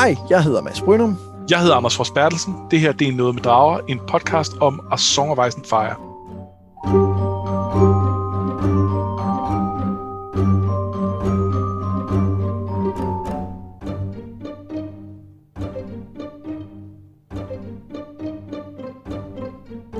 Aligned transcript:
Hej, 0.00 0.16
jeg 0.30 0.44
hedder 0.44 0.62
Mads 0.62 0.80
Brynum. 0.80 1.16
Jeg 1.50 1.60
hedder 1.60 1.74
Anders 1.74 1.96
Fors 1.96 2.10
Bertelsen. 2.10 2.54
Det 2.70 2.80
her 2.80 2.92
det 2.92 3.08
er 3.08 3.12
Noget 3.12 3.34
med 3.34 3.42
Drager, 3.42 3.78
en 3.88 4.00
podcast 4.08 4.52
om 4.60 4.80
A 4.92 4.96
Song 4.96 5.30
of 5.30 5.48
Ice 5.48 5.58
and 5.58 5.64
Fire. 5.64 5.96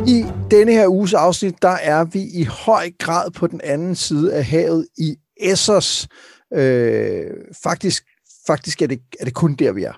I 0.07 0.25
denne 0.51 0.73
her 0.73 0.89
uges 0.89 1.15
afsnit, 1.15 1.63
der 1.63 1.77
er 1.83 2.05
vi 2.05 2.21
i 2.35 2.45
høj 2.45 2.91
grad 2.99 3.31
på 3.31 3.47
den 3.47 3.61
anden 3.65 3.95
side 3.95 4.35
af 4.35 4.45
havet 4.45 4.87
i 4.99 5.17
Essos. 5.41 6.09
Øh, 6.55 7.31
faktisk 7.63 8.05
faktisk 8.47 8.83
er 8.83 8.87
det, 8.87 9.03
er 9.21 9.25
det 9.25 9.35
kun 9.35 9.55
der, 9.55 9.73
vi 9.73 9.83
er. 9.85 9.93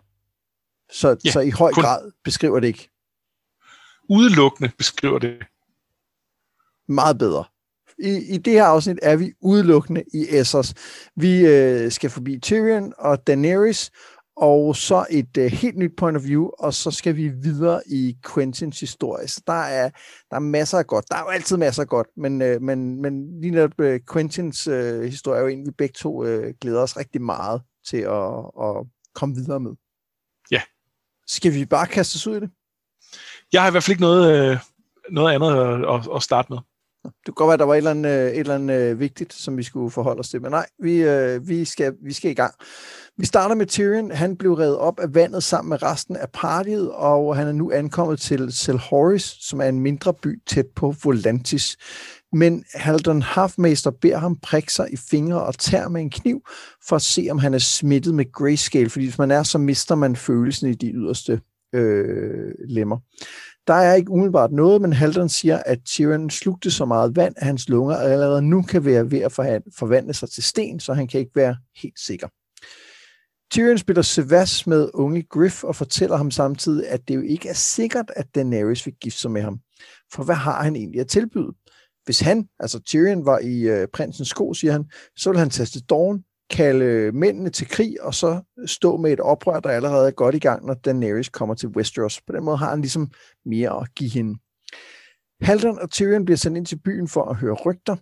Så, 0.93 1.17
ja, 1.25 1.31
så 1.31 1.41
i 1.41 1.51
høj 1.51 1.73
kun. 1.73 1.83
grad 1.83 2.13
beskriver 2.25 2.61
det 2.61 2.69
ikke. 2.69 2.91
Udelukkende 4.09 4.71
beskriver 4.79 5.19
det. 5.19 5.39
Meget 6.89 7.19
bedre. 7.19 7.45
I, 7.99 8.35
I 8.35 8.39
det 8.39 8.53
her 8.53 8.65
afsnit 8.65 8.99
er 9.03 9.17
vi 9.17 9.33
udelukkende 9.41 10.05
i 10.15 10.27
Essos. 10.31 10.75
Vi 11.17 11.47
øh, 11.47 11.93
skal 11.93 12.11
forbi 12.11 12.39
Tyrion 12.39 12.93
og 12.99 13.27
Daenerys, 13.27 13.91
og 14.37 14.77
så 14.77 15.07
et 15.11 15.37
uh, 15.39 15.45
helt 15.45 15.79
nyt 15.79 15.93
point 15.97 16.17
of 16.17 16.25
view, 16.25 16.49
og 16.59 16.75
så 16.75 16.91
skal 16.91 17.17
vi 17.17 17.29
videre 17.29 17.81
i 17.87 18.17
Quentins 18.35 18.81
historie. 18.81 19.29
Så 19.29 19.43
der 19.47 19.53
er, 19.53 19.91
der 20.31 20.37
er 20.37 20.41
masser 20.41 20.79
af 20.79 20.87
godt. 20.87 21.05
Der 21.11 21.17
er 21.17 21.21
jo 21.21 21.29
altid 21.29 21.57
masser 21.57 21.83
af 21.83 21.89
godt, 21.89 22.07
men, 22.17 22.43
uh, 22.43 22.63
men, 22.63 23.03
men 23.03 23.41
lige 23.41 23.51
netop 23.51 23.73
uh, 23.79 23.97
Quentins 24.13 24.69
uh, 24.69 25.03
historie 25.03 25.39
er 25.39 25.43
jo 25.43 25.49
en, 25.49 25.67
vi 25.67 25.71
begge 25.71 25.93
to 25.93 26.23
uh, 26.23 26.45
glæder 26.61 26.81
os 26.81 26.97
rigtig 26.97 27.23
meget 27.23 27.63
til 27.87 27.97
at, 27.97 28.35
at 28.63 28.87
komme 29.15 29.35
videre 29.35 29.61
med. 29.61 29.73
Ja. 30.51 30.63
Skal 31.27 31.55
vi 31.55 31.65
bare 31.65 31.87
kaste 31.87 32.17
os 32.17 32.27
ud 32.27 32.37
i 32.37 32.41
det? 32.41 32.51
Jeg 33.53 33.63
har 33.63 33.69
i 33.69 33.71
hvert 33.71 33.85
fald 33.85 33.93
ikke 33.93 34.03
noget, 34.03 34.61
noget 35.11 35.35
andet 35.35 35.85
at, 35.89 36.17
at 36.17 36.23
starte 36.23 36.53
med. 36.53 36.59
Det 37.05 37.13
kunne 37.27 37.35
godt 37.35 37.47
være, 37.47 37.55
at 37.55 37.59
der 37.59 37.67
var 37.67 37.75
et 37.75 37.79
eller 37.79 37.91
andet, 37.91 38.33
et 38.33 38.39
eller 38.39 38.55
andet 38.55 38.99
vigtigt, 38.99 39.33
som 39.33 39.57
vi 39.57 39.63
skulle 39.63 39.91
forholde 39.91 40.21
os 40.21 40.29
til. 40.29 40.43
Men 40.43 40.51
nej, 40.51 40.67
vi, 40.79 41.05
vi, 41.39 41.65
skal, 41.65 41.97
vi 42.03 42.13
skal 42.13 42.31
i 42.31 42.35
gang. 42.35 42.55
Vi 43.23 43.27
starter 43.27 43.55
med 43.55 43.67
Tyrion. 43.67 44.11
Han 44.11 44.37
blev 44.37 44.53
reddet 44.53 44.77
op 44.77 45.01
af 45.01 45.15
vandet 45.15 45.43
sammen 45.43 45.69
med 45.69 45.83
resten 45.83 46.17
af 46.17 46.31
partiet, 46.31 46.91
og 46.93 47.37
han 47.37 47.49
er 47.49 47.53
nu 47.53 47.73
ankommet 47.73 48.21
til 48.21 48.53
Selhoris, 48.53 49.37
som 49.41 49.61
er 49.61 49.65
en 49.65 49.81
mindre 49.81 50.15
by 50.15 50.43
tæt 50.47 50.67
på 50.77 50.95
Volantis. 51.05 51.77
Men 52.33 52.65
Haldon 52.75 53.23
Halfmaster 53.23 53.91
beder 53.91 54.19
ham 54.19 54.37
prikke 54.37 54.73
sig 54.73 54.93
i 54.93 54.97
fingre 54.97 55.43
og 55.43 55.59
tær 55.59 55.89
med 55.89 56.01
en 56.01 56.11
kniv, 56.11 56.43
for 56.89 56.97
at 56.97 57.03
se, 57.03 57.29
om 57.31 57.39
han 57.39 57.55
er 57.55 57.59
smittet 57.59 58.15
med 58.15 58.33
grayscale, 58.33 58.91
fordi 58.91 59.05
hvis 59.05 59.19
man 59.19 59.31
er, 59.31 59.43
så 59.43 59.59
mister 59.59 59.95
man 59.95 60.17
følelsen 60.17 60.69
i 60.69 60.75
de 60.75 60.91
yderste 60.91 61.41
øh, 61.73 62.53
lemmer. 62.69 62.99
Der 63.67 63.75
er 63.75 63.95
ikke 63.95 64.11
umiddelbart 64.11 64.53
noget, 64.53 64.83
men 64.83 64.93
Haldon 64.93 65.29
siger, 65.29 65.59
at 65.67 65.79
Tyrion 65.87 66.31
slugte 66.31 66.71
så 66.71 66.85
meget 66.85 67.17
vand, 67.17 67.35
at 67.37 67.47
hans 67.47 67.69
lunger 67.69 67.97
allerede 67.97 68.43
nu 68.43 68.63
kan 68.63 68.85
være 68.85 69.11
ved 69.11 69.21
at 69.21 69.33
forvandle 69.79 70.15
sig 70.15 70.31
til 70.31 70.43
sten, 70.43 70.81
så 70.81 70.95
han 70.95 71.09
kan 71.09 71.21
ikke 71.21 71.37
være 71.37 71.57
helt 71.83 72.01
sikker. 72.01 72.29
Tyrion 73.53 73.79
spiller 73.79 74.03
Sevas 74.03 74.67
med 74.67 74.91
unge 74.95 75.23
Griff 75.23 75.65
og 75.65 75.77
fortæller 75.77 76.17
ham 76.17 76.31
samtidig, 76.31 76.89
at 76.89 77.09
det 77.09 77.15
jo 77.15 77.21
ikke 77.21 77.49
er 77.49 77.55
sikkert, 77.55 78.11
at 78.17 78.35
Daenerys 78.35 78.87
vil 78.87 78.95
gifte 79.01 79.21
sig 79.21 79.31
med 79.31 79.43
ham. 79.43 79.59
For 80.13 80.25
hvad 80.25 80.35
har 80.35 80.63
han 80.63 80.77
egentlig 80.77 81.01
at 81.01 81.09
tilbyde? 81.09 81.53
Hvis 82.05 82.21
han, 82.21 82.49
altså 82.61 82.81
Tyrion, 82.81 83.27
var 83.27 83.39
i 83.39 83.61
øh, 83.61 83.89
prinsens 83.93 84.29
sko, 84.29 84.55
siger 84.55 84.73
han, 84.73 84.85
så 85.17 85.31
vil 85.31 85.39
han 85.39 85.51
tage 85.51 85.67
til 85.67 85.83
Dawn, 85.91 86.25
kalde 86.51 87.13
mændene 87.13 87.51
til 87.51 87.69
krig, 87.69 88.03
og 88.03 88.15
så 88.15 88.41
stå 88.67 88.97
med 88.97 89.13
et 89.13 89.21
oprør, 89.21 89.61
der 89.61 89.71
allerede 89.71 90.07
er 90.07 90.13
godt 90.13 90.35
i 90.35 90.39
gang, 90.39 90.67
når 90.67 90.75
Daenerys 90.75 91.29
kommer 91.29 91.55
til 91.55 91.69
Westeros. 91.69 92.21
På 92.21 92.33
den 92.33 92.45
måde 92.45 92.57
har 92.57 92.71
han 92.71 92.81
ligesom 92.81 93.11
mere 93.45 93.81
at 93.81 93.95
give 93.95 94.11
hende. 94.11 94.39
Haldon 95.41 95.79
og 95.79 95.91
Tyrion 95.91 96.25
bliver 96.25 96.39
sendt 96.39 96.57
ind 96.57 96.67
til 96.67 96.81
byen 96.85 97.09
for 97.09 97.25
at 97.25 97.37
høre 97.37 97.55
rygter, 97.55 97.97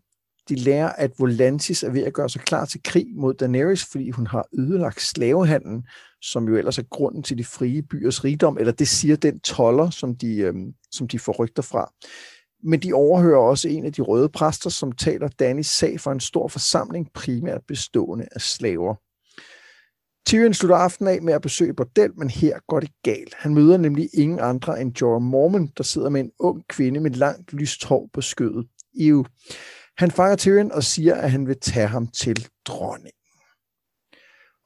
de 0.50 0.54
lærer, 0.54 0.88
at 0.88 1.12
Volantis 1.18 1.82
er 1.82 1.90
ved 1.90 2.02
at 2.02 2.12
gøre 2.12 2.28
sig 2.28 2.40
klar 2.40 2.64
til 2.64 2.80
krig 2.84 3.06
mod 3.16 3.34
Daenerys, 3.34 3.84
fordi 3.84 4.10
hun 4.10 4.26
har 4.26 4.48
ødelagt 4.58 5.00
slavehandlen, 5.00 5.82
som 6.22 6.48
jo 6.48 6.56
ellers 6.56 6.78
er 6.78 6.82
grunden 6.82 7.22
til 7.22 7.38
de 7.38 7.44
frie 7.44 7.82
byers 7.82 8.24
rigdom, 8.24 8.58
eller 8.58 8.72
det 8.72 8.88
siger 8.88 9.16
den 9.16 9.40
toller, 9.40 9.90
som 9.90 10.16
de, 10.16 10.36
øh, 10.36 10.54
som 10.90 11.08
de 11.08 11.18
får 11.18 11.32
rygter 11.32 11.62
fra. 11.62 11.92
Men 12.62 12.80
de 12.80 12.92
overhører 12.92 13.38
også 13.38 13.68
en 13.68 13.84
af 13.84 13.92
de 13.92 14.02
røde 14.02 14.28
præster, 14.28 14.70
som 14.70 14.92
taler 14.92 15.28
Dannys 15.28 15.66
sag 15.66 16.00
for 16.00 16.12
en 16.12 16.20
stor 16.20 16.48
forsamling, 16.48 17.12
primært 17.14 17.60
bestående 17.68 18.26
af 18.32 18.40
slaver. 18.40 18.94
Tyrion 20.26 20.54
slutter 20.54 20.76
aftenen 20.76 21.14
af 21.14 21.22
med 21.22 21.34
at 21.34 21.42
besøge 21.42 21.74
bordel, 21.74 22.10
men 22.16 22.30
her 22.30 22.58
går 22.68 22.80
det 22.80 22.90
galt. 23.02 23.34
Han 23.34 23.54
møder 23.54 23.76
nemlig 23.76 24.08
ingen 24.14 24.40
andre 24.40 24.80
end 24.80 25.00
Jorah 25.00 25.22
Mormont, 25.22 25.78
der 25.78 25.84
sidder 25.84 26.08
med 26.08 26.20
en 26.20 26.30
ung 26.38 26.64
kvinde 26.68 27.00
med 27.00 27.10
langt 27.10 27.52
lyst 27.52 27.84
hår 27.84 28.10
på 28.12 28.20
skødet. 28.20 28.66
Ew. 29.00 29.24
Han 30.00 30.10
fanger 30.10 30.36
Tyrion 30.36 30.72
og 30.72 30.84
siger, 30.84 31.14
at 31.14 31.30
han 31.30 31.46
vil 31.46 31.60
tage 31.60 31.86
ham 31.86 32.06
til 32.06 32.48
dronning. 32.64 33.14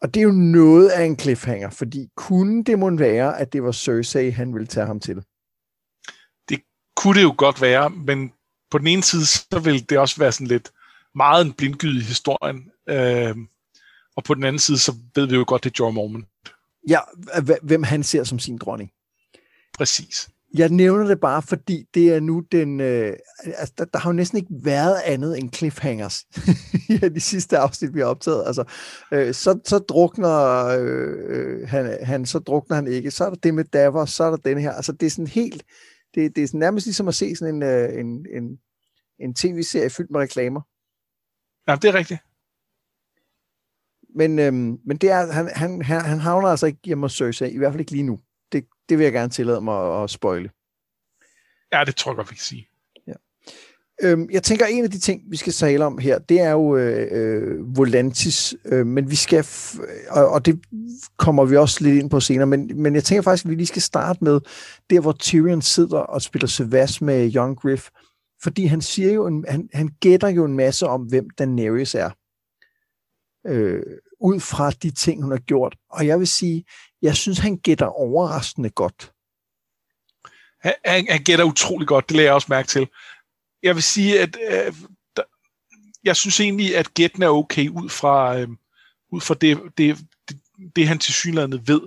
Og 0.02 0.14
det 0.14 0.20
er 0.20 0.24
jo 0.24 0.32
noget 0.32 0.88
af 0.88 1.04
en 1.04 1.18
cliffhanger, 1.18 1.70
fordi 1.70 2.08
kunne 2.16 2.64
det 2.64 2.78
må 2.78 2.96
være, 2.96 3.40
at 3.40 3.52
det 3.52 3.62
var 3.62 3.72
Cersei, 3.72 4.30
han 4.30 4.54
ville 4.54 4.66
tage 4.66 4.86
ham 4.86 5.00
til? 5.00 5.16
Det 6.48 6.60
kunne 6.96 7.18
det 7.18 7.22
jo 7.22 7.34
godt 7.38 7.60
være, 7.60 7.90
men 7.90 8.32
på 8.70 8.78
den 8.78 8.86
ene 8.86 9.02
side, 9.02 9.26
så 9.26 9.60
vil 9.64 9.90
det 9.90 9.98
også 9.98 10.16
være 10.18 10.32
sådan 10.32 10.46
lidt 10.46 10.72
meget 11.14 11.46
en 11.46 11.52
blindgyde 11.52 11.98
i 11.98 12.02
historien. 12.02 12.70
Øh, 12.88 13.36
og 14.16 14.24
på 14.24 14.34
den 14.34 14.44
anden 14.44 14.60
side, 14.60 14.78
så 14.78 14.94
ved 15.14 15.26
vi 15.26 15.34
jo 15.34 15.44
godt, 15.46 15.64
det 15.64 15.70
er 15.70 15.74
Jorah 15.78 15.94
Mormont. 15.94 16.26
Ja, 16.88 17.00
hvem 17.62 17.82
han 17.82 18.02
ser 18.02 18.24
som 18.24 18.38
sin 18.38 18.58
dronning. 18.58 18.90
Præcis. 19.78 20.28
Jeg 20.54 20.68
nævner 20.68 21.04
det 21.04 21.20
bare, 21.20 21.42
fordi 21.42 21.84
det 21.94 22.14
er 22.14 22.20
nu 22.20 22.40
den... 22.52 22.80
Øh, 22.80 23.16
altså, 23.44 23.74
der, 23.78 23.84
der 23.84 23.98
har 23.98 24.10
jo 24.10 24.14
næsten 24.14 24.38
ikke 24.38 24.50
været 24.50 25.00
andet 25.04 25.38
end 25.38 25.52
cliffhangers 25.52 26.24
i 26.88 26.96
de 26.96 27.20
sidste 27.20 27.58
afsnit, 27.58 27.94
vi 27.94 28.00
har 28.00 28.06
optaget. 28.06 28.44
Altså, 28.46 28.64
øh, 29.12 29.34
så, 29.34 29.60
så 29.64 29.78
drukner 29.78 30.66
øh, 30.66 31.18
øh, 31.26 31.68
han, 31.68 31.98
han, 32.02 32.26
så 32.26 32.38
drukner 32.38 32.76
han 32.76 32.86
ikke. 32.86 33.10
Så 33.10 33.24
er 33.24 33.28
der 33.28 33.36
det 33.36 33.54
med 33.54 33.64
Davos, 33.64 34.10
så 34.10 34.24
er 34.24 34.30
der 34.30 34.36
den 34.36 34.58
her. 34.58 34.72
Altså, 34.72 34.92
det 34.92 35.06
er 35.06 35.10
sådan 35.10 35.26
helt... 35.26 35.64
Det, 36.14 36.36
det 36.36 36.42
er 36.42 36.46
sådan 36.46 36.60
nærmest 36.60 36.86
ligesom 36.86 37.08
at 37.08 37.14
se 37.14 37.36
sådan 37.36 37.54
en, 37.54 37.62
øh, 37.62 38.00
en, 38.00 38.26
en, 38.36 38.58
en 39.20 39.34
tv-serie 39.34 39.90
fyldt 39.90 40.10
med 40.10 40.20
reklamer. 40.20 40.60
Ja, 41.68 41.76
det 41.76 41.88
er 41.88 41.94
rigtigt. 41.94 42.20
Men, 44.16 44.38
øhm, 44.38 44.78
men 44.86 44.96
det 44.96 45.10
er, 45.10 45.32
han, 45.32 45.48
han, 45.54 45.82
han 45.82 46.18
havner 46.18 46.48
altså 46.48 46.66
ikke 46.66 46.78
hjemme 46.84 47.04
hos 47.04 47.12
Cersei, 47.12 47.50
i 47.50 47.58
hvert 47.58 47.72
fald 47.72 47.80
ikke 47.80 47.92
lige 47.92 48.02
nu 48.02 48.20
det 48.88 48.98
vil 48.98 49.04
jeg 49.04 49.12
gerne 49.12 49.30
tillade 49.30 49.60
mig 49.60 50.02
at, 50.02 50.10
spoile. 50.10 50.50
Ja, 51.72 51.84
det 51.86 51.96
tror 51.96 52.10
jeg 52.10 52.16
godt, 52.16 52.30
vi 52.30 52.34
kan 52.34 52.44
sige. 52.44 52.68
Ja. 53.06 53.12
Øhm, 54.02 54.28
jeg 54.30 54.42
tænker, 54.42 54.66
en 54.66 54.84
af 54.84 54.90
de 54.90 54.98
ting, 54.98 55.22
vi 55.30 55.36
skal 55.36 55.52
tale 55.52 55.84
om 55.84 55.98
her, 55.98 56.18
det 56.18 56.40
er 56.40 56.50
jo 56.50 56.76
øh, 56.76 57.08
øh, 57.10 57.76
Volantis, 57.76 58.54
øh, 58.64 58.86
men 58.86 59.10
vi 59.10 59.16
skal, 59.16 59.46
og, 60.10 60.28
og 60.28 60.46
det 60.46 60.60
kommer 61.16 61.44
vi 61.44 61.56
også 61.56 61.84
lidt 61.84 62.02
ind 62.02 62.10
på 62.10 62.20
senere, 62.20 62.46
men, 62.46 62.82
men 62.82 62.94
jeg 62.94 63.04
tænker 63.04 63.22
faktisk, 63.22 63.44
at 63.44 63.50
vi 63.50 63.54
lige 63.54 63.66
skal 63.66 63.82
starte 63.82 64.24
med 64.24 64.40
der, 64.90 65.00
hvor 65.00 65.12
Tyrion 65.12 65.62
sidder 65.62 65.98
og 65.98 66.22
spiller 66.22 66.48
Sevas 66.48 67.00
med 67.00 67.34
Young 67.34 67.56
Griff, 67.56 67.88
fordi 68.42 68.64
han 68.64 68.80
siger 68.80 69.12
jo, 69.12 69.26
en, 69.26 69.44
han, 69.48 69.68
han 69.72 69.88
gætter 70.00 70.28
jo 70.28 70.44
en 70.44 70.56
masse 70.56 70.86
om, 70.86 71.02
hvem 71.02 71.30
Daenerys 71.30 71.94
er. 71.94 72.10
Øh, 73.46 73.82
ud 74.24 74.40
fra 74.40 74.70
de 74.70 74.90
ting, 74.90 75.22
hun 75.22 75.30
har 75.30 75.38
gjort. 75.38 75.76
Og 75.90 76.06
jeg 76.06 76.18
vil 76.18 76.26
sige, 76.26 76.64
jeg 77.02 77.16
synes, 77.16 77.38
han 77.38 77.56
gætter 77.56 77.86
overraskende 77.86 78.70
godt. 78.70 79.12
Han, 80.60 80.74
han, 80.84 81.06
han 81.10 81.24
gætter 81.24 81.44
utrolig 81.44 81.88
godt, 81.88 82.08
det 82.08 82.16
lægger 82.16 82.28
jeg 82.28 82.34
også 82.34 82.46
mærke 82.50 82.68
til. 82.68 82.88
Jeg 83.62 83.74
vil 83.74 83.82
sige, 83.82 84.20
at 84.20 84.36
øh, 84.50 84.74
der, 85.16 85.22
jeg 86.04 86.16
synes 86.16 86.40
egentlig, 86.40 86.76
at 86.76 86.94
gætten 86.94 87.22
er 87.22 87.28
okay 87.28 87.68
ud 87.68 87.88
fra, 87.88 88.38
øh, 88.38 88.48
ud 89.12 89.20
fra 89.20 89.34
det, 89.34 89.60
det, 89.78 89.98
det, 90.28 90.40
det, 90.76 90.88
han 90.88 90.98
til 90.98 91.14
synligheden 91.14 91.68
ved. 91.68 91.80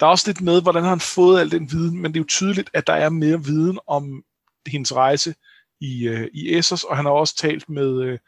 Der 0.00 0.06
er 0.06 0.10
også 0.10 0.28
lidt 0.28 0.40
med, 0.40 0.62
hvordan 0.62 0.82
han 0.82 0.98
har 0.98 1.12
fået 1.14 1.40
al 1.40 1.50
den 1.50 1.72
viden, 1.72 1.98
men 1.98 2.12
det 2.12 2.18
er 2.18 2.22
jo 2.22 2.28
tydeligt, 2.28 2.70
at 2.72 2.86
der 2.86 2.92
er 2.92 3.08
mere 3.08 3.44
viden 3.44 3.78
om 3.86 4.24
hendes 4.66 4.94
rejse 4.94 5.34
i, 5.80 6.08
øh, 6.08 6.28
i 6.32 6.56
Essos, 6.56 6.84
og 6.84 6.96
han 6.96 7.04
har 7.04 7.12
også 7.12 7.36
talt 7.36 7.68
med, 7.68 8.02
øh, 8.02 8.18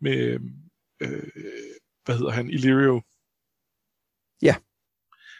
med 0.00 0.38
øh, 1.00 1.22
hvad 2.04 2.16
hedder 2.16 2.30
han, 2.30 2.50
Illyrio. 2.50 3.02
Ja. 4.42 4.54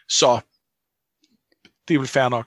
Så 0.08 0.40
det 1.88 1.94
er 1.94 1.98
vel 1.98 2.08
fair 2.08 2.28
nok. 2.28 2.46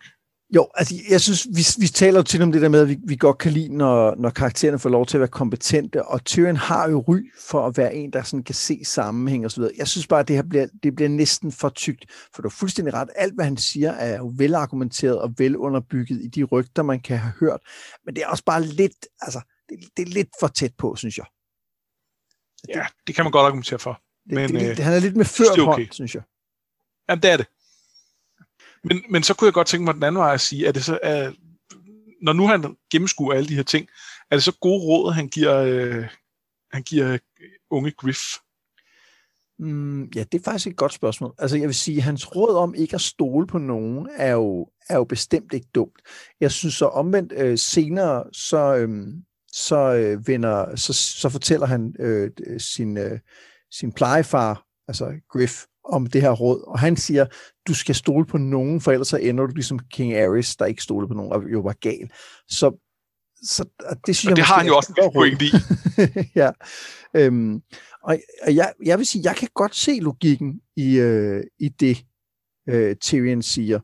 Jo, 0.55 0.67
altså 0.75 0.95
jeg 1.09 1.21
synes, 1.21 1.47
vi, 1.47 1.65
vi 1.79 1.87
taler 1.87 2.19
jo 2.19 2.23
til 2.23 2.41
om 2.41 2.51
det 2.51 2.61
der 2.61 2.69
med, 2.69 2.81
at 2.81 2.89
vi, 2.89 2.97
vi 3.07 3.15
godt 3.15 3.37
kan 3.37 3.51
lide, 3.51 3.77
når, 3.77 4.15
når 4.15 4.29
karaktererne 4.29 4.79
får 4.79 4.89
lov 4.89 5.05
til 5.05 5.17
at 5.17 5.19
være 5.19 5.27
kompetente, 5.27 6.05
og 6.05 6.25
Tyrion 6.25 6.55
har 6.55 6.89
jo 6.89 7.03
ry 7.07 7.19
for 7.39 7.67
at 7.67 7.77
være 7.77 7.95
en, 7.95 8.13
der 8.13 8.23
sådan 8.23 8.43
kan 8.43 8.55
se 8.55 8.85
sammenhæng 8.85 9.45
og 9.45 9.51
så 9.51 9.61
videre. 9.61 9.73
Jeg 9.77 9.87
synes 9.87 10.07
bare, 10.07 10.19
at 10.19 10.27
det 10.27 10.35
her 10.35 10.43
bliver, 10.43 10.67
det 10.83 10.95
bliver 10.95 11.09
næsten 11.09 11.51
for 11.51 11.69
tykt, 11.69 12.05
for 12.35 12.41
du 12.41 12.47
er 12.47 12.51
fuldstændig 12.51 12.93
ret. 12.93 13.09
Alt, 13.15 13.35
hvad 13.35 13.45
han 13.45 13.57
siger, 13.57 13.91
er 13.91 14.17
jo 14.17 14.33
velargumenteret 14.37 15.19
og 15.19 15.33
velunderbygget 15.37 16.21
i 16.23 16.27
de 16.27 16.43
rygter, 16.43 16.83
man 16.83 16.99
kan 16.99 17.17
have 17.17 17.33
hørt, 17.39 17.59
men 18.05 18.15
det 18.15 18.23
er 18.23 18.27
også 18.27 18.43
bare 18.43 18.63
lidt, 18.63 19.07
altså, 19.21 19.41
det, 19.69 19.79
det 19.97 20.07
er 20.07 20.13
lidt 20.13 20.29
for 20.39 20.47
tæt 20.47 20.73
på, 20.77 20.95
synes 20.95 21.17
jeg. 21.17 21.25
Ja, 22.69 22.85
det 23.07 23.15
kan 23.15 23.25
man 23.25 23.31
godt 23.31 23.45
argumentere 23.45 23.79
for. 23.79 24.01
Det, 24.23 24.33
men, 24.33 24.49
det, 24.49 24.61
det, 24.61 24.69
øh, 24.69 24.85
han 24.85 24.93
er 24.93 24.99
lidt 24.99 25.15
med 25.15 25.25
før 25.25 25.67
okay. 25.67 25.87
synes 25.91 26.15
jeg. 26.15 26.23
Jamen, 27.09 27.23
det 27.23 27.31
er 27.31 27.37
det. 27.37 27.47
Men, 28.83 29.03
men 29.09 29.23
så 29.23 29.33
kunne 29.33 29.45
jeg 29.45 29.53
godt 29.53 29.67
tænke 29.67 29.85
mig 29.85 29.93
den 29.93 30.03
anden 30.03 30.19
vej 30.19 30.33
at 30.33 30.41
sige, 30.41 30.67
at 30.67 30.75
det 30.75 30.83
så 30.83 30.99
er, 31.03 31.31
når 32.21 32.33
nu 32.33 32.47
han 32.47 32.75
gennemskuer 32.91 33.33
alle 33.33 33.49
de 33.49 33.55
her 33.55 33.63
ting, 33.63 33.87
er 34.31 34.35
det 34.35 34.43
så 34.43 34.57
gode 34.61 34.83
råd, 34.83 35.13
han 35.13 35.27
giver, 35.27 35.55
øh, 35.57 36.05
han 36.71 36.83
giver 36.83 37.13
øh, 37.13 37.19
unge 37.69 37.91
Griff? 37.91 38.19
Mm, 39.59 40.03
ja, 40.15 40.23
det 40.23 40.39
er 40.39 40.43
faktisk 40.43 40.67
et 40.67 40.75
godt 40.75 40.93
spørgsmål. 40.93 41.33
Altså, 41.37 41.57
jeg 41.57 41.67
vil 41.67 41.75
sige, 41.75 42.01
hans 42.01 42.35
råd 42.35 42.55
om 42.55 42.75
ikke 42.75 42.95
at 42.95 43.01
stole 43.01 43.47
på 43.47 43.57
nogen, 43.57 44.09
er 44.15 44.31
jo, 44.31 44.69
er 44.89 44.95
jo 44.95 45.03
bestemt 45.03 45.53
ikke 45.53 45.67
dumt. 45.75 46.01
Jeg 46.39 46.51
synes 46.51 46.73
så 46.73 46.85
omvendt 46.85 47.33
øh, 47.35 47.57
senere, 47.57 48.23
så, 48.33 48.75
øh, 48.75 49.07
så, 49.51 49.93
øh, 49.93 50.27
vender, 50.27 50.75
så, 50.75 50.93
så 50.93 51.29
fortæller 51.29 51.65
han 51.65 51.95
øh, 51.99 52.31
sin, 52.57 52.97
øh, 52.97 53.19
sin 53.71 53.91
plejefar, 53.91 54.65
altså 54.87 55.13
Griff, 55.29 55.65
om 55.85 56.05
det 56.05 56.21
her 56.21 56.31
råd, 56.31 56.67
og 56.67 56.79
han 56.79 56.97
siger, 56.97 57.25
du 57.67 57.73
skal 57.73 57.95
stole 57.95 58.25
på 58.25 58.37
nogen, 58.37 58.81
for 58.81 58.91
ellers 58.91 59.07
så 59.07 59.17
ender 59.17 59.45
du 59.45 59.53
ligesom 59.53 59.79
King 59.79 60.13
Ares, 60.13 60.55
der 60.55 60.65
ikke 60.65 60.83
stole 60.83 61.07
på 61.07 61.13
nogen, 61.13 61.31
og 61.31 61.43
jo 61.51 61.59
var 61.59 61.75
gal. 61.81 62.09
Så, 62.47 62.87
så 63.43 63.65
det 64.07 64.15
synes 64.15 64.31
og 64.31 64.35
det 64.35 64.41
jeg 64.41 64.45
har 64.45 64.57
han 64.57 64.67
jo 64.67 64.77
også 64.77 64.93
en 65.03 65.13
point 65.13 65.41
i. 65.41 65.51
ja. 66.41 66.51
Øhm, 67.15 67.61
og, 68.03 68.17
og 68.45 68.55
jeg, 68.55 68.73
jeg 68.85 68.97
vil 68.97 69.05
sige, 69.05 69.21
jeg 69.25 69.35
kan 69.35 69.47
godt 69.53 69.75
se 69.75 69.91
logikken 70.01 70.61
i, 70.75 70.99
øh, 70.99 71.43
i 71.59 71.69
det, 71.69 72.05
øh, 72.69 72.95
Tyrion 72.95 73.41
siger. 73.41 73.79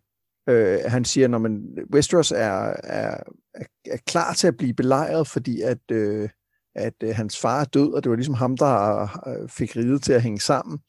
Øh, 0.49 0.79
han 0.87 1.05
siger, 1.05 1.27
når 1.27 1.37
man 1.37 1.61
Westeros 1.93 2.31
er, 2.31 2.75
er, 2.83 3.17
er, 3.53 3.65
er 3.85 3.97
klar 4.07 4.33
til 4.33 4.47
at 4.47 4.57
blive 4.57 4.73
belejret, 4.73 5.27
fordi 5.27 5.61
at, 5.61 5.91
øh, 5.91 6.29
at 6.75 6.93
øh, 7.03 7.15
hans 7.15 7.39
far 7.39 7.61
er 7.61 7.65
død, 7.65 7.93
og 7.93 8.03
det 8.03 8.09
var 8.09 8.15
ligesom 8.15 8.33
ham, 8.33 8.57
der 8.57 9.01
øh, 9.27 9.49
fik 9.49 9.75
riget 9.75 10.03
til 10.03 10.13
at 10.13 10.21
hænge 10.21 10.39
sammen. 10.39 10.79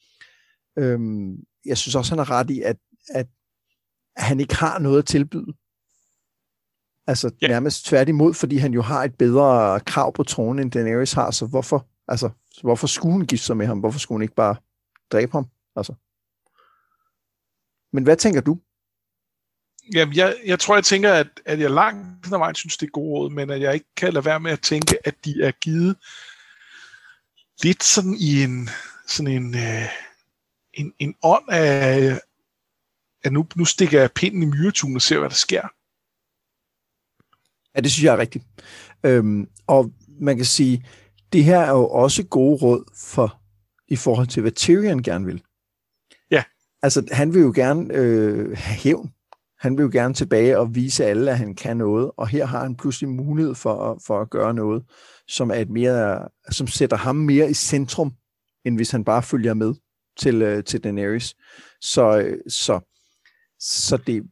Øhm, 0.80 1.36
jeg 1.64 1.78
synes 1.78 1.94
også, 1.94 2.10
han 2.10 2.18
har 2.18 2.30
ret 2.30 2.50
i, 2.50 2.60
at, 2.60 2.76
at 3.08 3.26
han 4.16 4.40
ikke 4.40 4.54
har 4.54 4.78
noget 4.78 4.98
at 4.98 5.06
tilbyde. 5.06 5.52
Altså 7.06 7.30
ja. 7.42 7.48
nærmest 7.48 7.86
tværtimod, 7.86 8.34
fordi 8.34 8.56
han 8.56 8.74
jo 8.74 8.82
har 8.82 9.04
et 9.04 9.14
bedre 9.14 9.80
krav 9.80 10.12
på 10.12 10.22
tronen, 10.22 10.62
end 10.62 10.72
Daenerys 10.72 11.12
har, 11.12 11.30
så 11.30 11.46
hvorfor, 11.46 11.86
altså, 12.08 12.30
så 12.52 12.60
hvorfor 12.62 12.86
skulle 12.86 13.12
hun 13.12 13.26
gifte 13.26 13.46
sig 13.46 13.56
med 13.56 13.66
ham? 13.66 13.78
Hvorfor 13.78 13.98
skulle 13.98 14.16
hun 14.16 14.22
ikke 14.22 14.34
bare 14.34 14.56
dræbe 15.12 15.32
ham? 15.32 15.46
Altså. 15.76 15.94
Men 17.92 18.04
hvad 18.04 18.16
tænker 18.16 18.40
du? 18.40 18.58
Jamen, 19.94 20.14
jeg, 20.16 20.36
jeg 20.46 20.58
tror, 20.60 20.74
jeg 20.74 20.84
tænker, 20.84 21.12
at, 21.12 21.28
at 21.44 21.60
jeg 21.60 21.70
langt 21.70 22.26
ad 22.32 22.38
vejen 22.38 22.54
synes, 22.54 22.76
det 22.76 22.86
er 22.86 22.90
god 22.90 23.10
råd, 23.10 23.30
men 23.30 23.50
at 23.50 23.60
jeg 23.60 23.74
ikke 23.74 23.94
kan 23.96 24.12
lade 24.12 24.24
være 24.24 24.40
med 24.40 24.52
at 24.52 24.60
tænke, 24.60 25.06
at 25.06 25.14
de 25.24 25.42
er 25.42 25.50
givet 25.50 25.96
lidt 27.62 27.84
sådan 27.84 28.14
i 28.14 28.42
en, 28.42 28.68
sådan 29.06 29.32
en, 29.32 29.54
øh, 29.54 29.88
en, 30.74 30.92
en 30.98 31.14
ånd 31.22 31.44
af, 31.48 32.18
at 33.24 33.32
nu, 33.32 33.46
nu 33.56 33.64
stikker 33.64 34.00
jeg 34.00 34.12
pinden 34.12 34.42
i 34.42 34.46
myretun 34.46 34.94
og 34.94 35.02
ser, 35.02 35.18
hvad 35.18 35.28
der 35.28 35.34
sker. 35.34 35.62
Ja, 37.76 37.80
det 37.80 37.92
synes 37.92 38.04
jeg 38.04 38.14
er 38.14 38.18
rigtigt. 38.18 38.44
Øhm, 39.04 39.48
og 39.66 39.92
man 40.20 40.36
kan 40.36 40.44
sige, 40.44 40.86
det 41.32 41.44
her 41.44 41.58
er 41.58 41.70
jo 41.70 41.88
også 41.88 42.26
gode 42.26 42.56
råd 42.62 42.84
for 42.96 43.40
i 43.88 43.96
forhold 43.96 44.26
til, 44.26 44.40
hvad 44.40 44.52
Tyrion 44.52 45.02
gerne 45.02 45.26
vil. 45.26 45.42
Ja. 46.30 46.44
Altså, 46.82 47.08
han 47.12 47.34
vil 47.34 47.42
jo 47.42 47.52
gerne 47.54 47.94
øh, 47.94 48.56
have 48.58 48.76
hævn. 48.76 49.12
Han 49.58 49.76
vil 49.76 49.82
jo 49.82 49.90
gerne 49.92 50.14
tilbage 50.14 50.58
og 50.58 50.74
vise 50.74 51.04
alle, 51.04 51.30
at 51.30 51.38
han 51.38 51.54
kan 51.54 51.76
noget, 51.76 52.10
og 52.16 52.28
her 52.28 52.46
har 52.46 52.62
han 52.62 52.76
pludselig 52.76 53.10
mulighed 53.10 53.54
for, 53.54 54.00
for 54.06 54.20
at 54.20 54.30
gøre 54.30 54.54
noget, 54.54 54.84
som 55.28 55.50
er 55.50 55.54
et 55.54 55.70
mere, 55.70 56.28
som 56.50 56.66
sætter 56.66 56.96
ham 56.96 57.16
mere 57.16 57.50
i 57.50 57.54
centrum, 57.54 58.12
end 58.64 58.76
hvis 58.76 58.90
han 58.90 59.04
bare 59.04 59.22
følger 59.22 59.54
med 59.54 59.74
til, 60.18 60.42
øh, 60.42 60.64
til 60.64 60.84
Daenerys. 60.84 61.34
Så, 61.80 62.18
øh, 62.18 62.38
så, 62.48 62.80
så 63.58 63.96
det, 63.96 64.22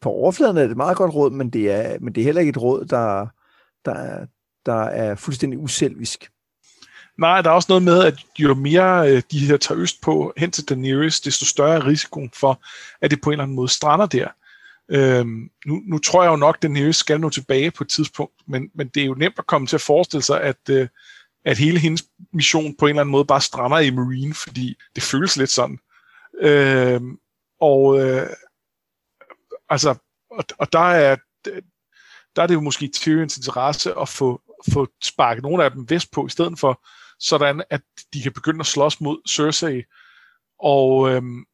på 0.00 0.10
overfladen 0.10 0.56
er 0.56 0.62
det 0.62 0.70
et 0.70 0.76
meget 0.76 0.96
godt 0.96 1.14
råd, 1.14 1.30
men 1.30 1.50
det 1.50 1.70
er, 1.70 1.98
men 2.00 2.14
det 2.14 2.20
er 2.20 2.24
heller 2.24 2.40
ikke 2.40 2.50
et 2.50 2.62
råd, 2.62 2.84
der, 2.84 3.26
der, 3.84 4.26
der 4.66 4.82
er 4.82 5.14
fuldstændig 5.14 5.58
uselvisk. 5.58 6.30
Nej, 7.18 7.42
der 7.42 7.50
er 7.50 7.54
også 7.54 7.66
noget 7.68 7.82
med, 7.82 8.04
at 8.04 8.14
jo 8.38 8.54
mere 8.54 9.10
øh, 9.10 9.22
de 9.30 9.38
her 9.38 9.56
tager 9.56 9.80
øst 9.80 10.02
på 10.02 10.32
hen 10.36 10.50
til 10.50 10.68
Daenerys, 10.68 11.20
desto 11.20 11.46
større 11.46 11.74
er 11.74 11.86
risikoen 11.86 12.30
for, 12.34 12.62
at 13.00 13.10
det 13.10 13.20
på 13.20 13.30
en 13.30 13.32
eller 13.32 13.42
anden 13.42 13.56
måde 13.56 13.68
strander 13.68 14.06
der. 14.06 14.28
Øhm, 14.88 15.50
nu, 15.66 15.82
nu 15.86 15.98
tror 15.98 16.22
jeg 16.22 16.30
jo 16.30 16.36
nok, 16.36 16.56
at 16.56 16.62
Daenerys 16.62 16.96
skal 16.96 17.20
nå 17.20 17.30
tilbage 17.30 17.70
på 17.70 17.84
et 17.84 17.90
tidspunkt, 17.90 18.34
men, 18.46 18.70
men 18.74 18.88
det 18.88 19.02
er 19.02 19.06
jo 19.06 19.14
nemt 19.14 19.38
at 19.38 19.46
komme 19.46 19.66
til 19.66 19.76
at 19.76 19.80
forestille 19.80 20.22
sig, 20.22 20.40
at, 20.40 20.68
øh, 20.70 20.88
at 21.44 21.58
hele 21.58 21.78
hendes 21.78 22.04
mission 22.32 22.76
på 22.76 22.86
en 22.86 22.90
eller 22.90 23.00
anden 23.00 23.12
måde 23.12 23.24
bare 23.24 23.40
strander 23.40 23.78
i 23.78 23.90
Marine, 23.90 24.34
fordi 24.34 24.74
det 24.94 25.02
føles 25.02 25.36
lidt 25.36 25.50
sådan. 25.50 25.78
Øh, 26.40 27.00
og 27.60 28.00
øh, 28.00 28.26
altså, 29.68 29.94
og, 30.30 30.44
og 30.58 30.72
der 30.72 30.78
er 30.78 31.16
der 32.36 32.42
er 32.42 32.46
det 32.46 32.54
jo 32.54 32.60
måske 32.60 32.88
Tyrions 32.88 33.36
interesse 33.36 33.94
at 34.00 34.08
få, 34.08 34.42
få 34.72 34.88
sparket 35.02 35.42
nogle 35.42 35.64
af 35.64 35.70
dem 35.70 35.90
vest 35.90 36.10
på, 36.12 36.26
i 36.26 36.30
stedet 36.30 36.58
for 36.58 36.84
sådan, 37.18 37.62
at 37.70 37.82
de 38.12 38.22
kan 38.22 38.32
begynde 38.32 38.60
at 38.60 38.66
slås 38.66 39.00
mod 39.00 39.28
Cersei. 39.28 39.82
Og 40.58 41.10
øhm, 41.10 41.44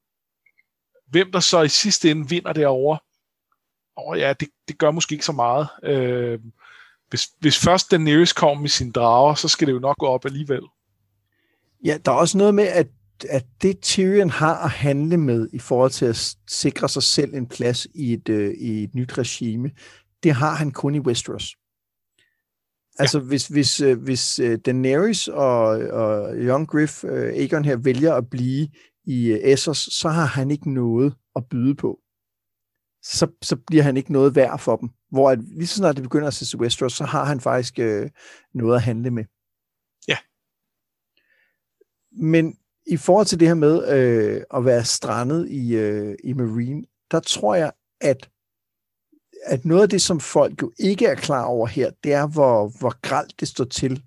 hvem 1.07 1.33
der 1.33 1.41
så 1.41 1.63
i 1.63 1.69
sidste 1.69 2.11
ende 2.11 2.29
vinder 2.29 2.53
derovre, 2.53 2.99
åh 3.97 4.19
ja, 4.19 4.33
det, 4.33 4.49
det 4.69 4.79
gør 4.79 4.91
måske 4.91 5.13
ikke 5.13 5.25
så 5.25 5.33
meget. 5.33 5.69
Øhm, 5.83 6.53
hvis, 7.11 7.29
hvis 7.41 7.59
først 7.59 7.91
Daenerys 7.91 8.33
kommer 8.33 8.61
med 8.61 8.69
sine 8.69 8.93
drager, 8.93 9.35
så 9.35 9.49
skal 9.49 9.67
det 9.67 9.73
jo 9.73 9.79
nok 9.79 9.97
gå 9.99 10.07
op 10.07 10.25
alligevel. 10.25 10.63
Ja, 11.85 11.99
der 12.05 12.13
er 12.13 12.17
også 12.17 12.39
noget 12.39 12.55
med, 12.55 12.65
at, 12.65 12.87
at 13.29 13.47
det 13.63 13.81
Tyrion 13.81 14.31
har 14.31 14.57
at 14.65 14.71
handle 14.71 15.17
med 15.17 15.49
i 15.53 15.59
forhold 15.59 15.91
til 15.91 16.07
at 16.07 16.35
sikre 16.49 16.89
sig 16.89 17.03
selv 17.03 17.35
en 17.35 17.47
plads 17.47 17.87
i 17.95 18.13
et, 18.13 18.29
øh, 18.29 18.55
i 18.55 18.85
et 18.85 18.95
nyt 18.95 19.19
regime, 19.19 19.71
det 20.23 20.33
har 20.33 20.55
han 20.55 20.71
kun 20.71 20.95
i 20.95 21.01
Westeros. 21.01 21.55
Altså, 22.99 23.19
ja. 23.19 23.25
hvis, 23.25 23.47
hvis, 23.47 23.81
øh, 23.81 24.03
hvis 24.03 24.39
øh, 24.39 24.59
Daenerys 24.67 25.29
og, 25.29 25.67
og 25.79 26.35
Young 26.35 26.69
Griff, 26.69 27.05
øh, 27.05 27.33
Aegon 27.33 27.65
her, 27.65 27.77
vælger 27.77 28.15
at 28.15 28.31
blive 28.31 28.69
i 29.05 29.27
øh, 29.27 29.39
Essos, 29.43 29.79
så 29.79 30.09
har 30.09 30.27
han 30.27 30.51
ikke 30.51 30.73
noget 30.73 31.15
at 31.37 31.43
byde 31.51 31.75
på. 31.75 31.99
Så, 33.03 33.27
så 33.43 33.57
bliver 33.57 33.83
han 33.83 33.97
ikke 33.97 34.13
noget 34.13 34.35
værd 34.35 34.59
for 34.59 34.77
dem. 34.77 34.91
Hvor 35.11 35.31
at, 35.31 35.39
lige 35.43 35.67
så 35.67 35.75
snart 35.75 35.97
det 35.97 36.03
begynder 36.03 36.27
at 36.27 36.35
se 36.35 36.45
til 36.45 36.59
Westeros, 36.59 36.93
så 36.93 37.05
har 37.05 37.25
han 37.25 37.41
faktisk 37.41 37.79
øh, 37.79 38.11
noget 38.55 38.77
at 38.77 38.83
handle 38.83 39.11
med. 39.11 39.25
Ja. 40.09 40.17
Men 42.13 42.57
i 42.87 42.97
forhold 42.97 43.27
til 43.27 43.41
det 43.41 43.49
her 43.49 43.55
med 43.55 43.89
øh, 43.89 44.43
at 44.55 44.65
være 44.65 44.85
strandet 44.85 45.49
i, 45.49 45.77
øh, 45.77 46.17
i 46.25 46.33
Marine, 46.33 46.85
der 47.11 47.21
tror 47.21 47.55
jeg, 47.55 47.73
at 48.01 48.31
at 49.43 49.65
noget 49.65 49.83
af 49.83 49.89
det, 49.89 50.03
som 50.03 50.21
folk 50.21 50.63
jo 50.63 50.73
ikke 50.79 51.07
er 51.07 51.15
klar 51.15 51.45
over 51.45 51.67
her, 51.67 51.91
det 52.05 52.13
er, 52.13 52.27
hvor, 52.27 52.73
hvor 52.79 53.01
gralt 53.01 53.41
det 53.41 53.49
står 53.49 53.65
til 53.65 54.03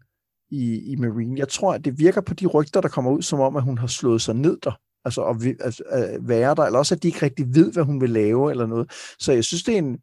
i, 0.49 0.91
i 0.91 0.95
Marine. 0.95 1.39
Jeg 1.39 1.47
tror, 1.47 1.73
at 1.73 1.85
det 1.85 1.99
virker 1.99 2.21
på 2.21 2.33
de 2.33 2.45
rygter, 2.45 2.81
der 2.81 2.89
kommer 2.89 3.11
ud, 3.11 3.21
som 3.21 3.39
om, 3.39 3.55
at 3.55 3.63
hun 3.63 3.77
har 3.77 3.87
slået 3.87 4.21
sig 4.21 4.35
ned 4.35 4.57
der. 4.63 4.79
Altså 5.05 5.23
at, 5.23 5.35
altså, 5.59 5.83
at 5.83 6.27
være 6.27 6.55
der, 6.55 6.63
eller 6.63 6.79
også 6.79 6.95
at 6.95 7.03
de 7.03 7.07
ikke 7.07 7.21
rigtig 7.21 7.55
ved, 7.55 7.73
hvad 7.73 7.83
hun 7.83 8.01
vil 8.01 8.09
lave, 8.09 8.51
eller 8.51 8.65
noget. 8.65 8.91
Så 9.19 9.31
jeg 9.31 9.43
synes, 9.43 9.63
det 9.63 9.73
er 9.73 9.77
en, 9.77 10.01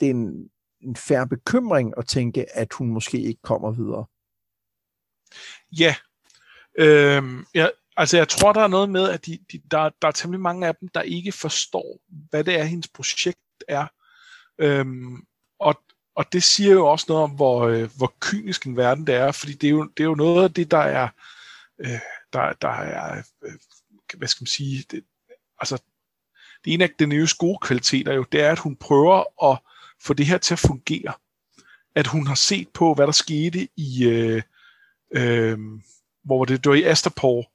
det 0.00 0.06
er 0.06 0.10
en, 0.10 0.50
en 0.80 0.96
færre 0.96 1.28
bekymring 1.28 1.94
at 1.96 2.06
tænke, 2.06 2.56
at 2.56 2.72
hun 2.72 2.88
måske 2.88 3.20
ikke 3.20 3.42
kommer 3.42 3.70
videre. 3.70 4.04
Ja. 5.72 5.94
Øhm, 6.78 7.44
ja, 7.54 7.68
altså 7.96 8.16
jeg 8.16 8.28
tror, 8.28 8.52
der 8.52 8.60
er 8.60 8.68
noget 8.68 8.90
med, 8.90 9.08
at 9.08 9.26
de, 9.26 9.38
de, 9.52 9.60
der, 9.70 9.90
der 10.02 10.08
er 10.08 10.12
temmelig 10.12 10.40
mange 10.40 10.66
af 10.66 10.74
dem, 10.76 10.88
der 10.88 11.02
ikke 11.02 11.32
forstår, 11.32 12.00
hvad 12.30 12.44
det 12.44 12.60
er, 12.60 12.64
hendes 12.64 12.88
projekt 12.88 13.38
er. 13.68 13.86
Øhm, 14.58 15.26
og, 15.58 15.82
og 16.14 16.32
det 16.32 16.42
siger 16.42 16.72
jo 16.72 16.86
også 16.86 17.06
noget 17.08 17.24
om, 17.24 17.30
hvor, 17.30 17.66
øh, 17.66 17.90
hvor 17.96 18.14
kynisk 18.20 18.66
en 18.66 18.76
verden 18.76 19.06
det 19.06 19.14
er, 19.14 19.32
fordi 19.32 19.52
det 19.52 19.66
er 19.66 19.70
jo, 19.70 19.84
det 19.96 20.02
er 20.02 20.08
jo 20.08 20.14
noget 20.14 20.44
af 20.44 20.54
det, 20.54 20.70
der 20.70 20.78
er, 20.78 21.08
øh, 21.78 22.00
der, 22.32 22.52
der 22.52 22.68
er 22.68 23.22
øh, 23.44 23.52
hvad 24.18 24.28
skal 24.28 24.42
man 24.42 24.46
sige, 24.46 24.84
det, 24.90 25.04
altså, 25.58 25.78
det 26.64 26.74
ene 26.74 26.84
af 26.84 26.90
den 26.98 27.08
nye 27.08 27.28
gode 27.38 27.58
kvaliteter 27.62 28.12
jo, 28.12 28.24
det 28.32 28.40
er, 28.40 28.52
at 28.52 28.58
hun 28.58 28.76
prøver 28.76 29.50
at 29.52 29.58
få 30.02 30.14
det 30.14 30.26
her 30.26 30.38
til 30.38 30.54
at 30.54 30.58
fungere. 30.58 31.12
At 31.94 32.06
hun 32.06 32.26
har 32.26 32.34
set 32.34 32.68
på, 32.68 32.94
hvad 32.94 33.06
der 33.06 33.12
skete 33.12 33.68
i, 33.76 34.04
øh, 34.04 34.42
øh, 35.10 35.58
hvor 36.24 36.38
var 36.38 36.44
det, 36.44 36.64
det 36.64 36.70
var 36.70 36.76
i 36.76 36.84
Astapor, 36.84 37.50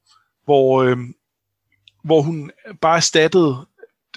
hvor, 0.46 0.84
øh, 0.84 0.98
hvor 2.04 2.22
hun 2.22 2.52
bare 2.82 2.98
erstattede 2.98 3.66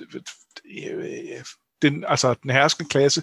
øh, 0.01 1.45
den, 1.83 2.05
altså 2.09 2.35
den 2.35 2.51
herskende 2.51 2.89
klasse 2.89 3.23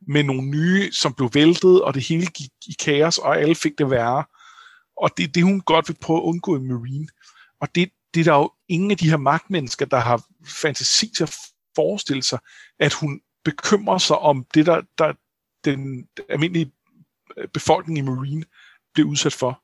med 0.00 0.22
nogle 0.22 0.42
nye, 0.42 0.92
som 0.92 1.14
blev 1.14 1.30
væltet, 1.34 1.82
og 1.82 1.94
det 1.94 2.02
hele 2.02 2.26
gik 2.26 2.50
i 2.66 2.76
kaos, 2.78 3.18
og 3.18 3.40
alle 3.40 3.54
fik 3.54 3.78
det 3.78 3.90
værre. 3.90 4.24
Og 4.96 5.10
det 5.16 5.24
er 5.24 5.28
det, 5.28 5.42
hun 5.42 5.60
godt 5.60 5.88
vil 5.88 5.96
prøve 6.00 6.18
at 6.18 6.22
undgå 6.22 6.56
i 6.56 6.60
Marine. 6.60 7.08
Og 7.60 7.74
det, 7.74 7.90
det 8.16 8.26
er 8.26 8.32
der 8.32 8.38
jo 8.38 8.50
ingen 8.68 8.90
af 8.90 8.96
de 8.96 9.10
her 9.10 9.16
magtmennesker, 9.16 9.86
der 9.86 9.96
har 9.98 10.24
fantasi 10.46 11.12
til 11.16 11.22
at 11.22 11.34
forestille 11.74 12.22
sig, 12.22 12.38
at 12.78 12.92
hun 12.92 13.20
bekymrer 13.44 13.98
sig 13.98 14.18
om 14.18 14.46
det, 14.54 14.66
der, 14.66 14.82
der 14.98 15.12
den 15.64 16.08
almindelige 16.28 16.72
øh, 17.36 17.48
befolkning 17.48 17.98
i 17.98 18.02
Marine 18.02 18.44
bliver 18.94 19.08
udsat 19.08 19.32
for. 19.32 19.62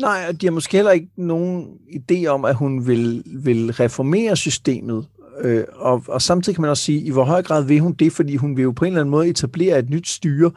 Nej, 0.00 0.32
de 0.32 0.46
har 0.46 0.50
måske 0.50 0.76
heller 0.76 0.90
ikke 0.90 1.10
nogen 1.16 1.78
idé 1.90 2.26
om, 2.26 2.44
at 2.44 2.54
hun 2.54 2.86
vil, 2.86 3.22
vil 3.26 3.72
reformere 3.72 4.36
systemet 4.36 5.08
Øh, 5.40 5.64
og, 5.72 6.04
og 6.08 6.22
samtidig 6.22 6.56
kan 6.56 6.62
man 6.62 6.70
også 6.70 6.82
sige, 6.82 7.00
i 7.00 7.10
hvor 7.10 7.24
høj 7.24 7.42
grad 7.42 7.64
vil 7.64 7.80
hun 7.80 7.92
det, 7.92 8.12
fordi 8.12 8.36
hun 8.36 8.56
vil 8.56 8.62
jo 8.62 8.72
på 8.72 8.84
en 8.84 8.88
eller 8.88 9.00
anden 9.00 9.10
måde 9.10 9.28
etablere 9.28 9.78
et 9.78 9.90
nyt 9.90 10.08
styre, 10.08 10.50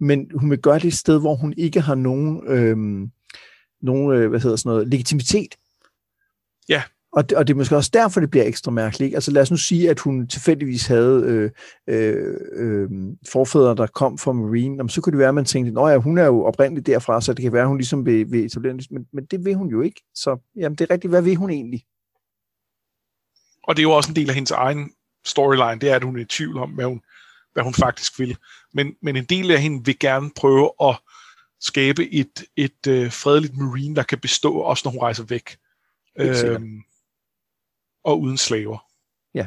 men 0.00 0.30
hun 0.34 0.50
vil 0.50 0.58
gøre 0.58 0.78
det 0.78 0.84
et 0.84 0.94
sted, 0.94 1.20
hvor 1.20 1.34
hun 1.34 1.54
ikke 1.56 1.80
har 1.80 1.94
nogen, 1.94 2.42
øh, 2.46 2.76
nogen 3.82 4.12
øh, 4.12 4.30
hvad 4.30 4.40
hedder 4.40 4.56
sådan 4.56 4.70
noget, 4.70 4.88
legitimitet. 4.88 5.54
Ja. 6.68 6.82
Og 7.12 7.30
det, 7.30 7.38
og 7.38 7.46
det 7.46 7.52
er 7.52 7.56
måske 7.56 7.76
også 7.76 7.90
derfor, 7.92 8.20
det 8.20 8.30
bliver 8.30 8.44
ekstra 8.44 8.70
mærkeligt. 8.70 9.14
Altså 9.14 9.30
lad 9.30 9.42
os 9.42 9.50
nu 9.50 9.56
sige, 9.56 9.90
at 9.90 10.00
hun 10.00 10.28
tilfældigvis 10.28 10.86
havde 10.86 11.22
øh, 11.26 11.50
øh, 11.86 12.36
øh, 12.52 12.88
forfædre, 13.28 13.74
der 13.74 13.86
kom 13.86 14.18
fra 14.18 14.32
Marine. 14.32 14.76
Jamen, 14.76 14.88
så 14.88 15.00
kunne 15.00 15.10
det 15.10 15.18
være, 15.18 15.28
at 15.28 15.34
man 15.34 15.44
tænkte, 15.44 15.80
at 15.80 15.90
ja, 15.90 15.96
hun 15.96 16.18
er 16.18 16.24
jo 16.24 16.44
oprindeligt 16.44 16.86
derfra, 16.86 17.20
så 17.20 17.32
det 17.32 17.42
kan 17.42 17.52
være, 17.52 17.62
at 17.62 17.68
hun 17.68 17.76
ligesom 17.76 18.06
vil, 18.06 18.32
vil 18.32 18.44
etablere 18.44 18.74
men, 18.90 19.06
men 19.12 19.24
det 19.24 19.44
vil 19.44 19.54
hun 19.54 19.68
jo 19.68 19.80
ikke. 19.80 20.02
Så 20.14 20.36
jamen, 20.56 20.76
det 20.76 20.90
er 20.90 20.94
rigtigt, 20.94 21.10
hvad 21.10 21.22
vil 21.22 21.36
hun 21.36 21.50
egentlig? 21.50 21.84
Og 23.62 23.76
det 23.76 23.82
er 23.82 23.88
jo 23.88 23.92
også 23.92 24.10
en 24.10 24.16
del 24.16 24.28
af 24.28 24.34
hendes 24.34 24.50
egen 24.50 24.90
storyline, 25.26 25.80
det 25.80 25.90
er, 25.90 25.96
at 25.96 26.04
hun 26.04 26.16
er 26.16 26.20
i 26.20 26.24
tvivl 26.24 26.58
om, 26.58 26.70
hvad 26.70 26.84
hun, 26.84 27.00
hvad 27.52 27.62
hun 27.62 27.74
faktisk 27.74 28.18
vil. 28.18 28.36
Men, 28.74 28.94
men 29.02 29.16
en 29.16 29.24
del 29.24 29.50
af 29.50 29.62
hende 29.62 29.84
vil 29.84 29.98
gerne 29.98 30.30
prøve 30.36 30.70
at 30.82 30.96
skabe 31.60 32.12
et, 32.12 32.44
et 32.56 32.86
øh, 32.88 33.12
fredeligt 33.12 33.56
marine, 33.56 33.96
der 33.96 34.02
kan 34.02 34.18
bestå, 34.18 34.54
også 34.54 34.82
når 34.84 34.90
hun 34.90 35.00
rejser 35.00 35.24
væk. 35.24 35.56
Øhm, 36.18 36.82
og 38.04 38.20
uden 38.20 38.36
slaver. 38.36 38.86
Ja. 39.34 39.46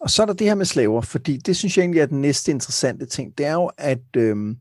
Og 0.00 0.10
så 0.10 0.22
er 0.22 0.26
der 0.26 0.32
det 0.32 0.46
her 0.46 0.54
med 0.54 0.64
slaver, 0.64 1.00
fordi 1.00 1.36
det 1.36 1.56
synes 1.56 1.76
jeg 1.76 1.82
egentlig 1.82 2.00
er 2.00 2.06
den 2.06 2.20
næste 2.20 2.50
interessante 2.50 3.06
ting. 3.06 3.38
Det 3.38 3.46
er 3.46 3.52
jo, 3.52 3.70
at, 3.78 4.16
øhm, 4.16 4.58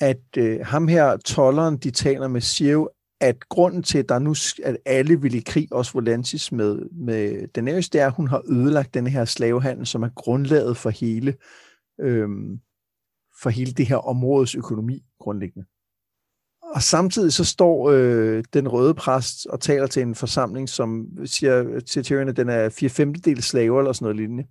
at 0.00 0.36
øh, 0.36 0.60
ham 0.66 0.88
her, 0.88 1.16
tolleren, 1.16 1.76
de 1.76 1.90
taler 1.90 2.28
med, 2.28 2.40
siger 2.40 2.72
jo, 2.72 2.90
at 3.20 3.48
grunden 3.48 3.82
til, 3.82 3.98
at 3.98 4.08
der 4.08 4.18
nu 4.18 4.34
at 4.64 4.76
alle 4.84 5.20
vil 5.20 5.34
i 5.34 5.40
krig, 5.46 5.72
også 5.72 5.92
Volantis 5.92 6.52
med, 6.52 6.88
med 6.90 7.48
Daenerys, 7.48 7.88
det 7.88 8.00
er, 8.00 8.06
at 8.06 8.14
hun 8.14 8.28
har 8.28 8.42
ødelagt 8.48 8.94
den 8.94 9.06
her 9.06 9.24
slavehandel, 9.24 9.86
som 9.86 10.02
er 10.02 10.08
grundlaget 10.08 10.76
for 10.76 10.90
hele, 10.90 11.34
øhm, 12.00 12.60
for 13.42 13.50
hele 13.50 13.72
det 13.72 13.86
her 13.86 13.96
områdes 13.96 14.54
økonomi 14.54 15.04
grundlæggende. 15.20 15.66
Og 16.74 16.82
samtidig 16.82 17.32
så 17.32 17.44
står 17.44 17.90
øh, 17.90 18.44
den 18.52 18.68
røde 18.68 18.94
præst 18.94 19.46
og 19.46 19.60
taler 19.60 19.86
til 19.86 20.02
en 20.02 20.14
forsamling, 20.14 20.68
som 20.68 21.06
siger 21.24 21.80
til 21.80 22.04
Tyrion, 22.04 22.28
at 22.28 22.36
den 22.36 22.48
er 22.48 22.68
4 22.68 22.90
femtedel 22.90 23.42
slaver 23.42 23.78
eller 23.78 23.92
sådan 23.92 24.04
noget 24.04 24.16
lignende. 24.16 24.44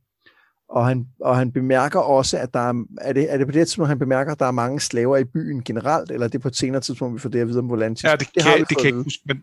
Og 0.69 0.87
han, 0.87 1.07
og 1.21 1.37
han 1.37 1.51
bemærker 1.51 1.99
også, 1.99 2.37
at 2.37 2.53
der 2.53 2.59
er, 2.59 2.83
er 3.01 3.13
det, 3.13 3.33
er 3.33 3.37
det 3.37 3.47
på 3.47 3.51
det 3.51 3.67
tidspunkt, 3.67 3.89
han 3.89 3.99
bemærker, 3.99 4.31
at 4.31 4.39
der 4.39 4.45
er 4.45 4.51
mange 4.51 4.79
slaver 4.79 5.17
i 5.17 5.23
byen 5.23 5.63
generelt, 5.63 6.11
eller 6.11 6.25
er 6.25 6.29
det 6.29 6.41
på 6.41 6.47
et 6.47 6.55
senere 6.55 6.81
tidspunkt, 6.81 7.13
vi 7.13 7.19
får 7.19 7.29
det 7.29 7.39
at 7.39 7.47
vide 7.47 7.59
om 7.59 7.69
Volantis? 7.69 8.03
Ja, 8.03 8.11
det, 8.11 8.19
det, 8.35 8.43
kan, 8.43 8.59
det 8.59 8.67
kan 8.67 8.77
jeg 8.77 8.85
ikke 8.85 9.03
huske, 9.03 9.21
men 9.25 9.37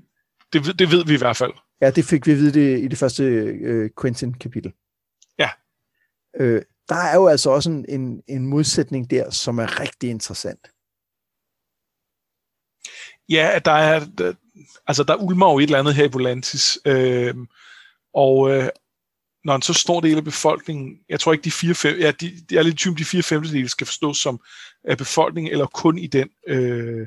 det, 0.52 0.78
det 0.78 0.90
ved 0.90 1.04
vi 1.04 1.14
i 1.14 1.18
hvert 1.18 1.36
fald. 1.36 1.52
Ja, 1.80 1.90
det 1.90 2.04
fik 2.04 2.26
vi 2.26 2.32
at 2.32 2.38
vide 2.38 2.52
det, 2.52 2.80
i 2.80 2.88
det 2.88 2.98
første 2.98 3.24
øh, 3.24 3.90
Quentin-kapitel. 4.00 4.72
Ja. 5.38 5.48
Øh, 6.40 6.62
der 6.88 6.94
er 6.94 7.14
jo 7.14 7.26
altså 7.26 7.50
også 7.50 7.70
en, 7.70 7.84
en, 7.88 8.22
en 8.28 8.46
modsætning 8.46 9.10
der, 9.10 9.30
som 9.30 9.58
er 9.58 9.80
rigtig 9.80 10.10
interessant. 10.10 10.70
Ja, 13.28 13.50
at 13.54 13.64
der 13.64 13.72
er, 13.72 14.04
der, 14.18 14.32
altså 14.86 15.02
der 15.02 15.16
ulmer 15.16 15.52
jo 15.52 15.58
et 15.58 15.62
eller 15.62 15.78
andet 15.78 15.94
her 15.94 16.04
i 16.04 16.10
Volantis, 16.12 16.78
øh, 16.84 17.34
og, 18.14 18.50
øh, 18.50 18.68
når 19.44 19.54
en 19.54 19.62
så 19.62 19.74
stor 19.74 20.00
del 20.00 20.16
af 20.16 20.24
befolkningen, 20.24 20.98
jeg 21.08 21.20
tror 21.20 21.32
ikke 21.32 21.44
de 21.44 21.50
fire 21.50 21.74
fem, 21.74 21.98
ja, 21.98 22.10
de, 22.10 22.32
de 22.50 22.56
er 22.56 22.62
lidt 22.62 22.76
typen, 22.76 22.98
de 22.98 23.04
fire 23.04 23.22
femtedele 23.22 23.68
skal 23.68 23.86
forstås 23.86 24.18
som 24.18 24.40
af 24.84 24.98
befolkningen, 24.98 25.52
eller 25.52 25.66
kun 25.66 25.98
i 25.98 26.06
den 26.06 26.28
øh, 26.46 27.06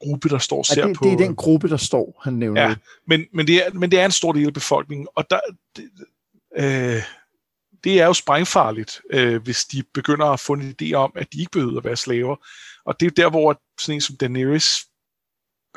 gruppe, 0.00 0.28
der 0.28 0.38
står 0.38 0.62
ser 0.62 0.80
ja, 0.80 0.88
det, 0.88 0.96
på... 0.96 1.04
det 1.04 1.12
er 1.12 1.16
den 1.16 1.36
gruppe, 1.36 1.68
der 1.68 1.76
står, 1.76 2.20
han 2.24 2.32
nævner. 2.32 2.62
Ja, 2.62 2.74
men, 3.06 3.26
men, 3.32 3.46
det 3.46 3.66
er, 3.66 3.72
men 3.72 3.90
det 3.90 4.00
er 4.00 4.04
en 4.04 4.10
stor 4.10 4.32
del 4.32 4.46
af 4.46 4.54
befolkningen, 4.54 5.08
og 5.14 5.30
der, 5.30 5.40
det, 5.76 5.90
øh, 6.56 7.02
det 7.84 8.00
er 8.00 8.06
jo 8.06 8.12
sprængfarligt, 8.12 9.00
øh, 9.12 9.42
hvis 9.42 9.64
de 9.64 9.82
begynder 9.94 10.26
at 10.26 10.40
få 10.40 10.52
en 10.52 10.74
idé 10.82 10.92
om, 10.92 11.12
at 11.14 11.32
de 11.32 11.40
ikke 11.40 11.50
behøver 11.50 11.78
at 11.78 11.84
være 11.84 11.96
slaver. 11.96 12.36
Og 12.84 13.00
det 13.00 13.06
er 13.06 13.10
der, 13.10 13.30
hvor 13.30 13.60
sådan 13.80 13.94
en 13.94 14.00
som 14.00 14.16
Daenerys 14.16 14.87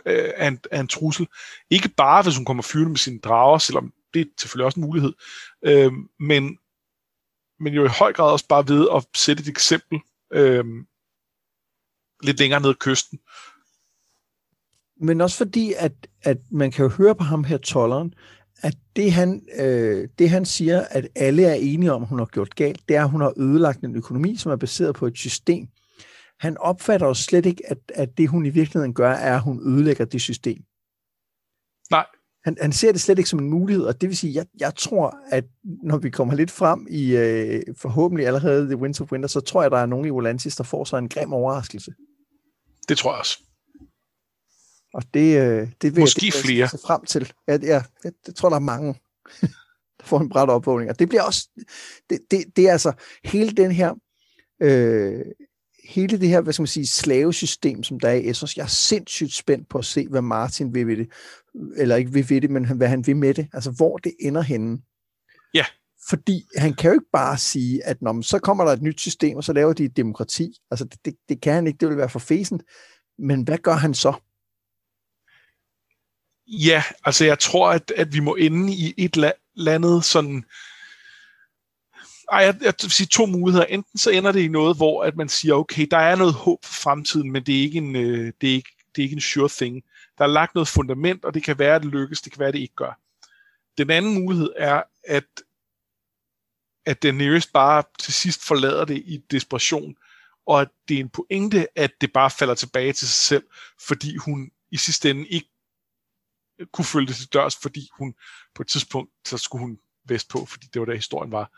øh, 0.05 0.31
er, 0.35 0.47
en, 0.47 0.59
er 0.71 0.79
en 0.79 0.87
trussel. 0.87 1.27
Ikke 1.69 1.89
bare, 1.89 2.23
hvis 2.23 2.35
hun 2.35 2.45
kommer 2.45 2.63
fyrende 2.63 2.89
med 2.89 2.97
sine 2.97 3.19
drager, 3.19 3.57
selvom 3.57 3.93
det 4.13 4.21
er 4.21 4.25
selvfølgelig 4.39 4.65
også 4.65 4.79
en 4.79 4.85
mulighed. 4.85 5.13
Øh, 5.65 5.91
men, 6.19 6.57
men 7.59 7.73
jo 7.73 7.85
i 7.85 7.89
høj 7.99 8.13
grad 8.13 8.31
også 8.31 8.47
bare 8.47 8.67
ved 8.67 8.87
at 8.95 9.05
sætte 9.15 9.41
et 9.41 9.47
eksempel 9.47 9.99
øh, 10.33 10.65
lidt 12.23 12.39
længere 12.39 12.61
ned 12.61 12.69
ad 12.69 12.75
kysten. 12.75 13.19
Men 15.01 15.21
også 15.21 15.37
fordi, 15.37 15.73
at, 15.77 15.93
at 16.21 16.37
man 16.51 16.71
kan 16.71 16.83
jo 16.83 16.89
høre 16.89 17.15
på 17.15 17.23
ham 17.23 17.43
her, 17.43 17.57
tolleren, 17.57 18.13
at 18.61 18.77
det 18.95 19.11
han, 19.11 19.45
øh, 19.59 20.09
det 20.19 20.29
han 20.29 20.45
siger, 20.45 20.85
at 20.89 21.07
alle 21.15 21.45
er 21.45 21.53
enige 21.53 21.93
om, 21.93 22.01
at 22.01 22.09
hun 22.09 22.19
har 22.19 22.25
gjort 22.25 22.55
galt, 22.55 22.89
det 22.89 22.95
er, 22.95 23.03
at 23.03 23.09
hun 23.09 23.21
har 23.21 23.33
ødelagt 23.37 23.79
en 23.79 23.95
økonomi, 23.95 24.35
som 24.35 24.51
er 24.51 24.55
baseret 24.55 24.95
på 24.95 25.07
et 25.07 25.17
system. 25.17 25.67
Han 26.41 26.57
opfatter 26.57 27.07
jo 27.07 27.13
slet 27.13 27.45
ikke, 27.45 27.63
at, 27.67 27.77
at 27.95 28.17
det 28.17 28.29
hun 28.29 28.45
i 28.45 28.49
virkeligheden 28.49 28.93
gør, 28.93 29.11
er, 29.11 29.35
at 29.35 29.41
hun 29.41 29.67
ødelægger 29.67 30.05
det 30.05 30.21
system. 30.21 30.63
Nej, 31.91 32.05
han, 32.43 32.57
han 32.61 32.71
ser 32.71 32.91
det 32.91 33.01
slet 33.01 33.17
ikke 33.17 33.29
som 33.29 33.39
en 33.39 33.49
mulighed, 33.49 33.83
og 33.85 34.01
det 34.01 34.09
vil 34.09 34.17
sige, 34.17 34.33
jeg, 34.33 34.45
jeg 34.59 34.75
tror, 34.75 35.17
at 35.31 35.45
når 35.63 35.97
vi 35.97 36.09
kommer 36.09 36.35
lidt 36.35 36.51
frem 36.51 36.87
i 36.89 37.15
øh, 37.15 37.63
forhåbentlig 37.77 38.27
allerede 38.27 38.65
The 38.65 38.77
Winds 38.77 39.01
of 39.01 39.11
Winter, 39.11 39.29
så 39.29 39.39
tror 39.39 39.61
jeg, 39.61 39.71
der 39.71 39.77
er 39.77 39.85
nogen 39.85 40.05
i 40.05 40.09
Volantis, 40.09 40.55
der 40.55 40.63
får 40.63 40.83
sig 40.83 40.99
en 40.99 41.09
grim 41.09 41.33
overraskelse. 41.33 41.93
Det 42.89 42.97
tror 42.97 43.11
jeg 43.11 43.19
også. 43.19 43.43
Og 44.93 45.03
det, 45.13 45.41
øh, 45.41 45.71
det 45.81 45.95
vil 45.95 46.01
Måske 46.01 46.25
det, 46.25 46.33
flere. 46.33 46.69
Jeg 46.71 46.79
frem 46.85 47.05
til. 47.05 47.33
Ja, 47.47 47.57
ja 47.61 47.83
jeg, 48.03 48.13
jeg 48.27 48.35
tror, 48.35 48.49
der 48.49 48.55
er 48.55 48.59
mange, 48.59 48.93
der 49.99 50.03
får 50.03 50.19
en 50.19 50.29
bræt 50.29 50.49
opvågning. 50.49 50.89
Og 50.89 50.99
det 50.99 51.09
bliver 51.09 51.23
også, 51.23 51.49
det, 52.09 52.19
det, 52.31 52.43
det 52.55 52.67
er 52.67 52.71
altså 52.71 52.91
hele 53.23 53.51
den 53.51 53.71
her, 53.71 53.93
øh, 54.61 55.25
hele 55.91 56.19
det 56.19 56.29
her, 56.29 56.41
hvad 56.41 56.53
skal 56.53 56.61
man 56.61 56.67
sige, 56.67 56.87
slavesystem, 56.87 57.83
som 57.83 57.99
der 57.99 58.09
er 58.09 58.13
i 58.13 58.29
Essos. 58.29 58.57
Jeg 58.57 58.63
er 58.63 58.67
sindssygt 58.67 59.33
spændt 59.33 59.69
på 59.69 59.77
at 59.77 59.85
se, 59.85 60.07
hvad 60.07 60.21
Martin 60.21 60.73
vil 60.73 60.87
ved 60.87 60.97
det 60.97 61.07
eller 61.77 61.95
ikke 61.95 62.11
vil 62.11 62.29
ved 62.29 62.41
det, 62.41 62.49
men 62.49 62.77
hvad 62.77 62.87
han 62.87 63.07
vil 63.07 63.15
med 63.15 63.33
det, 63.33 63.47
altså 63.53 63.71
hvor 63.71 63.97
det 63.97 64.13
ender 64.19 64.41
henne. 64.41 64.81
Ja. 65.53 65.65
Fordi 66.09 66.45
han 66.57 66.73
kan 66.73 66.89
jo 66.89 66.93
ikke 66.93 67.11
bare 67.13 67.37
sige, 67.37 67.85
at 67.85 68.01
når, 68.01 68.21
så 68.21 68.39
kommer 68.39 68.63
der 68.63 68.71
et 68.71 68.81
nyt 68.81 68.99
system, 68.99 69.37
og 69.37 69.43
så 69.43 69.53
laver 69.53 69.73
de 69.73 69.83
et 69.83 69.97
demokrati. 69.97 70.53
Altså 70.71 70.85
det, 70.85 71.05
det, 71.05 71.15
det 71.29 71.41
kan 71.41 71.53
han 71.53 71.67
ikke, 71.67 71.77
det 71.77 71.89
vil 71.89 71.97
være 71.97 72.09
for 72.09 72.19
fæsent. 72.19 72.63
Men 73.17 73.43
hvad 73.43 73.57
gør 73.57 73.73
han 73.73 73.93
så? 73.93 74.13
Ja, 76.47 76.83
altså 77.05 77.25
jeg 77.25 77.39
tror, 77.39 77.69
at, 77.69 77.91
at 77.95 78.13
vi 78.13 78.19
må 78.19 78.35
ende 78.35 78.73
i 78.73 78.93
et 78.97 79.15
eller 79.15 79.71
andet 79.71 80.05
sådan... 80.05 80.45
Ej, 82.31 82.39
jeg, 82.39 82.55
jeg 82.61 82.73
vil 82.81 82.91
sige 82.91 83.07
to 83.07 83.25
muligheder. 83.25 83.65
Enten 83.65 83.97
så 83.97 84.09
ender 84.09 84.31
det 84.31 84.41
i 84.41 84.47
noget, 84.47 84.77
hvor 84.77 85.03
at 85.03 85.15
man 85.15 85.29
siger, 85.29 85.53
okay, 85.53 85.87
der 85.91 85.97
er 85.97 86.15
noget 86.15 86.33
håb 86.33 86.65
for 86.65 86.73
fremtiden, 86.73 87.31
men 87.31 87.43
det 87.43 87.57
er 87.57 87.61
ikke 87.61 87.77
en, 87.77 87.95
øh, 87.95 88.33
det 88.41 88.49
er 88.49 88.53
ikke, 88.53 88.71
det 88.95 89.01
er 89.01 89.03
ikke 89.03 89.13
en 89.13 89.21
sure 89.21 89.49
thing. 89.49 89.83
Der 90.17 90.23
er 90.23 90.27
lagt 90.27 90.55
noget 90.55 90.67
fundament, 90.67 91.25
og 91.25 91.33
det 91.33 91.43
kan 91.43 91.59
være, 91.59 91.75
at 91.75 91.81
det 91.81 91.91
lykkes, 91.91 92.21
det 92.21 92.31
kan 92.31 92.39
være, 92.39 92.47
at 92.47 92.53
det 92.53 92.59
ikke 92.59 92.75
gør. 92.75 92.99
Den 93.77 93.89
anden 93.89 94.13
mulighed 94.13 94.49
er, 94.57 94.83
at, 95.03 95.25
at 96.85 97.03
Daenerys 97.03 97.47
bare 97.47 97.83
til 97.99 98.13
sidst 98.13 98.45
forlader 98.45 98.85
det 98.85 98.97
i 99.05 99.17
desperation, 99.31 99.95
og 100.47 100.61
at 100.61 100.69
det 100.87 100.95
er 100.95 100.99
en 100.99 101.09
pointe, 101.09 101.79
at 101.79 101.91
det 102.01 102.13
bare 102.13 102.29
falder 102.29 102.55
tilbage 102.55 102.93
til 102.93 103.07
sig 103.07 103.17
selv, 103.17 103.43
fordi 103.87 104.15
hun 104.15 104.51
i 104.71 104.77
sidste 104.77 105.09
ende 105.09 105.27
ikke 105.27 105.49
kunne 106.73 106.85
følge 106.85 107.07
det 107.07 107.15
til 107.15 107.33
dørs, 107.33 107.55
fordi 107.55 107.89
hun 107.97 108.13
på 108.55 108.61
et 108.61 108.67
tidspunkt, 108.67 109.11
så 109.27 109.37
skulle 109.37 109.65
hun 109.65 109.79
på, 110.29 110.45
fordi 110.45 110.67
det 110.73 110.79
var 110.79 110.85
der 110.85 110.95
historien 110.95 111.31
var. 111.31 111.51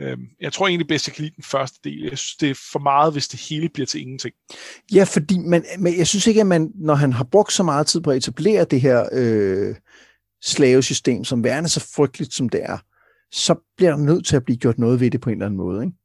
Øhm, 0.00 0.28
jeg 0.40 0.52
tror 0.52 0.68
egentlig 0.68 0.86
bedst, 0.88 1.08
jeg 1.08 1.14
kan 1.14 1.22
lide 1.22 1.36
den 1.36 1.44
første 1.44 1.78
del. 1.84 2.02
Jeg 2.02 2.18
synes, 2.18 2.36
det 2.36 2.50
er 2.50 2.54
for 2.72 2.78
meget, 2.78 3.12
hvis 3.12 3.28
det 3.28 3.40
hele 3.40 3.68
bliver 3.68 3.86
til 3.86 4.00
ingenting. 4.00 4.34
Ja, 4.94 5.04
fordi 5.04 5.38
man, 5.38 5.64
men 5.78 5.98
jeg 5.98 6.06
synes 6.06 6.26
ikke, 6.26 6.40
at 6.40 6.46
man, 6.46 6.72
når 6.74 6.94
han 6.94 7.12
har 7.12 7.24
brugt 7.24 7.52
så 7.52 7.62
meget 7.62 7.86
tid 7.86 8.00
på 8.00 8.10
at 8.10 8.16
etablere 8.16 8.64
det 8.64 8.80
her 8.80 9.08
øh, 9.12 9.74
slavesystem, 10.42 11.24
som 11.24 11.44
værende 11.44 11.68
så 11.68 11.90
frygteligt, 11.96 12.34
som 12.34 12.48
det 12.48 12.62
er, 12.62 12.78
så 13.32 13.54
bliver 13.76 13.90
der 13.90 13.98
nødt 13.98 14.26
til 14.26 14.36
at 14.36 14.44
blive 14.44 14.56
gjort 14.56 14.78
noget 14.78 15.00
ved 15.00 15.10
det 15.10 15.20
på 15.20 15.30
en 15.30 15.36
eller 15.36 15.46
anden 15.46 15.58
måde, 15.58 15.84
ikke? 15.84 15.96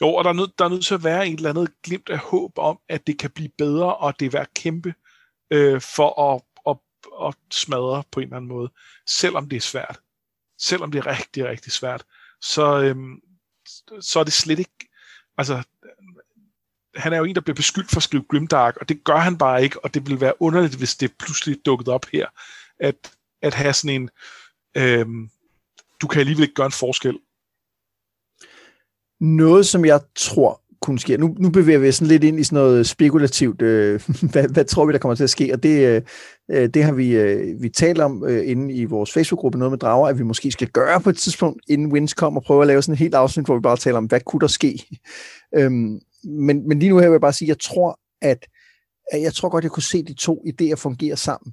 Jo, 0.00 0.08
og 0.08 0.24
der 0.24 0.30
er, 0.30 0.34
nødt, 0.34 0.58
der 0.58 0.64
er 0.64 0.68
nødt 0.68 0.84
til 0.84 0.94
at 0.94 1.04
være 1.04 1.28
et 1.28 1.36
eller 1.36 1.50
andet 1.50 1.68
glimt 1.82 2.08
af 2.08 2.18
håb 2.18 2.58
om, 2.58 2.78
at 2.88 3.06
det 3.06 3.18
kan 3.18 3.30
blive 3.30 3.50
bedre, 3.58 3.96
og 3.96 4.20
det 4.20 4.26
er 4.26 4.30
værd 4.30 4.48
kæmpe 4.54 4.94
øh, 5.50 5.80
for 5.80 6.34
at, 6.34 6.42
at, 6.66 6.76
at 7.28 7.34
smadre 7.50 8.02
på 8.12 8.20
en 8.20 8.24
eller 8.24 8.36
anden 8.36 8.48
måde, 8.48 8.70
selvom 9.06 9.48
det 9.48 9.56
er 9.56 9.60
svært. 9.60 10.00
Selvom 10.58 10.92
det 10.92 10.98
er 10.98 11.06
rigtig, 11.06 11.44
rigtig 11.44 11.72
svært 11.72 12.04
så, 12.42 12.80
øhm, 12.80 13.20
så 14.00 14.20
er 14.20 14.24
det 14.24 14.32
slet 14.32 14.58
ikke... 14.58 14.88
Altså, 15.38 15.62
han 16.96 17.12
er 17.12 17.18
jo 17.18 17.24
en, 17.24 17.34
der 17.34 17.40
bliver 17.40 17.54
beskyldt 17.54 17.90
for 17.90 17.96
at 17.96 18.02
skrive 18.02 18.24
Grimdark, 18.28 18.76
og 18.76 18.88
det 18.88 19.04
gør 19.04 19.16
han 19.16 19.38
bare 19.38 19.62
ikke, 19.62 19.84
og 19.84 19.94
det 19.94 20.06
ville 20.06 20.20
være 20.20 20.42
underligt, 20.42 20.74
hvis 20.74 20.94
det 20.94 21.18
pludselig 21.18 21.66
dukkede 21.66 21.90
op 21.90 22.06
her, 22.12 22.26
at, 22.78 23.14
at 23.42 23.54
have 23.54 23.72
sådan 23.72 24.02
en, 24.02 24.10
øhm, 24.76 25.30
du 26.00 26.06
kan 26.06 26.20
alligevel 26.20 26.42
ikke 26.42 26.54
gøre 26.54 26.66
en 26.66 26.72
forskel. 26.72 27.18
Noget, 29.20 29.66
som 29.66 29.84
jeg 29.84 30.00
tror 30.14 30.62
kunne 30.82 30.98
ske. 30.98 31.16
Nu, 31.16 31.36
nu 31.38 31.50
bevæger 31.50 31.78
vi 31.78 31.88
os 31.88 31.94
sådan 31.94 32.08
lidt 32.08 32.24
ind 32.24 32.38
i 32.38 32.44
sådan 32.44 32.56
noget 32.56 32.86
spekulativt. 32.86 33.62
Øh, 33.62 34.00
hvad, 34.32 34.48
hvad 34.48 34.64
tror 34.64 34.86
vi, 34.86 34.92
der 34.92 34.98
kommer 34.98 35.14
til 35.14 35.24
at 35.24 35.30
ske? 35.30 35.52
Og 35.52 35.62
det, 35.62 35.86
øh, 35.88 36.02
øh, 36.50 36.68
det 36.68 36.84
har 36.84 36.92
vi, 36.92 37.16
øh, 37.16 37.62
vi 37.62 37.68
talt 37.68 38.00
om 38.00 38.24
øh, 38.26 38.50
inde 38.50 38.74
i 38.74 38.84
vores 38.84 39.12
Facebook-gruppe, 39.12 39.58
noget 39.58 39.72
med 39.72 39.78
drager, 39.78 40.08
at 40.08 40.18
vi 40.18 40.22
måske 40.22 40.50
skal 40.50 40.68
gøre 40.68 41.00
på 41.00 41.10
et 41.10 41.16
tidspunkt, 41.16 41.62
inden 41.68 41.92
Wins 41.92 42.14
kommer, 42.14 42.40
og 42.40 42.44
prøve 42.44 42.62
at 42.62 42.66
lave 42.66 42.82
sådan 42.82 42.92
et 42.92 42.98
helt 42.98 43.14
afsnit, 43.14 43.46
hvor 43.46 43.54
vi 43.54 43.60
bare 43.60 43.76
taler 43.76 43.98
om, 43.98 44.04
hvad 44.04 44.20
kunne 44.20 44.40
der 44.40 44.46
ske? 44.46 44.84
øhm, 45.58 46.00
men, 46.24 46.68
men 46.68 46.78
lige 46.78 46.90
nu 46.90 46.98
her 46.98 47.06
vil 47.08 47.14
jeg 47.14 47.20
bare 47.20 47.32
sige, 47.32 47.46
at 47.46 47.48
jeg 47.48 47.60
tror, 47.60 48.00
at, 48.22 48.46
at 49.12 49.22
jeg 49.22 49.34
tror 49.34 49.48
godt, 49.48 49.64
jeg 49.64 49.70
kunne 49.70 49.82
se 49.82 50.02
de 50.02 50.14
to 50.14 50.44
idéer 50.46 50.74
fungere 50.74 51.16
sammen. 51.16 51.52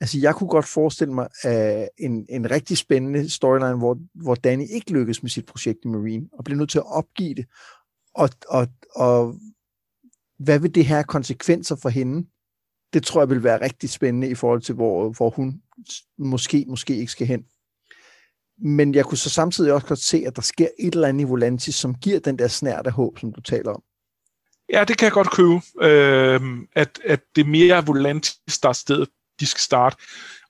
Altså, 0.00 0.18
jeg 0.18 0.34
kunne 0.34 0.48
godt 0.48 0.66
forestille 0.66 1.14
mig 1.14 1.28
uh, 1.44 1.86
en, 1.98 2.26
en 2.28 2.50
rigtig 2.50 2.78
spændende 2.78 3.30
storyline, 3.30 3.78
hvor, 3.78 3.98
hvor 4.14 4.34
Danny 4.34 4.66
ikke 4.70 4.92
lykkes 4.92 5.22
med 5.22 5.30
sit 5.30 5.46
projekt 5.46 5.78
i 5.84 5.88
Marine, 5.88 6.26
og 6.32 6.44
bliver 6.44 6.58
nødt 6.58 6.70
til 6.70 6.78
at 6.78 6.94
opgive 6.94 7.34
det. 7.34 7.44
Og, 8.20 8.30
og, 8.48 8.68
og 8.94 9.34
hvad 10.38 10.58
vil 10.58 10.74
det 10.74 10.86
her 10.86 11.02
konsekvenser 11.02 11.76
for 11.76 11.88
hende? 11.88 12.28
Det 12.92 13.02
tror 13.04 13.20
jeg 13.20 13.30
vil 13.30 13.44
være 13.44 13.60
rigtig 13.60 13.90
spændende 13.90 14.28
i 14.28 14.34
forhold 14.34 14.62
til, 14.62 14.74
hvor, 14.74 15.12
hvor 15.12 15.30
hun 15.30 15.62
måske, 16.18 16.64
måske 16.68 16.96
ikke 16.96 17.12
skal 17.12 17.26
hen. 17.26 17.44
Men 18.58 18.94
jeg 18.94 19.04
kunne 19.04 19.18
så 19.18 19.30
samtidig 19.30 19.72
også 19.72 19.86
godt 19.86 19.98
se, 19.98 20.24
at 20.26 20.36
der 20.36 20.42
sker 20.42 20.68
et 20.78 20.94
eller 20.94 21.08
andet 21.08 21.20
i 21.20 21.28
Volantis, 21.28 21.74
som 21.74 21.94
giver 21.94 22.20
den 22.20 22.38
der 22.38 22.48
snært 22.48 22.86
af 22.86 22.92
håb, 22.92 23.18
som 23.18 23.32
du 23.32 23.40
taler 23.40 23.70
om. 23.70 23.82
Ja, 24.72 24.84
det 24.84 24.98
kan 24.98 25.04
jeg 25.04 25.12
godt 25.12 25.32
købe. 25.32 25.60
Øh, 25.82 26.40
at, 26.72 27.00
at 27.04 27.20
det 27.36 27.48
mere 27.48 27.76
er 27.76 27.80
Volantis, 27.80 28.58
der 28.62 28.68
er 28.68 28.72
stedet, 28.72 29.08
de 29.40 29.46
skal 29.46 29.60
starte. 29.60 29.96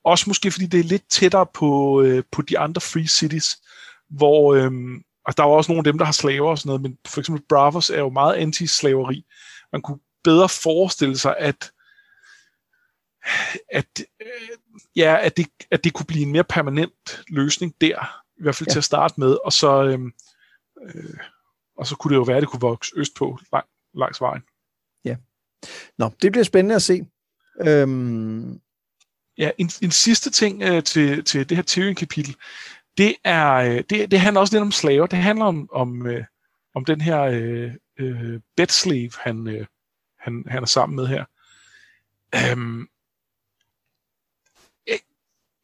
Også 0.04 0.24
måske 0.26 0.50
fordi 0.50 0.66
det 0.66 0.80
er 0.80 0.84
lidt 0.84 1.10
tættere 1.10 1.46
på, 1.54 2.02
øh, 2.02 2.22
på 2.32 2.42
de 2.42 2.58
andre 2.58 2.80
free 2.80 3.08
cities, 3.08 3.56
hvor 4.08 4.54
øh, 4.54 4.72
og 5.26 5.36
der 5.36 5.42
er 5.42 5.46
også 5.46 5.72
nogle 5.72 5.80
af 5.80 5.84
dem, 5.84 5.98
der 5.98 6.04
har 6.04 6.12
slaver 6.12 6.50
og 6.50 6.58
sådan 6.58 6.68
noget, 6.68 6.82
men 6.82 6.98
for 7.06 7.20
eksempel 7.20 7.44
Bravos 7.48 7.90
er 7.90 7.98
jo 7.98 8.10
meget 8.10 8.34
anti-slaveri. 8.34 9.24
Man 9.72 9.82
kunne 9.82 9.98
bedre 10.24 10.48
forestille 10.48 11.18
sig, 11.18 11.36
at 11.38 11.70
at, 13.68 14.04
øh, 14.20 14.58
ja, 14.96 15.18
at, 15.22 15.36
det, 15.36 15.46
at 15.70 15.84
det 15.84 15.92
kunne 15.92 16.06
blive 16.06 16.22
en 16.22 16.32
mere 16.32 16.44
permanent 16.44 17.24
løsning 17.28 17.74
der, 17.80 18.22
i 18.38 18.42
hvert 18.42 18.54
fald 18.54 18.68
ja. 18.68 18.72
til 18.72 18.78
at 18.78 18.84
starte 18.84 19.14
med, 19.20 19.36
og 19.44 19.52
så, 19.52 19.84
øh, 19.84 20.00
øh, 20.82 21.18
og 21.76 21.86
så 21.86 21.96
kunne 21.96 22.10
det 22.10 22.18
jo 22.18 22.22
være, 22.22 22.36
at 22.36 22.40
det 22.40 22.48
kunne 22.48 22.60
vokse 22.60 22.92
østpå 22.96 23.38
lang, 23.52 23.66
langs 23.94 24.20
vejen. 24.20 24.42
Ja. 25.04 25.16
Nå, 25.98 26.10
det 26.22 26.32
bliver 26.32 26.44
spændende 26.44 26.74
at 26.74 26.82
se. 26.82 27.06
Øhm, 27.60 28.60
Ja, 29.40 29.50
en, 29.58 29.70
en 29.82 29.90
sidste 29.90 30.30
ting 30.30 30.62
øh, 30.62 30.82
til, 30.82 31.24
til 31.24 31.48
det 31.48 31.56
her 31.56 31.62
Tyrion-kapitel, 31.62 32.36
det 32.98 33.16
er, 33.24 33.52
øh, 33.52 33.84
det, 33.90 34.10
det 34.10 34.20
handler 34.20 34.40
også 34.40 34.54
lidt 34.54 34.62
om 34.62 34.72
slaver. 34.72 35.06
Det 35.06 35.18
handler 35.18 35.44
om, 35.44 35.68
om, 35.72 36.06
øh, 36.06 36.24
om 36.74 36.84
den 36.84 37.00
her 37.00 37.20
øh, 37.22 37.72
øh, 37.98 38.40
bedslave, 38.56 39.10
han, 39.20 39.48
øh, 39.48 39.66
han, 40.18 40.44
han 40.48 40.62
er 40.62 40.66
sammen 40.66 40.96
med 40.96 41.06
her. 41.06 41.24
Øhm, 42.34 42.88
jeg, 44.86 44.98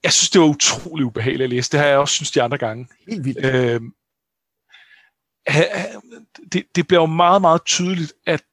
jeg 0.03 0.13
synes, 0.13 0.31
det 0.31 0.41
var 0.41 0.47
utrolig 0.47 1.07
ubehageligt 1.07 1.45
at 1.45 1.51
læse. 1.51 1.73
Det 1.73 1.81
har 1.81 1.87
jeg 1.87 1.99
også 1.99 2.15
synes 2.15 2.31
de 2.31 2.43
andre 2.43 2.59
gange. 2.59 2.89
Helt 3.09 3.25
vildt. 3.25 3.45
Øhm, 3.45 3.95
det, 6.53 6.67
det 6.77 6.87
bliver 6.87 7.01
jo 7.01 7.07
meget, 7.07 7.41
meget 7.41 7.65
tydeligt, 7.65 8.13
at, 8.27 8.45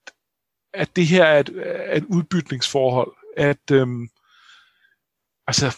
at 0.74 0.96
det 0.96 1.08
her 1.08 1.24
er 1.24 1.40
et, 1.40 1.50
er 1.66 1.98
et 1.98 2.06
udbytningsforhold. 2.06 3.14
At, 3.38 3.72
øhm, 3.72 4.10
altså, 5.48 5.76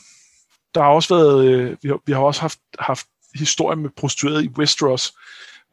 der 0.75 0.81
har 0.81 0.89
også 0.89 1.15
været, 1.15 1.45
øh, 1.45 1.77
vi, 1.81 1.89
har, 1.89 1.99
vi 2.05 2.13
har 2.13 2.19
også 2.19 2.41
haft, 2.41 2.59
haft 2.79 3.07
historier 3.35 3.75
med 3.75 3.89
prostituerede 3.89 4.45
i 4.45 4.49
Westeros, 4.57 5.13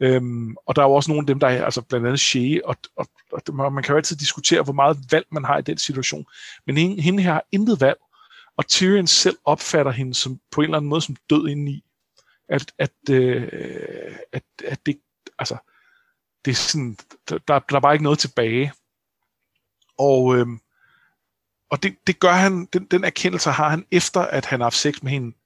øhm, 0.00 0.56
og 0.66 0.76
der 0.76 0.82
er 0.82 0.86
jo 0.86 0.94
også 0.94 1.10
nogle 1.10 1.22
af 1.22 1.26
dem, 1.26 1.40
der 1.40 1.46
er, 1.46 1.64
altså 1.64 1.82
blandt 1.82 2.06
andet 2.06 2.20
Shea, 2.20 2.58
og, 2.64 2.76
og, 2.96 3.06
og 3.32 3.72
man 3.72 3.82
kan 3.82 3.92
jo 3.92 3.96
altid 3.96 4.16
diskutere, 4.16 4.62
hvor 4.62 4.72
meget 4.72 4.98
valg 5.10 5.26
man 5.30 5.44
har 5.44 5.58
i 5.58 5.62
den 5.62 5.78
situation, 5.78 6.26
men 6.66 6.76
hende, 6.76 7.02
hende 7.02 7.22
her 7.22 7.32
har 7.32 7.44
intet 7.52 7.80
valg, 7.80 7.98
og 8.56 8.66
Tyrion 8.66 9.06
selv 9.06 9.38
opfatter 9.44 9.92
hende 9.92 10.14
som, 10.14 10.40
på 10.50 10.60
en 10.60 10.64
eller 10.64 10.76
anden 10.76 10.88
måde 10.88 11.00
som 11.00 11.16
død 11.30 11.48
indeni. 11.48 11.84
At, 12.48 12.72
at, 12.78 12.92
øh, 13.10 13.48
at, 14.32 14.42
at 14.64 14.86
det, 14.86 15.00
altså, 15.38 15.56
det 16.44 16.50
er 16.50 16.54
sådan, 16.54 16.96
der, 17.28 17.38
der 17.58 17.76
er 17.76 17.80
bare 17.80 17.94
ikke 17.94 18.04
noget 18.04 18.18
tilbage. 18.18 18.72
Og, 19.98 20.36
øh, 20.36 20.46
og 21.72 21.82
det, 21.82 21.96
det 22.06 22.20
gør 22.20 22.32
han, 22.32 22.68
den, 22.72 22.84
den 22.84 23.04
erkendelse 23.04 23.50
har 23.50 23.68
han 23.68 23.86
efter, 23.90 24.20
at 24.20 24.46
han 24.46 24.60
har 24.60 24.64
haft 24.64 24.76
sex 24.76 25.02
med 25.02 25.12
hende. 25.12 25.36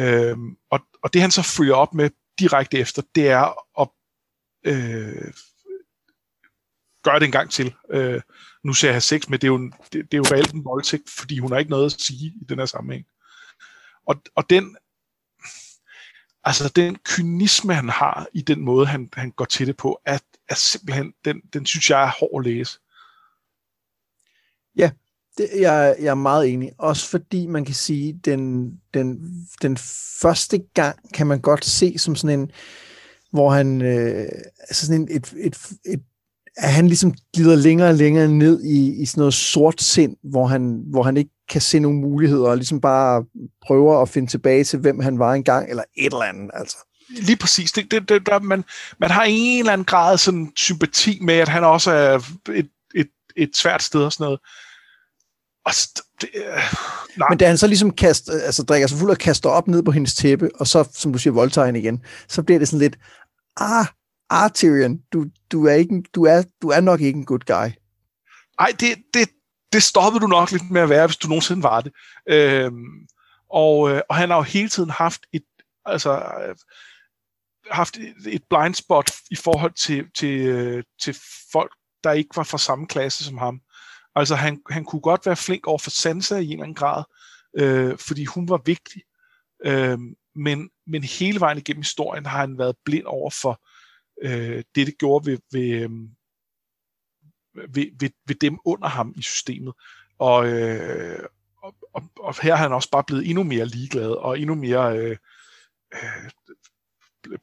Øhm, 0.00 0.56
og, 0.70 0.80
og 1.02 1.12
det 1.12 1.20
han 1.20 1.30
så 1.30 1.42
følger 1.42 1.74
op 1.74 1.94
med 1.94 2.10
direkte 2.38 2.78
efter, 2.78 3.02
det 3.14 3.28
er 3.28 3.80
at 3.80 3.88
øh, 4.64 5.32
gøre 7.02 7.18
det 7.18 7.24
en 7.26 7.32
gang 7.32 7.50
til. 7.50 7.74
Øh, 7.90 8.20
nu 8.64 8.72
ser 8.72 8.88
jeg 8.88 8.94
have 8.94 9.00
sex 9.00 9.28
med, 9.28 9.38
det 9.38 9.46
er 9.46 9.52
jo, 9.52 9.70
det, 9.92 9.92
det 9.92 10.14
er 10.14 10.18
jo 10.18 10.34
reelt 10.34 10.52
en 10.52 10.64
voldtægt, 10.64 11.10
fordi 11.10 11.38
hun 11.38 11.52
har 11.52 11.58
ikke 11.58 11.70
noget 11.70 11.86
at 11.86 12.00
sige 12.00 12.32
i 12.40 12.44
den 12.48 12.58
her 12.58 12.66
sammenhæng. 12.66 13.06
Og, 14.06 14.22
og 14.34 14.50
den, 14.50 14.76
altså 16.44 16.68
den 16.68 16.96
kynisme, 16.96 17.74
han 17.74 17.88
har 17.88 18.26
i 18.34 18.42
den 18.42 18.60
måde, 18.60 18.86
han, 18.86 19.08
han 19.12 19.30
går 19.30 19.44
til 19.44 19.66
det 19.66 19.76
på, 19.76 20.00
er, 20.04 20.18
er 20.48 20.54
simpelthen, 20.54 21.14
den, 21.24 21.40
den 21.40 21.66
synes 21.66 21.90
jeg 21.90 22.02
er 22.02 22.12
hård 22.20 22.46
at 22.46 22.52
læse. 22.52 22.78
Ja, 24.76 24.90
det, 25.38 25.48
jeg, 25.58 25.96
jeg 26.00 26.10
er 26.10 26.14
meget 26.14 26.48
enig. 26.48 26.72
Også 26.78 27.08
fordi 27.08 27.46
man 27.46 27.64
kan 27.64 27.74
sige, 27.74 28.20
den, 28.24 28.72
den, 28.94 29.18
den 29.62 29.76
første 30.20 30.58
gang 30.74 30.96
kan 31.14 31.26
man 31.26 31.40
godt 31.40 31.64
se 31.64 31.98
som 31.98 32.16
sådan 32.16 32.40
en, 32.40 32.50
hvor 33.32 33.50
han, 33.50 33.82
øh, 33.82 34.28
altså 34.60 34.86
sådan 34.86 35.00
en, 35.00 35.08
et, 35.10 35.34
et, 35.36 35.56
et, 35.86 36.00
at 36.56 36.72
han 36.72 36.86
ligesom 36.86 37.14
glider 37.34 37.56
længere 37.56 37.88
og 37.88 37.94
længere 37.94 38.28
ned 38.28 38.62
i, 38.62 39.02
i 39.02 39.06
sådan 39.06 39.20
noget 39.20 39.34
sort 39.34 39.82
sind, 39.82 40.16
hvor 40.22 40.46
han, 40.46 40.82
hvor 40.86 41.02
han 41.02 41.16
ikke 41.16 41.30
kan 41.48 41.60
se 41.60 41.78
nogen 41.78 42.00
muligheder, 42.00 42.48
og 42.48 42.56
ligesom 42.56 42.80
bare 42.80 43.24
prøver 43.66 44.02
at 44.02 44.08
finde 44.08 44.30
tilbage 44.30 44.64
til, 44.64 44.78
hvem 44.78 45.00
han 45.00 45.18
var 45.18 45.34
engang, 45.34 45.70
eller 45.70 45.82
et 45.96 46.12
eller 46.12 46.22
andet, 46.22 46.50
altså. 46.54 46.76
Lige 47.10 47.36
præcis. 47.36 47.72
Det, 47.72 47.90
det, 47.90 48.08
det, 48.08 48.26
der, 48.26 48.38
man, 48.38 48.64
man 48.98 49.10
har 49.10 49.24
en 49.28 49.58
eller 49.58 49.72
anden 49.72 49.84
grad 49.84 50.18
sådan 50.18 50.52
sympati 50.56 51.18
med, 51.22 51.34
at 51.34 51.48
han 51.48 51.64
også 51.64 51.90
er 51.90 52.18
et, 52.54 52.68
et, 52.94 53.08
et 53.36 53.50
svært 53.56 53.82
sted 53.82 54.00
og 54.00 54.12
sådan 54.12 54.24
noget. 54.24 54.40
Og 55.64 55.72
det, 56.20 56.28
øh, 56.34 56.44
nej. 57.16 57.28
Men 57.28 57.38
da 57.38 57.46
han 57.46 57.58
så 57.58 57.66
ligesom 57.66 57.90
kaster, 57.90 58.32
altså 58.32 58.62
drikker 58.62 58.88
sig 58.88 58.98
fuld 58.98 59.10
og 59.10 59.18
kaster 59.18 59.50
op 59.50 59.68
ned 59.68 59.82
på 59.82 59.90
hendes 59.90 60.14
tæppe, 60.14 60.50
og 60.54 60.66
så, 60.66 60.88
som 60.92 61.12
du 61.12 61.18
siger, 61.18 61.32
voldtager 61.32 61.66
hende 61.66 61.80
igen, 61.80 62.04
så 62.28 62.42
bliver 62.42 62.58
det 62.58 62.68
sådan 62.68 62.78
lidt, 62.78 62.98
ah, 63.56 63.86
ah 64.30 64.50
Tyrion, 64.50 64.98
du, 65.12 65.26
du, 65.52 65.66
er 65.66 65.74
ikke, 65.74 66.02
du, 66.14 66.24
er, 66.24 66.42
du 66.62 66.68
er 66.68 66.80
nok 66.80 67.00
ikke 67.00 67.16
en 67.16 67.26
good 67.26 67.40
guy. 67.46 67.70
Nej, 68.60 68.74
det, 68.80 68.98
det, 69.14 69.28
det 69.72 69.82
stoppede 69.82 70.22
du 70.22 70.26
nok 70.26 70.50
lidt 70.50 70.70
med 70.70 70.80
at 70.80 70.88
være, 70.88 71.06
hvis 71.06 71.16
du 71.16 71.28
nogensinde 71.28 71.62
var 71.62 71.80
det. 71.80 71.92
Øhm, 72.28 73.08
og, 73.50 73.90
øh, 73.90 74.02
og 74.08 74.16
han 74.16 74.30
har 74.30 74.36
jo 74.36 74.42
hele 74.42 74.68
tiden 74.68 74.90
haft 74.90 75.20
et, 75.32 75.44
altså, 75.86 76.22
øh, 76.48 76.56
haft 77.70 77.96
et, 77.96 78.14
et 78.26 78.42
blind 78.50 78.74
spot 78.74 79.10
i 79.30 79.36
forhold 79.36 79.72
til, 79.72 80.04
til, 80.18 80.40
øh, 80.40 80.84
til 81.02 81.16
folk, 81.52 81.72
der 82.04 82.12
ikke 82.12 82.36
var 82.36 82.42
fra 82.42 82.58
samme 82.58 82.86
klasse 82.86 83.24
som 83.24 83.38
ham. 83.38 83.60
Altså 84.20 84.34
han, 84.34 84.62
han 84.70 84.84
kunne 84.84 85.00
godt 85.00 85.26
være 85.26 85.36
flink 85.36 85.66
over 85.66 85.78
for 85.78 85.90
Sansa 85.90 86.36
i 86.36 86.46
en 86.46 86.52
eller 86.52 86.62
anden 86.62 86.74
grad, 86.74 87.04
øh, 87.58 87.98
fordi 87.98 88.24
hun 88.24 88.48
var 88.48 88.62
vigtig. 88.64 89.02
Øh, 89.64 89.98
men, 90.34 90.70
men 90.86 91.04
hele 91.04 91.40
vejen 91.40 91.58
igennem 91.58 91.82
historien 91.82 92.26
har 92.26 92.40
han 92.40 92.58
været 92.58 92.76
blind 92.84 93.04
over 93.06 93.30
for 93.42 93.62
øh, 94.22 94.64
det, 94.74 94.86
det 94.86 94.98
gjorde 94.98 95.26
ved, 95.26 95.38
ved, 95.52 95.70
øh, 95.70 95.90
ved, 97.74 97.86
ved, 98.00 98.10
ved 98.26 98.34
dem 98.34 98.58
under 98.64 98.88
ham 98.88 99.14
i 99.16 99.22
systemet. 99.22 99.74
Og, 100.18 100.48
øh, 100.48 101.24
og, 101.62 101.74
og, 101.92 102.02
og 102.20 102.34
her 102.42 102.52
er 102.52 102.56
han 102.56 102.72
også 102.72 102.90
bare 102.90 103.04
blevet 103.04 103.28
endnu 103.28 103.42
mere 103.42 103.66
ligeglad 103.66 104.10
og 104.10 104.40
endnu 104.40 104.54
mere 104.54 104.98
øh, 104.98 105.16
øh, 105.94 106.30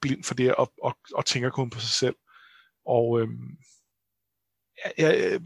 blind 0.02 0.24
for 0.24 0.34
det 0.34 0.56
og, 0.56 0.74
og, 0.84 0.98
og 1.14 1.26
tænker 1.26 1.50
kun 1.50 1.70
på 1.70 1.80
sig 1.80 1.90
selv. 1.90 2.16
Og 2.86 3.22
øh, 3.22 3.28
jeg, 4.86 4.94
jeg 4.98 5.42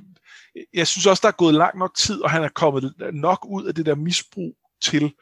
synes 0.87 1.05
også, 1.05 1.21
der 1.21 1.27
er 1.27 1.37
gået 1.37 1.53
lang 1.53 1.77
nok 1.77 1.95
tid, 1.95 2.21
og 2.21 2.31
han 2.31 2.43
er 2.43 2.49
kommet 2.49 2.93
nok 3.13 3.45
ud 3.49 3.65
af 3.65 3.75
det 3.75 3.85
der 3.85 3.95
misbrug 3.95 4.55
til, 4.81 5.13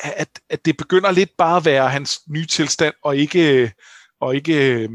at, 0.00 0.40
at 0.48 0.64
det 0.64 0.76
begynder 0.76 1.10
lidt 1.10 1.36
bare 1.38 1.56
at 1.56 1.64
være 1.64 1.88
hans 1.88 2.20
nye 2.28 2.46
tilstand, 2.46 2.94
og 3.02 3.16
ikke, 3.16 3.72
og 4.20 4.36
ikke 4.36 4.82
øh, 4.82 4.90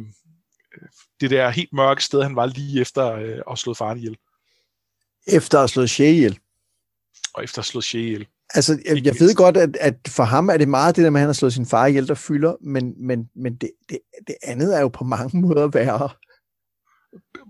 det 1.22 1.30
der 1.30 1.50
helt 1.50 1.74
mørke 1.74 2.04
sted, 2.04 2.24
han 2.24 2.36
var 2.36 2.46
lige 2.46 2.82
efter 2.82 3.12
øh, 3.12 3.42
at 3.52 3.58
slået 3.58 3.78
faren 3.78 3.98
ihjel. 3.98 4.18
Efter 5.28 5.60
at 5.60 5.70
slået 5.70 5.90
Shea 5.90 6.10
ihjel? 6.10 6.40
Og 7.34 7.44
efter 7.44 7.60
at 7.60 7.66
slået 7.66 7.84
Shea 7.84 8.02
ihjel. 8.02 8.28
Altså, 8.54 8.82
jeg, 8.86 9.06
jeg 9.06 9.16
ved 9.20 9.36
godt, 9.36 9.58
at, 9.58 9.78
at 9.80 9.96
for 10.08 10.24
ham 10.24 10.50
er 10.50 10.58
det 10.58 10.68
meget 10.68 10.96
det 10.96 11.04
der 11.04 11.10
med, 11.10 11.20
at 11.20 11.22
han 11.22 11.28
har 11.28 11.34
slået 11.34 11.54
sin 11.54 11.66
far 11.66 11.86
ihjel, 11.86 12.08
der 12.08 12.16
fylder, 12.16 12.56
men, 12.62 12.94
men, 13.08 13.30
men 13.36 13.56
det, 13.56 13.72
det, 13.90 14.00
det 14.28 14.36
andet 14.44 14.78
er 14.78 14.82
jo 14.82 14.88
på 14.88 15.04
mange 15.04 15.40
måder 15.48 15.68
værre 15.68 16.10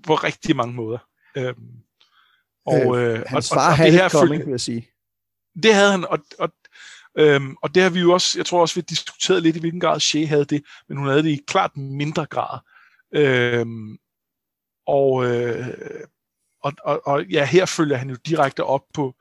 på 0.03 0.15
rigtig 0.15 0.55
mange 0.55 0.73
måder. 0.73 0.97
Øhm, 1.37 1.85
og, 2.65 3.01
øh, 3.01 3.23
hans 3.27 3.49
far 3.49 3.55
og, 3.55 3.67
og 3.67 3.77
havde 3.77 3.91
det 3.91 4.01
her 4.01 4.09
coming, 4.09 4.45
vil 4.45 4.51
jeg 4.51 4.59
sige. 4.59 4.89
Det 5.63 5.73
havde 5.73 5.91
han, 5.91 6.05
og, 6.05 6.19
og, 6.39 6.49
øhm, 7.17 7.55
og 7.61 7.75
det 7.75 7.83
har 7.83 7.89
vi 7.89 7.99
jo 7.99 8.13
også, 8.13 8.39
jeg 8.39 8.45
tror 8.45 8.61
også, 8.61 8.75
vi 8.75 8.79
har 8.79 8.85
diskuteret 8.85 9.43
lidt 9.43 9.55
i 9.55 9.59
hvilken 9.59 9.79
grad 9.79 9.99
Shea 9.99 10.25
havde 10.25 10.45
det, 10.45 10.63
men 10.89 10.97
hun 10.97 11.07
havde 11.07 11.23
det 11.23 11.29
i 11.29 11.43
klart 11.47 11.77
mindre 11.77 12.25
grad. 12.25 12.59
Øhm, 13.15 13.97
og, 14.87 15.25
øh, 15.25 15.67
og, 16.63 16.73
og, 16.83 17.01
og 17.05 17.25
ja, 17.25 17.45
her 17.45 17.65
følger 17.65 17.97
han 17.97 18.09
jo 18.09 18.15
direkte 18.15 18.63
op 18.63 18.83
på, 18.93 19.15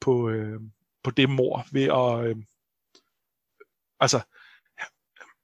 på, 0.00 0.28
øh, 0.28 0.60
på 1.04 1.10
det 1.10 1.30
mor 1.30 1.66
ved 1.72 1.84
at... 1.84 2.30
Øh, 2.30 2.36
altså, 4.00 4.20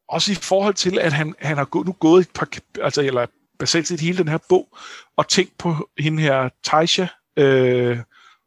også 0.09 0.33
i 0.33 0.35
forhold 0.35 0.75
til, 0.75 0.99
at 0.99 1.13
han, 1.13 1.35
han 1.39 1.57
har 1.57 1.65
gået, 1.65 1.87
nu 1.87 1.93
gået 1.93 2.21
et 2.21 2.31
par, 2.35 2.49
altså, 2.81 3.03
eller 3.03 3.27
basalt 3.59 3.89
set 3.89 4.01
hele 4.01 4.19
den 4.19 4.29
her 4.29 4.39
bog, 4.49 4.77
og 5.17 5.29
tænkt 5.29 5.59
på 5.59 5.91
hende 5.99 6.23
her, 6.23 6.49
Taisha, 6.65 7.07
øh, 7.37 7.99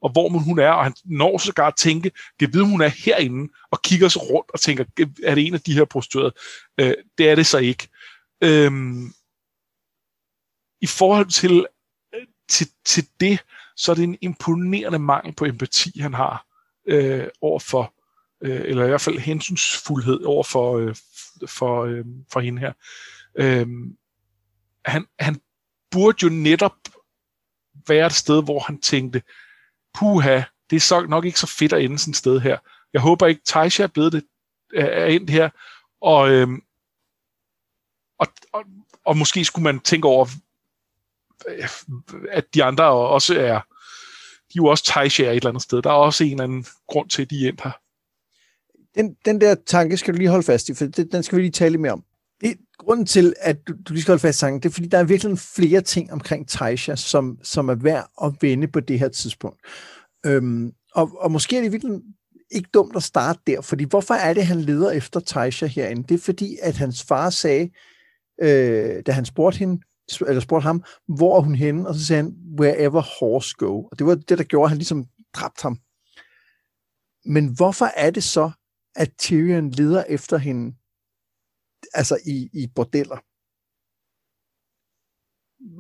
og 0.01 0.11
hvor 0.11 0.29
hun 0.29 0.59
er, 0.59 0.69
og 0.69 0.83
han 0.83 0.95
når 1.05 1.37
sågar 1.37 1.67
at 1.67 1.75
tænke, 1.77 2.11
det 2.39 2.53
ved 2.53 2.61
hun 2.61 2.81
er 2.81 2.87
herinde, 2.87 3.53
og 3.71 3.81
kigger 3.81 4.07
sig 4.07 4.29
rundt 4.29 4.51
og 4.53 4.59
tænker, 4.59 4.85
er 5.23 5.35
det 5.35 5.47
en 5.47 5.53
af 5.53 5.61
de 5.61 5.73
her 5.73 5.85
prostituerede? 5.85 6.33
Øh, 6.77 6.93
det 7.17 7.29
er 7.29 7.35
det 7.35 7.45
så 7.45 7.57
ikke. 7.57 7.87
Øh, 8.43 8.71
I 10.81 10.87
forhold 10.87 11.27
til, 11.31 11.65
øh, 12.15 12.27
til, 12.49 12.67
til 12.85 13.07
det, 13.19 13.39
så 13.75 13.91
er 13.91 13.95
det 13.95 14.03
en 14.03 14.17
imponerende 14.21 14.99
mangel 14.99 15.33
på 15.33 15.45
empati, 15.45 15.99
han 15.99 16.13
har 16.13 16.45
øh, 16.87 17.27
over 17.41 17.59
for, 17.59 17.93
øh, 18.43 18.61
eller 18.65 18.85
i 18.85 18.87
hvert 18.87 19.01
fald 19.01 19.17
hensynsfuldhed 19.17 20.23
over 20.23 20.43
for, 20.43 20.77
øh, 20.77 20.95
for, 21.47 21.83
øh, 21.83 22.05
for 22.31 22.39
hende 22.39 22.59
her. 22.59 22.73
Øh, 23.35 23.67
han, 24.87 25.05
han 25.19 25.41
burde 25.91 26.17
jo 26.23 26.29
netop 26.29 26.75
være 27.87 28.05
et 28.05 28.13
sted, 28.13 28.43
hvor 28.43 28.59
han 28.59 28.81
tænkte, 28.81 29.21
puha, 29.93 30.41
det 30.69 30.75
er 30.75 30.79
så 30.79 31.05
nok 31.05 31.25
ikke 31.25 31.39
så 31.39 31.47
fedt 31.47 31.73
at 31.73 31.81
ende 31.81 31.99
sådan 31.99 32.11
et 32.11 32.17
sted 32.17 32.39
her. 32.39 32.57
Jeg 32.93 33.01
håber 33.01 33.27
ikke, 33.27 33.41
Taisha 33.45 33.83
er 33.83 33.87
blevet 33.87 34.13
det, 34.13 34.23
er 34.75 35.05
endt 35.05 35.29
her, 35.29 35.49
og, 36.01 36.29
øhm, 36.29 36.61
og, 38.19 38.27
og, 38.53 38.63
og 39.05 39.17
måske 39.17 39.45
skulle 39.45 39.63
man 39.63 39.79
tænke 39.79 40.07
over, 40.07 40.25
at 42.29 42.53
de 42.53 42.63
andre 42.63 42.83
også 42.83 43.33
er, 43.39 43.59
de 44.53 44.55
er 44.55 44.55
jo 44.55 44.65
også 44.65 44.83
Taisha 44.83 45.23
et 45.23 45.35
eller 45.35 45.49
andet 45.49 45.63
sted. 45.63 45.81
Der 45.81 45.89
er 45.89 45.93
også 45.93 46.23
en 46.23 46.31
eller 46.31 46.43
anden 46.43 46.65
grund 46.87 47.09
til, 47.09 47.21
at 47.21 47.29
de 47.29 47.45
er 47.45 47.49
endt 47.49 47.61
her. 47.61 47.71
Den, 48.95 49.17
den 49.25 49.41
der 49.41 49.55
tanke 49.65 49.97
skal 49.97 50.13
du 50.13 50.17
lige 50.17 50.29
holde 50.29 50.43
fast 50.43 50.69
i, 50.69 50.73
for 50.73 50.85
det, 50.85 51.11
den 51.11 51.23
skal 51.23 51.35
vi 51.37 51.41
lige 51.41 51.51
tale 51.51 51.77
mere 51.77 51.91
om. 51.91 52.03
Det, 52.41 52.57
grunden 52.77 53.05
til, 53.05 53.33
at 53.39 53.67
du, 53.67 53.73
du 53.73 53.93
lige 53.93 54.01
skal 54.01 54.11
holde 54.11 54.21
fast 54.21 54.37
i 54.37 54.39
sangen, 54.39 54.61
det 54.61 54.69
er, 54.69 54.73
fordi 54.73 54.87
der 54.87 54.97
er 54.97 55.03
virkelig 55.03 55.39
flere 55.39 55.81
ting 55.81 56.11
omkring 56.11 56.47
Taisha, 56.47 56.95
som, 56.95 57.39
som 57.43 57.69
er 57.69 57.75
værd 57.75 58.09
at 58.23 58.33
vende 58.41 58.67
på 58.67 58.79
det 58.79 58.99
her 58.99 59.09
tidspunkt. 59.09 59.59
Øhm, 60.25 60.71
og, 60.93 61.11
og 61.19 61.31
måske 61.31 61.57
er 61.57 61.61
det 61.61 61.71
virkelig 61.71 62.01
ikke 62.51 62.69
dumt 62.73 62.95
at 62.95 63.03
starte 63.03 63.39
der, 63.47 63.61
fordi 63.61 63.83
hvorfor 63.83 64.13
er 64.13 64.33
det, 64.33 64.45
han 64.45 64.61
leder 64.61 64.91
efter 64.91 65.19
Taisha 65.19 65.65
herinde? 65.65 66.03
Det 66.03 66.15
er 66.15 66.23
fordi, 66.25 66.57
at 66.61 66.77
hans 66.77 67.03
far 67.03 67.29
sagde, 67.29 67.69
øh, 68.41 69.03
da 69.05 69.11
han 69.11 69.25
spurgte 69.25 69.59
hende, 69.59 69.81
eller 70.27 70.39
spurgte 70.39 70.63
ham, 70.63 70.83
hvor 71.07 71.37
er 71.37 71.41
hun 71.41 71.55
henne? 71.55 71.87
Og 71.87 71.95
så 71.95 72.05
sagde 72.05 72.23
han, 72.23 72.35
wherever 72.59 73.01
horse 73.19 73.55
go. 73.57 73.83
Og 73.83 73.99
det 73.99 74.07
var 74.07 74.15
det, 74.15 74.37
der 74.37 74.43
gjorde, 74.43 74.65
at 74.65 74.69
han 74.69 74.77
ligesom 74.77 75.05
dræbte 75.33 75.61
ham. 75.61 75.77
Men 77.25 77.55
hvorfor 77.55 77.85
er 77.85 78.09
det 78.09 78.23
så, 78.23 78.51
at 78.95 79.11
Tyrion 79.19 79.69
leder 79.69 80.03
efter 80.09 80.37
hende, 80.37 80.75
altså 81.93 82.17
i, 82.25 82.49
i 82.53 82.67
bordeller? 82.75 83.17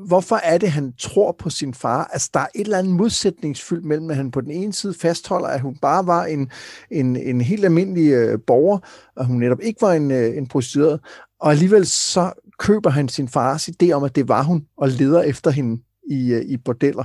hvorfor 0.07 0.35
er 0.35 0.57
det, 0.57 0.71
han 0.71 0.93
tror 0.99 1.31
på 1.31 1.49
sin 1.49 1.73
far? 1.73 2.05
Altså, 2.05 2.29
der 2.33 2.39
er 2.39 2.47
et 2.55 2.61
eller 2.61 2.77
andet 2.77 2.95
modsætningsfyldt 2.95 3.85
mellem, 3.85 4.09
at 4.09 4.15
han 4.15 4.31
på 4.31 4.41
den 4.41 4.51
ene 4.51 4.73
side 4.73 4.93
fastholder, 4.93 5.47
at 5.47 5.61
hun 5.61 5.77
bare 5.77 6.07
var 6.07 6.25
en, 6.25 6.51
en, 6.91 7.15
en 7.15 7.41
helt 7.41 7.65
almindelig 7.65 8.11
øh, 8.11 8.39
borger, 8.47 8.79
og 9.15 9.25
hun 9.25 9.39
netop 9.39 9.61
ikke 9.61 9.81
var 9.81 9.93
en, 9.93 10.11
øh, 10.11 10.37
en 10.37 10.47
prostitueret, 10.47 10.99
og 11.39 11.51
alligevel 11.51 11.87
så 11.87 12.33
køber 12.59 12.89
han 12.89 13.09
sin 13.09 13.27
fars 13.27 13.69
idé 13.69 13.91
om, 13.91 14.03
at 14.03 14.15
det 14.15 14.27
var 14.27 14.43
hun, 14.43 14.67
og 14.77 14.89
leder 14.89 15.21
efter 15.21 15.51
hende 15.51 15.83
i, 16.09 16.33
øh, 16.33 16.41
i 16.41 16.57
bordeller. 16.57 17.03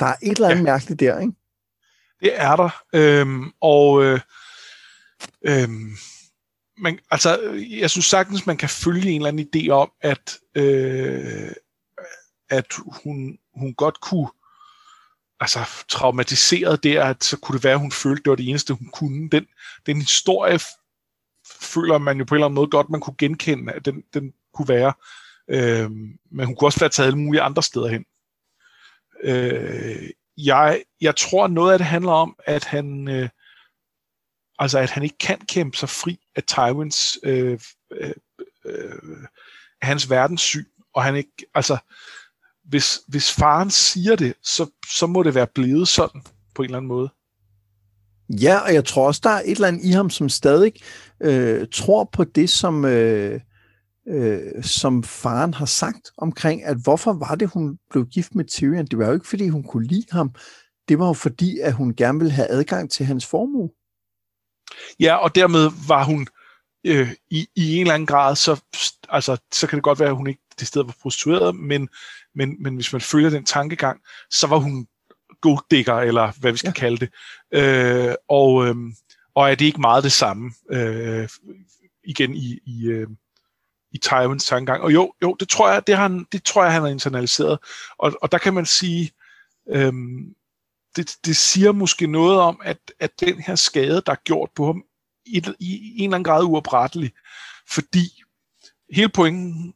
Der 0.00 0.06
er 0.06 0.14
et 0.22 0.36
eller 0.36 0.48
andet 0.48 0.58
ja. 0.58 0.72
mærkeligt 0.72 1.00
der, 1.00 1.20
ikke? 1.20 1.32
Det 2.20 2.32
er 2.34 2.56
der, 2.56 2.82
øhm, 2.94 3.50
og 3.60 4.04
øh, 4.04 4.20
øhm, 5.46 5.90
man, 6.78 6.98
altså, 7.10 7.52
jeg 7.70 7.90
synes 7.90 8.06
sagtens, 8.06 8.46
man 8.46 8.56
kan 8.56 8.68
følge 8.68 9.10
en 9.10 9.16
eller 9.16 9.28
anden 9.28 9.48
idé 9.56 9.68
om, 9.68 9.92
at 10.00 10.38
øh, 10.54 11.52
at 12.50 12.66
hun, 13.04 13.38
hun 13.54 13.74
godt 13.74 14.00
kunne 14.00 14.28
altså 15.40 15.58
traumatiseret 15.88 16.84
der, 16.84 17.04
at 17.04 17.24
så 17.24 17.36
kunne 17.38 17.56
det 17.56 17.64
være, 17.64 17.72
at 17.72 17.80
hun 17.80 17.92
følte, 17.92 18.22
det 18.22 18.30
var 18.30 18.36
det 18.36 18.48
eneste, 18.48 18.74
hun 18.74 18.90
kunne. 18.92 19.30
Den, 19.30 19.46
den 19.86 20.00
historie 20.00 20.58
føler 21.60 21.98
man 21.98 22.18
jo 22.18 22.24
på 22.24 22.34
en 22.34 22.36
eller 22.36 22.46
anden 22.46 22.54
måde 22.54 22.70
godt, 22.70 22.90
man 22.90 23.00
kunne 23.00 23.16
genkende, 23.18 23.72
at 23.72 23.84
den, 23.84 24.02
den 24.14 24.32
kunne 24.54 24.68
være. 24.68 24.92
Øh, 25.50 25.90
men 26.30 26.46
hun 26.46 26.56
kunne 26.56 26.68
også 26.68 26.80
være 26.80 26.90
taget 26.90 27.06
alle 27.06 27.18
mulige 27.18 27.42
andre 27.42 27.62
steder 27.62 27.88
hen. 27.88 28.04
Øh, 29.22 30.10
jeg, 30.36 30.82
jeg 31.00 31.16
tror, 31.16 31.46
noget 31.46 31.72
af 31.72 31.78
det 31.78 31.86
handler 31.86 32.12
om, 32.12 32.36
at 32.44 32.64
han, 32.64 33.08
øh, 33.08 33.28
altså 34.58 34.78
at 34.78 34.90
han 34.90 35.02
ikke 35.02 35.18
kan 35.18 35.38
kæmpe 35.48 35.76
sig 35.76 35.88
fri 35.88 36.18
af 36.36 36.42
Tywins, 36.42 37.18
øh, 37.22 37.58
øh, 37.92 38.12
øh, 38.66 38.92
hans 39.82 40.10
verdenssyn, 40.10 40.64
og 40.94 41.04
han 41.04 41.16
ikke, 41.16 41.46
altså, 41.54 41.76
hvis, 42.64 43.00
hvis 43.08 43.32
faren 43.32 43.70
siger 43.70 44.16
det, 44.16 44.34
så, 44.42 44.70
så 44.92 45.06
må 45.06 45.22
det 45.22 45.34
være 45.34 45.46
blevet 45.54 45.88
sådan 45.88 46.22
på 46.54 46.62
en 46.62 46.66
eller 46.66 46.76
anden 46.76 46.88
måde. 46.88 47.10
Ja, 48.28 48.58
og 48.58 48.74
jeg 48.74 48.84
tror 48.84 49.06
også, 49.06 49.20
der 49.24 49.30
er 49.30 49.42
et 49.44 49.50
eller 49.50 49.68
andet 49.68 49.84
i 49.84 49.90
ham, 49.90 50.10
som 50.10 50.28
stadig 50.28 50.72
øh, 51.20 51.66
tror 51.72 52.08
på 52.12 52.24
det, 52.24 52.50
som, 52.50 52.84
øh, 52.84 53.40
øh, 54.08 54.62
som 54.62 55.02
faren 55.02 55.54
har 55.54 55.66
sagt 55.66 56.10
omkring, 56.18 56.64
at 56.64 56.76
hvorfor 56.82 57.12
var 57.12 57.34
det, 57.34 57.48
hun 57.48 57.78
blev 57.90 58.06
gift 58.06 58.34
med 58.34 58.44
Tyrion? 58.44 58.86
Det 58.86 58.98
var 58.98 59.06
jo 59.06 59.12
ikke, 59.12 59.28
fordi 59.28 59.48
hun 59.48 59.62
kunne 59.62 59.86
lide 59.86 60.06
ham. 60.10 60.34
Det 60.88 60.98
var 60.98 61.06
jo 61.06 61.12
fordi, 61.12 61.58
at 61.58 61.72
hun 61.72 61.94
gerne 61.94 62.18
ville 62.18 62.32
have 62.32 62.50
adgang 62.50 62.90
til 62.90 63.06
hans 63.06 63.26
formue. 63.26 63.70
Ja, 65.00 65.16
og 65.16 65.34
dermed 65.34 65.70
var 65.88 66.04
hun 66.04 66.26
øh, 66.86 67.08
i, 67.30 67.48
i 67.56 67.74
en 67.74 67.80
eller 67.80 67.94
anden 67.94 68.06
grad, 68.06 68.36
så, 68.36 68.62
altså, 69.08 69.36
så 69.52 69.66
kan 69.66 69.76
det 69.76 69.82
godt 69.84 70.00
være, 70.00 70.08
at 70.08 70.16
hun 70.16 70.26
ikke 70.26 70.40
det 70.58 70.68
sted 70.68 70.84
var 70.84 70.94
prostitueret, 71.02 71.56
men, 71.56 71.88
men, 72.34 72.62
men 72.62 72.74
hvis 72.74 72.92
man 72.92 73.00
følger 73.00 73.30
den 73.30 73.44
tankegang, 73.44 74.00
så 74.30 74.46
var 74.46 74.56
hun 74.56 74.86
goddækker, 75.40 75.94
eller 75.94 76.32
hvad 76.40 76.52
vi 76.52 76.58
skal 76.58 76.72
ja. 76.76 76.80
kalde 76.80 76.96
det. 76.96 77.10
Øh, 77.54 78.14
og, 78.28 78.66
øh, 78.66 78.74
og 79.34 79.50
er 79.50 79.54
det 79.54 79.64
ikke 79.64 79.80
meget 79.80 80.04
det 80.04 80.12
samme, 80.12 80.52
øh, 80.70 81.28
igen 82.04 82.34
i, 82.34 82.58
i, 82.66 82.86
øh, 82.86 83.08
i 83.92 83.98
Tywins 83.98 84.46
tankegang. 84.46 84.82
Og 84.82 84.92
jo, 84.92 85.12
jo 85.22 85.36
det, 85.40 85.48
tror 85.48 85.72
jeg, 85.72 85.86
det, 85.86 85.96
har 85.96 86.02
han, 86.02 86.26
det 86.32 86.42
tror 86.42 86.64
jeg, 86.64 86.72
han 86.72 86.82
har 86.82 86.88
internaliseret. 86.88 87.58
Og, 87.98 88.12
og 88.22 88.32
der 88.32 88.38
kan 88.38 88.54
man 88.54 88.66
sige, 88.66 89.10
øh, 89.70 89.92
det, 90.96 91.16
det 91.24 91.36
siger 91.36 91.72
måske 91.72 92.06
noget 92.06 92.40
om, 92.40 92.60
at, 92.64 92.78
at 93.00 93.20
den 93.20 93.40
her 93.40 93.54
skade, 93.54 94.02
der 94.06 94.12
er 94.12 94.22
gjort 94.24 94.50
på 94.56 94.66
ham, 94.66 94.84
i, 95.26 95.44
i, 95.60 95.98
en 95.98 96.04
eller 96.04 96.14
anden 96.14 96.24
grad 96.24 96.44
uoprettelig. 96.44 97.12
Fordi 97.68 98.22
hele 98.90 99.08
pointen 99.08 99.74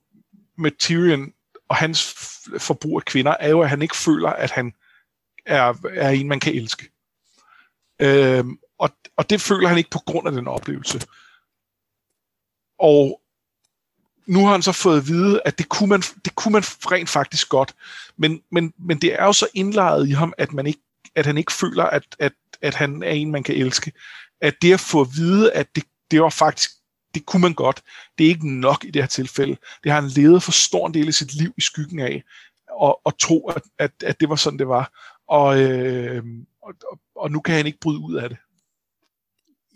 med 0.58 0.70
Tyrion 0.78 1.32
og 1.68 1.76
hans 1.76 2.14
forbrug 2.58 2.96
af 2.96 3.04
kvinder, 3.04 3.36
er 3.40 3.48
jo, 3.48 3.60
at 3.60 3.68
han 3.68 3.82
ikke 3.82 3.96
føler, 3.96 4.30
at 4.30 4.50
han 4.50 4.72
er, 5.46 5.74
er 5.94 6.10
en, 6.10 6.28
man 6.28 6.40
kan 6.40 6.54
elske. 6.54 6.90
Øhm, 8.00 8.58
og, 8.78 8.90
og 9.16 9.30
det 9.30 9.40
føler 9.40 9.68
han 9.68 9.78
ikke 9.78 9.90
på 9.90 9.98
grund 10.06 10.26
af 10.26 10.32
den 10.32 10.48
oplevelse. 10.48 11.06
Og 12.78 13.20
nu 14.26 14.44
har 14.44 14.52
han 14.52 14.62
så 14.62 14.72
fået 14.72 14.96
at 14.96 15.08
vide, 15.08 15.40
at 15.44 15.58
det 15.58 15.68
kunne 15.68 15.88
man, 15.88 16.00
det 16.00 16.34
kunne 16.34 16.52
man 16.52 16.62
rent 16.62 17.08
faktisk 17.08 17.48
godt. 17.48 17.74
Men, 18.16 18.42
men, 18.50 18.72
men 18.78 19.00
det 19.00 19.20
er 19.20 19.24
jo 19.24 19.32
så 19.32 19.46
indlejet 19.54 20.08
i 20.08 20.10
ham, 20.10 20.32
at, 20.38 20.52
man 20.52 20.66
ikke, 20.66 20.80
at 21.14 21.26
han 21.26 21.38
ikke 21.38 21.52
føler, 21.52 21.84
at, 21.84 22.02
at, 22.18 22.32
at 22.62 22.74
han 22.74 23.02
er 23.02 23.10
en, 23.10 23.30
man 23.30 23.42
kan 23.42 23.54
elske. 23.54 23.92
At 24.40 24.54
det 24.62 24.72
at 24.72 24.80
få 24.80 25.00
at 25.00 25.08
vide, 25.16 25.52
at 25.52 25.74
det, 25.74 25.84
det 26.10 26.22
var 26.22 26.30
faktisk 26.30 26.70
det 27.14 27.26
kunne 27.26 27.42
man 27.42 27.54
godt. 27.54 27.82
Det 28.18 28.24
er 28.24 28.28
ikke 28.28 28.60
nok 28.60 28.84
i 28.84 28.90
det 28.90 29.02
her 29.02 29.06
tilfælde. 29.06 29.56
Det 29.84 29.92
har 29.92 30.00
han 30.00 30.10
levet 30.10 30.42
for 30.42 30.52
stor 30.52 30.86
en 30.86 30.94
del 30.94 31.06
af 31.06 31.14
sit 31.14 31.34
liv 31.34 31.52
i 31.56 31.60
skyggen 31.60 32.00
af, 32.00 32.22
og, 32.70 33.00
og 33.04 33.18
tro, 33.18 33.48
at, 33.48 33.62
at, 33.78 33.90
at 34.04 34.20
det 34.20 34.28
var 34.28 34.36
sådan, 34.36 34.58
det 34.58 34.68
var. 34.68 34.92
Og, 35.28 35.60
øh, 35.60 36.22
og, 36.62 36.74
og 37.16 37.30
nu 37.30 37.40
kan 37.40 37.54
han 37.54 37.66
ikke 37.66 37.80
bryde 37.80 37.98
ud 37.98 38.14
af 38.14 38.28
det. 38.28 38.38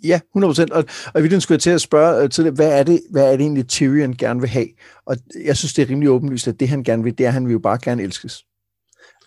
Ja, 0.05 0.21
100%. 0.37 0.75
Og, 0.75 0.85
og 1.15 1.23
vi 1.23 1.41
skulle 1.41 1.59
til 1.59 1.71
at 1.71 1.81
spørge 1.81 2.23
øh, 2.23 2.31
til 2.31 2.51
hvad 2.51 2.79
er 2.79 2.83
det, 2.83 3.01
hvad 3.11 3.33
er 3.33 3.37
det 3.37 3.41
egentlig 3.41 3.69
Tyrion 3.69 4.17
gerne 4.17 4.41
vil 4.41 4.49
have? 4.49 4.69
Og 5.05 5.17
jeg 5.45 5.57
synes, 5.57 5.75
det 5.75 5.83
er 5.83 5.91
rimelig 5.91 6.11
åbenlyst, 6.11 6.49
at 6.49 6.61
det 6.61 6.69
han 6.69 6.85
gerne 6.85 7.03
vil, 7.03 7.19
det 7.19 7.25
er, 7.25 7.29
at 7.29 7.35
han 7.35 7.47
vil 7.47 7.53
jo 7.53 7.59
bare 7.59 7.79
gerne 7.83 8.03
elskes. 8.03 8.45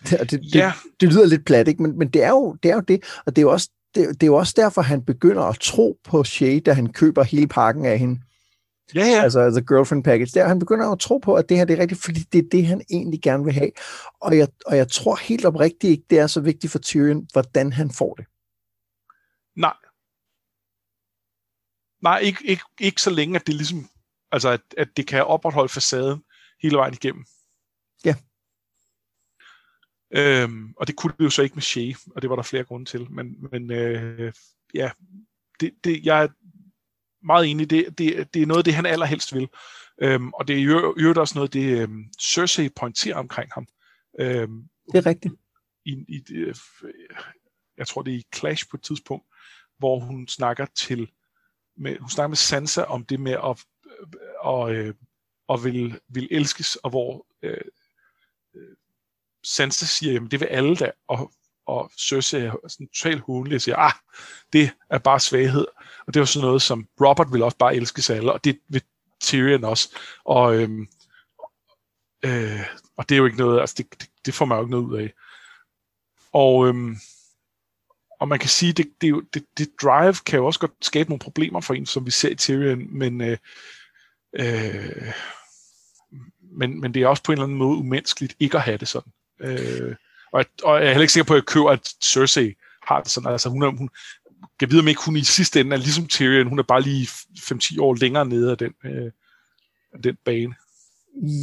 Det, 0.02 0.30
det, 0.30 0.54
ja. 0.54 0.72
det, 0.82 1.00
det 1.00 1.08
lyder 1.12 1.26
lidt 1.26 1.44
plat, 1.44 1.68
ikke? 1.68 1.82
Men, 1.82 1.98
men 1.98 2.08
det, 2.08 2.22
er 2.22 2.30
jo, 2.30 2.56
det 2.62 2.70
er 2.70 2.74
jo 2.74 2.80
det, 2.80 3.04
og 3.26 3.36
det 3.36 3.42
er 3.42 3.42
jo 3.42 3.50
også 3.52 3.70
det, 3.94 4.08
det 4.08 4.22
er 4.22 4.26
jo 4.26 4.34
også 4.34 4.54
derfor, 4.56 4.82
han 4.82 5.04
begynder 5.04 5.42
at 5.42 5.58
tro 5.60 6.00
på 6.04 6.24
Shay, 6.24 6.62
da 6.66 6.72
han 6.72 6.92
køber 6.92 7.22
hele 7.22 7.48
pakken 7.48 7.84
af 7.84 7.98
hende. 7.98 8.20
Ja, 8.94 9.06
ja. 9.06 9.22
Altså 9.22 9.50
The 9.50 9.66
Girlfriend 9.66 10.04
Package. 10.04 10.30
Der, 10.34 10.48
han 10.48 10.58
begynder 10.58 10.92
at 10.92 10.98
tro 10.98 11.18
på, 11.18 11.34
at 11.34 11.48
det 11.48 11.56
her 11.56 11.64
det 11.64 11.78
er 11.78 11.82
rigtigt, 11.82 12.02
fordi 12.02 12.20
det 12.20 12.44
er 12.44 12.48
det, 12.52 12.66
han 12.66 12.82
egentlig 12.90 13.22
gerne 13.22 13.44
vil 13.44 13.52
have. 13.52 13.70
Og 14.20 14.38
jeg, 14.38 14.48
og 14.66 14.76
jeg 14.76 14.88
tror 14.88 15.16
helt 15.16 15.44
oprigtigt 15.44 15.90
ikke, 15.90 16.04
det 16.10 16.18
er 16.18 16.26
så 16.26 16.40
vigtigt 16.40 16.72
for 16.72 16.78
Tyrion, 16.78 17.26
hvordan 17.32 17.72
han 17.72 17.90
får 17.90 18.14
det. 18.14 18.26
Nej. 19.56 19.76
Nej, 22.02 22.18
ikke, 22.18 22.38
ikke, 22.44 22.62
ikke 22.80 23.02
så 23.02 23.10
længe, 23.10 23.36
at 23.36 23.46
det 23.46 23.54
ligesom, 23.54 23.88
altså 24.32 24.48
at, 24.48 24.60
at 24.78 24.88
det 24.96 25.06
kan 25.06 25.24
opretholde 25.24 25.68
facaden 25.68 26.22
hele 26.62 26.76
vejen 26.76 26.94
igennem. 26.94 27.24
Øhm, 30.10 30.74
og 30.76 30.86
det 30.86 30.96
kunne 30.96 31.12
det 31.18 31.24
jo 31.24 31.30
så 31.30 31.42
ikke 31.42 31.54
med 31.54 31.62
Shea, 31.62 31.92
og 32.16 32.22
det 32.22 32.30
var 32.30 32.36
der 32.36 32.42
flere 32.42 32.64
grunde 32.64 32.90
til. 32.90 33.10
Men, 33.10 33.50
men 33.50 33.70
øh, 33.70 34.32
ja, 34.74 34.90
det, 35.60 35.74
det, 35.84 36.04
jeg 36.04 36.24
er 36.24 36.28
meget 37.26 37.50
enig, 37.50 37.70
det, 37.70 37.98
det, 37.98 38.34
det 38.34 38.42
er 38.42 38.46
noget 38.46 38.58
af 38.58 38.64
det, 38.64 38.74
han 38.74 38.86
allerhelst 38.86 39.34
vil. 39.34 39.48
Øhm, 40.02 40.32
og 40.32 40.48
det 40.48 40.58
er 40.58 40.62
jo 40.62 40.94
øvrigt 40.98 41.18
også 41.18 41.34
noget, 41.34 41.52
det 41.52 41.80
øhm, 41.80 42.04
Cersei 42.20 42.68
pointerer 42.68 43.16
omkring 43.16 43.50
ham. 43.54 43.66
Øhm, 44.20 44.68
det 44.92 44.98
er 44.98 45.06
rigtigt. 45.06 45.34
I, 45.84 45.90
i, 46.08 46.22
øh, 46.32 46.54
jeg 47.76 47.86
tror, 47.86 48.02
det 48.02 48.14
er 48.14 48.18
i 48.18 48.26
Clash 48.34 48.68
på 48.70 48.76
et 48.76 48.82
tidspunkt, 48.82 49.26
hvor 49.78 49.98
hun 50.00 50.28
snakker 50.28 50.66
til 50.66 51.10
med, 51.76 51.98
hun 51.98 52.10
snakker 52.10 52.28
med 52.28 52.36
Sansa 52.36 52.82
om 52.82 53.04
det 53.04 53.20
med 53.20 53.32
at, 53.32 53.64
og, 54.40 54.74
øh, 54.74 54.94
og 55.48 55.64
vil, 55.64 56.00
vil 56.08 56.28
elskes, 56.30 56.76
og 56.76 56.90
hvor 56.90 57.26
øh, 57.42 57.60
øh, 58.54 58.76
Sansa 59.48 59.86
siger, 59.86 60.12
jamen 60.12 60.30
det 60.30 60.40
vil 60.40 60.46
alle 60.46 60.76
da, 60.76 60.90
og, 61.08 61.32
og 61.66 61.90
Cersei 61.98 62.40
er 62.40 62.52
sådan 62.68 62.88
totalt 62.88 63.20
hunlig 63.20 63.54
og 63.54 63.60
siger, 63.60 63.76
ah, 63.76 63.92
det 64.52 64.70
er 64.90 64.98
bare 64.98 65.20
svaghed. 65.20 65.66
Og 66.06 66.14
det 66.14 66.20
var 66.20 66.26
sådan 66.26 66.46
noget, 66.46 66.62
som 66.62 66.86
Robert 67.00 67.32
vil 67.32 67.42
også 67.42 67.56
bare 67.56 67.76
elske 67.76 68.02
sig 68.02 68.16
alle, 68.16 68.32
og 68.32 68.44
det 68.44 68.58
vil 68.68 68.82
Tyrion 69.20 69.64
også. 69.64 69.96
Og, 70.24 70.56
øhm, 70.56 70.88
øh, 72.24 72.60
og 72.96 73.08
det 73.08 73.14
er 73.14 73.18
jo 73.18 73.26
ikke 73.26 73.38
noget, 73.38 73.60
altså 73.60 73.74
det, 73.78 74.00
det, 74.00 74.10
det 74.26 74.34
får 74.34 74.44
man 74.44 74.58
jo 74.58 74.62
ikke 74.62 74.70
noget 74.70 74.84
ud 74.84 74.98
af. 74.98 75.12
Og, 76.32 76.68
øhm, 76.68 76.96
og 78.20 78.28
man 78.28 78.38
kan 78.38 78.48
sige, 78.48 78.72
det, 78.72 78.86
det, 79.00 79.24
det, 79.34 79.44
det 79.58 79.68
drive 79.82 80.14
kan 80.26 80.38
jo 80.38 80.46
også 80.46 80.60
godt 80.60 80.72
skabe 80.82 81.10
nogle 81.10 81.18
problemer 81.18 81.60
for 81.60 81.74
en, 81.74 81.86
som 81.86 82.06
vi 82.06 82.10
ser 82.10 82.28
i 82.28 82.34
Tyrion, 82.34 82.98
men, 82.98 83.20
øh, 83.20 83.38
øh, 84.32 85.12
men, 86.40 86.80
men 86.80 86.94
det 86.94 87.02
er 87.02 87.08
også 87.08 87.22
på 87.22 87.32
en 87.32 87.36
eller 87.36 87.44
anden 87.44 87.58
måde 87.58 87.78
umenneskeligt 87.78 88.36
ikke 88.40 88.56
at 88.56 88.62
have 88.62 88.78
det 88.78 88.88
sådan. 88.88 89.12
Øh, 89.40 89.94
og, 90.32 90.44
og 90.62 90.78
jeg 90.78 90.84
er 90.84 90.88
heller 90.88 91.02
ikke 91.02 91.12
sikker 91.12 91.28
på, 91.28 91.34
at 91.34 91.38
jeg 91.38 91.46
køber, 91.46 91.70
at 91.70 91.88
Cersei 92.04 92.54
har 92.88 93.00
det 93.00 93.10
sådan. 93.10 93.32
Altså 93.32 93.48
hun, 93.48 93.62
er, 93.62 93.70
hun 93.70 93.88
kan 94.60 94.70
vide, 94.70 94.80
om 94.80 94.88
ikke 94.88 95.04
hun 95.04 95.16
i 95.16 95.24
sidste 95.24 95.60
ende 95.60 95.72
er 95.72 95.80
ligesom 95.80 96.06
Tyrion. 96.06 96.48
Hun 96.48 96.58
er 96.58 96.62
bare 96.62 96.82
lige 96.82 97.08
5-10 97.38 97.80
år 97.80 97.94
længere 97.94 98.26
nede 98.26 98.50
af 98.50 98.58
den, 98.58 98.72
øh, 98.84 99.10
af 99.94 100.02
den 100.02 100.16
bane. 100.24 100.54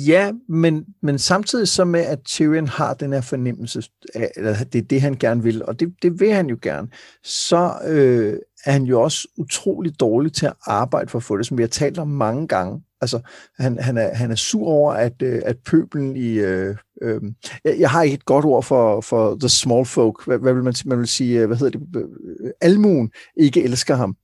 Ja, 0.07 0.31
men, 0.49 0.85
men 1.01 1.19
samtidig 1.19 1.67
så 1.67 1.85
med, 1.85 1.99
at 1.99 2.19
Tyrion 2.25 2.67
har 2.67 2.93
den 2.93 3.13
her 3.13 3.21
fornemmelse, 3.21 3.83
af, 4.15 4.31
eller 4.35 4.63
det 4.63 4.79
er 4.79 4.85
det, 4.85 5.01
han 5.01 5.15
gerne 5.15 5.43
vil, 5.43 5.65
og 5.65 5.79
det, 5.79 5.95
det 6.01 6.19
vil 6.19 6.33
han 6.33 6.49
jo 6.49 6.57
gerne, 6.61 6.87
så 7.23 7.79
øh, 7.87 8.39
er 8.65 8.71
han 8.71 8.83
jo 8.83 9.01
også 9.01 9.27
utrolig 9.37 9.99
dårlig 9.99 10.33
til 10.33 10.45
at 10.45 10.53
arbejde 10.65 11.09
for 11.09 11.19
at 11.19 11.23
få 11.23 11.37
det, 11.37 11.45
som 11.45 11.57
vi 11.57 11.63
har 11.63 11.67
talt 11.67 11.99
om 11.99 12.07
mange 12.07 12.47
gange. 12.47 12.81
Altså, 13.01 13.19
han, 13.59 13.79
han, 13.79 13.97
er, 13.97 14.15
han 14.15 14.31
er 14.31 14.35
sur 14.35 14.67
over, 14.67 14.93
at, 14.93 15.21
øh, 15.21 15.41
at 15.45 15.57
pøbelen 15.65 16.15
i... 16.15 16.29
Øh, 16.29 16.75
øh, 17.01 17.21
jeg, 17.65 17.79
jeg 17.79 17.89
har 17.89 18.03
ikke 18.03 18.13
et 18.13 18.25
godt 18.25 18.45
ord 18.45 18.63
for, 18.63 19.01
for 19.01 19.37
the 19.39 19.49
small 19.49 19.85
folk. 19.85 20.25
Hvad, 20.25 20.37
hvad 20.37 20.53
vil 20.53 20.63
man, 20.63 20.73
man 20.85 20.99
vil 20.99 21.07
sige? 21.07 21.39
Øh, 21.39 21.47
hvad 21.47 21.57
hedder 21.57 21.79
det? 21.79 21.87
Øh, 21.95 22.51
almuen 22.61 23.11
ikke 23.37 23.63
elsker 23.63 23.95
ham. 23.95 24.15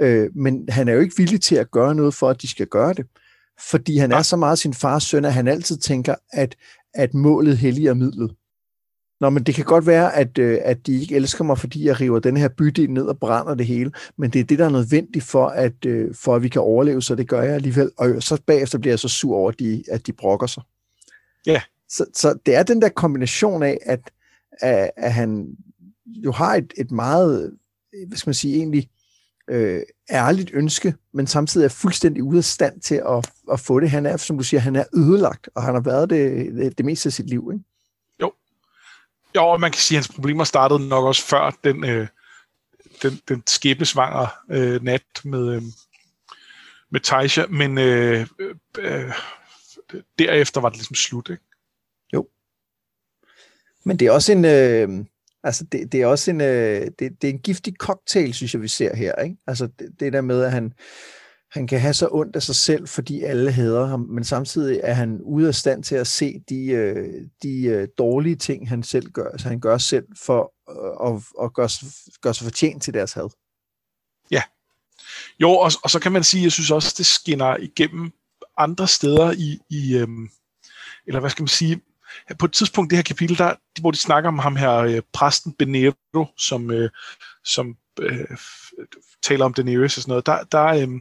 Øh, 0.00 0.30
men 0.34 0.68
han 0.68 0.88
er 0.88 0.92
jo 0.92 1.00
ikke 1.00 1.16
villig 1.16 1.40
til 1.40 1.56
at 1.56 1.70
gøre 1.70 1.94
noget 1.94 2.14
for, 2.14 2.28
at 2.28 2.42
de 2.42 2.50
skal 2.50 2.66
gøre 2.66 2.94
det. 2.94 3.06
Fordi 3.70 3.96
han 3.96 4.12
er 4.12 4.22
så 4.22 4.36
meget 4.36 4.58
sin 4.58 4.74
fars 4.74 5.02
søn, 5.02 5.24
at 5.24 5.32
han 5.32 5.48
altid 5.48 5.76
tænker, 5.76 6.14
at, 6.32 6.56
at 6.94 7.14
målet 7.14 7.58
helliger 7.58 7.94
midlet. 7.94 8.34
Nå, 9.24 9.30
men 9.30 9.42
det 9.42 9.54
kan 9.54 9.64
godt 9.64 9.86
være, 9.86 10.14
at, 10.14 10.38
øh, 10.38 10.58
at 10.62 10.86
de 10.86 11.00
ikke 11.00 11.16
elsker 11.16 11.44
mig, 11.44 11.58
fordi 11.58 11.86
jeg 11.86 12.00
river 12.00 12.18
den 12.18 12.36
her 12.36 12.48
bydel 12.48 12.90
ned 12.90 13.06
og 13.06 13.18
brænder 13.18 13.54
det 13.54 13.66
hele, 13.66 13.92
men 14.16 14.30
det 14.30 14.40
er 14.40 14.44
det, 14.44 14.58
der 14.58 14.64
er 14.64 14.70
nødvendigt 14.70 15.24
for, 15.24 15.46
at, 15.46 15.86
øh, 15.86 16.14
for 16.14 16.36
at 16.36 16.42
vi 16.42 16.48
kan 16.48 16.60
overleve, 16.60 17.02
så 17.02 17.14
det 17.14 17.28
gør 17.28 17.42
jeg 17.42 17.54
alligevel. 17.54 17.90
Og 17.96 18.22
så 18.22 18.42
bagefter 18.46 18.78
bliver 18.78 18.92
jeg 18.92 18.98
så 18.98 19.08
sur 19.08 19.36
over, 19.36 19.50
at 19.50 19.58
de, 19.58 19.84
at 19.90 20.06
de 20.06 20.12
brokker 20.12 20.46
sig. 20.46 20.62
Ja. 21.46 21.62
Så, 21.88 22.06
så 22.14 22.38
det 22.46 22.54
er 22.54 22.62
den 22.62 22.82
der 22.82 22.88
kombination 22.88 23.62
af, 23.62 23.78
at, 23.82 24.00
at, 24.60 24.90
at 24.96 25.12
han 25.12 25.56
jo 26.06 26.32
har 26.32 26.54
et, 26.54 26.72
et 26.78 26.90
meget, 26.90 27.52
hvad 28.08 28.18
skal 28.18 28.28
man 28.28 28.34
sige, 28.34 28.56
egentlig 28.56 28.88
øh, 29.50 29.82
ærligt 30.10 30.50
ønske, 30.54 30.94
men 31.14 31.26
samtidig 31.26 31.64
er 31.64 31.68
fuldstændig 31.68 32.22
ude 32.22 32.38
af 32.38 32.44
stand 32.44 32.80
til 32.80 33.02
at, 33.08 33.30
at 33.52 33.60
få 33.60 33.80
det. 33.80 33.90
Han 33.90 34.06
er, 34.06 34.16
som 34.16 34.38
du 34.38 34.44
siger, 34.44 34.60
han 34.60 34.76
er 34.76 34.84
ødelagt, 34.94 35.48
og 35.54 35.62
han 35.62 35.74
har 35.74 35.82
været 35.82 36.10
det 36.10 36.54
det, 36.54 36.78
det 36.78 36.86
meste 36.86 37.06
af 37.06 37.12
sit 37.12 37.30
liv. 37.30 37.50
Ikke? 37.52 37.64
Jo. 39.36 39.46
Og 39.46 39.60
man 39.60 39.70
kan 39.70 39.80
sige, 39.80 39.98
at 39.98 40.04
hans 40.04 40.14
problemer 40.14 40.44
startede 40.44 40.88
nok 40.88 41.04
også 41.04 41.22
før 41.22 41.58
den, 41.64 41.84
øh, 41.84 42.06
den, 43.02 43.20
den 43.28 43.42
skæbnesvangre 43.46 44.28
øh, 44.50 44.82
nat 44.82 45.02
med, 45.24 45.54
øh, 45.54 45.62
med 46.90 47.00
Taisha, 47.00 47.46
men 47.46 47.78
øh, 47.78 48.26
øh, 48.78 49.12
derefter 50.18 50.60
var 50.60 50.68
det 50.68 50.78
ligesom 50.78 50.94
slut, 50.94 51.28
ikke? 51.30 51.42
Jo. 52.12 52.28
Men 53.84 53.96
det 53.96 54.06
er 54.06 54.12
også 54.12 54.32
en... 54.32 54.44
Øh, 54.44 55.04
Altså, 55.44 55.64
det, 55.64 55.92
det 55.92 56.02
er 56.02 56.06
også 56.06 56.30
en, 56.30 56.40
øh, 56.40 56.86
det, 56.98 57.22
det 57.22 57.24
er 57.24 57.32
en 57.32 57.38
giftig 57.38 57.74
cocktail, 57.78 58.34
synes 58.34 58.54
jeg, 58.54 58.62
vi 58.62 58.68
ser 58.68 58.96
her. 58.96 59.14
Ikke? 59.14 59.36
Altså, 59.46 59.68
det, 59.78 60.00
det 60.00 60.12
der 60.12 60.20
med, 60.20 60.42
at 60.42 60.52
han, 60.52 60.72
han 61.54 61.66
kan 61.66 61.80
have 61.80 61.94
så 61.94 62.08
ondt 62.12 62.36
af 62.36 62.42
sig 62.42 62.54
selv, 62.54 62.88
fordi 62.88 63.22
alle 63.22 63.52
hader 63.52 63.86
ham, 63.86 64.00
men 64.00 64.24
samtidig 64.24 64.80
er 64.82 64.92
han 64.92 65.20
ude 65.22 65.48
af 65.48 65.54
stand 65.54 65.84
til 65.84 65.94
at 65.94 66.06
se 66.06 66.40
de, 66.48 66.66
øh, 66.66 67.22
de 67.42 67.64
øh, 67.64 67.88
dårlige 67.98 68.36
ting, 68.36 68.68
han 68.68 68.82
selv 68.82 69.10
gør, 69.10 69.28
altså 69.30 69.48
han 69.48 69.60
gør 69.60 69.78
selv 69.78 70.04
for 70.16 70.52
øh, 70.70 71.14
at, 71.14 71.22
at 71.44 71.54
gøre, 71.54 71.68
gøre 72.20 72.34
sig 72.34 72.44
fortjent 72.44 72.82
til 72.82 72.94
deres 72.94 73.12
had. 73.12 73.28
Ja. 74.30 74.42
Jo, 75.40 75.50
og, 75.50 75.70
og 75.82 75.90
så 75.90 75.98
kan 75.98 76.12
man 76.12 76.24
sige, 76.24 76.42
jeg 76.42 76.52
synes 76.52 76.70
også, 76.70 76.94
det 76.98 77.06
skinner 77.06 77.56
igennem 77.56 78.12
andre 78.58 78.88
steder 78.88 79.32
i, 79.32 79.58
i 79.70 79.96
øhm, 79.96 80.30
eller 81.06 81.20
hvad 81.20 81.30
skal 81.30 81.42
man 81.42 81.48
sige, 81.48 81.80
på 82.38 82.46
et 82.46 82.52
tidspunkt 82.52 82.90
det 82.90 82.98
her 82.98 83.02
kapitel, 83.02 83.38
der, 83.38 83.54
hvor 83.80 83.90
de 83.90 83.96
snakker 83.96 84.28
om 84.28 84.38
ham 84.38 84.56
her, 84.56 84.72
øh, 84.72 85.02
præsten 85.12 85.52
Benero, 85.52 86.26
som, 86.36 86.70
øh, 86.70 86.90
som 87.44 87.76
øh, 88.00 88.36
taler 89.22 89.44
om 89.44 89.54
Daenerys 89.54 89.96
og 89.96 90.02
sådan 90.02 90.10
noget, 90.10 90.26
der, 90.26 90.44
der, 90.44 90.64
øh, 90.64 91.00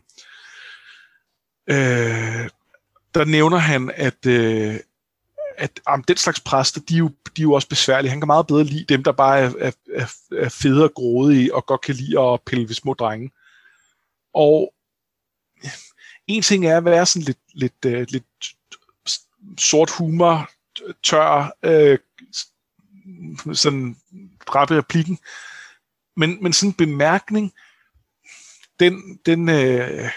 øh, 1.67 2.49
der 3.15 3.25
nævner 3.25 3.57
han, 3.57 3.91
at, 3.95 4.25
øh, 4.25 4.79
at 5.57 5.79
om 5.85 6.03
den 6.03 6.17
slags 6.17 6.39
præster, 6.39 6.81
de 6.81 6.93
er, 6.93 6.97
jo, 6.97 7.07
de 7.07 7.41
er 7.41 7.43
jo 7.43 7.53
også 7.53 7.69
besværlige. 7.69 8.09
Han 8.09 8.21
kan 8.21 8.27
meget 8.27 8.47
bedre 8.47 8.63
lide 8.63 8.85
dem, 8.89 9.03
der 9.03 9.11
bare 9.11 9.39
er, 9.39 9.51
er, 9.59 9.71
er, 9.93 10.13
er 10.31 10.49
fede 10.49 10.83
og 10.83 10.93
grådige, 10.93 11.55
og 11.55 11.65
godt 11.65 11.81
kan 11.81 11.95
lide 11.95 12.19
at 12.19 12.41
pille 12.41 12.67
ved 12.67 12.75
små 12.75 12.93
drenge. 12.93 13.31
Og 14.33 14.73
en 16.27 16.41
ting 16.41 16.65
er 16.65 16.77
at 16.77 16.85
være 16.85 17.05
sådan 17.05 17.25
lidt, 17.25 17.39
lidt, 17.53 17.85
øh, 17.85 18.07
lidt 18.09 18.55
sort 19.57 19.89
humor, 19.89 20.49
tør 21.03 21.57
øh, 21.63 21.97
sådan 23.53 23.97
rappe 24.55 24.77
replikken. 24.77 25.19
Men, 26.15 26.43
men 26.43 26.53
sådan 26.53 26.69
en 26.69 26.73
bemærkning, 26.73 27.53
den, 28.79 29.19
den, 29.25 29.49
øh, 29.49 30.09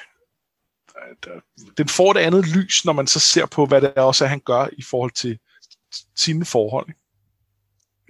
den 1.78 1.88
får 1.88 2.12
det 2.12 2.20
andet 2.20 2.46
lys, 2.46 2.84
når 2.84 2.92
man 2.92 3.06
så 3.06 3.20
ser 3.20 3.46
på, 3.46 3.66
hvad 3.66 3.80
det 3.80 3.92
er 3.96 4.02
også, 4.02 4.26
han 4.26 4.40
gør 4.40 4.68
i 4.72 4.82
forhold 4.82 5.10
til 5.10 5.38
sine 6.16 6.44
forhold. 6.44 6.86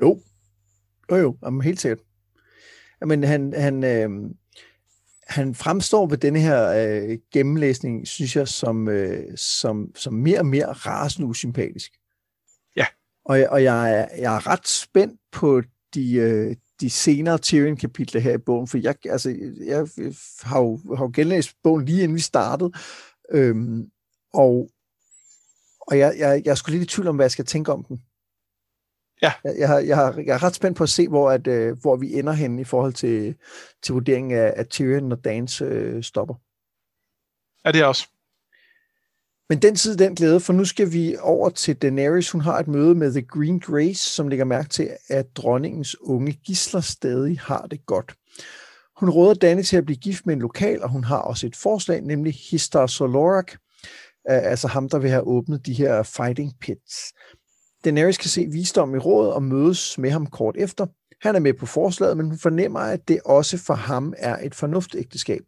Jo. 0.01 0.21
Jo, 1.11 1.17
jo. 1.17 1.37
Jamen, 1.45 1.63
helt 1.63 1.81
sikkert. 1.81 1.99
Men 3.07 3.25
han, 3.25 3.55
han, 3.57 3.85
øh, 3.85 4.11
han 5.27 5.55
fremstår 5.55 6.07
ved 6.07 6.19
denne 6.19 6.41
her 6.41 6.69
øh, 6.69 7.19
gennemlæsning, 7.33 8.09
synes 8.09 8.37
jeg, 8.37 8.49
som, 8.49 8.89
øh, 8.89 9.37
som, 9.37 9.93
som 9.97 10.15
mere 10.15 10.39
og 10.39 10.47
mere 10.47 10.73
rasende 10.73 11.29
usympatisk. 11.29 11.93
Og, 13.29 13.47
og 13.51 13.63
jeg, 13.63 13.93
er, 13.93 14.09
jeg 14.19 14.37
er 14.37 14.47
ret 14.47 14.69
spændt 14.69 15.21
på 15.33 15.63
de, 15.95 16.15
øh, 16.15 16.57
de 16.81 16.91
senere 16.91 17.39
Tyrion-kapitler 17.39 18.21
her 18.21 18.33
i 18.33 18.39
bogen, 18.39 18.69
for 18.69 18.79
jeg, 18.79 18.95
altså, 19.05 19.37
jeg 19.67 19.89
har 20.43 20.61
jo, 20.61 20.81
har 20.97 21.05
jo 21.05 21.11
genlæst 21.15 21.57
bogen 21.63 21.85
lige 21.85 22.03
inden 22.03 22.15
vi 22.15 22.21
startede, 22.21 22.73
øhm, 23.31 23.91
og, 24.35 24.71
og 25.81 25.99
jeg, 25.99 26.15
jeg, 26.19 26.43
jeg 26.45 26.51
er 26.51 26.55
sgu 26.55 26.71
lidt 26.71 26.83
i 26.83 26.87
tvivl 26.87 27.09
om, 27.09 27.17
hvad 27.17 27.25
jeg 27.25 27.31
skal 27.31 27.45
tænke 27.45 27.73
om 27.73 27.85
den. 27.85 28.03
Ja. 29.23 29.33
Jeg, 29.45 29.55
jeg, 29.59 29.87
jeg, 29.87 30.27
jeg 30.27 30.35
er 30.35 30.43
ret 30.43 30.55
spændt 30.55 30.77
på 30.77 30.83
at 30.83 30.89
se, 30.89 31.09
hvor, 31.09 31.31
at, 31.31 31.47
øh, 31.47 31.77
hvor 31.81 31.97
vi 31.97 32.19
ender 32.19 32.33
hen 32.33 32.59
i 32.59 32.65
forhold 32.65 32.93
til, 32.93 33.37
til 33.83 33.93
vurderingen 33.93 34.39
af, 34.39 34.55
af 34.57 34.67
Tyrion, 34.67 35.09
når 35.09 35.17
Dans 35.17 35.61
øh, 35.61 36.03
stopper. 36.03 36.35
Ja, 37.65 37.73
det 37.73 37.81
er 37.81 37.87
også. 37.87 38.09
Men 39.49 39.63
den 39.63 39.75
tid, 39.75 39.97
den 39.97 40.15
glæde, 40.15 40.41
for 40.41 40.53
nu 40.53 40.65
skal 40.65 40.93
vi 40.93 41.17
over 41.21 41.51
til 41.51 41.77
Daenerys. 41.77 42.31
Hun 42.31 42.41
har 42.41 42.59
et 42.59 42.69
møde 42.69 42.95
med 42.95 43.13
The 43.13 43.23
Green 43.23 43.61
Grace, 43.61 44.11
som 44.11 44.29
lægger 44.29 44.45
mærke 44.45 44.69
til, 44.69 44.91
at 45.09 45.37
dronningens 45.37 46.01
unge 46.01 46.33
gisler 46.33 46.81
stadig 46.81 47.41
har 47.41 47.67
det 47.71 47.87
godt. 47.87 48.15
Hun 49.01 49.11
råder 49.11 49.35
Danny 49.35 49.63
til 49.63 49.77
at 49.77 49.85
blive 49.85 49.97
gift 49.97 50.27
med 50.27 50.35
en 50.35 50.41
lokal, 50.41 50.83
og 50.83 50.91
hun 50.91 51.05
har 51.05 51.19
også 51.19 51.47
et 51.47 51.57
forslag, 51.57 52.01
nemlig 52.01 52.35
Histar 52.51 52.87
Solorak, 52.87 53.53
altså 54.25 54.69
ham, 54.69 54.89
der 54.89 54.99
vil 54.99 55.11
have 55.11 55.23
åbnet 55.23 55.67
de 55.67 55.73
her 55.73 56.03
fighting 56.03 56.53
pits. 56.61 57.13
Daenerys 57.85 58.19
kan 58.19 58.31
se 58.31 58.47
visdom 58.53 58.95
i 58.95 58.99
rådet 58.99 59.33
og 59.33 59.43
mødes 59.43 59.99
med 59.99 60.11
ham 60.11 60.27
kort 60.27 60.57
efter. 60.59 60.87
Han 61.21 61.35
er 61.35 61.41
med 61.41 61.55
på 61.55 61.67
forslaget, 61.67 62.17
men 62.17 62.27
hun 62.27 62.39
fornemmer, 62.39 62.81
at 62.81 63.09
det 63.09 63.21
også 63.25 63.59
for 63.59 63.75
ham 63.75 64.15
er 64.19 64.39
et 64.47 64.55
fornuftægteskab. 64.55 65.43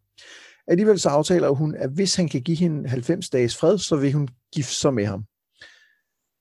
Alligevel 0.68 1.00
så 1.00 1.08
aftaler 1.08 1.48
hun, 1.48 1.74
at 1.74 1.90
hvis 1.90 2.16
han 2.16 2.28
kan 2.28 2.42
give 2.42 2.56
hende 2.56 2.88
90 2.88 3.30
dages 3.30 3.56
fred, 3.56 3.78
så 3.78 3.96
vil 3.96 4.12
hun 4.12 4.28
gifte 4.54 4.74
sig 4.74 4.94
med 4.94 5.06
ham. 5.06 5.24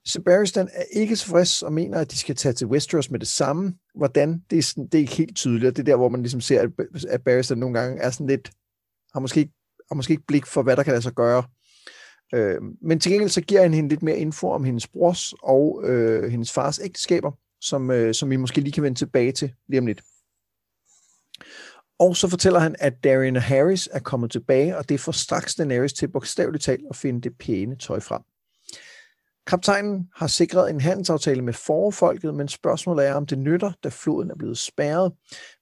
Sebastian 0.07 0.69
er 0.73 0.83
ikke 0.91 1.15
tilfreds 1.15 1.63
og 1.63 1.73
mener, 1.73 1.99
at 1.99 2.11
de 2.11 2.17
skal 2.17 2.35
tage 2.35 2.53
til 2.53 2.67
Westeros 2.67 3.11
med 3.11 3.19
det 3.19 3.27
samme. 3.27 3.73
Hvordan? 3.95 4.43
Det 4.49 4.57
er, 4.57 4.63
sådan, 4.63 4.87
det 4.87 4.95
er 4.95 4.99
ikke 4.99 5.15
helt 5.15 5.35
tydeligt. 5.35 5.75
Det 5.75 5.79
er 5.79 5.85
der, 5.85 5.95
hvor 5.95 6.09
man 6.09 6.21
ligesom 6.21 6.41
ser, 6.41 6.61
at, 6.61 6.69
at 7.09 7.23
Barristan 7.23 7.57
nogle 7.57 7.79
gange 7.79 8.01
er 8.01 8.09
sådan 8.09 8.27
lidt, 8.27 8.51
har 9.13 9.19
måske, 9.19 9.49
har 9.89 9.95
måske 9.95 10.11
ikke 10.11 10.27
blik 10.27 10.45
for, 10.45 10.63
hvad 10.63 10.75
der 10.75 10.83
kan 10.83 10.91
lade 10.91 11.01
sig 11.01 11.13
gøre. 11.13 11.43
Øh, 12.33 12.61
men 12.81 12.99
til 12.99 13.11
gengæld 13.11 13.29
så 13.29 13.41
giver 13.41 13.61
han 13.61 13.73
hende 13.73 13.89
lidt 13.89 14.03
mere 14.03 14.17
info 14.17 14.49
om 14.49 14.63
hendes 14.63 14.87
brors 14.87 15.33
og 15.43 15.83
øh, 15.83 16.31
hendes 16.31 16.51
fars 16.51 16.79
ægteskaber, 16.83 17.31
som, 17.61 17.91
øh, 17.91 18.13
som 18.13 18.29
vi 18.29 18.35
måske 18.35 18.61
lige 18.61 18.73
kan 18.73 18.83
vende 18.83 18.99
tilbage 18.99 19.31
til 19.31 19.53
lige 19.67 19.79
om 19.79 19.85
lidt. 19.85 20.01
Og 21.99 22.15
så 22.15 22.27
fortæller 22.27 22.59
han, 22.59 22.75
at 22.79 23.03
Darian 23.03 23.35
Harris 23.35 23.89
er 23.91 23.99
kommet 23.99 24.31
tilbage, 24.31 24.77
og 24.77 24.89
det 24.89 24.99
får 24.99 25.11
straks 25.11 25.55
Daenerys 25.55 25.93
til 25.93 26.07
bogstaveligt 26.07 26.63
talt 26.63 26.85
at 26.89 26.95
finde 26.95 27.21
det 27.21 27.37
pæne 27.37 27.75
tøj 27.75 27.99
frem. 27.99 28.21
Kaptajnen 29.47 30.09
har 30.15 30.27
sikret 30.27 30.69
en 30.69 30.81
handelsaftale 30.81 31.41
med 31.41 31.53
forfolket, 31.53 32.35
men 32.35 32.47
spørgsmålet 32.47 33.07
er, 33.07 33.13
om 33.13 33.25
det 33.25 33.37
nytter, 33.37 33.71
da 33.83 33.89
floden 33.89 34.31
er 34.31 34.35
blevet 34.35 34.57
spærret. 34.57 35.13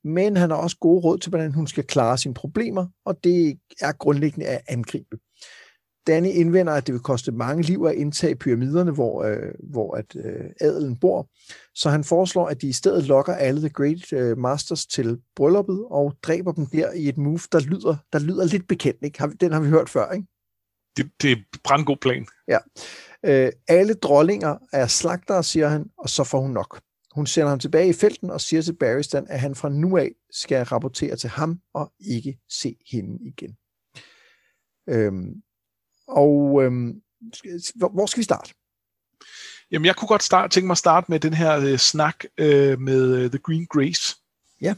Men 0.03 0.37
han 0.37 0.49
har 0.49 0.57
også 0.57 0.77
gode 0.77 1.01
råd 1.01 1.17
til, 1.17 1.29
hvordan 1.29 1.53
hun 1.53 1.67
skal 1.67 1.83
klare 1.83 2.17
sine 2.17 2.33
problemer, 2.33 2.87
og 3.05 3.23
det 3.23 3.59
er 3.81 3.91
grundlæggende 3.91 4.47
at 4.47 4.61
angribe. 4.67 5.17
Danny 6.07 6.27
indvender, 6.27 6.73
at 6.73 6.87
det 6.87 6.93
vil 6.93 7.01
koste 7.01 7.31
mange 7.31 7.63
liv 7.63 7.85
at 7.89 7.95
indtage 7.95 8.35
pyramiderne, 8.35 8.91
hvor, 8.91 9.23
øh, 9.23 9.53
hvor 9.71 9.95
at, 9.95 10.15
øh, 10.15 10.45
adelen 10.61 10.97
bor. 10.99 11.29
Så 11.75 11.89
han 11.89 12.03
foreslår, 12.03 12.47
at 12.47 12.61
de 12.61 12.67
i 12.67 12.73
stedet 12.73 13.03
lokker 13.03 13.33
alle 13.33 13.59
The 13.59 13.69
Great 13.69 14.13
øh, 14.13 14.37
Masters 14.37 14.85
til 14.85 15.21
brylluppet 15.35 15.85
og 15.89 16.13
dræber 16.23 16.51
dem 16.51 16.65
der 16.65 16.91
i 16.91 17.09
et 17.09 17.17
move, 17.17 17.39
der 17.51 17.59
lyder, 17.59 17.95
der 18.13 18.19
lyder 18.19 18.45
lidt 18.45 18.67
bekendt. 18.67 18.99
Ikke? 19.03 19.27
Den 19.39 19.51
har 19.51 19.59
vi 19.59 19.69
hørt 19.69 19.89
før, 19.89 20.11
ikke? 20.11 20.27
Det, 20.97 21.11
det 21.21 21.31
er 21.31 21.35
brandgod 21.63 21.97
plan. 21.97 22.27
Ja. 22.47 22.57
Øh, 23.25 23.51
alle 23.67 23.93
drollinger 23.93 24.57
er 24.73 24.87
slagtere, 24.87 25.43
siger 25.43 25.67
han, 25.67 25.89
og 25.97 26.09
så 26.09 26.23
får 26.23 26.41
hun 26.41 26.51
nok. 26.51 26.81
Hun 27.15 27.25
sender 27.25 27.49
ham 27.49 27.59
tilbage 27.59 27.89
i 27.89 27.93
felten 27.93 28.29
og 28.29 28.41
siger 28.41 28.61
til 28.61 28.75
Barristan, 28.75 29.25
at 29.29 29.39
han 29.39 29.55
fra 29.55 29.69
nu 29.69 29.97
af 29.97 30.11
skal 30.31 30.65
rapportere 30.65 31.15
til 31.15 31.29
ham 31.29 31.59
og 31.73 31.93
ikke 31.99 32.39
se 32.49 32.75
hende 32.91 33.19
igen. 33.25 33.57
Øhm, 34.89 35.41
og 36.07 36.63
øhm, 36.63 37.01
hvor 37.75 38.05
skal 38.05 38.19
vi 38.19 38.23
starte? 38.23 38.53
Jamen, 39.71 39.85
jeg 39.85 39.95
kunne 39.95 40.07
godt 40.07 40.23
starte, 40.23 40.53
tænke 40.53 40.67
mig 40.67 40.73
at 40.73 40.77
starte 40.77 41.11
med 41.11 41.19
den 41.19 41.33
her 41.33 41.59
øh, 41.59 41.77
snak 41.77 42.23
øh, 42.37 42.79
med 42.79 43.15
øh, 43.15 43.29
The 43.29 43.39
Green 43.39 43.65
Grace. 43.65 44.15
Ja. 44.61 44.75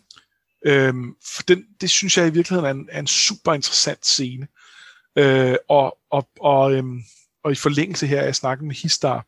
Øhm, 0.66 1.16
for 1.36 1.44
den, 1.44 1.66
det 1.82 1.90
synes 1.90 2.18
jeg 2.18 2.28
i 2.28 2.34
virkeligheden 2.34 2.66
er 2.66 2.82
en, 2.82 2.90
er 2.92 3.00
en 3.00 3.08
super 3.08 3.54
interessant 3.54 4.06
scene. 4.06 4.48
Øh, 5.16 5.56
og, 5.70 5.98
og, 6.10 6.30
og, 6.40 6.74
øhm, 6.74 7.02
og 7.44 7.52
i 7.52 7.56
forlængelse 7.56 8.08
her 8.08 8.20
er 8.20 8.26
jeg 8.26 8.36
snakket 8.36 8.68
med 8.68 8.76
Histar. 8.76 9.26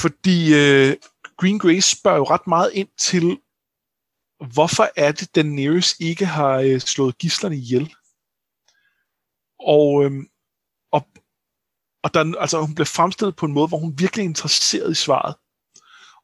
Fordi 0.00 0.54
øh, 0.54 0.96
Green 1.36 1.58
Grace 1.58 1.96
spørger 1.96 2.18
jo 2.18 2.24
ret 2.24 2.46
meget 2.46 2.70
ind 2.74 2.88
til, 2.98 3.38
hvorfor 4.52 4.88
er 4.96 5.12
det, 5.12 5.34
Daenerys 5.34 5.96
ikke 6.00 6.26
har 6.26 6.58
øh, 6.58 6.80
slået 6.80 7.18
gislerne 7.18 7.56
ihjel? 7.56 7.94
Og, 9.58 10.04
øhm, 10.04 10.28
og, 10.92 11.08
og 12.02 12.14
der, 12.14 12.38
altså, 12.38 12.60
hun 12.60 12.74
blev 12.74 12.86
fremstillet 12.86 13.36
på 13.36 13.46
en 13.46 13.52
måde, 13.52 13.68
hvor 13.68 13.78
hun 13.78 13.94
virkelig 13.98 14.22
er 14.22 14.28
interesseret 14.28 14.90
i 14.90 14.94
svaret. 14.94 15.34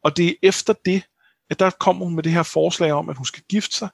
Og 0.04 0.16
det 0.16 0.28
er 0.28 0.34
efter 0.42 0.74
det, 0.84 1.02
at 1.50 1.58
der 1.58 1.70
kommer 1.70 2.04
hun 2.04 2.14
med 2.14 2.22
det 2.22 2.32
her 2.32 2.42
forslag 2.42 2.92
om, 2.92 3.08
at 3.08 3.16
hun 3.16 3.26
skal 3.26 3.42
gifte 3.48 3.76
sig, 3.76 3.88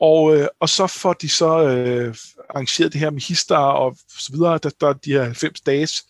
og, 0.00 0.36
øh, 0.36 0.48
og 0.60 0.68
så 0.68 0.86
får 0.86 1.12
de 1.12 1.28
så 1.28 1.68
øh, 1.68 2.14
arrangeret 2.50 2.92
det 2.92 3.00
her 3.00 3.10
med 3.10 3.20
histar 3.20 3.72
og 3.72 3.96
så 4.08 4.32
videre, 4.32 4.58
der, 4.58 4.70
der 4.80 4.88
er 4.88 4.92
de 4.92 5.12
her 5.12 5.24
90 5.24 5.60
dages 5.60 6.04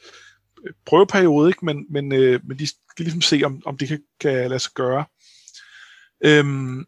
øh, 0.67 0.73
prøveperiode, 0.87 1.49
ikke? 1.49 1.65
Men, 1.65 1.87
men, 1.91 2.13
øh, 2.13 2.41
men 2.45 2.59
de 2.59 2.67
skal 2.67 3.05
ligesom 3.05 3.23
se, 3.23 3.43
om, 3.45 3.63
om 3.67 3.79
det 3.79 3.89
kan, 3.89 4.03
kan 4.21 4.49
lade 4.51 4.61
sig 4.61 4.73
gøre. 4.75 5.05
Øhm, 6.25 6.85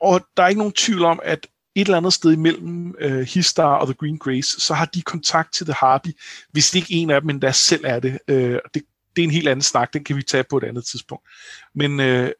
og 0.00 0.20
der 0.36 0.42
er 0.42 0.48
ikke 0.48 0.58
nogen 0.58 0.72
tvivl 0.72 1.04
om, 1.04 1.20
at 1.22 1.46
et 1.74 1.86
eller 1.86 1.96
andet 1.96 2.12
sted 2.12 2.32
imellem 2.32 2.94
øh, 2.98 3.20
Histar 3.20 3.74
og 3.74 3.86
The 3.86 3.94
Green 3.94 4.18
Grace, 4.18 4.60
så 4.60 4.74
har 4.74 4.84
de 4.84 5.02
kontakt 5.02 5.54
til 5.54 5.66
The 5.66 5.74
Harpy, 5.74 6.08
hvis 6.52 6.74
ikke 6.74 6.94
en 6.94 7.10
af 7.10 7.20
dem 7.20 7.30
endda 7.30 7.52
selv 7.52 7.84
er 7.84 8.00
det. 8.00 8.18
Øh, 8.28 8.58
det, 8.74 8.82
det 9.16 9.22
er 9.22 9.26
en 9.26 9.30
helt 9.30 9.48
anden 9.48 9.62
snak, 9.62 9.92
den 9.92 10.04
kan 10.04 10.16
vi 10.16 10.22
tage 10.22 10.44
på 10.44 10.56
et 10.56 10.64
andet 10.64 10.84
tidspunkt. 10.84 11.28
Men, 11.74 12.00
øh, 12.00 12.32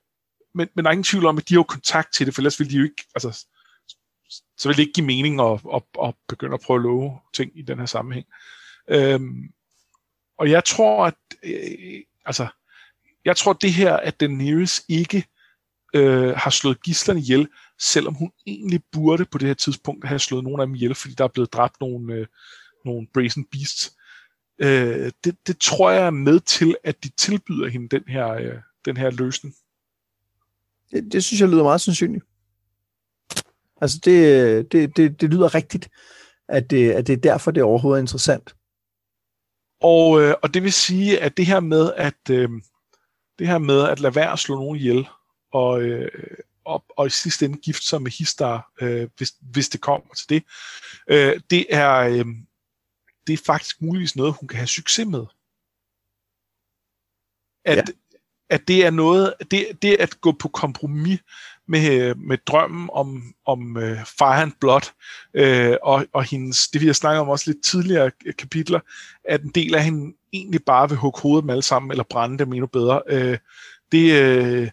men, 0.54 0.68
men 0.74 0.84
der 0.84 0.90
er 0.90 0.92
ingen 0.92 1.04
tvivl 1.04 1.26
om, 1.26 1.38
at 1.38 1.48
de 1.48 1.54
har 1.54 1.62
kontakt 1.62 2.14
til 2.14 2.26
det, 2.26 2.34
for 2.34 2.40
ellers 2.40 2.60
ville 2.60 2.72
de 2.72 2.76
jo 2.76 2.84
ikke, 2.84 3.04
altså, 3.14 3.46
så 4.58 4.68
vil 4.68 4.76
det 4.76 4.82
ikke 4.82 4.92
give 4.92 5.06
mening 5.06 5.40
at, 5.40 5.60
at, 5.74 5.82
at 6.04 6.14
begynde 6.28 6.54
at 6.54 6.60
prøve 6.60 6.78
at 6.78 6.82
love 6.82 7.18
ting 7.34 7.58
i 7.58 7.62
den 7.62 7.78
her 7.78 7.86
sammenhæng. 7.86 8.26
Øhm, 8.88 9.52
og 10.38 10.50
jeg 10.50 10.64
tror, 10.64 11.06
at 11.06 11.14
øh, 11.42 12.02
altså, 12.26 12.46
jeg 13.24 13.36
tror, 13.36 13.50
at 13.50 13.62
det 13.62 13.72
her, 13.72 13.96
at 13.96 14.20
Daenerys 14.20 14.82
ikke 14.88 15.26
øh, 15.94 16.36
har 16.36 16.50
slået 16.50 16.82
gislerne 16.82 17.20
ihjel, 17.20 17.48
selvom 17.80 18.14
hun 18.14 18.32
egentlig 18.46 18.80
burde 18.92 19.24
på 19.24 19.38
det 19.38 19.48
her 19.48 19.54
tidspunkt 19.54 20.06
have 20.06 20.18
slået 20.18 20.44
nogle 20.44 20.62
af 20.62 20.66
dem 20.66 20.74
ihjel, 20.74 20.94
fordi 20.94 21.14
der 21.14 21.24
er 21.24 21.28
blevet 21.28 21.52
dræbt 21.52 21.80
nogle, 21.80 22.14
øh, 22.14 22.26
nogle 22.84 23.06
Brazen 23.14 23.44
Beasts. 23.44 23.96
Øh, 24.58 25.12
det, 25.24 25.36
det 25.46 25.58
tror 25.58 25.90
jeg 25.90 26.06
er 26.06 26.10
med 26.10 26.40
til, 26.40 26.76
at 26.84 27.04
de 27.04 27.08
tilbyder 27.08 27.68
hende 27.68 27.88
den 27.88 28.02
her, 28.08 28.28
øh, 28.28 28.58
den 28.84 28.96
her 28.96 29.10
løsning. 29.10 29.54
Det, 30.90 31.12
det 31.12 31.24
synes 31.24 31.40
jeg 31.40 31.48
lyder 31.48 31.62
meget 31.62 31.80
sandsynligt. 31.80 32.24
Altså 33.80 34.00
det, 34.04 34.72
det, 34.72 34.96
det, 34.96 35.20
det 35.20 35.30
lyder 35.30 35.54
rigtigt, 35.54 35.88
at 36.48 36.70
det, 36.70 36.90
at 36.90 37.06
det 37.06 37.12
er 37.12 37.16
derfor, 37.16 37.50
det 37.50 37.60
er 37.60 37.64
overhovedet 37.64 38.02
interessant. 38.02 38.54
Og, 39.80 40.22
øh, 40.22 40.34
og 40.42 40.54
det 40.54 40.62
vil 40.62 40.72
sige, 40.72 41.20
at 41.20 41.36
det 41.36 41.46
her 41.46 41.60
med 41.60 41.92
at 41.96 42.30
øh, 42.30 42.48
det 43.38 43.48
her 43.48 43.58
med 43.58 43.88
at 43.88 44.00
lade 44.00 44.14
være 44.14 44.32
at 44.32 44.38
slå 44.38 44.54
nogen 44.54 44.76
ihjel, 44.76 45.08
og, 45.52 45.82
øh, 45.82 46.10
og, 46.70 46.84
og 46.96 47.06
i 47.06 47.10
sidste 47.10 47.44
ende 47.44 47.58
gift 47.58 47.84
sig 47.84 48.02
med 48.02 48.10
Histar, 48.10 48.72
øh, 48.80 49.08
hvis, 49.16 49.32
hvis 49.40 49.68
det 49.68 49.80
kommer 49.80 50.14
til 50.14 50.28
det, 50.28 50.42
øh, 51.08 51.40
det 51.50 51.66
er 51.70 51.96
øh, 51.98 52.26
det 53.26 53.32
er 53.32 53.44
faktisk 53.46 53.82
muligvis 53.82 54.16
noget, 54.16 54.34
hun 54.40 54.48
kan 54.48 54.56
have 54.56 54.66
succes 54.66 55.06
med. 55.06 55.26
At, 57.64 57.76
ja. 57.76 57.82
at 58.50 58.68
det 58.68 58.86
er 58.86 58.90
noget, 58.90 59.34
det, 59.50 59.82
det 59.82 59.96
at 59.96 60.20
gå 60.20 60.32
på 60.32 60.48
kompromis 60.48 61.20
med, 61.68 62.14
med 62.14 62.38
drømmen 62.46 62.90
om, 62.92 63.34
om 63.46 63.76
uh, 63.76 64.04
Fire 64.18 64.42
and 64.42 64.52
Blood, 64.60 64.92
uh, 65.38 65.76
og, 65.82 66.06
og 66.12 66.24
hendes, 66.24 66.68
det 66.68 66.80
vi 66.80 66.86
har 66.86 66.92
snakket 66.92 67.20
om 67.20 67.28
også 67.28 67.50
lidt 67.50 67.64
tidligere 67.64 68.10
kapitler, 68.38 68.80
at 69.24 69.42
en 69.42 69.50
del 69.50 69.74
af 69.74 69.84
hende 69.84 70.16
egentlig 70.32 70.64
bare 70.64 70.88
vil 70.88 70.98
hugge 70.98 71.20
hovedet 71.20 71.44
med 71.44 71.54
alle 71.54 71.62
sammen, 71.62 71.90
eller 71.90 72.04
brænde 72.04 72.38
dem 72.38 72.52
endnu 72.52 72.66
bedre. 72.66 73.02
Uh, 73.12 73.36
det, 73.92 74.12
at, 74.12 74.70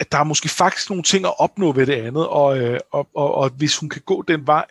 at 0.00 0.12
der 0.12 0.18
er 0.18 0.24
måske 0.24 0.48
faktisk 0.48 0.90
nogle 0.90 1.02
ting 1.02 1.24
at 1.24 1.40
opnå 1.40 1.72
ved 1.72 1.86
det 1.86 1.92
andet, 1.92 2.26
og, 2.26 2.58
uh, 2.58 2.76
og, 2.92 3.08
og, 3.14 3.34
og 3.34 3.50
hvis 3.50 3.76
hun 3.76 3.88
kan 3.88 4.02
gå 4.06 4.22
den 4.22 4.46
vej, 4.46 4.64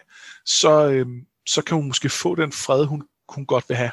så, 0.46 0.88
uh, 0.88 1.12
så 1.48 1.62
kan 1.62 1.76
hun 1.78 1.88
måske 1.88 2.10
få 2.10 2.36
den 2.36 2.52
fred, 2.52 2.86
hun, 2.86 3.04
hun 3.30 3.46
godt 3.46 3.66
vil 3.68 3.78
have. 3.78 3.92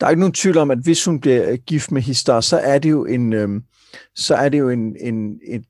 Der 0.00 0.06
er 0.06 0.10
ikke 0.10 0.20
nogen 0.20 0.32
tvivl 0.32 0.58
om, 0.58 0.70
at 0.70 0.78
hvis 0.78 1.04
hun 1.04 1.20
bliver 1.20 1.56
gift 1.56 1.92
med 1.92 2.02
Histar, 2.02 2.40
så 2.40 2.58
er 2.58 2.78
det 2.78 2.90
jo 2.90 3.04
en, 3.04 3.32
øh, 3.32 3.48
så 4.14 4.34
er 4.34 4.48
det 4.48 4.58
jo 4.58 4.68
en, 4.68 4.96
en, 5.00 5.40
en 5.44 5.64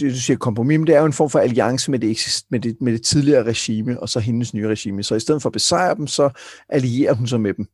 du 0.00 0.10
siger 0.10 0.36
kompromis, 0.36 0.78
men 0.78 0.86
det 0.86 0.94
er 0.94 1.00
jo 1.00 1.06
en 1.06 1.12
form 1.12 1.30
for 1.30 1.38
alliance 1.38 1.90
med 1.90 1.98
det, 1.98 2.44
med, 2.50 2.60
det, 2.60 2.76
med 2.80 2.92
det 2.92 3.02
tidligere 3.02 3.44
regime, 3.44 4.00
og 4.00 4.08
så 4.08 4.20
hendes 4.20 4.54
nye 4.54 4.68
regime. 4.68 5.02
Så 5.02 5.14
i 5.14 5.20
stedet 5.20 5.42
for 5.42 5.48
at 5.48 5.52
besejre 5.52 5.94
dem, 5.94 6.06
så 6.06 6.30
allierer 6.68 7.14
hun 7.14 7.26
sig 7.26 7.40
med 7.40 7.54
dem. 7.54 7.66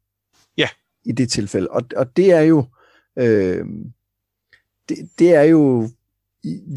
Ja. 0.56 0.68
I 1.04 1.12
det 1.12 1.30
tilfælde. 1.30 1.68
Og, 1.68 1.82
og 1.96 2.16
det 2.16 2.32
er 2.32 2.40
jo 2.40 2.66
øh, 3.18 3.66
det, 4.88 5.08
det 5.18 5.34
er 5.34 5.42
jo 5.42 5.90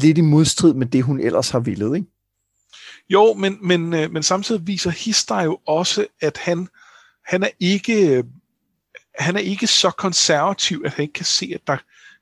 lidt 0.00 0.18
i 0.18 0.20
modstrid 0.20 0.74
med 0.74 0.86
det, 0.86 1.02
hun 1.02 1.20
ellers 1.20 1.50
har 1.50 1.60
villet, 1.60 1.96
ikke? 1.96 2.08
Jo, 3.08 3.34
men, 3.34 3.58
men, 3.62 3.94
øh, 3.94 4.12
men 4.12 4.22
samtidig 4.22 4.66
viser 4.66 4.90
Hister 4.90 5.42
jo 5.42 5.58
også, 5.66 6.06
at 6.20 6.36
han, 6.36 6.68
han 7.24 7.42
er 7.42 7.48
ikke 7.60 8.18
øh, 8.18 8.24
han 9.18 9.36
er 9.36 9.40
ikke 9.40 9.66
så 9.66 9.90
konservativ, 9.90 10.82
at 10.84 10.92
han 10.94 11.02
ikke 11.02 11.12
kan 11.12 11.24
se, 11.24 11.52
at 11.54 11.60
der 11.66 11.76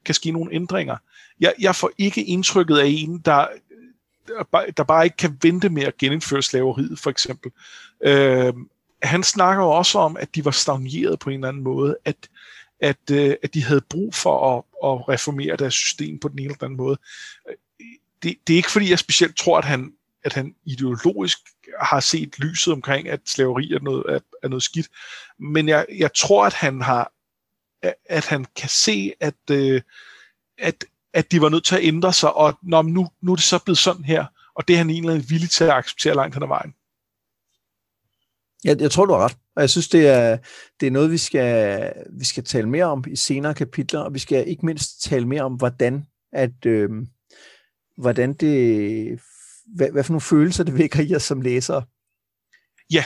kan 0.04 0.14
ske 0.14 0.30
nogle 0.30 0.54
ændringer. 0.54 0.96
Jeg, 1.40 1.54
jeg 1.60 1.76
får 1.76 1.90
ikke 1.98 2.24
indtrykket 2.24 2.78
af 2.78 2.86
en, 2.86 3.18
der, 3.18 3.46
der 4.76 4.84
bare 4.84 5.04
ikke 5.04 5.16
kan 5.16 5.38
vente 5.42 5.68
med 5.68 5.82
at 5.82 5.96
genindføre 5.96 6.42
slaveriet, 6.42 6.98
for 6.98 7.10
eksempel. 7.10 7.52
Øh, 8.04 8.54
han 9.02 9.22
snakker 9.22 9.64
jo 9.64 9.70
også 9.70 9.98
om, 9.98 10.16
at 10.16 10.34
de 10.34 10.44
var 10.44 10.50
stagneret 10.50 11.18
på 11.18 11.30
en 11.30 11.34
eller 11.34 11.48
anden 11.48 11.62
måde, 11.62 11.96
at, 12.04 12.16
at, 12.80 13.10
øh, 13.12 13.36
at 13.42 13.54
de 13.54 13.64
havde 13.64 13.80
brug 13.90 14.14
for 14.14 14.56
at, 14.56 14.64
at 14.90 15.08
reformere 15.08 15.56
deres 15.56 15.74
system 15.74 16.18
på 16.18 16.28
den 16.28 16.38
ene 16.38 16.46
eller 16.46 16.64
anden 16.64 16.76
måde. 16.76 16.98
Det, 18.22 18.36
det 18.46 18.52
er 18.52 18.56
ikke 18.56 18.70
fordi, 18.70 18.90
jeg 18.90 18.98
specielt 18.98 19.36
tror, 19.36 19.58
at 19.58 19.64
han, 19.64 19.92
at 20.24 20.32
han 20.32 20.54
ideologisk 20.64 21.38
har 21.80 22.00
set 22.00 22.38
lyset 22.38 22.72
omkring, 22.72 23.08
at 23.08 23.20
slaveri 23.26 23.72
er 23.72 23.80
noget, 23.80 24.04
er, 24.08 24.18
er 24.42 24.48
noget 24.48 24.62
skidt. 24.62 24.88
Men 25.38 25.68
jeg, 25.68 25.86
jeg 25.98 26.10
tror, 26.14 26.46
at 26.46 26.54
han 26.54 26.82
har 26.82 27.12
at 28.04 28.26
han 28.26 28.46
kan 28.56 28.68
se, 28.68 29.12
at, 29.20 29.34
øh, 29.50 29.82
at, 30.58 30.84
at 31.12 31.32
de 31.32 31.40
var 31.40 31.48
nødt 31.48 31.64
til 31.64 31.76
at 31.76 31.84
ændre 31.84 32.12
sig, 32.12 32.32
og 32.32 32.58
når, 32.62 32.82
nu, 32.82 33.10
nu 33.20 33.32
er 33.32 33.36
det 33.36 33.44
så 33.44 33.58
blevet 33.64 33.78
sådan 33.78 34.04
her, 34.04 34.26
og 34.54 34.68
det 34.68 34.74
er 34.74 34.78
han 34.78 34.90
egentlig 34.90 35.30
villig 35.30 35.50
til 35.50 35.64
at 35.64 35.70
acceptere 35.70 36.14
langt 36.14 36.34
hen 36.34 36.42
ad 36.42 36.48
vejen. 36.48 36.74
Jeg, 38.64 38.80
jeg 38.80 38.90
tror, 38.90 39.06
du 39.06 39.12
har 39.12 39.24
ret. 39.24 39.36
Og 39.56 39.60
jeg 39.60 39.70
synes, 39.70 39.88
det 39.88 40.08
er, 40.08 40.38
det 40.80 40.86
er 40.86 40.90
noget, 40.90 41.10
vi 41.10 41.18
skal, 41.18 41.92
vi 42.18 42.24
skal 42.24 42.44
tale 42.44 42.68
mere 42.68 42.84
om 42.84 43.04
i 43.06 43.16
senere 43.16 43.54
kapitler, 43.54 44.00
og 44.00 44.14
vi 44.14 44.18
skal 44.18 44.48
ikke 44.48 44.66
mindst 44.66 45.02
tale 45.02 45.28
mere 45.28 45.42
om, 45.42 45.54
hvordan, 45.54 46.06
at, 46.32 46.66
øh, 46.66 46.90
hvordan 47.96 48.32
det, 48.32 49.20
hvad, 49.74 49.90
hvad 49.90 50.04
for 50.04 50.12
nogle 50.12 50.20
følelser 50.20 50.64
det 50.64 50.78
vækker 50.78 51.02
i 51.02 51.14
os 51.14 51.22
som 51.22 51.40
læsere. 51.40 51.82
Ja, 52.90 53.04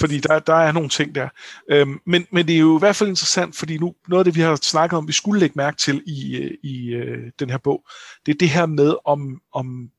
fordi 0.00 0.18
der, 0.18 0.38
der 0.38 0.54
er 0.54 0.72
nogle 0.72 0.88
ting 0.88 1.14
der. 1.14 1.28
Øhm, 1.70 2.00
men, 2.06 2.26
men 2.30 2.46
det 2.46 2.54
er 2.54 2.60
jo 2.60 2.76
i 2.76 2.78
hvert 2.78 2.96
fald 2.96 3.08
interessant, 3.08 3.56
fordi 3.56 3.78
nu 3.78 3.94
noget 4.08 4.20
af 4.20 4.24
det, 4.24 4.34
vi 4.34 4.40
har 4.40 4.56
snakket 4.56 4.96
om, 4.96 5.08
vi 5.08 5.12
skulle 5.12 5.40
lægge 5.40 5.52
mærke 5.56 5.76
til 5.76 6.02
i, 6.06 6.36
øh, 6.36 6.50
i 6.62 6.88
øh, 6.88 7.30
den 7.38 7.50
her 7.50 7.58
bog, 7.58 7.84
det 8.26 8.34
er 8.34 8.38
det 8.38 8.50
her 8.50 8.66
med, 8.66 8.94
om, 9.04 9.40
om, 9.52 9.90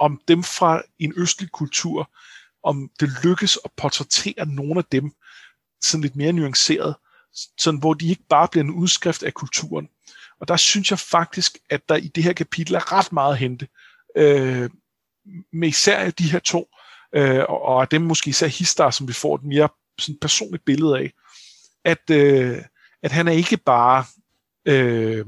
om 0.00 0.20
dem 0.28 0.42
fra 0.42 0.82
en 0.98 1.12
østlig 1.16 1.50
kultur, 1.50 2.10
om 2.68 2.90
det 3.00 3.10
lykkes 3.24 3.58
at 3.64 3.70
portrættere 3.76 4.46
nogle 4.46 4.78
af 4.78 4.84
dem 4.84 5.12
sådan 5.80 6.02
lidt 6.02 6.16
mere 6.16 6.32
nuanceret, 6.32 6.94
sådan 7.58 7.80
hvor 7.80 7.94
de 7.94 8.08
ikke 8.08 8.24
bare 8.28 8.48
bliver 8.48 8.64
en 8.64 8.70
udskrift 8.70 9.22
af 9.22 9.34
kulturen. 9.34 9.88
Og 10.40 10.48
der 10.48 10.56
synes 10.56 10.90
jeg 10.90 10.98
faktisk, 10.98 11.58
at 11.70 11.88
der 11.88 11.96
i 11.96 12.08
det 12.08 12.24
her 12.24 12.32
kapitel 12.32 12.74
er 12.74 12.92
ret 12.92 13.12
meget 13.12 13.32
at 13.32 13.38
hente, 13.38 13.68
øh, 14.16 14.70
med 15.52 15.68
især 15.68 16.10
de 16.10 16.30
her 16.30 16.38
to, 16.38 16.68
øh, 17.14 17.44
og, 17.48 17.62
og 17.62 17.90
dem 17.90 18.02
måske 18.02 18.30
især 18.30 18.46
Histar, 18.46 18.90
som 18.90 19.08
vi 19.08 19.12
får 19.12 19.34
et 19.34 19.44
mere 19.44 19.68
sådan 19.98 20.18
personligt 20.20 20.64
billede 20.64 20.98
af, 20.98 21.12
at, 21.84 22.10
øh, 22.10 22.62
at 23.02 23.12
han 23.12 23.28
er 23.28 23.32
ikke 23.32 23.56
bare 23.56 24.04
øh, 24.64 25.26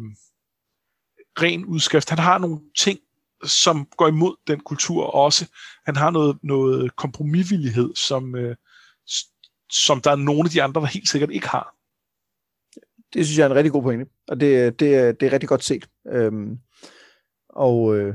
ren 1.43 1.65
udskrift. 1.65 2.11
Han 2.11 2.19
har 2.19 2.39
nogle 2.39 2.61
ting, 2.79 2.99
som 3.45 3.87
går 3.97 4.09
imod 4.09 4.37
den 4.47 4.61
kultur 4.61 5.05
også. 5.05 5.51
Han 5.87 5.97
har 5.97 6.11
noget, 6.11 6.39
noget 6.43 6.97
kompromisvillighed, 6.97 7.95
som, 7.95 8.35
øh, 8.37 8.57
som 9.73 10.01
der 10.01 10.11
er 10.11 10.17
nogle 10.17 10.45
af 10.45 10.51
de 10.51 10.63
andre, 10.63 10.81
der 10.81 10.87
helt 10.87 11.09
sikkert 11.09 11.31
ikke 11.31 11.49
har. 11.49 11.77
Det 13.13 13.27
synes 13.27 13.39
jeg 13.39 13.45
er 13.45 13.51
en 13.51 13.57
rigtig 13.57 13.73
god 13.73 13.83
pointe, 13.83 14.07
og 14.29 14.41
det, 14.41 14.81
det, 14.81 15.21
det 15.21 15.27
er 15.27 15.33
rigtig 15.33 15.49
godt 15.49 15.65
set. 15.65 15.89
Øhm, 16.07 16.59
og 17.49 17.97
øh, 17.97 18.15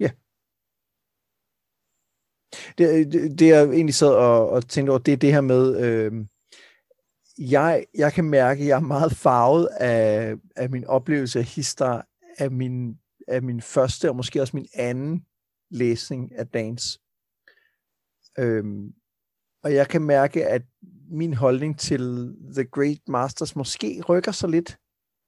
ja. 0.00 0.10
Det, 2.78 3.12
det, 3.12 3.38
det 3.38 3.48
jeg 3.48 3.64
egentlig 3.64 3.94
sad 3.94 4.14
og, 4.14 4.50
og 4.50 4.68
tænkte 4.68 4.90
over, 4.90 4.98
det 4.98 5.12
er 5.12 5.16
det 5.16 5.32
her 5.32 5.40
med, 5.40 5.80
øh, 5.84 6.12
jeg, 7.38 7.84
jeg 7.94 8.12
kan 8.12 8.24
mærke, 8.24 8.62
at 8.62 8.68
jeg 8.68 8.76
er 8.76 8.80
meget 8.80 9.12
farvet 9.12 9.66
af, 9.66 10.34
af 10.56 10.70
min 10.70 10.84
oplevelse 10.84 11.38
af 11.38 11.44
hister 11.44 12.02
af 12.38 12.50
min 12.50 12.98
af 13.28 13.42
min 13.42 13.60
første 13.60 14.08
og 14.08 14.16
måske 14.16 14.40
også 14.40 14.56
min 14.56 14.68
anden 14.74 15.26
læsning 15.70 16.34
af 16.34 16.46
Dans. 16.46 17.00
Øhm, 18.38 18.92
og 19.62 19.74
jeg 19.74 19.88
kan 19.88 20.02
mærke, 20.02 20.46
at 20.46 20.62
min 21.10 21.34
holdning 21.34 21.78
til 21.78 22.34
The 22.54 22.64
Great 22.64 23.08
Masters 23.08 23.56
måske 23.56 24.02
rykker 24.08 24.32
sig 24.32 24.48
lidt 24.48 24.78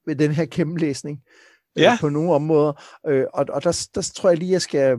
med 0.05 0.15
den 0.15 0.31
her 0.31 0.45
gennemlæsning 0.45 1.23
øh, 1.77 1.81
ja. 1.81 1.93
øh, 1.93 1.99
på 1.99 2.09
nogle 2.09 2.33
områder. 2.33 2.73
Øh, 3.07 3.25
og 3.33 3.45
og 3.49 3.63
der, 3.63 3.87
der 3.95 4.11
tror 4.15 4.29
jeg 4.29 4.37
lige, 4.37 4.51
jeg 4.51 4.61
skal... 4.61 4.97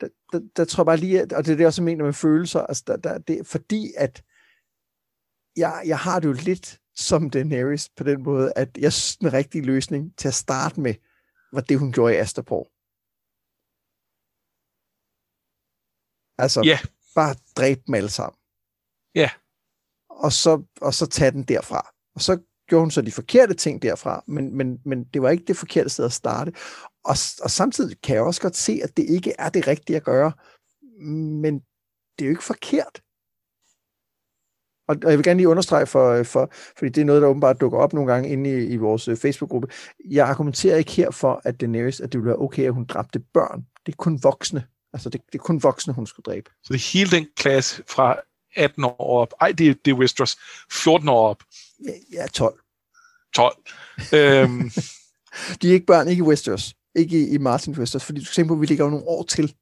Der, 0.00 0.08
der, 0.32 0.40
der 0.56 0.64
tror 0.64 0.82
jeg 0.82 0.86
bare 0.86 0.96
lige, 0.96 1.22
og 1.22 1.44
det 1.44 1.52
er 1.52 1.56
det 1.56 1.66
også, 1.66 1.82
jeg 1.82 1.84
mener 1.84 2.04
med 2.04 2.12
følelser, 2.12 2.60
altså 2.60 2.84
der, 2.86 2.96
der, 2.96 3.18
det, 3.18 3.46
fordi 3.46 3.92
at 3.96 4.22
jeg, 5.56 5.82
jeg 5.86 5.98
har 5.98 6.20
det 6.20 6.28
jo 6.28 6.32
lidt 6.32 6.80
som 6.96 7.30
Daenerys 7.30 7.88
på 7.88 8.04
den 8.04 8.22
måde, 8.22 8.52
at 8.56 8.78
jeg 8.78 8.92
synes, 8.92 9.16
den 9.16 9.32
rigtige 9.32 9.64
løsning 9.64 10.16
til 10.16 10.28
at 10.28 10.34
starte 10.34 10.80
med, 10.80 10.94
var 11.52 11.60
det, 11.60 11.78
hun 11.78 11.92
gjorde 11.92 12.14
i 12.14 12.16
Astapor. 12.16 12.64
Altså, 16.42 16.62
yeah. 16.66 16.84
bare 17.14 17.34
dræbe 17.56 17.82
dem 17.86 17.94
alle 17.94 18.10
sammen. 18.10 18.38
Ja. 19.14 19.20
Yeah. 19.20 19.30
Og 20.10 20.32
så, 20.32 20.62
og 20.80 20.94
så 20.94 21.06
tage 21.06 21.30
den 21.30 21.44
derfra. 21.44 21.94
Og 22.14 22.20
så 22.20 22.38
gjorde 22.68 22.82
hun 22.82 22.90
så 22.90 23.02
de 23.02 23.12
forkerte 23.12 23.54
ting 23.54 23.82
derfra, 23.82 24.24
men, 24.26 24.56
men, 24.56 24.80
men 24.84 25.04
det 25.04 25.22
var 25.22 25.30
ikke 25.30 25.44
det 25.44 25.56
forkerte 25.56 25.88
sted 25.88 26.04
at 26.04 26.12
starte. 26.12 26.52
Og, 27.04 27.16
og 27.42 27.50
samtidig 27.50 28.00
kan 28.02 28.14
jeg 28.14 28.22
også 28.22 28.40
godt 28.40 28.56
se, 28.56 28.80
at 28.82 28.96
det 28.96 29.10
ikke 29.10 29.34
er 29.38 29.48
det 29.48 29.66
rigtige 29.66 29.96
at 29.96 30.04
gøre, 30.04 30.32
men 31.42 31.54
det 32.18 32.24
er 32.24 32.26
jo 32.26 32.30
ikke 32.30 32.44
forkert. 32.44 33.02
Og, 34.88 34.96
og 35.04 35.10
jeg 35.10 35.18
vil 35.18 35.24
gerne 35.24 35.38
lige 35.38 35.48
understrege, 35.48 35.86
for, 35.86 36.22
for, 36.22 36.50
fordi 36.78 36.88
det 36.90 37.00
er 37.00 37.04
noget, 37.04 37.22
der 37.22 37.28
åbenbart 37.28 37.60
dukker 37.60 37.78
op 37.78 37.92
nogle 37.92 38.12
gange 38.12 38.28
inde 38.28 38.50
i, 38.50 38.66
i 38.66 38.76
vores 38.76 39.08
øh, 39.08 39.16
Facebook-gruppe. 39.16 39.68
Jeg 40.10 40.28
argumenterer 40.28 40.76
ikke 40.76 40.92
her 40.92 41.10
for, 41.10 41.40
at 41.44 41.60
Daenerys, 41.60 42.00
at 42.00 42.12
det 42.12 42.20
ville 42.20 42.28
være 42.28 42.42
okay, 42.42 42.64
at 42.64 42.72
hun 42.72 42.84
dræbte 42.84 43.18
børn. 43.18 43.66
Det 43.86 43.92
er 43.92 43.96
kun 43.96 44.22
voksne. 44.22 44.64
Altså, 44.92 45.08
det, 45.08 45.20
det 45.32 45.38
er 45.38 45.42
kun 45.42 45.62
voksne, 45.62 45.92
hun 45.92 46.06
skulle 46.06 46.24
dræbe. 46.24 46.50
Så 46.62 46.72
det 46.72 46.74
er 46.74 46.92
hele 46.92 47.10
den 47.10 47.26
klasse 47.36 47.82
fra 47.88 48.16
18 48.56 48.84
år 48.84 49.20
op. 49.20 49.32
Ej, 49.40 49.52
det, 49.52 49.68
er, 49.68 49.74
det 49.84 49.90
er 49.90 49.94
Westeros. 49.94 50.36
14 50.72 51.08
år 51.08 51.28
op. 51.28 51.42
Ja, 51.86 51.92
ja 52.12 52.26
12. 52.26 52.60
12. 53.34 53.56
øhm. 54.12 54.70
De 55.62 55.68
er 55.68 55.72
ikke 55.72 55.86
børn, 55.86 56.08
ikke 56.08 56.20
i 56.20 56.26
Westeros. 56.26 56.74
Ikke 56.96 57.20
i, 57.20 57.28
i 57.28 57.38
Martin 57.38 57.78
Westeros, 57.78 58.04
fordi 58.04 58.18
du 58.18 58.24
skal 58.24 58.34
tænke 58.34 58.48
på, 58.48 58.54
at 58.54 58.60
vi 58.60 58.66
ligger 58.66 58.84
jo 58.84 58.90
nogle 58.90 59.08
år 59.08 59.22
til. 59.22 59.54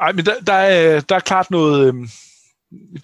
Nej, 0.00 0.12
men 0.12 0.26
der, 0.26 0.40
der, 0.40 0.52
er, 0.52 1.00
der 1.00 1.14
er 1.14 1.20
klart 1.20 1.50
noget... 1.50 1.88
Øhm 1.88 2.08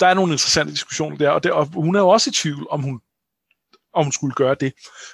der 0.01 0.07
er 0.07 0.15
nogle 0.15 0.33
interessante 0.33 0.73
diskussioner 0.73 1.17
der, 1.17 1.31
og, 1.31 1.43
det, 1.43 1.53
og 1.53 1.67
hun 1.67 1.97
er 1.97 2.01
jo 2.01 2.09
også 2.09 2.31
i 2.31 2.33
tvivl, 2.33 2.67
om 2.71 2.83
hun, 2.83 3.01
om 3.95 4.05
hun 4.05 4.13
skulle 4.13 4.35
gøre 4.35 4.57
det. 4.61 4.73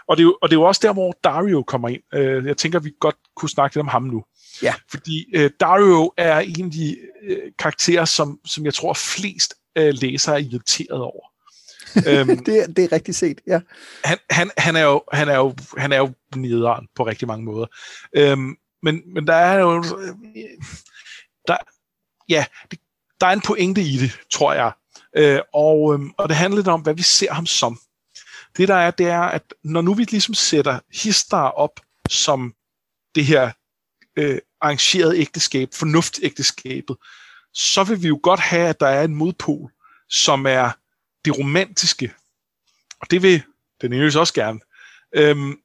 Og 0.09 0.17
det, 0.17 0.23
er 0.23 0.25
jo, 0.25 0.39
og 0.43 0.49
det 0.49 0.57
er 0.57 0.61
jo 0.61 0.67
også 0.67 0.81
der, 0.85 0.93
hvor 0.93 1.19
Dario 1.25 1.63
kommer 1.63 1.89
ind. 1.89 2.03
Uh, 2.17 2.47
jeg 2.47 2.57
tænker, 2.57 2.79
vi 2.79 2.93
godt 3.01 3.17
kunne 3.37 3.49
snakke 3.49 3.77
lidt 3.77 3.81
om 3.81 3.89
ham 3.89 4.03
nu. 4.03 4.25
Ja. 4.63 4.75
Fordi 4.91 5.37
uh, 5.37 5.51
Dario 5.61 6.13
er 6.17 6.39
en 6.39 6.65
af 6.65 6.71
de 6.71 6.97
uh, 7.31 7.37
karakterer, 7.59 8.05
som, 8.05 8.41
som 8.47 8.65
jeg 8.65 8.75
tror 8.75 8.95
flest 8.95 9.55
uh, 9.81 9.89
læsere 9.89 10.35
er 10.35 10.39
irriteret 10.39 11.01
over. 11.01 11.27
um, 11.97 12.29
det, 12.47 12.77
det 12.77 12.85
er 12.85 12.93
rigtigt 12.93 13.17
set, 13.17 13.41
ja. 13.47 13.61
Han, 14.05 14.19
han, 14.31 14.51
han, 14.59 14.77
er 14.77 14.83
jo, 14.83 15.03
han, 15.13 15.29
er 15.29 15.37
jo, 15.37 15.55
han 15.77 15.93
er 15.93 15.99
jo 15.99 16.13
nederen 16.37 16.89
på 16.95 17.07
rigtig 17.07 17.29
mange 17.29 17.45
måder. 17.45 17.67
Um, 18.33 18.57
men, 18.83 19.03
men 19.15 19.27
der 19.27 19.35
er 19.35 19.61
jo... 19.61 19.83
Der, 21.49 21.57
ja, 22.29 22.45
det, 22.71 22.79
der 23.21 23.27
er 23.27 23.33
en 23.33 23.41
pointe 23.41 23.81
i 23.81 23.97
det, 23.97 24.19
tror 24.33 24.53
jeg. 24.53 24.73
Øh, 25.17 25.41
og, 25.55 25.95
øh, 25.95 26.01
og 26.19 26.29
det 26.29 26.37
handler 26.37 26.57
lidt 26.57 26.69
om, 26.69 26.81
hvad 26.81 26.95
vi 26.95 27.03
ser 27.03 27.33
ham 27.33 27.47
som. 27.47 27.81
Det 28.57 28.69
der 28.69 28.75
er, 28.75 28.91
det 28.91 29.07
er, 29.07 29.21
at 29.21 29.55
når 29.65 29.81
nu 29.81 29.95
vi 29.95 30.05
ligesom 30.05 30.35
sætter 30.35 30.79
Histar 30.93 31.49
op 31.49 31.81
som 32.09 32.55
det 33.15 33.25
her 33.25 33.51
øh, 34.17 34.39
arrangerede 34.61 35.19
ægteskab, 35.19 35.69
fornuftægteskabet, 35.75 36.97
så 37.53 37.85
vil 37.85 38.03
vi 38.03 38.09
jo 38.09 38.21
godt 38.23 38.41
have, 38.41 38.69
at 38.69 38.81
der 38.81 38.87
er 38.87 39.05
en 39.05 39.15
modpol, 39.15 39.73
som 40.09 40.47
er 40.47 40.71
det 41.25 41.39
romantiske. 41.39 42.13
Og 43.01 43.11
det 43.11 43.23
vil 43.23 43.43
den 43.81 44.17
også 44.17 44.35
gerne. 44.35 44.61
Øhm, 45.13 45.59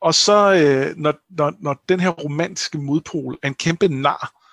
og 0.00 0.14
så, 0.14 0.54
øh, 0.54 0.96
når, 0.96 1.14
når, 1.30 1.54
når 1.60 1.84
den 1.88 2.00
her 2.00 2.08
romantiske 2.08 2.78
modpol 2.78 3.38
er 3.42 3.48
en 3.48 3.54
kæmpe 3.54 3.88
nar, 3.88 4.45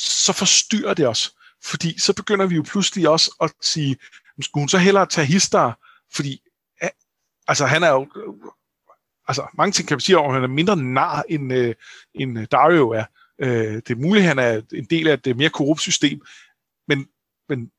så 0.00 0.32
forstyrrer 0.32 0.94
det 0.94 1.08
os. 1.08 1.34
Fordi 1.64 1.98
så 1.98 2.12
begynder 2.12 2.46
vi 2.46 2.54
jo 2.54 2.62
pludselig 2.62 3.08
også 3.08 3.36
at 3.40 3.52
sige, 3.60 3.96
skulle 4.40 4.62
hun 4.62 4.68
så 4.68 4.78
hellere 4.78 5.06
tage 5.06 5.26
Histar, 5.26 5.78
fordi 6.14 6.42
altså 7.50 7.66
han 7.66 7.82
er 7.82 7.88
jo, 7.88 8.08
altså 9.28 9.46
mange 9.54 9.72
ting 9.72 9.88
kan 9.88 9.96
vi 9.96 10.02
sige 10.02 10.18
om, 10.18 10.26
at 10.26 10.34
han 10.34 10.42
er 10.42 10.54
mindre 10.54 10.76
nar, 10.76 11.24
end, 11.28 11.52
øh, 11.52 11.74
end 12.14 12.38
øh, 12.38 12.46
Dario 12.52 12.90
er. 12.90 13.04
Øh, 13.38 13.74
det 13.74 13.90
er 13.90 13.94
muligt, 13.94 14.22
at 14.22 14.28
han 14.28 14.38
er 14.38 14.62
en 14.72 14.84
del 14.84 15.08
af 15.08 15.20
et 15.26 15.36
mere 15.36 15.50
korrupt 15.50 15.80
system, 15.80 16.20
men, 16.88 17.06
men 17.48 17.70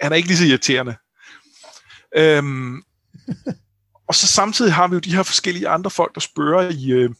han 0.00 0.12
er 0.12 0.16
ikke 0.16 0.28
lige 0.28 0.38
så 0.38 0.44
irriterende. 0.44 0.96
Øhm, 2.16 2.82
og 4.08 4.14
så 4.14 4.26
samtidig 4.26 4.72
har 4.72 4.88
vi 4.88 4.94
jo 4.94 5.00
de 5.00 5.14
her 5.16 5.22
forskellige 5.22 5.68
andre 5.68 5.90
folk, 5.90 6.14
der 6.14 6.20
spørger 6.20 6.70
i, 6.70 6.90
øh, 6.90 7.10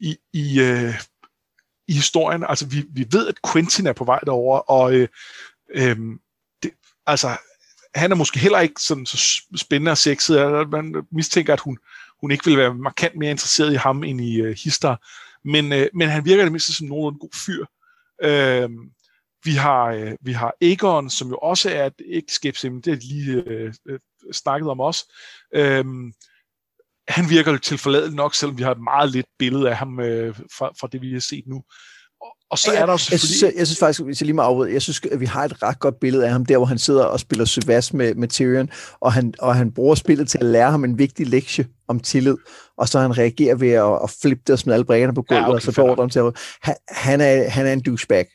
i, 0.00 0.16
i, 0.32 0.60
øh, 0.60 0.94
i 1.88 1.92
historien. 1.92 2.44
Altså, 2.48 2.66
vi, 2.66 2.84
vi 2.90 3.06
ved, 3.12 3.28
at 3.28 3.52
Quentin 3.52 3.86
er 3.86 3.92
på 3.92 4.04
vej 4.04 4.18
derover, 4.18 4.58
og 4.58 4.94
øh, 4.94 5.08
øh, 5.74 5.96
det, 6.62 6.70
altså, 7.06 7.36
han 7.94 8.12
er 8.12 8.16
måske 8.16 8.38
heller 8.38 8.60
ikke 8.60 8.80
sådan, 8.80 9.06
så 9.06 9.42
spændende 9.56 9.90
og 9.90 9.98
sexet. 9.98 10.68
Man 10.70 11.06
mistænker, 11.12 11.52
at 11.52 11.60
hun, 11.60 11.78
hun 12.20 12.30
ikke 12.30 12.44
vil 12.44 12.58
være 12.58 12.74
markant 12.74 13.16
mere 13.16 13.30
interesseret 13.30 13.72
i 13.72 13.76
ham 13.76 14.04
end 14.04 14.20
i 14.20 14.40
øh, 14.40 14.56
Hister. 14.64 14.96
Men, 15.44 15.72
øh, 15.72 15.88
men 15.94 16.08
han 16.08 16.24
virker 16.24 16.42
det 16.42 16.52
mindste 16.52 16.74
som 16.74 16.86
nogen 16.86 17.18
god 17.18 17.44
fyr. 17.46 17.64
Øh, 18.22 18.70
vi 19.44 19.52
har, 19.52 19.84
øh, 19.86 20.12
vi 20.20 20.32
har 20.32 20.54
Aegon, 20.62 21.10
som 21.10 21.28
jo 21.28 21.36
også 21.36 21.70
er 21.70 21.86
et 21.86 22.00
ægteskabsemne, 22.06 22.82
det 22.82 22.92
er 22.92 22.96
lige 22.96 23.42
øh, 23.46 23.74
øh, 23.88 23.98
snakket 24.32 24.70
om 24.70 24.80
også. 24.80 25.12
Øh, 25.54 25.84
han 27.08 27.30
virker 27.30 27.52
jo 27.52 27.58
til 27.58 27.78
forladet 27.78 28.14
nok, 28.14 28.34
selvom 28.34 28.58
vi 28.58 28.62
har 28.62 28.70
et 28.70 28.82
meget 28.84 29.10
lidt 29.10 29.26
billede 29.38 29.70
af 29.70 29.76
ham 29.76 30.00
øh, 30.00 30.34
fra, 30.58 30.70
fra 30.80 30.88
det, 30.92 31.00
vi 31.02 31.12
har 31.12 31.20
set 31.20 31.44
nu. 31.46 31.62
Og, 32.20 32.36
og 32.50 32.58
så 32.58 32.72
ja, 32.72 32.80
er 32.80 32.86
der 32.86 32.92
jo 32.92 32.98
selvfølgelig... 32.98 33.12
Jeg 33.12 33.20
synes, 33.20 33.42
jeg, 33.42 33.52
jeg 33.58 33.66
synes 33.66 33.78
faktisk, 33.78 34.00
hvis 34.00 34.20
jeg 34.20 34.26
lige 34.26 34.36
må 34.36 34.42
afbryde, 34.42 34.72
jeg 34.72 34.82
synes, 34.82 35.00
at 35.12 35.20
vi 35.20 35.26
har 35.26 35.44
et 35.44 35.62
ret 35.62 35.78
godt 35.78 36.00
billede 36.00 36.24
af 36.24 36.32
ham, 36.32 36.46
der 36.46 36.56
hvor 36.56 36.66
han 36.66 36.78
sidder 36.78 37.04
og 37.04 37.20
spiller 37.20 37.44
Sylvas 37.44 37.92
med, 37.92 38.14
med 38.14 38.28
Tyrion, 38.28 38.70
og 39.00 39.12
han, 39.12 39.34
og 39.38 39.54
han 39.54 39.72
bruger 39.72 39.94
spillet 39.94 40.28
til 40.28 40.38
at 40.38 40.44
lære 40.44 40.70
ham 40.70 40.84
en 40.84 40.98
vigtig 40.98 41.26
lektie 41.26 41.66
om 41.88 42.00
tillid, 42.00 42.36
og 42.78 42.88
så 42.88 42.98
han 42.98 43.18
reagerer 43.18 43.54
ved 43.54 43.70
at, 43.70 44.02
at 44.02 44.10
flippe 44.22 44.42
det 44.46 44.52
og 44.52 44.58
smide 44.58 44.74
alle 44.74 44.84
brækkerne 44.84 45.14
på 45.14 45.22
gulvet, 45.22 45.42
ja, 45.42 45.48
okay, 45.48 45.54
og 45.54 45.62
så 45.62 45.72
beordrer 45.72 46.02
ham 46.02 46.10
til 46.10 46.18
at... 46.18 46.36
Han, 46.62 46.74
han, 46.88 47.20
er, 47.20 47.48
han 47.48 47.66
er 47.66 47.72
en 47.72 47.82
douchebag. 47.82 48.26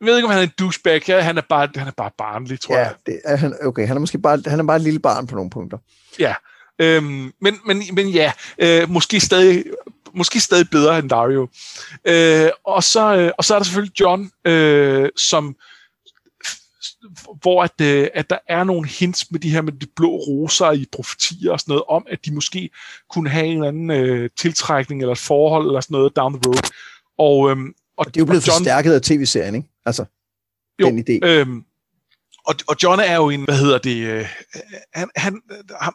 jeg 0.00 0.06
ved 0.06 0.16
ikke, 0.16 0.26
om 0.26 0.30
han 0.30 0.40
er 0.40 0.44
en 0.44 0.52
douchebag. 0.58 1.08
Ja, 1.08 1.20
han 1.20 1.38
er 1.38 1.42
bare, 1.48 1.68
han 1.76 1.86
er 1.86 1.92
bare 1.96 2.10
barnlig, 2.18 2.60
tror 2.60 2.74
ja, 2.74 2.80
jeg. 2.80 2.94
Det 3.06 3.20
er 3.24 3.36
han, 3.36 3.54
okay, 3.62 3.86
han 3.86 3.96
er 3.96 4.00
måske 4.00 4.18
bare, 4.18 4.42
han 4.46 4.60
er 4.60 4.64
bare 4.64 4.76
et 4.76 4.82
lille 4.82 5.00
barn 5.00 5.26
på 5.26 5.34
nogle 5.34 5.50
punkter. 5.50 5.78
Ja, 6.18 6.34
øhm, 6.78 7.32
men, 7.40 7.54
men, 7.66 7.82
men 7.92 8.08
ja, 8.08 8.32
øh, 8.58 8.90
måske 8.90 9.20
stadig 9.20 9.64
måske 10.14 10.40
stadig 10.40 10.70
bedre 10.70 10.98
end 10.98 11.10
Dario. 11.10 11.48
Øh, 12.04 12.50
og, 12.64 12.84
så, 12.84 13.16
øh, 13.16 13.32
og 13.38 13.44
så 13.44 13.54
er 13.54 13.58
der 13.58 13.64
selvfølgelig 13.64 14.00
John, 14.00 14.30
øh, 14.44 15.08
som 15.16 15.56
hvor 17.40 17.62
at, 17.62 17.80
øh, 17.80 18.08
at 18.14 18.30
der 18.30 18.38
er 18.48 18.64
nogle 18.64 18.88
hints 18.88 19.30
med 19.30 19.40
de 19.40 19.50
her 19.50 19.62
med 19.62 19.72
de 19.72 19.86
blå 19.96 20.08
roser 20.08 20.72
i 20.72 20.86
profetier 20.92 21.52
og 21.52 21.60
sådan 21.60 21.72
noget, 21.72 21.84
om 21.88 22.06
at 22.10 22.24
de 22.24 22.34
måske 22.34 22.70
kunne 23.10 23.30
have 23.30 23.46
en 23.46 23.52
eller 23.52 23.68
anden 23.68 23.90
øh, 23.90 24.30
tiltrækning 24.36 25.00
eller 25.00 25.12
et 25.12 25.18
forhold 25.18 25.66
eller 25.66 25.80
sådan 25.80 25.94
noget 25.94 26.16
down 26.16 26.32
the 26.32 26.40
road. 26.46 26.70
Og, 27.18 27.50
øhm, 27.50 27.66
og, 27.66 27.74
og 27.96 28.06
det 28.06 28.16
er 28.16 28.20
jo 28.20 28.24
blevet 28.24 28.46
John, 28.46 28.58
forstærket 28.58 28.92
af 28.92 29.02
tv-serien, 29.02 29.54
ikke? 29.54 29.68
Altså, 29.86 30.04
jo, 30.80 30.86
den 30.86 30.98
idé. 30.98 31.26
Øhm, 31.26 31.64
og, 32.46 32.54
og 32.68 32.76
John 32.82 33.00
er 33.00 33.16
jo 33.16 33.30
en, 33.30 33.44
hvad 33.44 33.58
hedder 33.58 33.78
det, 33.78 33.96
øh, 33.96 34.26
han, 34.94 35.08
han, 35.16 35.42
han, 35.80 35.92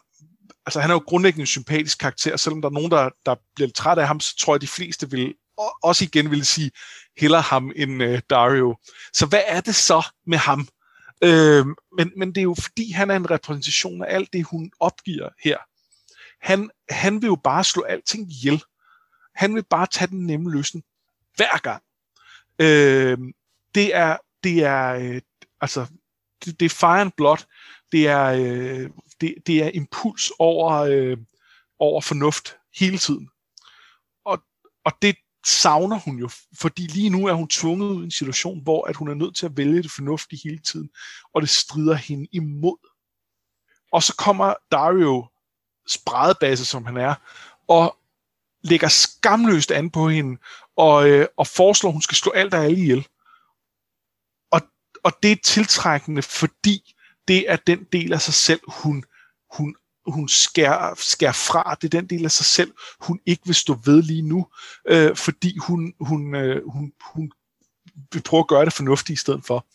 altså 0.66 0.80
han 0.80 0.90
er 0.90 0.94
jo 0.94 1.02
grundlæggende 1.06 1.42
en 1.42 1.46
sympatisk 1.46 1.98
karakter, 1.98 2.36
selvom 2.36 2.62
der 2.62 2.68
er 2.68 2.72
nogen, 2.72 2.90
der, 2.90 3.10
der 3.26 3.34
bliver 3.54 3.66
lidt 3.66 3.76
træt 3.76 3.98
af 3.98 4.06
ham, 4.06 4.20
så 4.20 4.36
tror 4.36 4.54
jeg, 4.54 4.60
de 4.60 4.66
fleste 4.66 5.10
vil 5.10 5.34
også 5.82 6.04
igen 6.04 6.30
vil 6.30 6.46
sige, 6.46 6.70
heller 7.16 7.40
ham 7.40 7.72
end 7.76 8.02
øh, 8.02 8.20
Dario. 8.30 8.76
Så 9.12 9.26
hvad 9.26 9.42
er 9.46 9.60
det 9.60 9.74
så 9.74 10.06
med 10.26 10.38
ham? 10.38 10.68
Øh, 11.24 11.66
men, 11.96 12.12
men 12.16 12.28
det 12.28 12.38
er 12.38 12.42
jo 12.42 12.56
fordi, 12.62 12.90
han 12.90 13.10
er 13.10 13.16
en 13.16 13.30
repræsentation 13.30 14.04
af 14.04 14.14
alt 14.14 14.32
det, 14.32 14.44
hun 14.44 14.70
opgiver 14.80 15.28
her. 15.44 15.58
Han, 16.40 16.70
han 16.90 17.22
vil 17.22 17.28
jo 17.28 17.36
bare 17.44 17.64
slå 17.64 17.82
alting 17.82 18.32
ihjel. 18.32 18.62
Han 19.34 19.54
vil 19.54 19.64
bare 19.70 19.86
tage 19.86 20.06
den 20.06 20.26
nemme 20.26 20.50
løsning 20.50 20.84
hver 21.36 21.58
gang. 21.58 21.82
Øh, 22.58 23.18
det 23.74 23.96
er, 23.96 24.16
det 24.44 24.64
er, 24.64 24.94
øh, 24.94 25.20
altså, 25.60 25.86
det, 26.44 26.60
det 26.60 26.66
er 26.66 26.70
fire 26.70 27.00
and 27.00 27.12
blood. 27.16 27.38
Det 27.94 28.08
er, 28.08 28.24
øh, 28.24 28.90
det, 29.20 29.34
det 29.46 29.62
er 29.62 29.70
impuls 29.74 30.32
over, 30.38 30.72
øh, 30.72 31.16
over 31.78 32.00
fornuft 32.00 32.56
hele 32.78 32.98
tiden. 32.98 33.28
Og, 34.24 34.42
og 34.84 34.92
det, 35.02 35.16
savner 35.46 35.98
hun 35.98 36.18
jo, 36.18 36.30
fordi 36.54 36.82
lige 36.82 37.10
nu 37.10 37.26
er 37.26 37.32
hun 37.32 37.48
tvunget 37.48 37.88
ud 37.88 38.02
i 38.02 38.04
en 38.04 38.10
situation, 38.10 38.62
hvor 38.62 38.84
at 38.84 38.96
hun 38.96 39.08
er 39.08 39.14
nødt 39.14 39.36
til 39.36 39.46
at 39.46 39.56
vælge 39.56 39.82
det 39.82 39.90
fornuftige 39.90 40.40
hele 40.44 40.58
tiden, 40.58 40.90
og 41.34 41.42
det 41.42 41.50
strider 41.50 41.94
hende 41.94 42.26
imod. 42.32 42.90
Og 43.92 44.02
så 44.02 44.14
kommer 44.16 44.54
Dario, 44.72 45.26
spredebase 45.88 46.64
som 46.64 46.84
han 46.84 46.96
er, 46.96 47.14
og 47.68 47.96
lægger 48.62 48.88
skamløst 48.88 49.70
an 49.70 49.90
på 49.90 50.08
hende, 50.08 50.40
og, 50.76 51.10
øh, 51.10 51.26
og 51.36 51.46
foreslår, 51.46 51.90
at 51.90 51.94
hun 51.94 52.02
skal 52.02 52.16
slå 52.16 52.32
alt 52.32 52.54
og 52.54 52.64
alle 52.64 52.78
ihjel. 52.78 53.06
Og, 54.50 54.60
og 55.04 55.12
det 55.22 55.32
er 55.32 55.36
tiltrækkende, 55.44 56.22
fordi 56.22 56.93
det 57.28 57.50
er 57.50 57.56
den 57.56 57.86
del 57.92 58.12
af 58.12 58.20
sig 58.20 58.34
selv, 58.34 58.60
hun, 58.68 59.04
hun 59.56 59.76
hun 60.06 60.28
skærer, 60.28 60.94
skærer 60.96 61.32
fra. 61.32 61.76
Det 61.82 61.94
er 61.94 62.00
den 62.00 62.06
del 62.06 62.24
af 62.24 62.30
sig 62.30 62.46
selv, 62.46 62.72
hun 63.00 63.20
ikke 63.26 63.42
vil 63.46 63.54
stå 63.54 63.78
ved 63.84 64.02
lige 64.02 64.22
nu, 64.22 64.46
øh, 64.88 65.16
fordi 65.16 65.58
hun, 65.58 65.94
hun, 66.00 66.34
øh, 66.34 66.68
hun, 66.68 66.92
hun 67.14 67.32
vil 68.12 68.22
prøve 68.22 68.40
at 68.40 68.48
gøre 68.48 68.64
det 68.64 68.72
fornuftigt 68.72 69.18
i 69.18 69.20
stedet 69.20 69.44
for. 69.44 69.66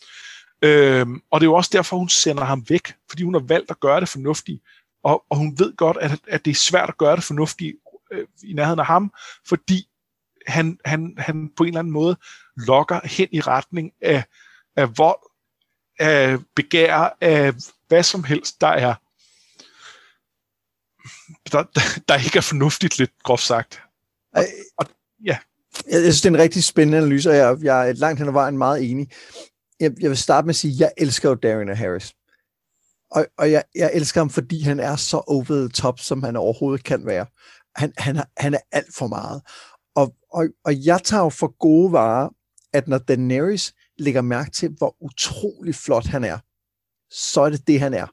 Øh, 0.61 1.07
og 1.31 1.39
det 1.41 1.45
er 1.45 1.49
jo 1.49 1.53
også 1.53 1.69
derfor, 1.73 1.97
hun 1.97 2.09
sender 2.09 2.43
ham 2.43 2.65
væk, 2.69 2.93
fordi 3.09 3.23
hun 3.23 3.33
har 3.33 3.41
valgt 3.41 3.71
at 3.71 3.79
gøre 3.79 3.99
det 3.99 4.09
fornuftigt. 4.09 4.63
Og, 5.03 5.23
og 5.29 5.37
hun 5.37 5.59
ved 5.59 5.75
godt, 5.75 5.97
at, 5.97 6.19
at 6.27 6.45
det 6.45 6.51
er 6.51 6.55
svært 6.55 6.89
at 6.89 6.97
gøre 6.97 7.15
det 7.15 7.23
fornuftigt 7.23 7.75
øh, 8.11 8.27
i 8.43 8.53
nærheden 8.53 8.79
af 8.79 8.85
ham, 8.85 9.13
fordi 9.47 9.87
han, 10.47 10.79
han, 10.85 11.15
han 11.17 11.51
på 11.57 11.63
en 11.63 11.67
eller 11.67 11.79
anden 11.79 11.93
måde 11.93 12.17
lokker 12.57 12.99
hen 13.03 13.27
i 13.31 13.41
retning 13.41 13.91
af, 14.01 14.23
af 14.75 14.97
vold, 14.97 15.28
af 15.99 16.37
begær, 16.55 17.17
af 17.21 17.53
hvad 17.87 18.03
som 18.03 18.23
helst, 18.23 18.61
der 18.61 18.67
er 18.67 18.95
der, 21.51 21.63
der 22.07 22.23
ikke 22.25 22.37
er 22.37 22.41
fornuftigt 22.41 22.97
lidt 22.97 23.11
groft 23.23 23.43
sagt. 23.43 23.81
Og, 24.35 24.43
og, 24.77 24.85
ja. 25.25 25.37
Jeg, 25.85 25.93
jeg 25.93 26.01
synes, 26.01 26.21
det 26.21 26.29
er 26.29 26.33
en 26.33 26.41
rigtig 26.41 26.63
spændende 26.63 26.97
analyse, 26.97 27.29
og 27.29 27.35
jeg, 27.35 27.57
jeg 27.61 27.89
er 27.89 27.93
langt 27.93 28.19
hen 28.19 28.27
ad 28.27 28.33
vejen 28.33 28.57
meget 28.57 28.91
enig. 28.91 29.11
Jeg, 29.79 29.91
jeg 30.01 30.09
vil 30.09 30.17
starte 30.17 30.45
med 30.45 30.49
at 30.49 30.55
sige, 30.55 30.73
at 30.73 30.79
jeg 30.79 30.91
elsker 30.97 31.29
jo 31.29 31.35
Darian 31.35 31.77
Harris. 31.77 32.13
Og, 33.11 33.25
og 33.37 33.51
jeg, 33.51 33.63
jeg 33.75 33.91
elsker 33.93 34.21
ham, 34.21 34.29
fordi 34.29 34.61
han 34.61 34.79
er 34.79 34.95
så 34.95 35.17
over 35.27 35.43
the 35.43 35.69
top, 35.69 35.99
som 35.99 36.23
han 36.23 36.35
overhovedet 36.35 36.83
kan 36.83 37.05
være. 37.05 37.25
Han, 37.75 37.93
han, 37.97 38.23
han 38.37 38.53
er 38.53 38.59
alt 38.71 38.95
for 38.95 39.07
meget. 39.07 39.41
Og, 39.95 40.15
og, 40.31 40.47
og 40.65 40.85
jeg 40.85 41.03
tager 41.03 41.23
jo 41.23 41.29
for 41.29 41.57
gode 41.59 41.91
varer, 41.91 42.29
at 42.73 42.87
når 42.87 42.97
Daenerys 42.97 43.73
lægger 43.99 44.21
mærke 44.21 44.51
til, 44.51 44.69
hvor 44.77 44.95
utrolig 45.01 45.75
flot 45.75 46.05
han 46.05 46.23
er, 46.23 46.37
så 47.11 47.41
er 47.41 47.49
det 47.49 47.67
det, 47.67 47.79
han 47.79 47.93
er. 47.93 48.07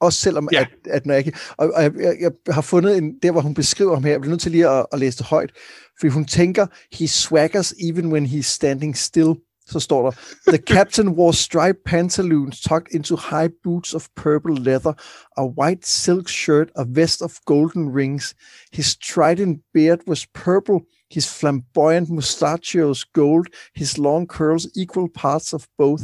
Også 0.00 0.20
selvom, 0.20 0.48
ja. 0.52 0.60
at, 0.60 0.68
at 0.90 1.06
når 1.06 1.14
jeg, 1.14 1.32
og, 1.56 1.72
og 1.74 1.82
jeg, 1.82 1.92
jeg, 1.96 2.16
jeg 2.20 2.54
har 2.54 2.62
fundet 2.62 2.98
en, 2.98 3.18
der, 3.22 3.30
hvor 3.32 3.40
hun 3.40 3.54
beskriver 3.54 3.94
ham 3.94 4.04
her, 4.04 4.10
jeg 4.10 4.20
bliver 4.20 4.30
nødt 4.30 4.40
til 4.40 4.52
lige 4.52 4.68
at, 4.68 4.86
at 4.92 4.98
læse 4.98 5.18
det 5.18 5.26
højt, 5.26 5.52
fordi 6.00 6.12
hun 6.12 6.24
tænker, 6.24 6.66
he 6.92 7.08
swaggers 7.08 7.74
even 7.88 8.12
when 8.12 8.26
he's 8.26 8.42
standing 8.42 8.96
still. 8.96 9.34
Så 9.68 9.80
står 9.80 10.02
der, 10.02 10.16
the 10.48 10.58
captain 10.58 11.08
wore 11.08 11.34
striped 11.34 11.84
pantaloons 11.84 12.60
tucked 12.60 12.94
into 12.94 13.16
high 13.16 13.50
boots 13.64 13.94
of 13.94 14.08
purple 14.16 14.54
leather, 14.54 14.92
a 15.36 15.46
white 15.46 15.88
silk 15.88 16.28
shirt, 16.28 16.70
a 16.76 16.84
vest 16.88 17.22
of 17.22 17.32
golden 17.46 17.88
rings. 17.96 18.34
His 18.72 18.96
trident 18.96 19.60
beard 19.74 19.98
was 20.08 20.26
purple, 20.26 20.80
his 21.10 21.38
flamboyant 21.40 22.08
mustachios 22.08 23.04
gold, 23.04 23.46
his 23.74 23.98
long 23.98 24.26
curls 24.26 24.66
equal 24.76 25.08
parts 25.14 25.52
of 25.52 25.66
both. 25.78 26.02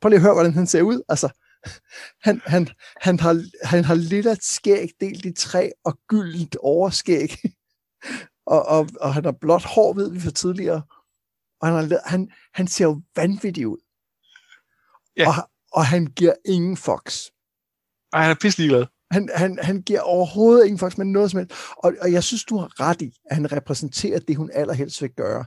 Prøv 0.00 0.08
lige 0.08 0.16
at 0.16 0.22
høre, 0.22 0.34
hvordan 0.34 0.54
han 0.54 0.66
ser 0.66 0.82
ud. 0.82 1.02
Altså, 1.08 1.28
han, 2.26 2.40
han, 2.46 2.68
han, 3.00 3.20
har, 3.20 3.44
han 3.64 3.84
har 3.84 3.94
lilla 3.94 4.34
skæg 4.40 4.88
delt 5.00 5.24
i 5.24 5.32
tre 5.32 5.72
og 5.84 5.98
gyldent 6.08 6.56
overskæg. 6.56 7.30
og, 8.54 8.66
og, 8.66 8.88
og 9.00 9.14
han 9.14 9.24
har 9.24 9.32
blot 9.32 9.64
hår, 9.64 9.92
ved 9.92 10.10
vi 10.10 10.20
for 10.20 10.30
tidligere. 10.30 10.82
Og 11.60 11.68
han, 11.68 11.74
har, 11.76 12.08
han, 12.08 12.30
han 12.54 12.66
ser 12.66 12.84
jo 12.84 13.02
vanvittig 13.16 13.68
ud. 13.68 13.78
Ja. 15.16 15.28
Og, 15.28 15.50
og 15.72 15.86
han 15.86 16.06
giver 16.06 16.34
ingen 16.44 16.76
fox. 16.76 17.26
Ej, 18.12 18.22
han 18.22 18.30
er 18.30 18.40
pisselig 18.40 18.68
glad. 18.68 18.86
Han, 19.10 19.28
han, 19.34 19.58
han 19.62 19.82
giver 19.82 20.00
overhovedet 20.00 20.64
ingen 20.64 20.78
fox 20.78 20.96
med 20.96 21.06
noget 21.06 21.30
som 21.30 21.38
helst. 21.38 21.52
Og, 21.76 21.94
og 22.00 22.12
jeg 22.12 22.24
synes, 22.24 22.44
du 22.44 22.56
har 22.56 22.80
ret 22.80 23.02
i, 23.02 23.12
at 23.30 23.36
han 23.36 23.52
repræsenterer 23.52 24.18
det, 24.18 24.36
hun 24.36 24.50
allerhelst 24.52 25.02
vil 25.02 25.10
gøre. 25.10 25.44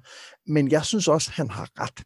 Men 0.48 0.72
jeg 0.72 0.86
synes 0.86 1.08
også, 1.08 1.32
han 1.32 1.50
har 1.50 1.70
ret. 1.80 2.04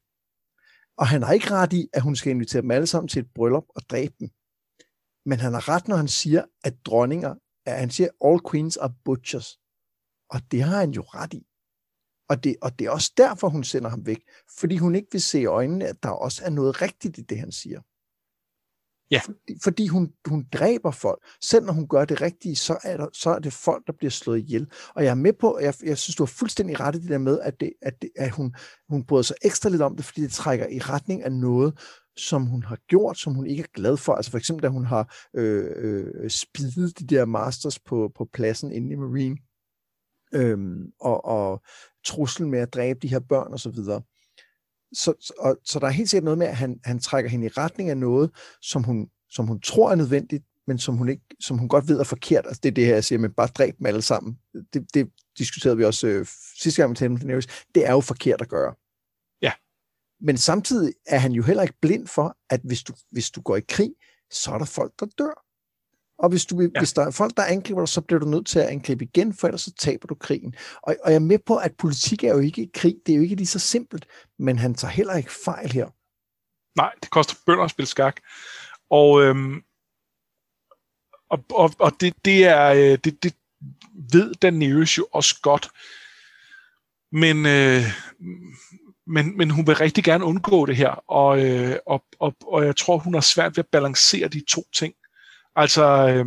Og 0.97 1.07
han 1.07 1.23
har 1.23 1.33
ikke 1.33 1.51
ret 1.51 1.73
i, 1.73 1.87
at 1.93 2.01
hun 2.01 2.15
skal 2.15 2.31
invitere 2.31 2.61
dem 2.61 2.71
alle 2.71 2.87
sammen 2.87 3.07
til 3.07 3.19
et 3.19 3.33
bryllup 3.35 3.65
og 3.75 3.81
dræbe 3.89 4.13
dem. 4.19 4.29
Men 5.25 5.39
han 5.39 5.53
har 5.53 5.69
ret, 5.69 5.87
når 5.87 5.95
han 5.95 6.07
siger, 6.07 6.43
at 6.63 6.73
dronninger, 6.85 7.35
at 7.65 7.79
han 7.79 7.89
siger, 7.89 8.09
all 8.25 8.39
queens 8.51 8.77
are 8.77 8.93
butchers. 9.05 9.59
Og 10.29 10.41
det 10.51 10.63
har 10.63 10.79
han 10.79 10.91
jo 10.91 11.01
ret 11.01 11.33
i. 11.33 11.47
Og 12.29 12.43
det, 12.43 12.55
og 12.61 12.79
det 12.79 12.87
er 12.87 12.91
også 12.91 13.13
derfor, 13.17 13.49
hun 13.49 13.63
sender 13.63 13.89
ham 13.89 14.05
væk. 14.05 14.21
Fordi 14.59 14.77
hun 14.77 14.95
ikke 14.95 15.07
vil 15.11 15.21
se 15.21 15.41
i 15.41 15.45
øjnene, 15.45 15.87
at 15.87 16.03
der 16.03 16.09
også 16.09 16.45
er 16.45 16.49
noget 16.49 16.81
rigtigt 16.81 17.17
i 17.17 17.21
det, 17.21 17.39
han 17.39 17.51
siger. 17.51 17.81
Ja. 19.11 19.19
Fordi, 19.19 19.59
fordi 19.63 19.87
hun, 19.87 20.11
hun 20.27 20.45
dræber 20.53 20.91
folk. 20.91 21.19
Selv 21.41 21.65
når 21.65 21.73
hun 21.73 21.87
gør 21.87 22.05
det 22.05 22.21
rigtige, 22.21 22.55
så 22.55 22.77
er, 22.83 22.97
der, 22.97 23.07
så 23.13 23.29
er 23.29 23.39
det 23.39 23.53
folk, 23.53 23.87
der 23.87 23.93
bliver 23.93 24.11
slået 24.11 24.39
ihjel. 24.39 24.67
Og 24.95 25.03
jeg 25.03 25.09
er 25.09 25.15
med 25.15 25.33
på, 25.33 25.59
jeg, 25.61 25.73
jeg 25.83 25.97
synes, 25.97 26.15
du 26.15 26.23
har 26.23 26.33
fuldstændig 26.39 26.79
ret 26.79 26.95
i 26.95 26.99
det 26.99 27.09
der 27.09 27.17
med, 27.17 27.39
at, 27.39 27.59
det, 27.59 27.73
at, 27.81 28.01
det, 28.01 28.09
at 28.15 28.31
hun, 28.31 28.55
hun 28.89 29.03
bryder 29.05 29.23
sig 29.23 29.35
ekstra 29.41 29.69
lidt 29.69 29.81
om 29.81 29.95
det, 29.95 30.05
fordi 30.05 30.21
det 30.21 30.31
trækker 30.31 30.67
i 30.67 30.79
retning 30.79 31.23
af 31.23 31.31
noget, 31.31 31.79
som 32.17 32.45
hun 32.45 32.63
har 32.63 32.77
gjort, 32.87 33.17
som 33.17 33.33
hun 33.33 33.47
ikke 33.47 33.63
er 33.63 33.73
glad 33.73 33.97
for. 33.97 34.13
Altså 34.13 34.31
for 34.31 34.37
eksempel, 34.37 34.63
da 34.63 34.67
hun 34.67 34.85
har 34.85 35.15
øh, 35.35 35.65
øh, 35.75 36.29
spidet 36.29 36.99
de 36.99 37.05
der 37.05 37.25
masters 37.25 37.79
på, 37.79 38.11
på 38.15 38.27
pladsen 38.33 38.71
inde 38.71 38.93
i 38.93 38.95
Marine, 38.95 39.37
øhm, 40.33 40.91
og, 40.99 41.25
og 41.25 41.61
truslen 42.05 42.51
med 42.51 42.59
at 42.59 42.73
dræbe 42.73 42.99
de 42.99 43.07
her 43.07 43.19
børn 43.19 43.53
og 43.53 43.59
så 43.59 43.69
videre 43.69 44.01
så, 44.93 45.33
og, 45.39 45.57
så 45.65 45.79
der 45.79 45.87
er 45.87 45.91
helt 45.91 46.09
sikkert 46.09 46.23
noget 46.23 46.37
med, 46.37 46.47
at 46.47 46.55
han, 46.55 46.79
han 46.83 46.99
trækker 46.99 47.29
hende 47.29 47.45
i 47.45 47.49
retning 47.49 47.89
af 47.89 47.97
noget, 47.97 48.31
som 48.61 48.83
hun, 48.83 49.09
som 49.29 49.47
hun 49.47 49.61
tror 49.61 49.91
er 49.91 49.95
nødvendigt, 49.95 50.43
men 50.67 50.79
som 50.79 50.95
hun, 50.95 51.09
ikke, 51.09 51.23
som 51.39 51.57
hun 51.57 51.69
godt 51.69 51.87
ved 51.87 51.99
er 51.99 52.03
forkert. 52.03 52.45
Altså 52.45 52.59
det 52.63 52.69
er 52.69 52.73
det 52.73 52.85
her, 52.85 52.93
jeg 52.93 53.03
siger, 53.03 53.19
men 53.19 53.31
bare 53.31 53.47
dræb 53.47 53.77
dem 53.77 53.85
alle 53.85 54.01
sammen. 54.01 54.37
Det, 54.73 54.93
det 54.93 55.09
diskuterede 55.37 55.77
vi 55.77 55.83
også 55.83 56.07
øh, 56.07 56.25
sidste 56.61 56.81
gang, 56.81 56.97
talte 56.97 57.11
om 57.11 57.17
Daenerys. 57.17 57.47
Det 57.75 57.85
er 57.85 57.91
jo 57.91 57.99
forkert 57.99 58.41
at 58.41 58.49
gøre. 58.49 58.73
Ja. 59.41 59.51
Men 60.21 60.37
samtidig 60.37 60.93
er 61.07 61.17
han 61.17 61.31
jo 61.31 61.43
heller 61.43 61.63
ikke 61.63 61.79
blind 61.81 62.07
for, 62.07 62.37
at 62.49 62.61
hvis 62.63 62.83
du, 62.83 62.93
hvis 63.11 63.31
du 63.31 63.41
går 63.41 63.55
i 63.55 63.61
krig, 63.69 63.93
så 64.31 64.51
er 64.51 64.57
der 64.57 64.65
folk, 64.65 64.93
der 64.99 65.05
dør. 65.17 65.46
Og 66.19 66.29
hvis, 66.29 66.45
du, 66.45 66.61
ja. 66.61 66.79
hvis 66.79 66.93
der 66.93 67.05
er 67.05 67.11
folk, 67.11 67.37
der 67.37 67.43
angriber 67.43 67.81
dig, 67.81 67.89
så 67.89 68.01
bliver 68.01 68.19
du 68.19 68.25
nødt 68.25 68.47
til 68.47 68.59
at 68.59 68.67
angribe 68.67 69.03
igen, 69.03 69.33
for 69.33 69.47
ellers 69.47 69.61
så 69.61 69.73
taber 69.73 70.07
du 70.07 70.15
krigen. 70.15 70.55
Og, 70.83 70.95
og 71.03 71.11
jeg 71.11 71.15
er 71.15 71.19
med 71.19 71.39
på, 71.39 71.57
at 71.57 71.75
politik 71.75 72.23
er 72.23 72.33
jo 72.33 72.39
ikke 72.39 72.69
krig. 72.73 72.95
Det 73.05 73.11
er 73.11 73.15
jo 73.15 73.23
ikke 73.23 73.35
lige 73.35 73.47
så 73.47 73.59
simpelt. 73.59 74.05
Men 74.39 74.59
han 74.59 74.73
tager 74.73 74.91
heller 74.91 75.15
ikke 75.15 75.31
fejl 75.45 75.71
her. 75.71 75.87
Nej, 76.77 76.91
det 77.01 77.09
koster 77.09 77.35
bønder 77.45 77.63
at 77.63 77.71
spille 77.71 77.87
skak. 77.87 78.19
Og, 78.89 79.23
øhm, 79.23 79.61
og, 81.29 81.43
og, 81.49 81.71
og 81.79 81.91
det, 81.99 82.13
det 82.25 82.45
er 82.45 82.67
øh, 82.67 82.97
det, 83.03 83.23
det 83.23 83.33
ved 84.11 84.33
Daenerys 84.35 84.97
jo 84.97 85.07
også 85.11 85.41
godt. 85.41 85.69
Men, 87.11 87.45
øh, 87.45 87.83
men, 89.07 89.37
men 89.37 89.49
hun 89.49 89.67
vil 89.67 89.75
rigtig 89.75 90.03
gerne 90.03 90.25
undgå 90.25 90.65
det 90.65 90.75
her, 90.75 90.89
og, 90.89 91.45
øh, 91.45 91.75
og, 91.85 92.03
og, 92.19 92.35
og 92.47 92.65
jeg 92.65 92.75
tror, 92.75 92.97
hun 92.97 93.13
har 93.13 93.21
svært 93.21 93.57
ved 93.57 93.63
at 93.63 93.71
balancere 93.71 94.27
de 94.27 94.43
to 94.49 94.63
ting. 94.73 94.93
Altså, 95.57 95.83
øh, 96.07 96.25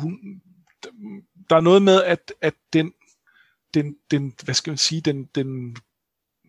hun, 0.00 0.42
der 1.50 1.56
er 1.56 1.60
noget 1.60 1.82
med, 1.82 2.02
at, 2.02 2.32
at 2.40 2.54
den, 2.72 2.92
den, 3.74 3.96
den, 4.10 4.34
hvad 4.44 4.54
skal 4.54 4.70
man 4.70 4.78
sige, 4.78 5.00
den, 5.00 5.24
den 5.24 5.76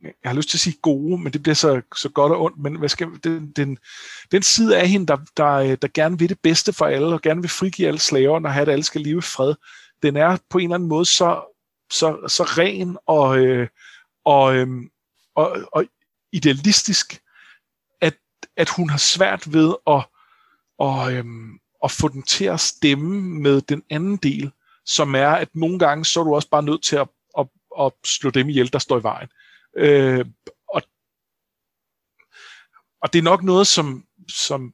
jeg 0.04 0.32
har 0.32 0.34
lyst 0.34 0.50
til 0.50 0.58
at 0.58 0.62
sige 0.62 0.78
gode, 0.82 1.22
men 1.22 1.34
det 1.34 1.44
bliver 1.44 1.56
så, 1.56 1.82
så 1.96 2.10
godt 2.10 2.32
og 2.32 2.42
ondt, 2.42 2.58
men 2.58 2.76
hvad 2.76 2.90
skal, 2.90 3.08
den, 3.24 3.52
den, 3.52 3.78
den 4.32 4.44
side 4.44 4.78
af 4.78 4.90
hende, 4.90 5.08
der, 5.08 5.18
der, 5.38 5.76
der 5.76 5.88
gerne 5.94 6.20
vil 6.20 6.30
det 6.30 6.40
bedste 6.40 6.74
for 6.74 6.86
alle, 6.86 7.08
og 7.08 7.22
gerne 7.22 7.42
vil 7.42 7.50
frigive 7.50 7.88
alle 7.88 8.00
slaver, 8.00 8.40
og 8.44 8.54
have, 8.54 8.62
at 8.62 8.70
alle 8.70 8.84
skal 8.84 9.02
leve 9.02 9.18
i 9.18 9.22
fred, 9.22 9.56
den 10.04 10.18
er 10.18 10.38
på 10.50 10.58
en 10.58 10.64
eller 10.64 10.76
anden 10.76 10.90
måde 10.90 11.06
så, 11.06 11.42
så, 11.92 12.28
så 12.28 12.44
ren 12.44 12.98
og, 13.06 13.38
øh, 13.38 13.68
og, 14.26 14.56
øh, 14.56 14.68
og, 15.36 15.58
og 15.72 15.86
idealistisk, 16.32 17.22
at, 18.02 18.16
at 18.58 18.70
hun 18.70 18.90
har 18.90 18.98
svært 18.98 19.54
ved 19.54 19.76
at, 19.88 20.06
og, 20.84 21.14
øhm, 21.14 21.60
og 21.82 21.92
få 21.92 22.08
den 22.08 22.24
til 22.24 22.46
at 22.46 22.60
stemme 22.60 23.22
med 23.42 23.62
den 23.62 23.84
anden 23.90 24.18
del, 24.18 24.52
som 24.86 25.16
er, 25.16 25.28
at 25.28 25.56
nogle 25.56 25.80
gange 25.80 26.06
så 26.06 26.20
er 26.20 26.24
du 26.24 26.36
også 26.36 26.50
bare 26.50 26.64
nødt 26.64 26.84
til 26.84 26.96
at, 26.96 27.08
at, 27.40 27.48
at 27.80 27.92
slå 28.06 28.30
dem 28.30 28.50
ihjel, 28.50 28.74
der 28.74 28.80
står 28.80 29.00
i 29.00 29.04
vejen. 29.04 29.30
Øh, 29.78 30.26
og, 30.68 30.82
og 33.02 33.14
det 33.14 33.20
er 33.20 33.24
nok 33.24 33.44
noget, 33.44 33.68
som, 33.68 34.06
som 34.30 34.74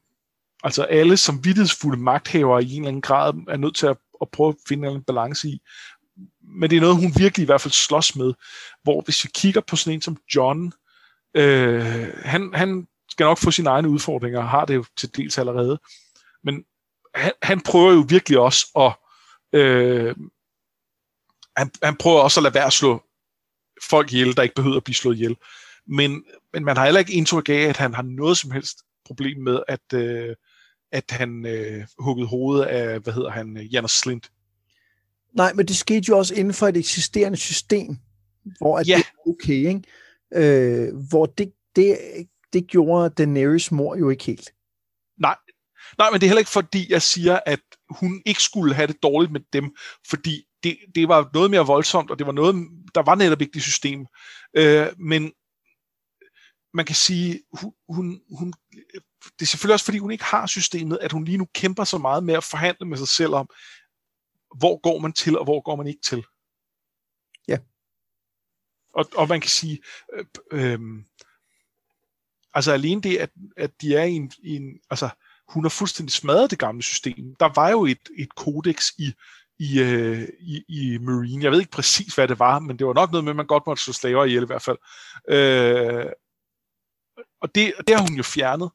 altså 0.62 0.82
alle 0.82 1.16
som 1.16 1.44
vidtighedsfulde 1.44 2.02
magthavere 2.02 2.64
i 2.64 2.72
en 2.72 2.82
eller 2.82 2.88
anden 2.88 3.02
grad 3.02 3.32
er 3.48 3.56
nødt 3.56 3.76
til 3.76 3.86
at, 3.86 3.96
at 4.20 4.28
prøve 4.30 4.48
at 4.48 4.56
finde 4.68 4.88
en 4.88 5.04
balance 5.04 5.48
i. 5.48 5.60
Men 6.42 6.70
det 6.70 6.76
er 6.76 6.80
noget, 6.80 6.96
hun 6.96 7.12
virkelig 7.16 7.42
i 7.42 7.46
hvert 7.46 7.60
fald 7.60 7.72
slås 7.72 8.16
med. 8.16 8.32
Hvor 8.82 9.00
hvis 9.00 9.24
vi 9.24 9.30
kigger 9.34 9.60
på 9.60 9.76
sådan 9.76 9.94
en 9.94 10.02
som 10.02 10.16
John, 10.34 10.72
øh, 11.34 12.14
han, 12.24 12.54
han 12.54 12.86
skal 13.20 13.26
nok 13.26 13.38
få 13.38 13.50
sine 13.50 13.70
egne 13.70 13.88
udfordringer, 13.88 14.38
og 14.38 14.48
har 14.48 14.64
det 14.64 14.74
jo 14.74 14.84
til 14.96 15.16
dels 15.16 15.38
allerede. 15.38 15.80
Men 16.44 16.64
han, 17.14 17.32
han 17.42 17.60
prøver 17.60 17.92
jo 17.92 18.04
virkelig 18.08 18.38
også 18.38 18.66
at 18.76 18.92
øh, 19.60 20.16
han, 21.56 21.70
han 21.82 21.96
prøver 21.96 22.20
også 22.20 22.40
at 22.40 22.42
lade 22.42 22.54
være 22.54 22.66
at 22.66 22.72
slå 22.72 23.02
folk 23.88 24.12
ihjel, 24.12 24.36
der 24.36 24.42
ikke 24.42 24.54
behøver 24.54 24.76
at 24.76 24.84
blive 24.84 24.94
slået 24.94 25.14
ihjel. 25.14 25.36
Men, 25.86 26.24
men 26.52 26.64
man 26.64 26.76
har 26.76 26.84
heller 26.84 26.98
ikke 26.98 27.12
indtryk 27.12 27.48
af, 27.48 27.62
at 27.68 27.76
han 27.76 27.94
har 27.94 28.02
noget 28.02 28.38
som 28.38 28.50
helst 28.50 28.78
problem 29.04 29.38
med, 29.38 29.62
at, 29.68 29.92
øh, 29.94 30.36
at 30.92 31.04
han 31.10 31.46
øh, 31.46 31.86
huggede 31.98 32.28
hovedet 32.28 32.64
af, 32.64 33.00
hvad 33.00 33.12
hedder 33.12 33.30
han, 33.30 33.56
Janus 33.56 33.92
Slint. 33.92 34.30
Nej, 35.32 35.52
men 35.52 35.66
det 35.66 35.76
skete 35.76 36.04
jo 36.08 36.18
også 36.18 36.34
inden 36.34 36.54
for 36.54 36.68
et 36.68 36.76
eksisterende 36.76 37.38
system, 37.38 37.96
hvor 38.58 38.78
at 38.78 38.88
ja. 38.88 38.96
det 38.96 39.04
er 39.04 39.30
okay, 39.30 39.68
ikke? 39.68 39.82
Øh, 40.34 40.94
hvor 41.10 41.26
det, 41.26 41.52
det, 41.76 41.98
det 42.52 42.66
gjorde 42.66 43.10
Daenerys 43.10 43.72
mor 43.72 43.96
jo 43.96 44.10
ikke 44.10 44.24
helt. 44.24 44.50
Nej, 45.18 45.36
nej, 45.98 46.10
men 46.10 46.20
det 46.20 46.26
er 46.26 46.28
heller 46.28 46.38
ikke 46.38 46.50
fordi, 46.50 46.92
jeg 46.92 47.02
siger, 47.02 47.40
at 47.46 47.60
hun 47.90 48.22
ikke 48.26 48.42
skulle 48.42 48.74
have 48.74 48.86
det 48.86 49.02
dårligt 49.02 49.32
med 49.32 49.40
dem, 49.52 49.76
fordi 50.08 50.44
det, 50.62 50.78
det 50.94 51.08
var 51.08 51.30
noget 51.34 51.50
mere 51.50 51.66
voldsomt, 51.66 52.10
og 52.10 52.18
det 52.18 52.26
var 52.26 52.32
noget, 52.32 52.54
der 52.94 53.02
var 53.02 53.14
netop 53.14 53.40
ikke 53.40 53.54
det 53.54 53.62
system. 53.62 54.06
Øh, 54.56 54.86
men 54.98 55.32
man 56.74 56.84
kan 56.84 56.94
sige, 56.94 57.42
hun, 57.52 57.72
hun, 57.88 58.20
hun, 58.38 58.52
det 59.22 59.42
er 59.42 59.46
selvfølgelig 59.46 59.74
også 59.74 59.84
fordi, 59.84 59.98
hun 59.98 60.10
ikke 60.10 60.24
har 60.24 60.46
systemet, 60.46 60.98
at 61.00 61.12
hun 61.12 61.24
lige 61.24 61.38
nu 61.38 61.48
kæmper 61.54 61.84
så 61.84 61.98
meget 61.98 62.24
med 62.24 62.34
at 62.34 62.44
forhandle 62.44 62.86
med 62.86 62.98
sig 62.98 63.08
selv 63.08 63.34
om, 63.34 63.48
hvor 64.58 64.80
går 64.80 64.98
man 64.98 65.12
til, 65.12 65.38
og 65.38 65.44
hvor 65.44 65.60
går 65.60 65.76
man 65.76 65.86
ikke 65.86 66.00
til. 66.00 66.24
Ja. 67.48 67.58
Og, 68.94 69.04
og 69.16 69.28
man 69.28 69.40
kan 69.40 69.50
sige, 69.50 69.78
øh, 70.12 70.24
øh, 70.52 70.80
altså 72.54 72.72
alene 72.72 73.02
det, 73.02 73.16
at, 73.16 73.30
at 73.56 73.70
de 73.80 73.96
er 73.96 74.04
i 74.04 74.12
en, 74.12 74.32
i 74.42 74.56
en 74.56 74.78
altså 74.90 75.08
hun 75.48 75.64
har 75.64 75.68
fuldstændig 75.68 76.12
smadret 76.12 76.50
det 76.50 76.58
gamle 76.58 76.82
system. 76.82 77.34
Der 77.40 77.52
var 77.54 77.70
jo 77.70 77.86
et, 77.86 78.08
et 78.18 78.34
kodex 78.34 78.90
i 78.98 79.12
i, 79.60 79.80
øh, 79.80 80.28
i, 80.40 80.64
i 80.68 80.98
Marine. 80.98 81.44
Jeg 81.44 81.52
ved 81.52 81.58
ikke 81.60 81.70
præcis, 81.70 82.14
hvad 82.14 82.28
det 82.28 82.38
var, 82.38 82.58
men 82.58 82.78
det 82.78 82.86
var 82.86 82.94
nok 82.94 83.10
noget 83.10 83.24
med, 83.24 83.32
at 83.32 83.36
man 83.36 83.46
godt 83.46 83.62
måtte 83.66 83.82
slå 83.82 83.92
slaver 83.92 84.24
ihjel 84.24 84.42
i 84.42 84.46
hvert 84.46 84.62
fald. 84.62 84.78
Øh, 85.28 86.06
og 87.42 87.54
det, 87.54 87.72
det 87.86 87.96
har 87.96 88.02
hun 88.02 88.16
jo 88.16 88.22
fjernet. 88.22 88.70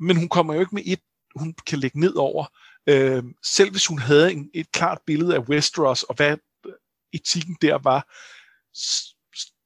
Men 0.00 0.16
hun 0.16 0.28
kommer 0.28 0.54
jo 0.54 0.60
ikke 0.60 0.74
med 0.74 0.82
et, 0.86 1.00
hun 1.36 1.54
kan 1.66 1.78
lægge 1.78 2.00
ned 2.00 2.14
over. 2.16 2.46
Øh, 2.86 3.22
selv 3.44 3.70
hvis 3.70 3.86
hun 3.86 3.98
havde 3.98 4.32
en, 4.32 4.50
et 4.54 4.72
klart 4.72 4.98
billede 5.06 5.34
af 5.34 5.38
Westeros, 5.38 6.02
og 6.02 6.14
hvad 6.14 6.36
etikken 7.12 7.56
der 7.62 7.78
var, 7.78 8.08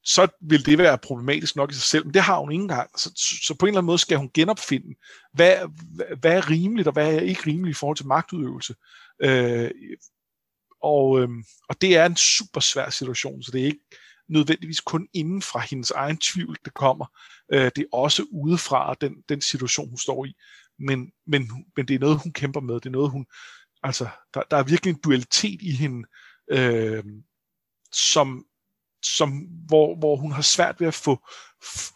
så 0.09 0.29
vil 0.41 0.67
det 0.67 0.79
være 0.79 0.99
problematisk 0.99 1.57
nok 1.57 1.71
i 1.71 1.75
sig 1.75 1.83
selv, 1.83 2.05
men 2.05 2.15
det 2.15 2.23
har 2.23 2.39
hun 2.39 2.53
ikke 2.53 2.63
engang. 2.63 2.91
Så, 2.99 3.13
så 3.47 3.55
på 3.55 3.67
en 3.67 3.69
eller 3.69 3.79
anden 3.79 3.87
måde 3.87 3.99
skal 3.99 4.19
hun 4.19 4.31
genopfinde, 4.35 4.95
hvad, 5.33 5.57
hvad 6.21 6.37
er 6.37 6.51
rimeligt, 6.51 6.89
og 6.89 6.93
hvad 6.93 7.15
er 7.15 7.21
ikke 7.21 7.47
rimeligt 7.47 7.77
i 7.77 7.79
forhold 7.79 7.97
til 7.97 8.07
magtudøvelse. 8.07 8.75
Øh, 9.23 9.71
og, 10.83 11.21
øh, 11.21 11.29
og 11.69 11.81
det 11.81 11.97
er 11.97 12.07
en 12.07 12.17
super 12.17 12.61
svær 12.61 12.91
situation, 12.91 13.43
så 13.43 13.51
det 13.53 13.61
er 13.61 13.67
ikke 13.67 13.87
nødvendigvis 14.29 14.81
kun 14.81 15.09
inden 15.15 15.43
fra 15.43 15.61
hendes 15.61 15.91
egen 15.91 16.19
tvivl, 16.19 16.57
det 16.65 16.75
kommer. 16.75 17.07
Øh, 17.53 17.71
det 17.77 17.79
er 17.79 17.97
også 17.97 18.27
udefra 18.31 18.95
den, 19.01 19.15
den 19.29 19.41
situation, 19.41 19.89
hun 19.89 19.99
står 19.99 20.25
i. 20.25 20.35
Men, 20.79 21.13
men, 21.27 21.51
men 21.77 21.89
det 21.89 21.95
er 21.95 21.99
noget, 21.99 22.23
hun 22.23 22.33
kæmper 22.33 22.61
med. 22.61 22.75
Det 22.75 22.87
er 22.87 22.91
noget, 22.91 23.11
hun... 23.11 23.27
Altså, 23.83 24.09
der, 24.35 24.43
der 24.51 24.57
er 24.57 24.63
virkelig 24.63 24.91
en 24.91 25.01
dualitet 25.01 25.63
i 25.63 25.71
hende, 25.71 26.09
øh, 26.51 27.05
som, 27.93 28.45
som, 29.05 29.31
hvor, 29.67 29.99
hvor 29.99 30.17
hun 30.17 30.33
har 30.33 30.43
svært 30.43 30.81
ved 30.81 30.87
at 30.87 30.95
få, 30.95 31.19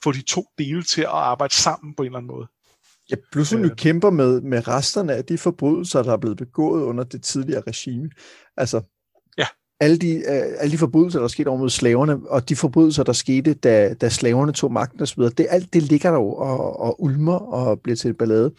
få 0.02 0.12
de 0.12 0.22
to 0.22 0.44
dele 0.58 0.82
til 0.82 1.00
at 1.02 1.08
arbejde 1.08 1.54
sammen 1.54 1.94
på 1.94 2.02
en 2.02 2.06
eller 2.06 2.18
anden 2.18 2.30
måde. 2.30 2.46
Ja, 3.10 3.16
plus 3.32 3.50
hun 3.50 3.62
jo 3.62 3.70
øh. 3.70 3.76
kæmper 3.76 4.10
med, 4.10 4.40
med 4.40 4.68
resterne 4.68 5.14
af 5.14 5.24
de 5.24 5.38
forbrydelser, 5.38 6.02
der 6.02 6.12
er 6.12 6.16
blevet 6.16 6.36
begået 6.36 6.82
under 6.82 7.04
det 7.04 7.22
tidligere 7.22 7.62
regime. 7.66 8.10
Altså, 8.56 8.80
ja. 9.38 9.46
alle, 9.80 9.98
de, 9.98 10.16
uh, 10.16 10.62
alle 10.62 10.72
de 10.72 10.78
forbrydelser, 10.78 11.20
der 11.20 11.28
skete 11.28 11.48
over 11.48 11.58
mod 11.58 11.70
slaverne, 11.70 12.20
og 12.28 12.48
de 12.48 12.56
forbrydelser, 12.56 13.02
der 13.02 13.12
skete, 13.12 13.54
da, 13.54 13.94
da 13.94 14.08
slaverne 14.08 14.52
tog 14.52 14.72
magten 14.72 15.02
osv., 15.02 15.22
det, 15.22 15.46
alt 15.50 15.72
det 15.72 15.82
ligger 15.82 16.10
der 16.10 16.18
jo 16.18 16.32
og, 16.32 16.80
og 16.80 17.02
ulmer 17.02 17.38
og 17.38 17.80
bliver 17.80 17.96
til 17.96 18.10
et 18.10 18.18
ballade. 18.18 18.52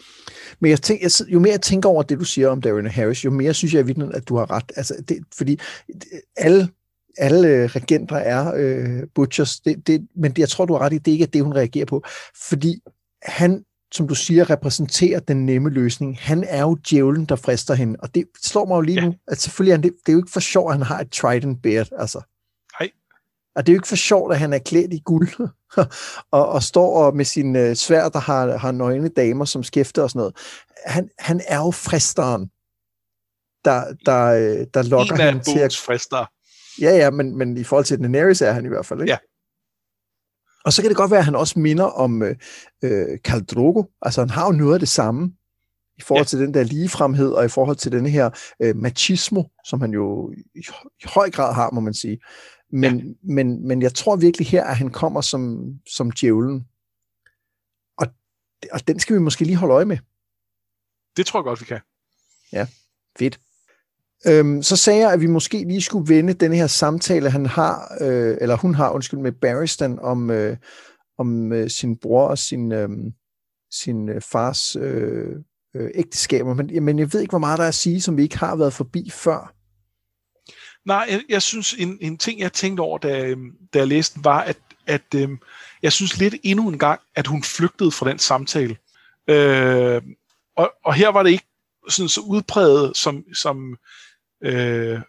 Men 0.60 0.72
jeg 0.72 0.82
tænker, 0.82 1.06
jeg, 1.06 1.34
jo 1.34 1.40
mere 1.40 1.52
jeg 1.52 1.62
tænker 1.62 1.90
over 1.90 2.04
det, 2.04 2.20
du 2.20 2.26
siger 2.26 2.50
om 2.50 2.62
Darren 2.62 2.88
Harris, 2.88 3.26
jo 3.26 3.32
mere 3.32 3.54
synes 3.54 3.74
jeg 3.74 3.90
at, 3.90 4.04
at 4.14 4.30
du 4.30 4.36
har 4.36 4.52
ret. 4.52 4.72
Altså, 4.76 5.04
det, 5.08 5.18
fordi 5.38 5.60
alle 6.36 6.70
alle 7.18 7.48
øh, 7.48 7.70
regenter 7.70 8.16
er 8.16 8.54
øh, 8.56 9.08
butchers, 9.16 9.60
det, 9.60 9.88
det, 9.88 10.08
men 10.16 10.34
jeg 10.38 10.50
tror, 10.50 10.66
du 10.66 10.74
har 10.74 10.82
ret 10.82 10.94
i, 10.94 10.98
det 10.98 11.12
ikke 11.12 11.24
er 11.24 11.28
det, 11.28 11.44
hun 11.44 11.56
reagerer 11.56 11.86
på. 11.86 12.04
Fordi 12.50 12.82
han 13.24 13.64
som 13.94 14.08
du 14.08 14.16
siger, 14.16 14.50
repræsenterer 14.50 15.20
den 15.20 15.46
nemme 15.46 15.70
løsning. 15.70 16.18
Han 16.20 16.44
er 16.48 16.62
jo 16.62 16.78
djævlen, 16.90 17.26
der 17.26 17.36
frister 17.36 17.74
hende. 17.74 17.96
Og 18.00 18.16
det 18.16 18.26
slår 18.42 18.66
mig 18.66 18.76
jo 18.76 18.82
lige 18.82 19.00
ja. 19.00 19.06
nu, 19.06 19.16
at 19.28 19.42
selvfølgelig 19.42 19.74
er 19.74 19.78
det, 19.78 19.94
det 20.06 20.12
er 20.12 20.14
jo 20.14 20.20
ikke 20.20 20.32
for 20.32 20.40
sjovt, 20.40 20.72
at 20.72 20.78
han 20.78 20.86
har 20.86 21.00
et 21.00 21.12
trident 21.12 21.62
beard. 21.64 21.88
Altså. 22.00 22.22
Nej. 22.80 22.90
Og 23.56 23.66
det 23.66 23.72
er 23.72 23.74
jo 23.74 23.78
ikke 23.78 23.88
for 23.88 23.96
sjovt, 23.96 24.34
at 24.34 24.40
han 24.40 24.54
er 24.54 24.58
klædt 24.58 24.94
i 24.94 25.02
guld 25.06 25.30
og, 26.32 26.50
og 26.50 26.64
står 26.64 27.12
med 27.12 27.26
sin 27.26 27.56
uh, 27.56 27.74
svær, 27.74 28.10
der 28.10 28.20
har, 28.20 28.58
har 28.58 28.72
nøgne 28.72 29.08
damer 29.08 29.46
som 29.46 29.64
skæfter 29.64 30.04
og 30.04 30.10
sådan 30.10 30.20
noget. 30.20 30.36
Han, 30.86 31.10
han 31.20 31.42
er 31.48 31.58
jo 31.58 31.72
fristeren, 31.72 32.50
der, 33.66 33.94
der, 34.06 34.26
øh, 34.26 34.68
der 34.74 34.84
lokker 34.84 35.16
ham 35.16 35.40
til 35.40 35.60
at... 35.60 35.76
frister. 35.76 36.26
Ja, 36.82 36.96
ja, 36.96 37.10
men, 37.10 37.38
men 37.38 37.58
i 37.58 37.64
forhold 37.64 37.86
til 37.86 38.00
Daenerys 38.00 38.42
er 38.42 38.52
han 38.52 38.66
i 38.66 38.68
hvert 38.68 38.86
fald, 38.86 39.02
ikke? 39.02 39.12
Ja. 39.12 39.18
Og 40.66 40.74
så 40.74 40.82
kan 40.82 40.90
det 40.90 40.98
godt 40.98 41.12
være, 41.12 41.20
at 41.20 41.26
han 41.26 41.36
også 41.36 41.60
minder 41.60 41.86
om 41.86 42.24
øh, 42.24 42.36
øh 42.84 43.20
Drogo. 43.52 43.84
Altså 44.02 44.22
han 44.22 44.30
har 44.30 44.46
jo 44.46 44.52
noget 44.52 44.74
af 44.74 44.80
det 44.80 44.90
samme 44.90 45.34
i 45.98 46.02
forhold 46.02 46.26
ja. 46.26 46.28
til 46.28 46.40
den 46.40 46.54
der 46.54 46.64
ligefremhed, 46.64 47.32
og 47.32 47.46
i 47.46 47.50
forhold 47.50 47.78
til 47.78 47.92
den 47.92 48.06
her 48.06 48.30
øh, 48.60 48.76
machismo, 48.76 49.44
som 49.66 49.82
han 49.82 49.92
jo 49.92 50.32
i, 50.56 50.60
i 51.00 51.06
høj 51.06 51.30
grad 51.32 51.54
har, 51.54 51.72
må 51.72 51.82
man 51.82 51.94
sige. 51.94 52.20
Men, 52.70 53.00
ja. 53.00 53.06
men, 53.24 53.68
men 53.68 53.82
jeg 53.82 53.94
tror 53.94 54.16
virkelig 54.16 54.48
her, 54.48 54.64
at 54.64 54.78
han 54.78 54.90
kommer 54.90 55.22
som, 55.22 55.74
som 55.88 56.12
djævlen. 56.12 56.68
Og, 57.98 58.08
og 58.72 58.88
den 58.88 59.00
skal 59.00 59.16
vi 59.16 59.22
måske 59.22 59.46
lige 59.46 59.56
holde 59.56 59.74
øje 59.74 59.86
med. 59.86 59.98
Det 61.18 61.26
tror 61.26 61.40
jeg 61.40 61.44
godt, 61.44 61.62
vi 61.62 61.66
kan. 61.66 61.80
Ja, 62.52 62.68
fedt. 63.20 63.40
Øhm, 64.28 64.64
så 64.64 64.76
sagde 64.76 65.00
jeg, 65.00 65.14
at 65.14 65.22
vi 65.22 65.28
måske 65.28 65.64
lige 65.68 65.82
skulle 65.82 66.16
vende 66.16 66.34
den 66.34 66.54
her 66.54 66.68
samtale, 66.68 67.30
han 67.30 67.46
har, 67.46 67.98
øh, 68.02 68.38
eller 68.42 68.56
hun 68.56 68.76
har, 68.76 68.90
undskyld, 68.90 69.20
med 69.20 69.32
Barristan 69.32 70.00
om, 70.00 70.32
øh, 70.32 70.58
om 71.18 71.54
øh, 71.54 71.70
sin 71.70 71.98
bror 71.98 72.28
og 72.28 72.38
sin, 72.38 72.72
øh, 72.72 72.90
sin 73.72 74.10
øh, 74.10 74.22
fars 74.22 74.76
øh, 74.76 75.36
øh, 75.76 75.90
ægteskaber. 75.96 76.54
Men, 76.54 76.84
men 76.84 77.00
jeg 77.00 77.14
ved 77.14 77.22
ikke, 77.22 77.32
hvor 77.32 77.40
meget 77.40 77.58
der 77.58 77.64
er 77.64 77.68
at 77.68 77.76
sige, 77.76 78.02
som 78.02 78.18
vi 78.18 78.24
ikke 78.24 78.38
har 78.38 78.56
været 78.56 78.74
forbi 78.74 79.10
før. 79.10 79.54
Nej, 80.86 81.08
jeg, 81.10 81.22
jeg 81.30 81.42
synes, 81.42 81.74
en, 81.74 81.98
en 82.02 82.18
ting, 82.18 82.40
jeg 82.40 82.54
tænkte 82.54 82.82
over, 82.82 82.98
da, 82.98 83.26
øh, 83.26 83.38
da 83.74 83.80
jeg 83.80 83.88
læste 83.88 84.16
den, 84.16 84.24
var, 84.24 84.42
at, 84.42 84.58
at 84.88 85.16
øh, 85.16 85.30
jeg 85.82 85.92
synes 85.92 86.18
lidt 86.18 86.36
endnu 86.44 86.70
en 86.70 86.80
gang, 86.80 87.02
at 87.16 87.28
hun 87.28 87.44
flygtede 87.44 87.92
fra 87.92 88.10
den 88.10 88.20
samtale. 88.20 88.78
Øh, 89.30 90.02
og, 90.58 90.72
og 90.86 90.94
her 90.94 91.10
var 91.10 91.24
det 91.24 91.30
ikke 91.30 91.48
sådan 91.90 92.10
så 92.10 92.22
udpræget, 92.22 92.98
som, 92.98 93.24
som 93.34 93.78
øh, 94.44 95.02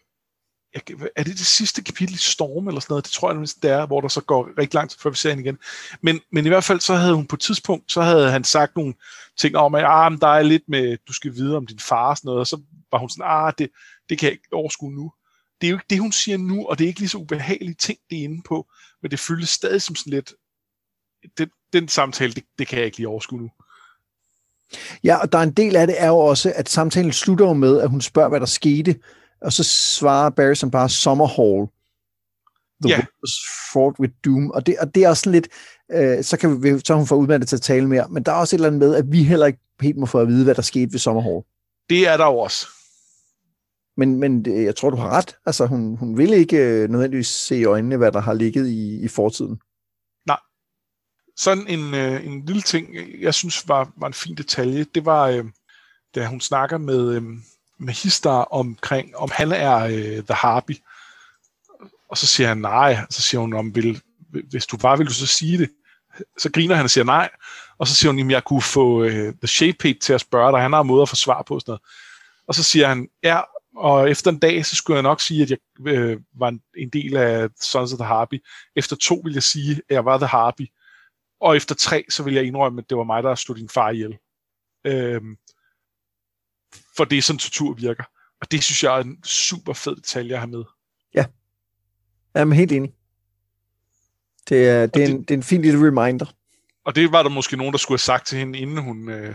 er 1.16 1.22
det 1.24 1.38
det 1.38 1.46
sidste 1.46 1.82
kapitel 1.82 2.14
i 2.14 2.18
Storm 2.18 2.68
eller 2.68 2.80
sådan 2.80 2.92
noget? 2.92 3.04
Det 3.04 3.12
tror 3.12 3.32
jeg 3.32 3.48
det 3.62 3.70
er, 3.70 3.86
hvor 3.86 4.00
der 4.00 4.08
så 4.08 4.20
går 4.20 4.48
rigtig 4.58 4.74
langt, 4.74 4.96
før 5.02 5.10
vi 5.10 5.16
ser 5.16 5.30
hende 5.30 5.42
igen. 5.42 5.58
Men, 6.00 6.20
men 6.32 6.44
i 6.44 6.48
hvert 6.48 6.64
fald, 6.64 6.80
så 6.80 6.94
havde 6.94 7.14
hun 7.14 7.26
på 7.26 7.36
et 7.36 7.40
tidspunkt, 7.40 7.92
så 7.92 8.02
havde 8.02 8.30
han 8.30 8.44
sagt 8.44 8.76
nogle 8.76 8.94
ting 9.38 9.56
om, 9.56 9.74
at 9.74 9.84
ah, 9.86 10.12
men 10.12 10.20
der 10.20 10.28
er 10.28 10.42
lidt 10.42 10.62
med, 10.68 10.98
du 11.08 11.12
skal 11.12 11.34
vide 11.34 11.56
om 11.56 11.66
din 11.66 11.78
far 11.78 12.10
og 12.10 12.16
sådan 12.16 12.28
noget, 12.28 12.40
og 12.40 12.46
så 12.46 12.60
var 12.92 12.98
hun 12.98 13.08
sådan, 13.08 13.30
ah, 13.30 13.52
det, 13.58 13.70
det 14.08 14.18
kan 14.18 14.26
jeg 14.26 14.32
ikke 14.32 14.48
overskue 14.52 14.92
nu. 14.92 15.12
Det 15.60 15.66
er 15.66 15.70
jo 15.70 15.76
ikke 15.76 15.86
det, 15.90 15.98
hun 15.98 16.12
siger 16.12 16.38
nu, 16.38 16.66
og 16.66 16.78
det 16.78 16.84
er 16.84 16.88
ikke 16.88 17.00
lige 17.00 17.08
så 17.08 17.18
ubehagelige 17.18 17.74
ting, 17.74 17.98
det 18.10 18.18
er 18.18 18.24
inde 18.24 18.42
på, 18.42 18.66
men 19.02 19.10
det 19.10 19.20
føles 19.20 19.48
stadig 19.48 19.82
som 19.82 19.94
sådan 19.94 20.12
lidt, 20.12 20.34
den, 21.38 21.50
den 21.72 21.88
samtale, 21.88 22.32
det, 22.32 22.44
det 22.58 22.66
kan 22.66 22.78
jeg 22.78 22.86
ikke 22.86 22.96
lige 22.96 23.08
overskue 23.08 23.40
nu. 23.40 23.50
Ja, 25.04 25.16
og 25.16 25.32
der 25.32 25.38
er 25.38 25.42
en 25.42 25.52
del 25.52 25.76
af 25.76 25.86
det 25.86 26.02
er 26.02 26.06
jo 26.08 26.18
også, 26.18 26.52
at 26.56 26.68
samtalen 26.68 27.12
slutter 27.12 27.52
med, 27.52 27.80
at 27.80 27.90
hun 27.90 28.00
spørger, 28.00 28.28
hvad 28.28 28.40
der 28.40 28.46
skete, 28.46 29.00
og 29.40 29.52
så 29.52 29.64
svarer 29.64 30.30
Barry 30.30 30.54
som 30.54 30.70
bare 30.70 30.88
Summerhall. 30.88 31.68
The 32.82 32.90
yeah. 32.90 33.04
was 33.22 33.32
fraught 33.72 33.98
with 33.98 34.12
doom. 34.24 34.50
Og 34.50 34.66
det, 34.66 34.78
og 34.78 34.94
det 34.94 35.04
er 35.04 35.08
også 35.08 35.20
sådan 35.20 35.32
lidt, 35.32 35.48
øh, 35.92 36.24
så, 36.24 36.36
kan 36.36 36.62
vi, 36.62 36.78
så 36.84 36.94
hun 36.94 37.06
fået 37.06 37.18
udvalget 37.18 37.48
til 37.48 37.56
at 37.56 37.62
tale 37.62 37.88
mere, 37.88 38.06
men 38.10 38.22
der 38.22 38.32
er 38.32 38.36
også 38.36 38.56
et 38.56 38.58
eller 38.58 38.68
andet 38.68 38.78
med, 38.78 38.94
at 38.94 39.12
vi 39.12 39.22
heller 39.22 39.46
ikke 39.46 39.58
helt 39.80 39.96
må 39.96 40.06
få 40.06 40.18
at 40.18 40.28
vide, 40.28 40.44
hvad 40.44 40.54
der 40.54 40.62
skete 40.62 40.92
ved 40.92 40.98
Summerhall. 40.98 41.42
Det 41.90 42.08
er 42.08 42.16
der 42.16 42.26
jo 42.26 42.38
også. 42.38 42.66
Men, 43.96 44.20
men 44.20 44.44
det, 44.44 44.64
jeg 44.64 44.76
tror, 44.76 44.90
du 44.90 44.96
har 44.96 45.08
ret. 45.08 45.36
Altså, 45.46 45.66
hun, 45.66 45.96
hun 45.96 46.16
vil 46.16 46.32
ikke 46.32 46.56
øh, 46.56 46.90
nødvendigvis 46.90 47.28
se 47.28 47.56
i 47.56 47.64
øjnene, 47.64 47.96
hvad 47.96 48.12
der 48.12 48.20
har 48.20 48.32
ligget 48.32 48.68
i, 48.68 49.04
i 49.04 49.08
fortiden. 49.08 49.60
Sådan 51.36 51.66
en, 51.68 51.94
øh, 51.94 52.26
en 52.26 52.44
lille 52.44 52.62
ting, 52.62 52.88
jeg 53.20 53.34
synes 53.34 53.68
var, 53.68 53.92
var 53.96 54.06
en 54.06 54.12
fin 54.12 54.34
detalje, 54.34 54.84
det 54.94 55.04
var, 55.04 55.28
øh, 55.28 55.44
da 56.14 56.26
hun 56.26 56.40
snakker 56.40 56.78
med, 56.78 57.16
øh, 57.16 57.22
med 57.78 57.94
Histar 57.94 58.42
omkring, 58.42 59.16
om 59.16 59.30
han 59.32 59.52
er 59.52 59.76
øh, 59.76 60.24
The 60.24 60.34
Harpy. 60.34 60.72
Og 62.08 62.18
så 62.18 62.26
siger 62.26 62.48
han 62.48 62.58
nej. 62.58 62.98
Så 63.10 63.22
siger 63.22 63.40
hun, 63.40 63.52
om 63.52 63.74
vil, 63.74 64.02
hvis 64.50 64.66
du 64.66 64.76
bare 64.76 64.98
vil 64.98 65.06
du 65.06 65.12
så 65.12 65.26
sige 65.26 65.58
det? 65.58 65.70
Så 66.38 66.50
griner 66.52 66.74
han 66.74 66.84
og 66.84 66.90
siger 66.90 67.04
nej. 67.04 67.30
Og 67.78 67.88
så 67.88 67.94
siger 67.94 68.12
hun, 68.12 68.20
at 68.20 68.30
jeg 68.30 68.44
kunne 68.44 68.62
få 68.62 69.04
øh, 69.04 69.34
The 69.34 69.46
Shape 69.46 69.94
til 69.94 70.12
at 70.12 70.20
spørge 70.20 70.52
dig. 70.52 70.60
Han 70.60 70.72
har 70.72 70.80
en 70.80 70.86
måde 70.86 71.02
at 71.02 71.08
få 71.08 71.16
svar 71.16 71.42
på. 71.42 71.60
Sådan 71.60 71.70
noget. 71.70 71.82
Og 72.46 72.54
så 72.54 72.62
siger 72.62 72.88
han, 72.88 73.08
ja, 73.22 73.40
og 73.76 74.10
efter 74.10 74.30
en 74.30 74.38
dag, 74.38 74.66
så 74.66 74.76
skulle 74.76 74.94
jeg 74.94 75.02
nok 75.02 75.20
sige, 75.20 75.42
at 75.42 75.50
jeg 75.50 75.58
øh, 75.86 76.20
var 76.34 76.48
en, 76.48 76.60
en 76.76 76.88
del 76.88 77.16
af 77.16 77.48
Sons 77.60 77.92
of 77.92 77.98
the 77.98 78.06
Harpy. 78.06 78.42
Efter 78.76 78.96
to 78.96 79.20
vil 79.24 79.32
jeg 79.32 79.42
sige, 79.42 79.72
at 79.72 79.82
jeg 79.88 80.04
var 80.04 80.18
The 80.18 80.26
Harpy. 80.26 80.66
Og 81.40 81.56
efter 81.56 81.74
tre, 81.74 82.04
så 82.08 82.22
vil 82.22 82.34
jeg 82.34 82.44
indrømme, 82.44 82.82
at 82.82 82.90
det 82.90 82.98
var 82.98 83.04
mig, 83.04 83.22
der 83.22 83.34
slog 83.34 83.56
din 83.56 83.68
far 83.68 83.90
ihjel. 83.90 84.18
Øhm, 84.86 85.36
for 86.96 87.04
det 87.04 87.18
er 87.18 87.22
sådan, 87.22 87.38
tortur 87.38 87.74
virker. 87.74 88.04
Og 88.40 88.50
det 88.50 88.62
synes 88.64 88.82
jeg 88.82 88.98
er 88.98 89.02
en 89.02 89.24
super 89.24 89.72
fed 89.72 89.96
detalje 89.96 90.32
at 90.34 90.38
have 90.40 90.50
med. 90.50 90.64
Jeg 91.14 91.26
er 92.34 92.54
helt 92.54 92.72
enig. 92.72 92.94
Det 94.48 94.68
er, 94.68 94.86
det 94.86 95.02
er, 95.02 95.06
det- 95.06 95.10
en, 95.14 95.20
det 95.22 95.30
er 95.30 95.34
en 95.34 95.42
fin 95.42 95.62
lille 95.62 95.86
reminder. 95.86 96.26
Og 96.84 96.94
det 96.94 97.12
var 97.12 97.22
der 97.22 97.30
måske 97.30 97.56
nogen, 97.56 97.72
der 97.72 97.78
skulle 97.78 97.94
have 97.94 97.98
sagt 98.04 98.26
til 98.26 98.38
hende, 98.38 98.58
inden 98.58 98.78
hun 98.78 99.08
øh, 99.08 99.34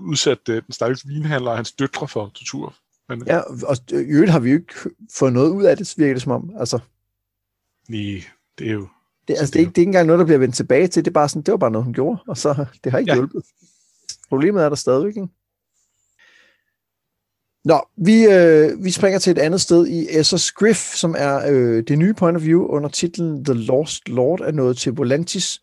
udsatte 0.00 0.52
øh, 0.52 0.62
den 0.62 0.72
stakkels 0.72 1.08
vinhandler 1.08 1.50
og 1.50 1.56
hans 1.56 1.72
døtre 1.72 2.08
for 2.08 2.28
tortur. 2.34 2.74
Men 3.08 3.22
ja. 3.26 3.34
Ja, 3.36 3.40
og 3.66 3.76
i 3.90 3.94
øvrigt 3.94 4.30
har 4.30 4.38
vi 4.40 4.50
jo 4.50 4.56
ikke 4.58 4.74
fået 5.18 5.32
noget 5.32 5.50
ud 5.50 5.64
af 5.64 5.76
det, 5.76 5.94
virker 5.96 6.14
det 6.14 6.22
som 6.22 6.32
om. 6.32 6.50
Altså, 6.58 6.78
nej, 7.88 8.22
det 8.58 8.68
er 8.68 8.72
jo... 8.72 8.88
det, 9.28 9.34
altså, 9.38 9.52
det, 9.52 9.56
er 9.56 9.60
ikke, 9.60 9.70
det 9.70 9.78
er 9.78 9.82
ikke 9.82 9.88
engang 9.88 10.06
noget, 10.06 10.18
der 10.18 10.24
bliver 10.24 10.38
vendt 10.38 10.54
tilbage 10.54 10.88
til. 10.88 11.04
Det 11.04 11.10
er 11.10 11.14
bare 11.14 11.28
sådan, 11.28 11.42
det 11.42 11.52
var 11.52 11.58
bare 11.58 11.70
noget, 11.70 11.84
hun 11.84 11.94
gjorde, 11.94 12.20
og 12.26 12.36
så 12.38 12.66
det 12.84 12.92
har 12.92 12.98
ikke 12.98 13.10
Ja. 13.10 13.14
ja. 13.14 13.18
hjulpet. 13.20 13.42
Problemet 14.28 14.62
er 14.62 14.68
der 14.68 14.76
stadigvæk, 14.76 15.16
ikke? 15.16 15.28
Nå, 17.68 17.80
vi, 17.96 18.24
øh, 18.24 18.84
vi 18.84 18.90
springer 18.90 19.18
til 19.18 19.30
et 19.30 19.38
andet 19.38 19.60
sted 19.60 19.86
i 19.86 20.18
Essos 20.18 20.52
Griff, 20.52 20.94
som 20.94 21.14
er 21.18 21.50
øh, 21.50 21.82
det 21.88 21.98
nye 21.98 22.14
point 22.14 22.36
of 22.36 22.42
view 22.42 22.66
under 22.66 22.88
titlen 22.88 23.44
The 23.44 23.54
Lost 23.54 24.08
Lord 24.08 24.40
er 24.40 24.52
nået 24.52 24.76
til 24.76 24.92
Volantis. 24.92 25.60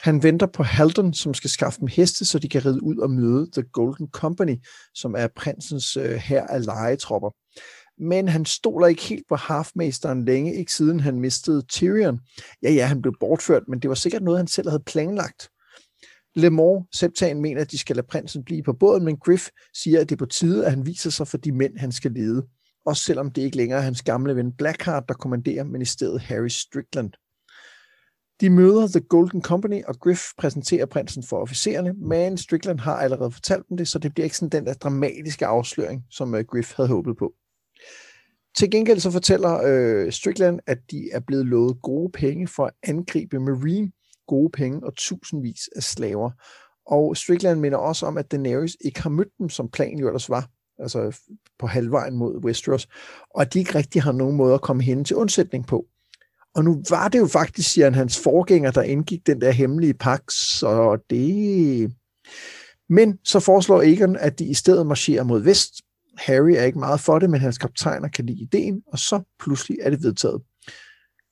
Han 0.00 0.22
venter 0.22 0.46
på 0.46 0.62
Halden, 0.62 1.14
som 1.14 1.34
skal 1.34 1.50
skaffe 1.50 1.80
dem 1.80 1.88
heste, 1.88 2.24
så 2.24 2.38
de 2.38 2.48
kan 2.48 2.66
ride 2.66 2.82
ud 2.82 2.96
og 2.96 3.10
møde 3.10 3.50
The 3.52 3.62
Golden 3.72 4.08
Company, 4.12 4.56
som 4.94 5.14
er 5.18 5.28
prinsens 5.36 5.96
øh, 5.96 6.10
her 6.10 6.46
af 6.46 6.64
legetropper. 6.64 7.30
Men 8.02 8.28
han 8.28 8.44
stoler 8.44 8.86
ikke 8.86 9.02
helt 9.02 9.24
på 9.28 9.36
Halfmasteren 9.36 10.24
længe, 10.24 10.56
ikke 10.56 10.72
siden 10.72 11.00
han 11.00 11.20
mistede 11.20 11.62
Tyrion. 11.62 12.20
Ja, 12.62 12.72
ja, 12.72 12.86
han 12.86 13.02
blev 13.02 13.14
bortført, 13.20 13.62
men 13.68 13.78
det 13.78 13.88
var 13.88 13.94
sikkert 13.94 14.22
noget, 14.22 14.38
han 14.38 14.46
selv 14.46 14.68
havde 14.68 14.82
planlagt. 14.86 15.48
Lemore, 16.34 16.84
Septan, 16.92 17.40
mener, 17.40 17.60
at 17.60 17.70
de 17.70 17.78
skal 17.78 17.96
lade 17.96 18.06
prinsen 18.06 18.44
blive 18.44 18.62
på 18.62 18.72
båden, 18.72 19.04
men 19.04 19.16
Griff 19.16 19.48
siger, 19.74 20.00
at 20.00 20.08
det 20.08 20.14
er 20.14 20.18
på 20.18 20.26
tide, 20.26 20.64
at 20.64 20.70
han 20.70 20.86
viser 20.86 21.10
sig 21.10 21.28
for 21.28 21.36
de 21.36 21.52
mænd, 21.52 21.78
han 21.78 21.92
skal 21.92 22.12
lede. 22.12 22.46
Også 22.86 23.02
selvom 23.02 23.30
det 23.30 23.42
ikke 23.42 23.56
længere 23.56 23.78
er 23.78 23.82
hans 23.82 24.02
gamle 24.02 24.36
ven 24.36 24.52
Blackheart, 24.52 25.04
der 25.08 25.14
kommanderer, 25.14 25.64
men 25.64 25.82
i 25.82 25.84
stedet 25.84 26.20
Harry 26.20 26.48
Strickland. 26.48 27.12
De 28.40 28.50
møder 28.50 28.88
The 28.88 29.00
Golden 29.00 29.42
Company, 29.42 29.84
og 29.84 30.00
Griff 30.00 30.22
præsenterer 30.38 30.86
prinsen 30.86 31.22
for 31.22 31.42
officererne, 31.42 31.92
men 31.92 32.38
Strickland 32.38 32.80
har 32.80 32.96
allerede 32.96 33.30
fortalt 33.30 33.68
dem 33.68 33.76
det, 33.76 33.88
så 33.88 33.98
det 33.98 34.14
bliver 34.14 34.24
ikke 34.24 34.36
sådan 34.36 34.60
den 34.60 34.66
der 34.66 34.74
dramatiske 34.74 35.46
afsløring, 35.46 36.04
som 36.10 36.34
øh, 36.34 36.44
Griff 36.44 36.72
havde 36.76 36.88
håbet 36.88 37.16
på. 37.16 37.34
Til 38.56 38.70
gengæld 38.70 39.00
så 39.00 39.10
fortæller 39.10 39.60
øh, 39.66 40.12
Strickland, 40.12 40.60
at 40.66 40.78
de 40.90 41.10
er 41.12 41.20
blevet 41.20 41.46
lovet 41.46 41.82
gode 41.82 42.12
penge 42.12 42.48
for 42.48 42.66
at 42.66 42.72
angribe 42.82 43.40
Marine, 43.40 43.92
gode 44.30 44.50
penge 44.50 44.86
og 44.86 44.94
tusindvis 44.96 45.68
af 45.76 45.82
slaver. 45.82 46.30
Og 46.86 47.16
Strickland 47.16 47.60
minder 47.60 47.78
også 47.78 48.06
om, 48.06 48.18
at 48.18 48.30
Daenerys 48.30 48.76
ikke 48.80 49.02
har 49.02 49.10
mødt 49.10 49.38
dem, 49.38 49.48
som 49.48 49.68
planen 49.68 49.98
jo 49.98 50.06
ellers 50.06 50.30
var, 50.30 50.48
altså 50.78 51.16
på 51.58 51.66
halvvejen 51.66 52.16
mod 52.16 52.44
Westeros, 52.44 52.88
og 53.34 53.42
at 53.42 53.54
de 53.54 53.58
ikke 53.58 53.74
rigtig 53.74 54.02
har 54.02 54.12
nogen 54.12 54.36
måde 54.36 54.54
at 54.54 54.60
komme 54.60 54.82
hen 54.82 55.04
til 55.04 55.16
undsætning 55.16 55.66
på. 55.66 55.86
Og 56.54 56.64
nu 56.64 56.82
var 56.90 57.08
det 57.08 57.18
jo 57.18 57.26
faktisk, 57.26 57.72
siger 57.72 57.84
han, 57.84 57.94
hans 57.94 58.18
forgænger, 58.18 58.70
der 58.70 58.82
indgik 58.82 59.26
den 59.26 59.40
der 59.40 59.50
hemmelige 59.50 59.94
pagt, 59.94 60.32
så 60.32 60.98
det... 61.10 61.92
Men 62.88 63.18
så 63.24 63.40
foreslår 63.40 63.82
Egon, 63.82 64.16
at 64.16 64.38
de 64.38 64.44
i 64.44 64.54
stedet 64.54 64.86
marcherer 64.86 65.24
mod 65.24 65.42
vest. 65.42 65.72
Harry 66.18 66.50
er 66.50 66.62
ikke 66.62 66.78
meget 66.78 67.00
for 67.00 67.18
det, 67.18 67.30
men 67.30 67.40
hans 67.40 67.58
kaptajner 67.58 68.08
kan 68.08 68.26
lide 68.26 68.42
ideen, 68.42 68.82
og 68.86 68.98
så 68.98 69.22
pludselig 69.38 69.78
er 69.82 69.90
det 69.90 70.02
vedtaget. 70.02 70.42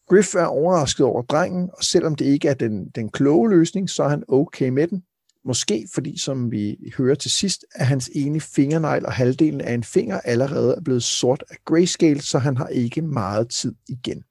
Griff 0.08 0.34
er 0.34 0.44
overrasket 0.44 1.06
over 1.06 1.22
drengen, 1.22 1.70
og 1.72 1.84
selvom 1.84 2.14
det 2.14 2.24
ikke 2.24 2.48
er 2.48 2.54
den, 2.54 2.88
den 2.88 3.10
kloge 3.10 3.50
løsning, 3.50 3.90
så 3.90 4.02
er 4.02 4.08
han 4.08 4.24
okay 4.28 4.68
med 4.68 4.88
den. 4.88 5.02
Måske 5.44 5.88
fordi, 5.94 6.18
som 6.18 6.50
vi 6.50 6.76
hører 6.98 7.14
til 7.14 7.30
sidst, 7.30 7.64
at 7.74 7.86
hans 7.86 8.10
ene 8.14 8.40
fingernegl 8.40 9.06
og 9.06 9.12
halvdelen 9.12 9.60
af 9.60 9.72
en 9.72 9.84
finger 9.84 10.20
allerede 10.20 10.74
er 10.76 10.80
blevet 10.80 11.02
sort 11.02 11.44
af 11.50 11.56
grayscale, 11.64 12.22
så 12.22 12.38
han 12.38 12.56
har 12.56 12.66
ikke 12.66 13.02
meget 13.02 13.48
tid 13.48 13.74
igen. 13.88 14.24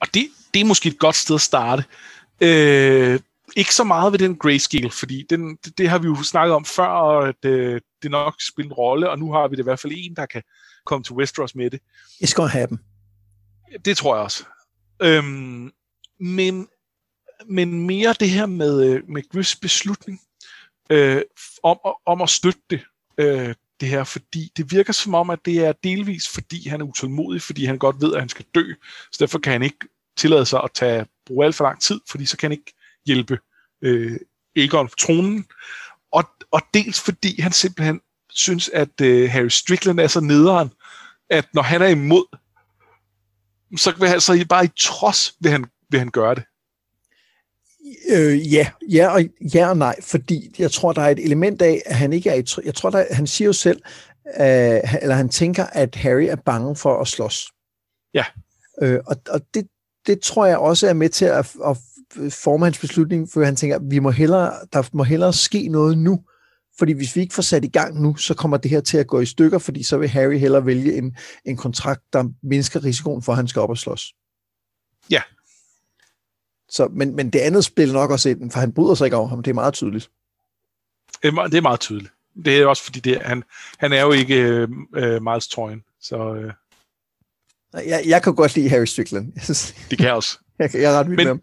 Og 0.00 0.06
det, 0.14 0.26
det 0.54 0.60
er 0.60 0.64
måske 0.64 0.88
et 0.88 0.98
godt 0.98 1.16
sted 1.16 1.34
at 1.34 1.40
starte. 1.40 1.84
Øh, 2.40 3.20
ikke 3.56 3.74
så 3.74 3.84
meget 3.84 4.12
ved 4.12 4.18
den 4.18 4.36
grayscale, 4.36 4.90
fordi 4.90 5.26
den, 5.30 5.56
det, 5.64 5.78
det 5.78 5.88
har 5.88 5.98
vi 5.98 6.06
jo 6.06 6.22
snakket 6.22 6.54
om 6.54 6.64
før, 6.64 6.86
og 6.86 7.28
at 7.28 7.44
øh, 7.44 7.80
det 8.02 8.10
nok 8.10 8.34
spiller 8.48 8.70
en 8.70 8.72
rolle, 8.72 9.10
og 9.10 9.18
nu 9.18 9.32
har 9.32 9.48
vi 9.48 9.56
det 9.56 9.62
i 9.62 9.64
hvert 9.64 9.80
fald 9.80 9.92
en, 9.96 10.16
der 10.16 10.26
kan 10.26 10.42
komme 10.86 11.04
til 11.04 11.14
Westeros 11.14 11.54
med 11.54 11.70
det. 11.70 11.80
It's 12.24 12.32
gonna 12.34 12.50
happen. 12.50 12.78
Det 13.84 13.96
tror 13.96 14.14
jeg 14.14 14.24
også. 14.24 14.44
Øhm, 15.02 15.72
men, 16.20 16.68
men 17.46 17.86
mere 17.86 18.14
det 18.20 18.30
her 18.30 18.46
med, 18.46 18.90
øh, 18.90 19.02
med 19.08 19.28
Griffs 19.32 19.56
beslutning 19.56 20.20
øh, 20.90 21.22
om, 21.62 21.78
om 22.06 22.22
at 22.22 22.30
støtte 22.30 22.60
det, 22.70 22.80
øh, 23.18 23.54
det 23.80 23.88
her, 23.88 24.04
fordi 24.04 24.52
det 24.56 24.72
virker 24.72 24.92
som 24.92 25.14
om, 25.14 25.30
at 25.30 25.38
det 25.44 25.64
er 25.64 25.72
delvis, 25.72 26.28
fordi 26.28 26.68
han 26.68 26.80
er 26.80 26.84
utålmodig, 26.84 27.42
fordi 27.42 27.64
han 27.64 27.78
godt 27.78 28.00
ved, 28.00 28.14
at 28.14 28.20
han 28.20 28.28
skal 28.28 28.44
dø, 28.54 28.64
så 29.12 29.16
derfor 29.20 29.38
kan 29.38 29.52
han 29.52 29.62
ikke 29.62 29.88
tillade 30.16 30.46
sig 30.46 30.60
at 30.64 30.70
tage, 30.74 31.06
bruge 31.26 31.46
alt 31.46 31.54
for 31.54 31.64
lang 31.64 31.80
tid, 31.80 32.00
fordi 32.08 32.26
så 32.26 32.36
kan 32.36 32.50
han 32.50 32.58
ikke 32.58 32.74
hjælpe 33.06 33.38
øh, 33.82 34.18
Aegon 34.56 34.88
på 34.88 34.94
tronen, 34.98 35.46
og, 36.12 36.24
og 36.50 36.62
dels 36.74 37.00
fordi 37.00 37.40
han 37.40 37.52
simpelthen 37.52 38.00
synes, 38.30 38.68
at 38.68 39.00
øh, 39.02 39.30
Harry 39.30 39.48
Strickland 39.48 40.00
er 40.00 40.06
så 40.06 40.20
nederen, 40.20 40.70
at 41.30 41.54
når 41.54 41.62
han 41.62 41.82
er 41.82 41.86
imod, 41.86 42.36
så 43.76 43.94
vil 43.98 44.08
han 44.08 44.20
så 44.20 44.46
bare 44.48 44.64
i 44.64 44.68
trods 44.78 45.34
vil 45.40 45.52
han, 45.52 45.64
vil 45.90 45.98
han 45.98 46.10
gøre 46.10 46.34
det. 46.34 46.44
Øh, 48.10 48.52
ja, 48.52 48.70
ja 48.90 49.08
og, 49.08 49.22
ja 49.54 49.68
og 49.68 49.76
nej, 49.76 49.96
fordi 50.02 50.54
jeg 50.58 50.70
tror, 50.70 50.92
der 50.92 51.02
er 51.02 51.08
et 51.08 51.24
element 51.24 51.62
af, 51.62 51.82
at 51.86 51.96
han 51.96 52.12
ikke 52.12 52.30
er 52.30 52.34
i... 52.34 52.64
Jeg 52.64 52.74
tror, 52.74 52.90
der, 52.90 53.04
han 53.10 53.26
siger 53.26 53.46
jo 53.46 53.52
selv, 53.52 53.82
øh, 54.26 54.80
eller 55.02 55.14
han 55.14 55.28
tænker, 55.28 55.64
at 55.64 55.94
Harry 55.94 56.24
er 56.24 56.36
bange 56.36 56.76
for 56.76 57.00
at 57.00 57.08
slås. 57.08 57.50
Ja. 58.14 58.24
Øh, 58.82 59.00
og 59.06 59.16
og 59.28 59.40
det, 59.54 59.66
det 60.06 60.20
tror 60.20 60.46
jeg 60.46 60.58
også 60.58 60.88
er 60.88 60.92
med 60.92 61.08
til 61.08 61.24
at, 61.24 61.54
at 61.66 61.76
forme 62.32 62.66
hans 62.66 62.78
beslutning, 62.78 63.30
for 63.30 63.44
han 63.44 63.56
tænker, 63.56 63.76
at 63.76 63.82
vi 63.84 63.98
må 63.98 64.10
hellere, 64.10 64.52
der 64.72 64.82
må 64.92 65.02
hellere 65.02 65.32
ske 65.32 65.68
noget 65.68 65.98
nu, 65.98 66.20
fordi 66.80 66.92
hvis 66.92 67.16
vi 67.16 67.20
ikke 67.20 67.34
får 67.34 67.42
sat 67.42 67.64
i 67.64 67.68
gang 67.68 68.02
nu, 68.02 68.16
så 68.16 68.34
kommer 68.34 68.56
det 68.56 68.70
her 68.70 68.80
til 68.80 68.98
at 68.98 69.06
gå 69.06 69.20
i 69.20 69.26
stykker, 69.26 69.58
fordi 69.58 69.82
så 69.82 69.98
vil 69.98 70.08
Harry 70.08 70.38
hellere 70.38 70.66
vælge 70.66 70.98
en, 70.98 71.16
en 71.44 71.56
kontrakt, 71.56 72.02
der 72.12 72.24
mindsker 72.42 72.84
risikoen 72.84 73.22
for, 73.22 73.32
at 73.32 73.36
han 73.36 73.48
skal 73.48 73.62
op 73.62 73.70
og 73.70 73.78
slås. 73.78 74.14
Ja. 75.10 75.22
Så, 76.68 76.88
men, 76.92 77.16
men 77.16 77.30
det 77.30 77.38
andet 77.38 77.64
spiller 77.64 77.94
nok 77.94 78.10
også 78.10 78.28
ind, 78.28 78.50
for 78.50 78.60
han 78.60 78.72
bryder 78.72 78.94
sig 78.94 79.04
ikke 79.04 79.16
over 79.16 79.28
ham, 79.28 79.42
det 79.42 79.50
er 79.50 79.54
meget 79.54 79.74
tydeligt. 79.74 80.10
Det 81.22 81.28
er 81.28 81.56
er 81.56 81.60
meget 81.60 81.80
tydeligt. 81.80 82.12
det 82.44 82.58
er 82.58 82.66
også 82.66 82.82
fordi, 82.82 83.00
det, 83.00 83.22
han, 83.22 83.44
han 83.78 83.92
er 83.92 84.00
jo 84.00 84.12
ikke 84.12 84.42
øh, 84.42 84.68
øh 84.96 85.22
Miles 85.22 85.48
Toyn, 85.48 85.80
så... 86.00 86.34
Øh. 86.34 86.52
Jeg, 87.74 88.02
jeg 88.06 88.22
kan 88.22 88.34
godt 88.34 88.54
lide 88.54 88.68
Harry 88.68 88.84
Strickland. 88.84 89.32
det 89.90 89.98
kan 89.98 90.06
jeg 90.06 90.14
også. 90.14 90.38
jeg, 90.58 90.70
jeg 90.74 90.94
er 90.94 90.98
ret 90.98 91.10
vild 91.10 91.16
men, 91.16 91.26
med 91.26 91.32
ham. 91.32 91.42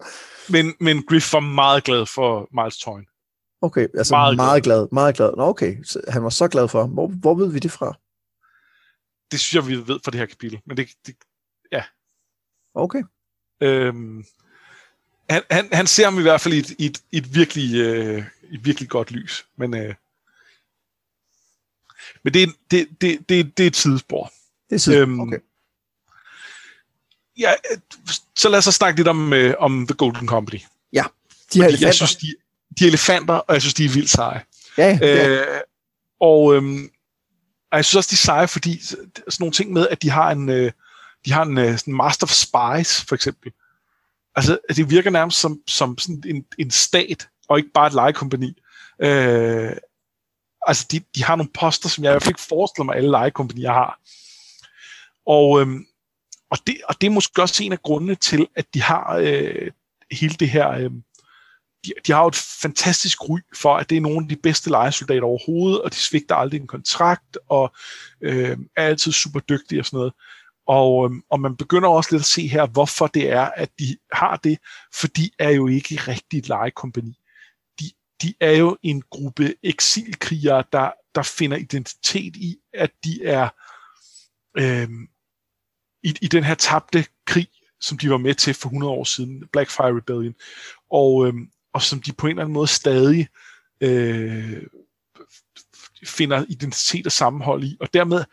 Men, 0.49 0.73
men 0.79 1.03
Griff 1.03 1.33
var 1.33 1.39
meget 1.39 1.83
glad 1.83 2.05
for 2.05 2.49
Miles 2.61 2.77
Toyn. 2.77 3.05
Okay, 3.61 3.87
altså 3.97 4.13
meget, 4.13 4.35
meget 4.35 4.63
glad. 4.63 4.75
glad. 4.75 4.87
Meget 4.91 5.15
glad. 5.15 5.33
Nå, 5.37 5.43
okay, 5.43 5.83
så 5.83 6.01
han 6.07 6.23
var 6.23 6.29
så 6.29 6.47
glad 6.47 6.67
for. 6.67 6.87
Hvor, 6.87 7.07
hvor 7.07 7.35
ved 7.35 7.51
vi 7.51 7.59
det 7.59 7.71
fra? 7.71 7.97
Det 9.31 9.39
synes 9.39 9.53
jeg, 9.55 9.67
vi 9.67 9.87
ved 9.87 9.99
fra 10.03 10.11
det 10.11 10.19
her 10.19 10.25
kapitel. 10.25 10.61
Men 10.65 10.77
det, 10.77 10.89
det 11.05 11.15
ja. 11.71 11.83
Okay. 12.73 13.03
Øhm, 13.61 14.25
han, 15.29 15.43
han, 15.51 15.69
han 15.71 15.87
ser 15.87 16.05
ham 16.05 16.19
i 16.19 16.21
hvert 16.21 16.41
fald 16.41 16.53
i 16.53 16.57
et, 16.57 16.69
i 16.69 16.85
et, 16.85 17.03
i 17.11 17.17
et, 17.17 17.35
virkelig, 17.35 17.75
øh, 17.75 18.23
et 18.51 18.65
virkelig 18.65 18.89
godt 18.89 19.11
lys. 19.11 19.45
Men, 19.55 19.73
øh, 19.73 19.95
men 22.23 22.33
det, 22.33 22.55
det, 22.71 22.87
det, 23.01 23.29
det, 23.29 23.57
det 23.57 23.63
er 23.63 23.67
et 23.67 23.75
sidespor. 23.75 24.31
Det 24.69 24.75
er 24.75 24.79
sidespor, 24.79 25.01
øhm, 25.01 25.19
okay. 25.19 25.39
Ja, 27.37 27.53
så 28.35 28.49
lad 28.49 28.57
os 28.57 28.63
snakke 28.63 28.99
lidt 28.99 29.07
om, 29.07 29.33
øh, 29.33 29.53
om 29.59 29.87
The 29.87 29.95
Golden 29.95 30.27
Company. 30.27 30.59
Ja, 30.93 31.03
de 31.53 31.59
her 31.59 31.67
elefanter. 31.67 31.87
Jeg 31.87 31.93
synes, 31.93 32.15
de, 32.15 32.35
de 32.79 32.83
er 32.83 32.87
elefanter, 32.87 33.33
og 33.33 33.53
jeg 33.53 33.61
synes, 33.61 33.73
de 33.73 33.85
er 33.85 33.89
vildt 33.89 34.09
seje. 34.09 34.41
Ja, 34.77 34.97
ja. 35.01 35.29
Øh, 35.29 35.61
og, 36.19 36.55
øhm, 36.55 36.89
og 37.71 37.77
jeg 37.77 37.85
synes 37.85 37.95
også, 37.95 38.09
de 38.11 38.13
er 38.13 38.25
seje, 38.25 38.47
fordi 38.47 38.81
sådan 38.81 39.35
nogle 39.39 39.53
ting 39.53 39.73
med, 39.73 39.87
at 39.87 40.01
de 40.01 40.09
har 40.09 40.31
en, 40.31 40.49
øh, 40.49 40.71
de 41.25 41.31
har 41.31 41.43
en 41.43 41.57
øh, 41.57 41.77
sådan 41.77 41.93
Master 41.93 42.25
of 42.25 42.31
Spies, 42.31 43.01
for 43.01 43.15
eksempel. 43.15 43.51
Altså, 44.35 44.59
det 44.75 44.89
virker 44.89 45.09
nærmest 45.09 45.39
som, 45.39 45.59
som 45.67 45.97
sådan 45.97 46.23
en, 46.25 46.45
en 46.59 46.71
stat, 46.71 47.27
og 47.47 47.57
ikke 47.57 47.71
bare 47.73 47.87
et 47.87 47.93
legekompani. 47.93 48.61
Øh, 49.01 49.71
altså, 50.67 50.87
de, 50.91 51.01
de 51.15 51.23
har 51.23 51.35
nogle 51.35 51.51
poster, 51.53 51.89
som 51.89 52.03
jeg 52.03 52.11
i 52.11 52.13
hvert 52.13 52.23
fald 52.23 52.31
ikke 52.31 52.41
forestiller 52.41 52.85
mig, 52.85 52.95
alle 52.95 53.09
legekompanier 53.09 53.71
har. 53.71 53.99
Og, 55.25 55.61
øhm, 55.61 55.85
og, 56.49 56.57
det, 56.67 56.77
og 56.89 57.01
det 57.01 57.07
er 57.07 57.11
måske 57.11 57.41
også 57.41 57.63
en 57.63 57.71
af 57.71 57.81
grundene 57.81 58.15
til, 58.15 58.47
at 58.55 58.73
de 58.73 58.81
har 58.81 59.17
øh, 59.21 59.71
hele 60.11 60.33
det 60.33 60.49
her... 60.49 60.69
Øh, 60.69 60.91
de, 61.87 61.93
de 62.07 62.11
har 62.11 62.21
jo 62.21 62.27
et 62.27 62.35
fantastisk 62.61 63.29
ry 63.29 63.39
for, 63.55 63.75
at 63.77 63.89
det 63.89 63.97
er 63.97 64.01
nogle 64.01 64.23
af 64.23 64.29
de 64.29 64.35
bedste 64.35 64.69
lejesoldater 64.69 65.23
overhovedet, 65.23 65.81
og 65.81 65.91
de 65.91 65.97
svigter 65.97 66.35
aldrig 66.35 66.61
en 66.61 66.67
kontrakt, 66.67 67.37
og 67.49 67.75
øh, 68.21 68.57
er 68.77 68.85
altid 68.85 69.11
super 69.11 69.39
dygtige 69.39 69.81
og 69.81 69.85
sådan 69.85 69.97
noget. 69.97 70.13
Og, 70.67 71.09
øh, 71.11 71.15
og 71.31 71.39
man 71.39 71.55
begynder 71.55 71.89
også 71.89 72.09
lidt 72.11 72.21
at 72.21 72.25
se 72.25 72.47
her, 72.47 72.67
hvorfor 72.67 73.07
det 73.07 73.29
er, 73.29 73.45
at 73.45 73.69
de 73.79 73.97
har 74.13 74.35
det, 74.35 74.57
for 74.93 75.07
de 75.07 75.29
er 75.39 75.49
jo 75.49 75.67
ikke 75.67 75.95
rigtigt 75.95 76.45
et 76.45 76.47
legekompani. 76.47 77.13
De, 77.79 77.91
de 78.21 78.33
er 78.39 78.51
jo 78.51 78.77
en 78.83 79.01
gruppe 79.01 79.55
eksilkrigere, 79.63 80.63
der, 80.71 80.91
der 81.15 81.23
finder 81.23 81.57
identitet 81.57 82.35
i, 82.35 82.57
at 82.73 82.91
de 83.03 83.25
er 83.25 83.49
øh, 84.57 84.89
i, 86.03 86.15
i 86.21 86.27
den 86.27 86.43
her 86.43 86.55
tabte 86.55 87.05
krig, 87.25 87.47
som 87.81 87.97
de 87.97 88.09
var 88.09 88.17
med 88.17 88.35
til 88.35 88.53
for 88.53 88.69
100 88.69 88.93
år 88.93 89.03
siden, 89.03 89.43
Blackfire 89.51 89.97
Rebellion, 89.97 90.35
og, 90.91 91.27
øhm, 91.27 91.49
og 91.77 91.81
som 91.81 92.01
de 92.01 92.13
på 92.13 92.27
en 92.27 92.31
eller 92.31 92.43
anden 92.43 92.53
måde 92.53 92.67
stadig 92.67 93.27
øh, 93.81 94.63
finder 96.05 96.45
identitet 96.49 97.05
og 97.05 97.11
sammenhold 97.11 97.63
i, 97.63 97.77
og 97.79 97.93
dermed 97.93 98.23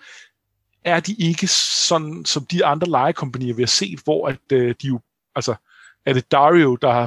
er 0.84 1.00
de 1.00 1.14
ikke 1.14 1.46
sådan, 1.88 2.24
som 2.24 2.46
de 2.46 2.64
andre 2.64 2.88
legekompanier, 2.88 3.54
vi 3.54 3.62
har 3.62 3.66
set, 3.66 4.00
hvor 4.04 4.28
at, 4.28 4.52
øh, 4.52 4.74
de 4.82 4.86
jo, 4.86 5.00
altså, 5.34 5.54
er 6.06 6.12
det 6.12 6.32
Dario, 6.32 6.76
der 6.76 7.06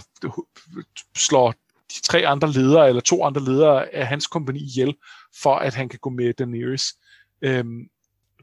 slår 1.15 1.51
de 1.95 2.01
tre 2.03 2.27
andre 2.27 2.51
ledere, 2.51 2.89
eller 2.89 3.01
to 3.01 3.23
andre 3.23 3.43
ledere 3.43 3.93
af 3.93 4.07
hans 4.07 4.27
kompani 4.27 4.59
ihjel, 4.59 4.95
for 5.41 5.55
at 5.55 5.73
han 5.73 5.89
kan 5.89 5.99
gå 5.99 6.09
med 6.09 6.33
Daenerys. 6.33 6.93
Øhm, 7.41 7.89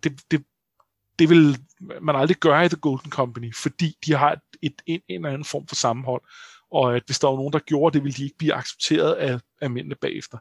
det, 0.04 0.20
det, 0.30 0.44
det 1.18 1.28
vil 1.28 1.58
man 2.00 2.16
aldrig 2.16 2.36
gøre 2.36 2.64
i 2.64 2.68
The 2.68 2.76
Golden 2.76 3.10
Company, 3.10 3.54
fordi 3.54 3.96
de 4.06 4.12
har 4.12 4.32
et, 4.32 4.40
et, 4.62 4.82
en, 4.86 5.00
en 5.08 5.16
eller 5.16 5.28
anden 5.28 5.44
form 5.44 5.66
for 5.66 5.74
sammenhold, 5.74 6.22
og 6.74 6.96
at 6.96 7.02
hvis 7.06 7.18
der 7.18 7.28
var 7.28 7.36
nogen, 7.36 7.52
der 7.52 7.58
gjorde 7.58 7.94
det, 7.94 8.04
ville 8.04 8.16
de 8.16 8.24
ikke 8.24 8.38
blive 8.38 8.54
accepteret 8.54 9.12
af, 9.12 9.38
af 9.60 9.70
mændene 9.70 9.94
bagefter. 10.00 10.38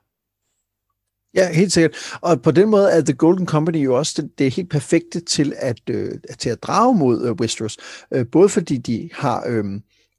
Ja, 1.35 1.53
helt 1.53 1.73
sikkert. 1.73 1.95
Og 2.21 2.41
på 2.41 2.51
den 2.51 2.69
måde 2.69 2.91
er 2.91 3.01
The 3.01 3.13
Golden 3.13 3.47
Company 3.47 3.85
jo 3.85 3.97
også 3.97 4.21
det, 4.21 4.39
det 4.39 4.47
er 4.47 4.51
helt 4.51 4.69
perfekte 4.69 5.19
til 5.19 5.53
at, 5.57 5.89
øh, 5.89 6.11
til 6.39 6.49
at 6.49 6.63
drage 6.63 6.95
mod 6.95 7.27
øh, 7.27 7.31
Westeros. 7.31 7.77
Øh, 8.13 8.25
både 8.31 8.49
fordi 8.49 8.77
de 8.77 9.09
har 9.13 9.43
øh, 9.47 9.65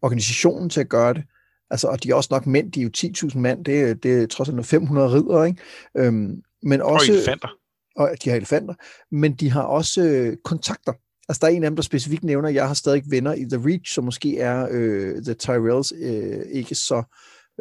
organisationen 0.02 0.70
til 0.70 0.80
at 0.80 0.88
gøre 0.88 1.14
det, 1.14 1.24
altså, 1.70 1.88
og 1.88 2.02
de 2.02 2.10
er 2.10 2.14
også 2.14 2.28
nok 2.30 2.46
mænd, 2.46 2.72
de 2.72 2.80
er 2.80 2.84
jo 2.84 2.90
10.000 2.96 3.38
mand, 3.38 3.64
det, 3.64 3.80
er, 3.80 3.94
det 3.94 4.22
er 4.22 4.26
trods 4.26 4.48
alt 4.48 4.66
500 4.66 5.12
ridder, 5.12 5.44
ikke? 5.44 5.62
Øhm, 5.96 6.42
men 6.62 6.82
også, 6.82 7.12
og 7.12 7.16
elefanter. 7.16 7.48
Og 7.96 8.10
de 8.24 8.30
har 8.30 8.36
elefanter, 8.36 8.74
men 9.10 9.34
de 9.34 9.50
har 9.50 9.62
også 9.62 10.02
øh, 10.02 10.36
kontakter. 10.44 10.92
Altså, 11.28 11.40
der 11.40 11.46
er 11.46 11.56
en 11.56 11.64
af 11.64 11.70
dem, 11.70 11.76
der 11.76 11.82
specifikt 11.82 12.24
nævner, 12.24 12.48
at 12.48 12.54
jeg 12.54 12.66
har 12.66 12.74
stadig 12.74 13.02
venner 13.10 13.34
i 13.34 13.44
The 13.44 13.68
Reach, 13.68 13.94
som 13.94 14.04
måske 14.04 14.38
er 14.38 14.68
øh, 14.70 15.22
The 15.22 15.34
Tyrells 15.34 15.92
øh, 15.96 16.46
ikke 16.50 16.74
så 16.74 17.02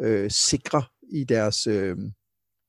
øh, 0.00 0.30
sikre 0.30 0.82
i 1.12 1.24
deres... 1.24 1.66
Øh, 1.66 1.96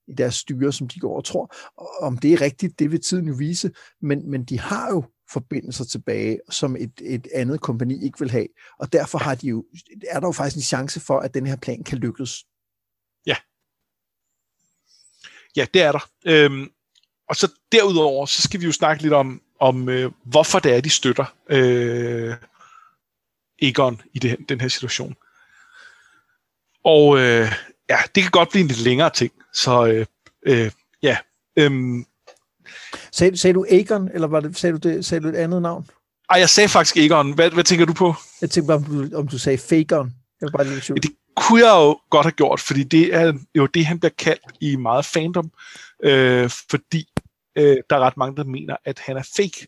i 0.07 0.13
deres 0.13 0.35
styre, 0.35 0.73
som 0.73 0.87
de 0.87 0.99
går 0.99 1.17
og 1.17 1.25
tror. 1.25 1.55
Og 1.77 1.89
om 2.01 2.17
det 2.17 2.33
er 2.33 2.41
rigtigt, 2.41 2.79
det 2.79 2.91
vil 2.91 3.01
tiden 3.01 3.27
jo 3.27 3.35
vise, 3.37 3.71
men, 4.01 4.29
men 4.31 4.43
de 4.43 4.59
har 4.59 4.89
jo 4.89 5.03
forbindelser 5.31 5.85
tilbage, 5.85 6.39
som 6.49 6.75
et, 6.75 7.01
et 7.01 7.27
andet 7.33 7.61
kompani 7.61 8.05
ikke 8.05 8.19
vil 8.19 8.31
have. 8.31 8.47
Og 8.79 8.93
derfor 8.93 9.17
har 9.17 9.35
de 9.35 9.47
jo, 9.47 9.65
er 10.09 10.19
der 10.19 10.27
jo 10.27 10.31
faktisk 10.31 10.55
en 10.55 10.61
chance 10.61 10.99
for, 10.99 11.19
at 11.19 11.33
den 11.33 11.45
her 11.45 11.55
plan 11.55 11.83
kan 11.83 11.97
lykkes. 11.97 12.45
Ja. 13.25 13.35
Ja, 15.55 15.65
det 15.73 15.81
er 15.81 15.91
der. 15.91 16.09
Øhm, 16.25 16.69
og 17.29 17.35
så 17.35 17.51
derudover, 17.71 18.25
så 18.25 18.41
skal 18.41 18.59
vi 18.59 18.65
jo 18.65 18.71
snakke 18.71 19.03
lidt 19.03 19.13
om, 19.13 19.41
om 19.59 19.89
øh, 19.89 20.11
hvorfor 20.23 20.59
det 20.59 20.75
er, 20.75 20.81
de 20.81 20.89
støtter 20.89 21.25
øh, 21.49 22.33
Egon 23.61 24.01
i 24.13 24.19
det, 24.19 24.37
den 24.49 24.61
her 24.61 24.67
situation. 24.67 25.15
Og 26.83 27.17
øh, 27.17 27.51
ja, 27.89 27.97
det 28.15 28.23
kan 28.23 28.31
godt 28.31 28.49
blive 28.49 28.61
en 28.61 28.67
lidt 28.67 28.79
længere 28.79 29.09
ting. 29.09 29.31
Så 29.53 29.85
øh, 29.85 30.05
øh, 30.47 30.71
ja. 31.01 31.17
Øhm, 31.57 32.05
sagde, 33.11 33.37
sagde 33.37 33.53
du 33.53 33.65
Aegon, 33.69 34.09
eller 34.13 34.27
var 34.27 34.39
det, 34.39 34.57
sagde, 34.57 34.77
du 34.77 34.89
det, 34.89 35.05
sagde 35.05 35.23
du 35.23 35.29
et 35.29 35.35
andet 35.35 35.61
navn? 35.61 35.89
Ej, 36.29 36.39
jeg 36.39 36.49
sagde 36.49 36.69
faktisk 36.69 36.97
Aegon. 36.97 37.33
Hvad, 37.33 37.51
hvad 37.51 37.63
tænker 37.63 37.85
du 37.85 37.93
på? 37.93 38.13
Jeg 38.41 38.49
tænkte 38.49 38.67
bare, 38.67 38.77
om 38.77 38.83
du, 38.83 39.17
om 39.17 39.27
du 39.27 39.37
sagde 39.37 39.57
Fagon. 39.57 40.13
Jeg 40.41 40.49
var 40.51 40.57
bare 40.57 40.67
lidt 40.67 41.03
det 41.03 41.11
kunne 41.35 41.65
jeg 41.65 41.75
jo 41.75 41.99
godt 42.09 42.25
have 42.25 42.31
gjort, 42.31 42.59
fordi 42.59 42.83
det 42.83 43.15
er 43.15 43.33
jo 43.55 43.65
det, 43.65 43.85
han 43.85 43.99
bliver 43.99 44.13
kaldt 44.17 44.43
i 44.61 44.75
meget 44.75 45.05
fandom, 45.05 45.51
øh, 46.03 46.49
fordi 46.69 47.07
øh, 47.55 47.77
der 47.89 47.95
er 47.95 47.99
ret 47.99 48.17
mange, 48.17 48.37
der 48.37 48.43
mener, 48.43 48.77
at 48.85 48.99
han 48.99 49.17
er 49.17 49.29
fake. 49.35 49.67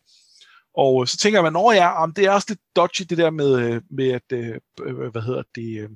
Og 0.78 1.02
øh, 1.02 1.08
så 1.08 1.18
tænker 1.18 1.42
man, 1.42 1.56
at 1.56 1.76
ja, 1.76 2.04
om 2.04 2.14
det 2.14 2.26
er 2.26 2.32
også 2.32 2.48
lidt 2.50 2.60
dodgy, 2.76 3.02
det 3.10 3.18
der 3.18 3.30
med, 3.30 3.60
øh, 3.60 3.82
med 3.90 4.12
at, 4.12 4.32
øh, 4.34 4.56
øh, 4.82 5.12
hvad 5.12 5.22
hedder 5.22 5.44
det, 5.56 5.82
øh, 5.82 5.90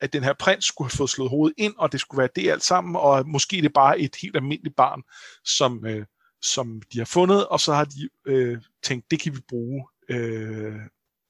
at 0.00 0.12
den 0.12 0.24
her 0.24 0.32
prins 0.32 0.64
skulle 0.64 0.90
have 0.90 0.96
fået 0.96 1.10
slået 1.10 1.30
hovedet 1.30 1.54
ind, 1.58 1.74
og 1.78 1.92
det 1.92 2.00
skulle 2.00 2.18
være 2.18 2.28
det 2.36 2.50
alt 2.50 2.62
sammen, 2.62 2.96
og 2.96 3.28
måske 3.28 3.56
det 3.56 3.64
er 3.64 3.68
bare 3.74 4.00
et 4.00 4.16
helt 4.22 4.36
almindeligt 4.36 4.76
barn, 4.76 5.02
som, 5.44 5.86
øh, 5.86 6.06
som 6.42 6.82
de 6.92 6.98
har 6.98 7.04
fundet, 7.04 7.46
og 7.46 7.60
så 7.60 7.74
har 7.74 7.84
de 7.84 8.08
øh, 8.26 8.58
tænkt, 8.82 9.10
det 9.10 9.20
kan 9.20 9.34
vi 9.34 9.40
bruge 9.48 9.88
øh, 10.08 10.74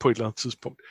på 0.00 0.08
et 0.10 0.14
eller 0.14 0.26
andet 0.26 0.38
tidspunkt. 0.38 0.82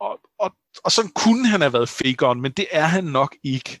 Og, 0.00 0.20
og, 0.38 0.56
og 0.84 0.92
sådan 0.92 1.10
kunne 1.10 1.48
han 1.48 1.60
have 1.60 1.72
været 1.72 1.88
fakeren, 1.88 2.40
men 2.40 2.52
det 2.52 2.66
er 2.70 2.86
han 2.86 3.04
nok 3.04 3.36
ikke. 3.42 3.80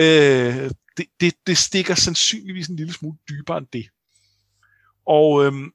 Øh, 0.00 0.70
det, 0.96 1.06
det, 1.20 1.34
det 1.46 1.58
stikker 1.58 1.94
sandsynligvis 1.94 2.68
en 2.68 2.76
lille 2.76 2.92
smule 2.92 3.16
dybere 3.28 3.58
end 3.58 3.66
det. 3.72 3.86
Og 5.06 5.44
øhm, 5.44 5.72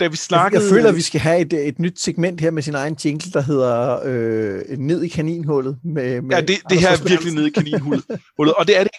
da 0.00 0.06
vi 0.06 0.16
snakkede... 0.16 0.62
Jeg 0.62 0.70
føler, 0.70 0.88
at 0.88 0.96
vi 0.96 1.00
skal 1.00 1.20
have 1.20 1.40
et, 1.40 1.52
et 1.52 1.78
nyt 1.78 2.00
segment 2.00 2.40
her 2.40 2.50
med 2.50 2.62
sin 2.62 2.74
egen 2.74 2.96
jingle, 3.04 3.32
der 3.32 3.40
hedder 3.40 4.00
øh, 4.04 4.78
Ned 4.78 5.02
i 5.02 5.08
kaninhullet. 5.08 5.78
Med, 5.84 6.22
med 6.22 6.36
ja, 6.36 6.40
det, 6.40 6.56
det 6.70 6.80
her 6.80 6.88
er 6.88 7.08
virkelig 7.08 7.34
ned 7.34 7.46
i 7.46 7.50
kaninhullet. 7.50 8.04
og 8.38 8.66
det 8.66 8.78
er 8.78 8.82
det 8.82 8.90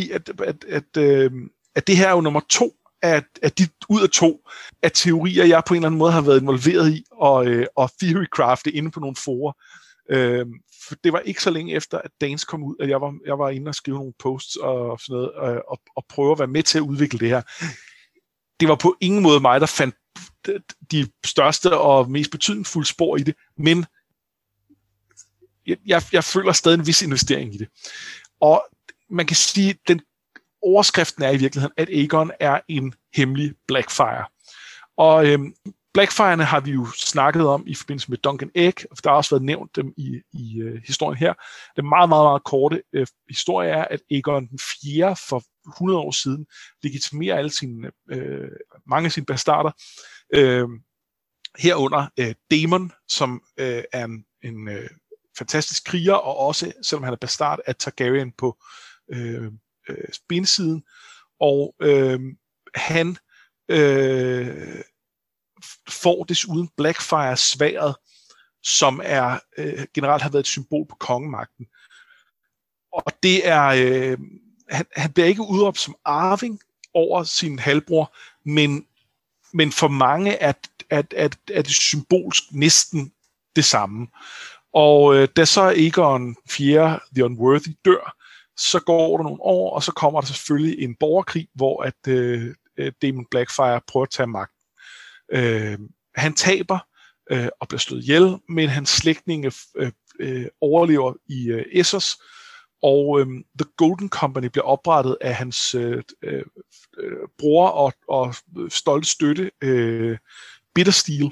ikke, 0.00 0.14
at, 0.14 0.30
at, 0.40 0.64
at, 0.68 1.02
øh, 1.02 1.30
at 1.74 1.86
det 1.86 1.96
her 1.96 2.08
er 2.08 2.12
jo 2.12 2.20
nummer 2.20 2.40
to 2.50 2.74
af, 3.02 3.22
af 3.42 3.52
de, 3.52 3.68
ud 3.88 4.02
af 4.02 4.08
to 4.08 4.40
af 4.82 4.92
teorier, 4.94 5.44
jeg 5.44 5.62
på 5.66 5.74
en 5.74 5.78
eller 5.78 5.88
anden 5.88 5.98
måde 5.98 6.12
har 6.12 6.20
været 6.20 6.40
involveret 6.40 6.92
i, 6.92 7.04
og, 7.12 7.46
øh, 7.46 7.66
og 7.76 7.90
theorycrafte 8.00 8.72
inde 8.72 8.90
på 8.90 9.00
nogle 9.00 9.16
forer. 9.16 9.52
Øh, 10.10 10.46
det 11.04 11.12
var 11.12 11.18
ikke 11.18 11.42
så 11.42 11.50
længe 11.50 11.74
efter, 11.74 11.98
at 11.98 12.10
Dance 12.20 12.46
kom 12.46 12.62
ud, 12.62 12.76
at 12.80 12.88
jeg 12.88 13.00
var, 13.00 13.14
jeg 13.26 13.38
var 13.38 13.50
inde 13.50 13.68
og 13.68 13.74
skrive 13.74 13.96
nogle 13.96 14.12
posts 14.18 14.56
og 14.56 15.00
sådan 15.00 15.14
noget, 15.14 15.32
og, 15.32 15.62
og, 15.68 15.80
og 15.96 16.04
prøve 16.08 16.32
at 16.32 16.38
være 16.38 16.48
med 16.48 16.62
til 16.62 16.78
at 16.78 16.82
udvikle 16.82 17.18
det 17.18 17.28
her. 17.28 17.42
Det 18.60 18.68
var 18.68 18.74
på 18.74 18.96
ingen 19.00 19.22
måde 19.22 19.40
mig, 19.40 19.60
der 19.60 19.66
fandt 19.66 19.94
de 20.92 21.08
største 21.24 21.78
og 21.78 22.10
mest 22.10 22.30
betydningsfulde 22.30 22.88
spor 22.88 23.16
i 23.16 23.22
det, 23.22 23.34
men 23.56 23.86
jeg, 25.86 26.02
jeg 26.12 26.24
føler 26.24 26.52
stadig 26.52 26.78
en 26.78 26.86
vis 26.86 27.02
investering 27.02 27.54
i 27.54 27.58
det. 27.58 27.68
Og 28.40 28.64
man 29.10 29.26
kan 29.26 29.36
sige, 29.36 29.70
at 29.70 29.76
den 29.88 30.00
overskriften 30.62 31.22
er 31.22 31.30
i 31.30 31.36
virkeligheden, 31.36 31.74
at 31.76 31.88
Aegon 31.88 32.30
er 32.40 32.60
en 32.68 32.94
hemmelig 33.14 33.54
Blackfire. 33.68 34.24
Og 34.96 35.26
øhm, 35.26 35.54
Blackfire'ne 35.98 36.42
har 36.42 36.60
vi 36.60 36.70
jo 36.70 36.86
snakket 36.96 37.46
om 37.46 37.64
i 37.66 37.74
forbindelse 37.74 38.10
med 38.10 38.18
Duncan 38.18 38.50
Egg, 38.54 38.74
og 38.90 39.04
der 39.04 39.10
har 39.10 39.16
også 39.16 39.30
været 39.30 39.44
nævnt 39.44 39.76
dem 39.76 39.92
i, 39.96 40.20
i 40.32 40.62
uh, 40.62 40.80
historien 40.86 41.18
her. 41.18 41.34
Den 41.76 41.88
meget, 41.88 42.08
meget, 42.08 42.24
meget 42.24 42.44
korte 42.44 42.82
uh, 42.98 43.06
historie 43.28 43.70
er, 43.70 43.84
at 43.84 44.00
Aegon 44.10 44.48
den 44.48 44.58
4. 44.82 45.16
for 45.28 45.42
100 45.68 45.98
år 45.98 46.10
siden 46.10 46.46
legitimerer 46.82 47.36
alle 47.36 47.50
sine, 47.50 47.90
uh, 48.12 48.48
mange 48.86 49.06
af 49.06 49.12
sine 49.12 49.26
bastarder, 49.26 49.70
uh, 50.36 50.70
herunder 51.58 52.06
uh, 52.20 52.32
Daemon, 52.50 52.92
som 53.08 53.42
uh, 53.60 53.82
er 53.92 54.04
en, 54.04 54.24
en 54.42 54.68
uh, 54.68 54.88
fantastisk 55.38 55.84
kriger, 55.84 56.14
og 56.14 56.36
også, 56.36 56.72
selvom 56.82 57.02
han 57.04 57.12
er 57.12 57.16
bastard, 57.16 57.58
er 57.66 57.72
Targaryen 57.72 58.32
på 58.32 58.58
uh, 59.16 59.46
uh, 59.88 60.08
bensiden. 60.28 60.82
Og 61.40 61.74
uh, 61.84 62.20
han 62.74 63.16
øh, 63.70 64.82
får 65.88 66.24
desuden 66.24 66.68
Blackfire 66.76 67.36
sværet, 67.36 67.94
som 68.62 69.00
er 69.04 69.38
øh, 69.58 69.86
generelt 69.94 70.22
har 70.22 70.30
været 70.30 70.42
et 70.42 70.46
symbol 70.46 70.86
på 70.86 70.96
kongemagten. 70.96 71.66
Og 72.92 73.12
det 73.22 73.48
er, 73.48 73.64
øh, 73.66 74.18
han, 74.70 74.86
han 74.96 75.12
bliver 75.12 75.26
ikke 75.26 75.42
udråbt 75.42 75.78
som 75.78 75.96
arving 76.04 76.60
over 76.94 77.22
sin 77.22 77.58
halvbror, 77.58 78.14
men, 78.44 78.86
men 79.52 79.72
for 79.72 79.88
mange 79.88 80.32
er, 80.32 80.52
er, 80.90 81.02
er, 81.16 81.28
er 81.52 81.62
det 81.62 81.74
symbolsk 81.74 82.42
næsten 82.52 83.12
det 83.56 83.64
samme. 83.64 84.06
Og 84.72 85.16
øh, 85.16 85.28
da 85.36 85.44
så 85.44 85.72
Egon 85.76 86.36
4. 86.48 87.00
The 87.14 87.24
Unworthy 87.24 87.76
dør, 87.84 88.16
så 88.56 88.80
går 88.80 89.16
der 89.16 89.24
nogle 89.24 89.42
år, 89.42 89.74
og 89.74 89.82
så 89.82 89.92
kommer 89.92 90.20
der 90.20 90.26
selvfølgelig 90.26 90.84
en 90.84 90.94
borgerkrig, 90.94 91.48
hvor 91.54 91.82
at 91.82 92.08
øh, 92.08 92.54
øh 92.76 92.92
Demon 93.02 93.26
Blackfire 93.30 93.80
prøver 93.86 94.06
at 94.06 94.10
tage 94.10 94.26
magt. 94.26 94.52
Øh, 95.32 95.78
han 96.14 96.34
taber 96.34 96.78
øh, 97.30 97.48
og 97.60 97.68
bliver 97.68 97.78
slået 97.78 98.02
ihjel, 98.02 98.36
men 98.48 98.68
hans 98.68 98.88
slægtninge 98.88 99.52
øh, 99.76 99.92
øh, 100.20 100.46
overlever 100.60 101.14
i 101.26 101.48
øh, 101.48 101.64
Essos, 101.72 102.18
og 102.82 103.20
øh, 103.20 103.26
The 103.58 103.70
Golden 103.76 104.08
Company 104.08 104.46
bliver 104.46 104.64
oprettet 104.64 105.16
af 105.20 105.34
hans 105.34 105.74
øh, 105.74 106.02
øh, 106.22 106.44
øh 106.98 107.16
bror 107.38 107.68
og, 107.68 107.92
og 108.08 108.34
stolte 108.68 109.08
støtte, 109.08 109.50
øh, 109.62 110.18
Bittersteel, 110.74 111.30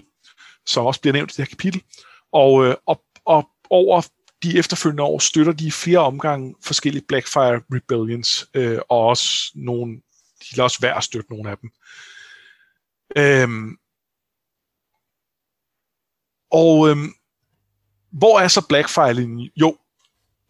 som 0.67 0.87
også 0.87 1.01
bliver 1.01 1.13
nævnt 1.13 1.33
i 1.33 1.37
det 1.37 1.45
her 1.45 1.57
kapitel. 1.57 1.83
Og, 2.33 2.67
øh, 2.67 2.75
og, 2.87 3.05
og 3.25 3.49
over 3.71 4.03
de 4.43 4.59
efterfølgende 4.59 5.03
år 5.03 5.19
støtter 5.19 5.53
de 5.53 5.73
flere 5.73 5.99
omgange 5.99 6.55
forskellige 6.65 7.05
Blackfire 7.09 7.61
Rebellions, 7.73 8.47
øh, 8.55 8.79
og 8.89 9.07
også 9.07 9.53
nogle, 9.55 9.97
de 10.41 10.57
lader 10.57 10.63
også 10.63 10.79
værd 10.81 10.97
at 10.97 11.05
støtte 11.05 11.31
nogle 11.31 11.51
af 11.51 11.59
dem. 11.59 11.71
Øhm, 13.17 13.77
og 16.51 16.89
øhm, 16.89 17.13
hvor 18.13 18.41
er 18.41 18.49
så 18.49 18.67
Blackfire-linjen? 18.69 19.51
Jo, 19.57 19.77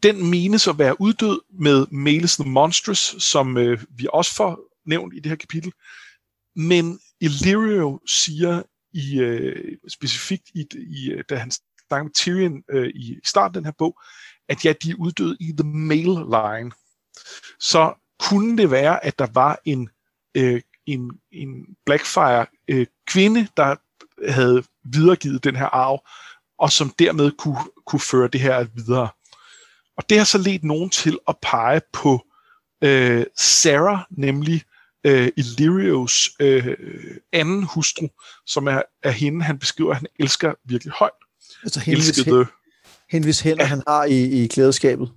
den 0.02 0.30
menes 0.30 0.68
at 0.68 0.78
være 0.78 1.00
uddød 1.00 1.40
med 1.60 1.86
Males 1.90 2.36
the 2.36 2.50
Monstrous, 2.50 3.16
som 3.18 3.58
øh, 3.58 3.84
vi 3.90 4.06
også 4.12 4.34
får 4.34 4.58
nævnt 4.86 5.14
i 5.14 5.20
det 5.20 5.30
her 5.30 5.36
kapitel. 5.36 5.72
Men 6.56 7.00
Illyrio 7.20 8.00
siger 8.06 8.62
i 8.92 9.20
øh, 9.20 9.78
specifikt, 9.88 10.50
i, 10.54 10.66
i, 10.76 11.10
øh, 11.10 11.24
da 11.28 11.36
han 11.36 11.50
snakker 11.88 12.04
med 12.04 12.12
Tyrion 12.14 12.62
øh, 12.70 12.88
i 12.88 13.16
starten 13.24 13.56
af 13.56 13.60
den 13.60 13.64
her 13.64 13.72
bog, 13.78 14.00
at 14.48 14.64
ja, 14.64 14.72
de 14.82 14.90
er 14.90 14.94
uddøde 14.98 15.36
i 15.40 15.52
The 15.58 15.68
Male 15.68 16.20
Line. 16.36 16.72
Så 17.60 17.94
kunne 18.20 18.56
det 18.56 18.70
være, 18.70 19.04
at 19.04 19.18
der 19.18 19.26
var 19.34 19.58
en, 19.64 19.90
øh, 20.34 20.60
en, 20.86 21.10
en 21.32 21.76
Blackfire 21.86 22.46
øh, 22.68 22.86
kvinde, 23.06 23.48
der 23.56 23.76
havde 24.28 24.62
videregivet 24.84 25.44
den 25.44 25.56
her 25.56 25.66
arv, 25.66 26.06
og 26.58 26.72
som 26.72 26.94
dermed 26.98 27.30
kunne, 27.38 27.58
kunne 27.86 28.00
føre 28.00 28.28
det 28.28 28.40
her 28.40 28.66
videre. 28.74 29.08
Og 29.96 30.08
det 30.08 30.18
har 30.18 30.24
så 30.24 30.38
ledt 30.38 30.64
nogen 30.64 30.90
til 30.90 31.18
at 31.28 31.34
pege 31.42 31.80
på 31.92 32.26
øh, 32.84 33.24
Sarah, 33.36 33.98
nemlig 34.10 34.62
øh, 35.04 35.28
Illyrios 35.36 36.30
øh, 36.40 36.76
anden 37.32 37.62
hustru, 37.62 38.08
som 38.46 38.66
er, 38.66 38.82
er 39.02 39.10
hende, 39.10 39.44
han 39.44 39.58
beskriver, 39.58 39.90
at 39.90 39.96
han 39.96 40.06
elsker 40.18 40.54
virkelig 40.64 40.92
højt. 40.92 41.10
Altså 41.62 41.80
hende, 41.80 41.98
Elskede, 41.98 42.36
hvis, 42.36 42.52
hende, 43.10 43.26
hvis 43.26 43.40
hænder 43.40 43.64
ja. 43.64 43.68
han 43.68 43.82
har 43.86 44.04
i, 44.04 44.44
i 44.44 44.46
klædeskabet. 44.46 45.10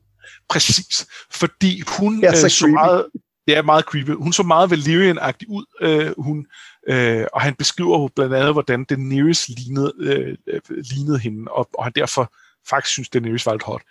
Præcis, 0.49 1.07
fordi 1.31 1.81
hun 1.87 2.25
øh, 2.25 2.35
så 2.35 2.67
meget 2.67 3.05
det 3.49 3.57
er 3.57 3.61
meget 3.61 3.85
creepy. 3.85 4.09
Hun 4.09 4.33
så 4.33 4.43
meget 4.43 4.71
Valyrian-agtig 4.71 5.47
ud, 5.47 5.65
øh, 5.81 6.13
hun, 6.17 6.47
øh, 6.87 7.25
og 7.33 7.41
han 7.41 7.55
beskriver 7.55 8.07
blandt 8.07 8.35
andet, 8.35 8.53
hvordan 8.53 8.83
Daenerys 8.83 9.49
lignede, 9.49 9.93
øh, 9.99 10.37
øh, 10.47 10.61
lignede 10.69 11.19
hende, 11.19 11.51
og, 11.51 11.69
og 11.73 11.83
han 11.83 11.93
derfor 11.95 12.33
faktisk 12.69 12.93
synes, 12.93 13.09
Daenerys 13.09 13.45
var 13.45 13.51
lidt 13.51 13.63
hot. 13.63 13.81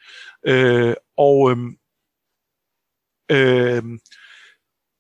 Øh, 0.47 0.95
og, 1.17 1.51
øh, 1.51 1.57
øh, 3.31 3.83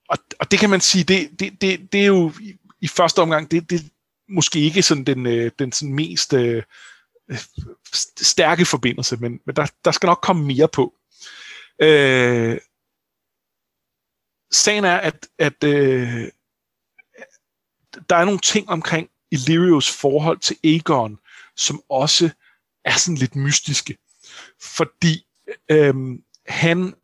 og, 0.08 0.18
og 0.40 0.50
det 0.50 0.58
kan 0.58 0.70
man 0.70 0.80
sige, 0.80 1.04
det, 1.04 1.40
det, 1.40 1.60
det, 1.60 1.92
det 1.92 2.02
er 2.02 2.06
jo 2.06 2.32
i, 2.40 2.56
i 2.80 2.88
første 2.88 3.18
omgang, 3.22 3.50
det, 3.50 3.70
det 3.70 3.90
måske 4.28 4.60
ikke 4.60 4.82
sådan 4.82 5.04
den, 5.04 5.26
øh, 5.26 5.50
den 5.58 5.72
sådan 5.72 5.94
mest 5.94 6.32
øh, 6.32 6.62
øh 7.30 7.38
stærke 8.20 8.64
forbindelse, 8.64 9.16
men, 9.16 9.40
men 9.46 9.56
der, 9.56 9.66
der 9.84 9.90
skal 9.90 10.06
nok 10.06 10.20
komme 10.22 10.46
mere 10.46 10.68
på. 10.68 10.94
Øh, 11.82 12.58
sagen 14.50 14.84
er, 14.84 14.96
at, 14.96 15.28
at 15.38 15.64
øh, 15.64 16.28
der 18.10 18.16
er 18.16 18.24
nogle 18.24 18.40
ting 18.40 18.68
omkring 18.68 19.10
Illyrios 19.30 19.90
forhold 19.90 20.38
til 20.38 20.56
Aegon, 20.64 21.18
som 21.56 21.82
også 21.88 22.30
er 22.84 22.96
sådan 22.96 23.16
lidt 23.16 23.36
mystiske. 23.36 23.96
Fordi 24.60 25.26
øh, 25.70 25.94
han, 26.46 26.94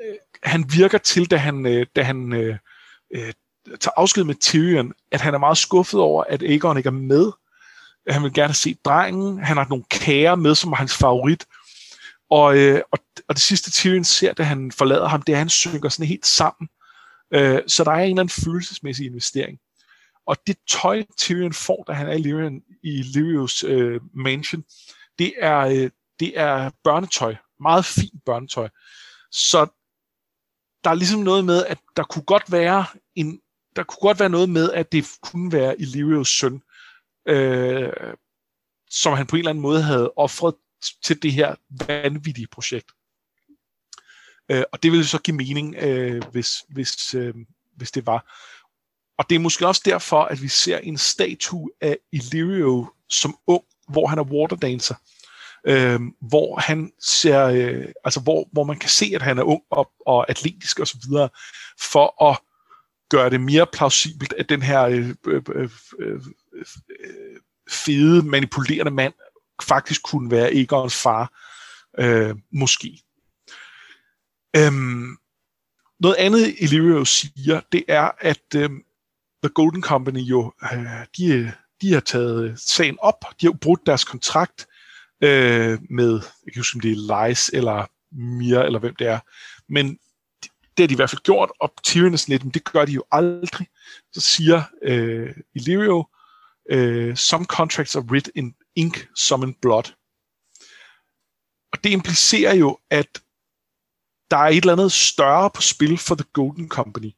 øh, 0.00 0.16
han 0.42 0.64
virker 0.72 0.98
til, 0.98 1.30
da 1.30 1.36
han, 1.36 1.66
øh, 1.66 1.86
da 1.96 2.02
han 2.02 2.32
øh, 2.32 2.58
øh, 3.14 3.32
tager 3.80 3.94
afsked 3.96 4.24
med 4.24 4.34
Tyrion, 4.34 4.92
at 5.10 5.20
han 5.20 5.34
er 5.34 5.38
meget 5.38 5.58
skuffet 5.58 6.00
over, 6.00 6.24
at 6.24 6.42
Aegon 6.42 6.76
ikke 6.76 6.86
er 6.86 6.90
med. 6.90 7.32
Han 8.08 8.22
vil 8.22 8.32
gerne 8.32 8.54
se 8.54 8.76
drengen. 8.84 9.44
Han 9.44 9.56
har 9.56 9.66
nogle 9.68 9.84
kære 9.90 10.36
med, 10.36 10.54
som 10.54 10.72
er 10.72 10.76
hans 10.76 10.96
favorit. 10.96 11.46
Og, 12.32 12.58
øh, 12.58 12.82
og, 12.92 12.98
og 13.28 13.34
det 13.34 13.42
sidste 13.42 13.70
Tyrion 13.70 14.04
ser, 14.04 14.32
da 14.32 14.42
han 14.42 14.72
forlader 14.72 15.08
ham, 15.08 15.22
det 15.22 15.32
er, 15.32 15.36
at 15.36 15.38
han 15.38 15.48
synker 15.48 15.88
sådan 15.88 16.06
helt 16.06 16.26
sammen. 16.26 16.68
Øh, 17.34 17.60
så 17.66 17.84
der 17.84 17.90
er 17.90 17.96
en 17.96 18.10
eller 18.10 18.22
anden 18.22 18.44
følelsesmæssig 18.44 19.06
investering. 19.06 19.58
Og 20.26 20.36
det 20.46 20.56
tøj, 20.68 21.02
Tyrion 21.18 21.52
får, 21.52 21.84
da 21.86 21.92
han 21.92 22.08
er 22.08 22.12
i, 22.12 22.22
Lyrian, 22.22 22.62
i 22.82 23.02
Lyrios 23.02 23.64
øh, 23.64 24.00
mansion, 24.14 24.64
det 25.18 25.34
er, 25.38 25.58
øh, 25.58 25.90
det 26.20 26.38
er 26.38 26.70
børnetøj. 26.84 27.36
Meget 27.60 27.84
fint 27.84 28.24
børnetøj. 28.26 28.68
Så 29.30 29.66
der 30.84 30.90
er 30.90 30.94
ligesom 30.94 31.20
noget 31.20 31.44
med, 31.44 31.66
at 31.66 31.78
der 31.96 32.02
kunne 32.02 32.24
godt 32.24 32.52
være 32.52 32.86
en, 33.14 33.40
der 33.76 33.82
kunne 33.82 34.00
godt 34.08 34.20
være 34.20 34.28
noget 34.28 34.48
med, 34.48 34.72
at 34.72 34.92
det 34.92 35.04
kunne 35.22 35.52
være 35.52 35.80
Illyrios 35.80 36.28
søn, 36.28 36.62
øh, 37.28 37.92
som 38.90 39.12
han 39.12 39.26
på 39.26 39.36
en 39.36 39.40
eller 39.40 39.50
anden 39.50 39.62
måde 39.62 39.82
havde 39.82 40.12
offret 40.16 40.54
til 41.04 41.22
det 41.22 41.32
her 41.32 41.54
vanvittige 41.88 42.46
projekt. 42.46 42.92
Øh, 44.48 44.62
og 44.72 44.82
det 44.82 44.92
ville 44.92 45.06
så 45.06 45.18
give 45.18 45.36
mening, 45.36 45.76
øh, 45.76 46.22
hvis, 46.32 46.64
hvis, 46.68 47.14
øh, 47.14 47.34
hvis 47.76 47.90
det 47.90 48.06
var. 48.06 48.38
Og 49.18 49.30
det 49.30 49.36
er 49.36 49.40
måske 49.40 49.66
også 49.66 49.82
derfor, 49.84 50.22
at 50.22 50.42
vi 50.42 50.48
ser 50.48 50.78
en 50.78 50.98
statue 50.98 51.70
af 51.80 51.98
Illyrio 52.12 52.86
som 53.08 53.38
ung, 53.46 53.64
hvor 53.88 54.06
han 54.06 54.18
er 54.18 54.22
waterdancer. 54.22 54.94
Øh, 55.66 56.00
hvor 56.20 56.60
han 56.60 56.92
ser, 57.00 57.44
øh, 57.44 57.88
altså 58.04 58.20
hvor, 58.20 58.48
hvor 58.52 58.64
man 58.64 58.78
kan 58.78 58.88
se, 58.88 59.12
at 59.14 59.22
han 59.22 59.38
er 59.38 59.42
ung 59.42 59.62
og, 59.70 59.92
og 60.06 60.30
atletisk 60.30 60.78
og 60.78 60.88
så 60.88 60.98
videre, 61.08 61.28
for 61.80 62.30
at 62.30 62.38
gøre 63.10 63.30
det 63.30 63.40
mere 63.40 63.66
plausibelt, 63.72 64.32
at 64.32 64.48
den 64.48 64.62
her 64.62 64.82
øh, 64.82 65.14
øh, 65.26 65.42
øh, 65.54 65.70
øh, 65.98 66.20
øh 67.00 67.40
fede, 67.70 68.22
manipulerende 68.22 68.90
mand 68.90 69.14
faktisk 69.62 70.02
kunne 70.02 70.30
være 70.30 70.54
Egons 70.54 70.96
far, 70.96 71.32
øh, 71.98 72.36
måske. 72.52 73.02
Øhm, 74.56 75.16
noget 76.00 76.16
andet, 76.16 76.54
Illyrio 76.58 77.04
siger, 77.04 77.60
det 77.72 77.84
er, 77.88 78.10
at 78.18 78.54
øh, 78.56 78.70
The 79.42 79.52
Golden 79.54 79.82
Company 79.82 80.20
jo, 80.20 80.52
øh, 80.72 81.06
de, 81.18 81.52
de 81.82 81.92
har 81.92 82.00
taget 82.00 82.44
øh, 82.44 82.56
sagen 82.56 82.96
op, 83.00 83.24
de 83.40 83.46
har 83.46 83.52
brudt 83.52 83.86
deres 83.86 84.04
kontrakt 84.04 84.66
øh, 85.22 85.78
med, 85.90 86.12
jeg 86.46 86.52
kan 86.52 86.60
huske, 86.60 86.76
om 86.76 86.80
det 86.80 86.92
er 86.92 87.28
Lice 87.28 87.56
eller 87.56 87.86
Mia, 88.12 88.62
eller 88.62 88.78
hvem 88.78 88.94
det 88.96 89.06
er, 89.06 89.18
men 89.68 89.98
det, 90.42 90.50
det 90.76 90.82
har 90.82 90.86
de 90.86 90.92
i 90.92 90.96
hvert 90.96 91.10
fald 91.10 91.22
gjort, 91.22 91.50
og 91.60 91.72
Tyrion 91.82 92.12
er 92.12 92.16
sådan 92.16 92.32
lidt, 92.32 92.44
men 92.44 92.52
det 92.52 92.64
gør 92.64 92.84
de 92.84 92.92
jo 92.92 93.04
aldrig. 93.10 93.66
Så 94.12 94.20
siger 94.20 94.62
øh, 94.82 95.36
Illyrio, 95.54 96.06
øh, 96.70 97.16
some 97.16 97.44
contracts 97.44 97.96
are 97.96 98.04
writ 98.04 98.30
in 98.34 98.54
ink, 98.76 99.08
som 99.16 99.42
en 99.42 99.54
blot. 99.54 99.94
Og 101.72 101.84
det 101.84 101.90
implicerer 101.90 102.54
jo, 102.54 102.78
at 102.90 103.22
der 104.30 104.36
er 104.36 104.48
et 104.48 104.56
eller 104.56 104.72
andet 104.72 104.92
større 104.92 105.50
på 105.50 105.62
spil 105.62 105.98
for 105.98 106.14
The 106.14 106.24
Golden 106.32 106.68
Company. 106.68 107.10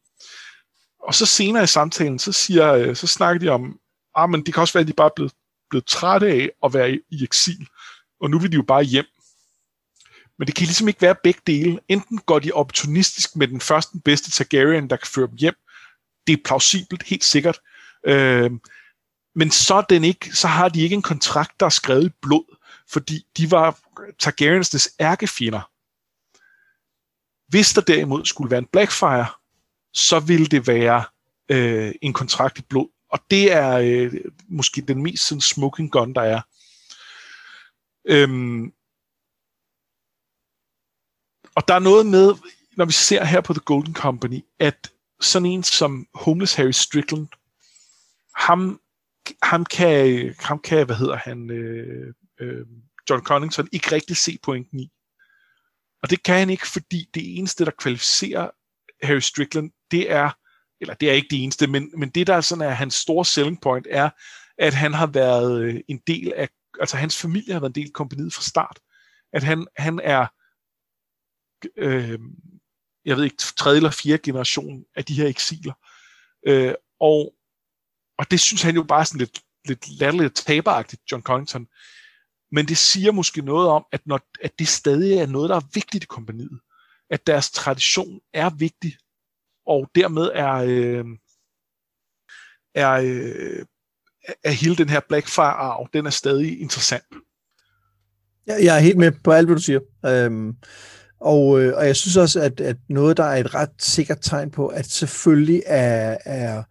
Og 0.99 1.15
så 1.15 1.27
senere 1.27 1.65
i 1.65 1.67
samtalen, 1.67 2.19
så, 2.19 2.33
siger, 2.33 2.73
øh, 2.73 2.97
så 2.97 3.07
snakker 3.07 3.41
de 3.41 3.49
om, 3.49 3.79
ah, 4.15 4.31
men 4.31 4.47
det 4.47 4.55
kan 4.55 4.61
også 4.61 4.75
være, 4.75 4.81
at 4.81 4.89
de 4.89 4.93
bare 4.93 5.07
er 5.07 5.15
blevet, 5.17 5.33
blevet 5.71 5.87
trætte 5.87 6.27
af 6.27 6.51
at 6.65 6.75
være 6.75 6.93
i, 6.93 6.99
i 7.11 7.25
eksil, 7.25 7.69
og 8.21 8.31
nu 8.31 8.39
vil 8.39 8.53
de 8.53 8.57
jo 8.57 8.63
bare 8.63 8.83
hjem. 8.83 9.07
Men 10.39 10.47
det 10.47 10.55
kan 10.55 10.65
ligesom 10.65 10.89
ikke 10.89 11.03
være 11.03 11.17
begge 11.23 11.41
dele. 11.47 11.81
Enten 11.89 12.19
går 12.19 12.39
de 12.39 12.53
opportunistisk 12.53 13.37
med 13.37 13.49
den 13.49 13.61
første 13.61 13.93
den 13.93 14.01
bedste 14.01 14.31
Targaryen, 14.31 14.91
der 14.91 14.97
kan 14.97 15.07
føre 15.07 15.27
dem 15.27 15.37
hjem. 15.37 15.55
Det 16.27 16.33
er 16.33 16.43
plausibelt, 16.45 17.03
helt 17.03 17.25
sikkert. 17.25 17.61
Øh, 18.07 18.51
men 19.35 19.51
så, 19.51 19.85
den 19.89 20.05
ikke, 20.05 20.37
så 20.37 20.49
har 20.49 20.68
de 20.68 20.80
ikke 20.80 20.95
en 20.95 21.03
kontrakt, 21.03 21.61
der 21.61 21.66
er 21.66 21.70
skrevet 21.70 22.07
i 22.07 22.14
blod, 22.22 22.57
fordi 22.89 23.26
de 23.37 23.51
var 23.51 23.78
Targaryens 24.18 24.89
ærkefjender. 25.01 25.70
Hvis 27.49 27.72
der 27.72 27.80
derimod 27.80 28.24
skulle 28.24 28.51
være 28.51 28.59
en 28.59 28.68
Blackfire, 28.72 29.26
så 29.93 30.20
ville 30.20 30.47
det 30.47 30.66
være 30.66 31.05
øh, 31.49 31.95
en 32.03 32.12
kontrakt 32.12 32.59
i 32.59 32.62
blod. 32.62 32.89
Og 33.09 33.18
det 33.30 33.53
er 33.53 33.70
øh, 33.70 34.14
måske 34.49 34.80
den 34.80 35.03
mest 35.03 35.26
sådan, 35.26 35.41
smoking 35.41 35.93
gun, 35.93 36.14
der 36.14 36.22
er. 36.22 36.41
Øhm, 38.05 38.72
og 41.55 41.68
der 41.68 41.74
er 41.74 41.78
noget 41.78 42.07
med, 42.07 42.35
når 42.76 42.85
vi 42.85 42.93
ser 42.93 43.24
her 43.24 43.41
på 43.41 43.53
The 43.53 43.61
Golden 43.64 43.95
Company, 43.95 44.45
at 44.59 44.93
sådan 45.20 45.47
en 45.47 45.62
som 45.62 46.09
Homeless 46.14 46.55
Harry 46.55 46.70
Strickland, 46.70 47.28
ham, 48.37 48.80
ham, 49.43 49.64
kan, 49.64 50.35
ham 50.41 50.59
kan, 50.59 50.87
hvad 50.87 50.97
hedder 50.97 51.16
han, 51.16 51.51
øh, 51.51 52.14
øh, 52.41 52.66
John 53.11 53.22
Connington, 53.22 53.68
ikke 53.72 53.93
rigtig 53.93 54.16
se 54.16 54.39
pointen 54.43 54.81
i. 54.81 54.91
Og 56.03 56.11
det 56.11 56.22
kan 56.22 56.39
han 56.39 56.51
ikke, 56.51 56.66
fordi 56.66 57.11
det 57.14 57.39
eneste, 57.39 57.64
der 57.64 57.70
kvalificerer 57.79 58.51
Harry 59.03 59.20
Strickland, 59.20 59.70
det 59.91 60.11
er, 60.11 60.31
eller 60.81 60.95
det 60.95 61.11
er 61.11 61.14
ikke 61.14 61.29
det 61.31 61.43
eneste, 61.43 61.66
men, 61.66 61.91
men 61.97 62.09
det, 62.11 62.27
der 62.27 62.41
sådan 62.41 62.64
er 62.64 62.70
hans 62.70 62.95
store 62.95 63.25
selling 63.25 63.61
point, 63.61 63.87
er, 63.91 64.11
at 64.59 64.75
han 64.75 64.95
har 64.95 65.07
været 65.07 65.62
øh, 65.62 65.81
en 65.89 66.01
del 66.07 66.33
af, 66.37 66.49
altså 66.81 66.97
hans 66.97 67.20
familie 67.20 67.53
har 67.53 67.61
været 67.61 67.70
en 67.70 67.83
del 67.83 67.87
af 67.87 67.93
kompaniet 67.93 68.33
fra 68.33 68.43
start. 68.43 68.81
At 69.33 69.43
han, 69.43 69.66
han 69.77 70.01
er, 70.05 70.27
øh, 71.77 72.18
jeg 73.05 73.16
ved 73.16 73.25
ikke, 73.25 73.37
tredje 73.37 73.77
eller 73.77 73.91
fjerde 73.91 74.22
generation 74.22 74.85
af 74.97 75.05
de 75.05 75.14
her 75.14 75.27
eksiler. 75.27 75.72
Øh, 76.47 76.75
og, 77.01 77.35
og 78.19 78.31
det 78.31 78.41
synes 78.41 78.62
han 78.62 78.75
jo 78.75 78.83
bare 78.83 79.05
sådan 79.05 79.19
lidt, 79.19 79.41
lidt 79.65 80.01
latterligt 80.01 80.37
taberagtigt, 80.37 81.03
John 81.12 81.23
Connington. 81.23 81.67
Men 82.53 82.69
det 82.69 82.79
siger 82.79 83.12
måske 83.12 83.43
noget 83.43 83.69
om, 83.69 83.85
at, 83.93 84.07
når, 84.07 84.21
at 84.43 84.59
det 84.59 84.69
stadig 84.69 85.19
er 85.19 85.27
noget, 85.27 85.51
der 85.51 85.57
er 85.57 85.71
vigtigt 85.75 86.05
i 86.05 86.07
kompaniet. 86.07 86.61
At 87.11 87.27
deres 87.27 87.51
tradition 87.51 88.21
er 88.33 88.51
vigtig, 88.51 88.97
og 89.67 89.91
dermed 89.95 90.31
er, 90.35 90.55
øh, 90.55 91.05
er, 92.75 92.91
øh, 92.91 93.67
er 94.45 94.51
hele 94.51 94.77
den 94.77 94.89
her 94.89 95.01
Blackfire-arv, 95.09 95.89
den 95.93 96.07
er 96.07 96.11
stadig 96.11 96.61
interessant. 96.61 97.05
Jeg, 98.47 98.65
jeg 98.65 98.77
er 98.77 98.81
helt 98.81 98.99
med 98.99 99.12
på 99.25 99.33
alt, 99.33 99.47
hvad 99.47 99.57
du 99.57 99.62
siger. 99.62 99.81
Øhm, 100.07 100.57
og, 101.21 101.61
øh, 101.61 101.77
og 101.77 101.87
jeg 101.87 101.97
synes 101.97 102.17
også, 102.17 102.41
at, 102.41 102.61
at 102.61 102.77
noget, 102.89 103.17
der 103.17 103.25
er 103.25 103.37
et 103.37 103.55
ret 103.55 103.71
sikkert 103.79 104.19
tegn 104.23 104.51
på, 104.51 104.67
at 104.67 104.87
selvfølgelig 104.87 105.62
er, 105.67 106.19
er 106.25 106.62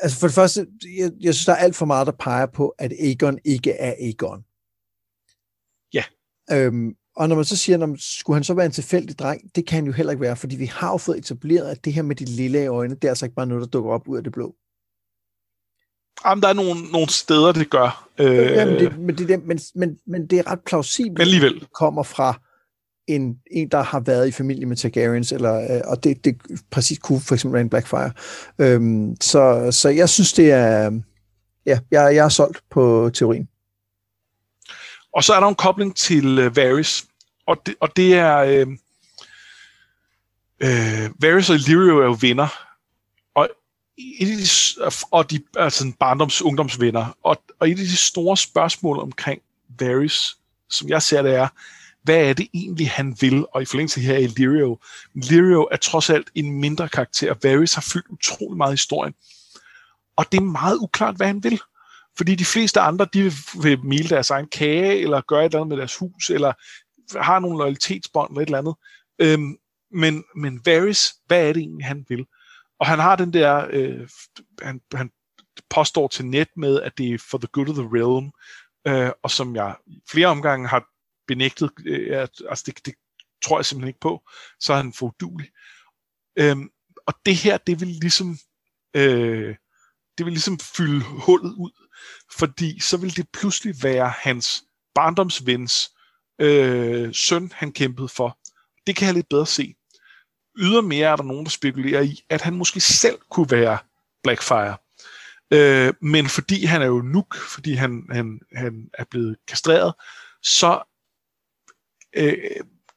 altså 0.00 0.18
for 0.20 0.26
det 0.26 0.34
første, 0.34 0.66
jeg, 0.98 1.12
jeg 1.20 1.34
synes, 1.34 1.46
der 1.46 1.52
er 1.52 1.56
alt 1.56 1.76
for 1.76 1.86
meget, 1.86 2.06
der 2.06 2.12
peger 2.12 2.46
på, 2.46 2.68
at 2.68 2.92
Aegon 2.92 3.38
ikke 3.44 3.70
er 3.70 3.94
Aegon. 3.98 4.44
Ja. 5.94 6.04
Øhm, 6.52 6.94
og 7.16 7.28
når 7.28 7.36
man 7.36 7.44
så 7.44 7.56
siger, 7.56 7.78
når, 7.78 7.96
skulle 7.98 8.36
han 8.36 8.44
så 8.44 8.54
være 8.54 8.66
en 8.66 8.72
tilfældig 8.72 9.18
dreng, 9.18 9.54
det 9.54 9.66
kan 9.66 9.76
han 9.76 9.86
jo 9.86 9.92
heller 9.92 10.12
ikke 10.12 10.22
være, 10.22 10.36
fordi 10.36 10.56
vi 10.56 10.66
har 10.66 10.90
jo 10.90 10.96
fået 10.96 11.18
etableret, 11.18 11.70
at 11.70 11.84
det 11.84 11.92
her 11.92 12.02
med 12.02 12.16
de 12.16 12.24
lille 12.24 12.66
øjne, 12.66 12.94
det 12.94 13.04
er 13.04 13.08
altså 13.08 13.24
ikke 13.26 13.34
bare 13.34 13.46
noget, 13.46 13.60
der 13.60 13.68
dukker 13.68 13.90
op 13.90 14.08
ud 14.08 14.16
af 14.16 14.24
det 14.24 14.32
blå. 14.32 14.54
Jamen, 16.26 16.42
der 16.42 16.48
er 16.48 16.52
nogle, 16.52 16.90
nogle 16.92 17.08
steder, 17.08 17.52
det 17.52 17.70
gør. 17.70 18.08
Øh, 18.18 18.36
ja, 18.36 18.64
men, 18.64 18.74
det, 18.74 18.98
men, 18.98 19.18
det, 19.18 19.44
men, 19.44 19.58
men, 19.74 19.98
men 20.06 20.26
det 20.26 20.38
er 20.38 20.50
ret 20.50 20.60
plausibelt, 20.66 21.20
alligevel. 21.20 21.54
at 21.54 21.60
det 21.60 21.72
kommer 21.72 22.02
fra 22.02 22.40
en, 23.06 23.38
en, 23.50 23.68
der 23.68 23.82
har 23.82 24.00
været 24.00 24.28
i 24.28 24.32
familie 24.32 24.66
med 24.66 24.76
Targaryens, 24.76 25.32
eller, 25.32 25.76
øh, 25.76 25.80
og 25.84 26.04
det, 26.04 26.24
det 26.24 26.36
præcis 26.70 26.98
kunne 26.98 27.20
for 27.20 27.34
eksempel 27.34 27.54
være 27.54 27.60
en 27.62 27.68
Blackfire. 27.68 28.12
Øhm, 28.58 29.16
så, 29.20 29.68
så 29.70 29.88
jeg 29.88 30.08
synes, 30.08 30.32
det 30.32 30.50
er... 30.50 31.00
Ja, 31.66 31.78
jeg, 31.90 32.14
jeg 32.14 32.24
er 32.24 32.28
solgt 32.28 32.62
på 32.70 33.10
teorien. 33.14 33.48
Og 35.12 35.24
så 35.24 35.34
er 35.34 35.40
der 35.40 35.46
en 35.46 35.54
kobling 35.54 35.96
til 35.96 36.46
uh, 36.46 36.56
Varys, 36.56 37.04
og 37.46 37.56
det, 37.66 37.74
og 37.80 37.96
det 37.96 38.14
er... 38.14 38.36
Øh, 38.36 38.66
øh, 40.60 41.10
Varys 41.22 41.50
og 41.50 41.56
Illyrio 41.56 41.98
er 41.98 42.04
jo 42.04 42.16
venner, 42.20 42.48
og 43.34 43.48
et 43.96 44.30
af 44.30 44.36
de, 44.36 45.04
og 45.10 45.30
de 45.30 45.40
altså 45.56 45.58
er 45.58 45.68
sådan 45.68 45.92
barndoms, 45.92 46.42
ungdomsvenner, 46.42 47.16
og, 47.22 47.42
og 47.60 47.68
et 47.68 47.78
af 47.78 47.86
de 47.86 47.96
store 47.96 48.36
spørgsmål 48.36 48.98
omkring 48.98 49.42
Varys, 49.80 50.36
som 50.70 50.88
jeg 50.88 51.02
ser 51.02 51.22
det 51.22 51.34
er, 51.34 51.48
hvad 52.04 52.28
er 52.28 52.32
det 52.32 52.48
egentlig, 52.54 52.90
han 52.90 53.16
vil? 53.20 53.46
Og 53.54 53.62
i 53.62 53.64
forlængelse 53.64 54.00
her 54.00 54.16
i 54.16 54.26
Lirio. 54.26 54.78
Lirio 55.14 55.68
er 55.72 55.76
trods 55.76 56.10
alt 56.10 56.30
en 56.34 56.52
mindre 56.60 56.88
karakter. 56.88 57.34
Varys 57.42 57.74
har 57.74 57.86
fyldt 57.92 58.06
utrolig 58.08 58.56
meget 58.56 58.72
historien. 58.72 59.14
Og 60.16 60.32
det 60.32 60.38
er 60.38 60.44
meget 60.44 60.76
uklart, 60.76 61.16
hvad 61.16 61.26
han 61.26 61.44
vil. 61.44 61.60
Fordi 62.16 62.34
de 62.34 62.44
fleste 62.44 62.80
andre, 62.80 63.06
de 63.12 63.32
vil 63.62 63.84
mile 63.84 64.08
deres 64.08 64.30
egen 64.30 64.46
kage, 64.46 65.00
eller 65.00 65.20
gøre 65.20 65.40
et 65.40 65.44
eller 65.44 65.58
andet 65.58 65.68
med 65.68 65.76
deres 65.76 65.96
hus, 65.96 66.30
eller 66.30 66.52
har 67.18 67.38
nogle 67.38 67.58
loyalitetsbånd 67.58 68.30
eller 68.30 68.42
et 68.42 68.46
eller 68.46 68.58
andet. 68.58 68.74
Øhm, 69.18 69.56
men, 69.92 70.24
men 70.36 70.60
Varys, 70.66 71.14
hvad 71.26 71.48
er 71.48 71.52
det 71.52 71.60
egentlig, 71.60 71.86
han 71.86 72.04
vil? 72.08 72.26
Og 72.80 72.86
han 72.86 72.98
har 72.98 73.16
den 73.16 73.32
der, 73.32 73.66
øh, 73.70 74.08
han, 74.62 74.80
han 74.94 75.10
påstår 75.70 76.08
til 76.08 76.26
net 76.26 76.48
med, 76.56 76.80
at 76.80 76.98
det 76.98 77.14
er 77.14 77.18
for 77.30 77.38
the 77.38 77.48
good 77.52 77.68
of 77.68 77.74
the 77.74 77.88
realm, 77.92 78.30
øh, 78.86 79.12
og 79.22 79.30
som 79.30 79.56
jeg 79.56 79.74
flere 80.10 80.26
omgange 80.26 80.68
har 80.68 80.93
benægtet, 81.28 81.70
øh, 81.86 82.18
at, 82.18 82.30
altså 82.48 82.64
det, 82.66 82.86
det 82.86 82.94
tror 83.44 83.58
jeg 83.58 83.64
simpelthen 83.64 83.88
ikke 83.88 84.00
på, 84.00 84.22
så 84.60 84.72
er 84.72 84.76
han 84.76 84.92
fordulig. 84.92 85.48
Øhm, 86.38 86.68
og 87.06 87.14
det 87.26 87.36
her, 87.36 87.56
det 87.56 87.80
vil 87.80 87.88
ligesom, 87.88 88.38
øh, 88.96 89.56
det 90.18 90.26
vil 90.26 90.32
ligesom 90.32 90.58
fylde 90.58 91.00
hullet 91.00 91.52
ud, 91.52 91.70
fordi 92.32 92.80
så 92.80 92.96
vil 92.96 93.16
det 93.16 93.28
pludselig 93.32 93.74
være 93.82 94.12
hans 94.18 94.64
barndomsvens 94.94 95.90
øh, 96.40 97.14
søn, 97.14 97.52
han 97.54 97.72
kæmpede 97.72 98.08
for. 98.08 98.38
Det 98.86 98.96
kan 98.96 99.06
jeg 99.06 99.14
lidt 99.14 99.28
bedre 99.28 99.46
se. 99.46 99.74
Ydermere 100.56 101.08
er 101.08 101.16
der 101.16 101.22
nogen, 101.22 101.44
der 101.44 101.50
spekulerer 101.50 102.02
i, 102.02 102.24
at 102.28 102.40
han 102.40 102.54
måske 102.54 102.80
selv 102.80 103.18
kunne 103.30 103.50
være 103.50 103.78
Blackfire. 104.22 104.76
Øh, 105.50 105.94
men 106.00 106.28
fordi 106.28 106.64
han 106.64 106.82
er 106.82 106.86
jo 106.86 107.02
nuk, 107.02 107.36
fordi 107.36 107.74
han, 107.74 108.06
han, 108.10 108.40
han 108.56 108.90
er 108.94 109.04
blevet 109.10 109.36
kastreret, 109.48 109.94
så 110.42 110.82
øh, 112.16 112.36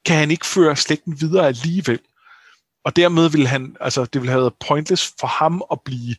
kan 0.04 0.16
han 0.16 0.30
ikke 0.30 0.46
føre 0.46 0.76
slægten 0.76 1.20
videre 1.20 1.46
alligevel. 1.46 2.00
Og 2.84 2.96
dermed 2.96 3.30
vil 3.30 3.46
han, 3.46 3.76
altså 3.80 4.04
det 4.04 4.20
vil 4.20 4.30
have 4.30 4.40
været 4.40 4.54
pointless 4.68 5.14
for 5.20 5.26
ham 5.26 5.62
at 5.72 5.80
blive 5.84 6.16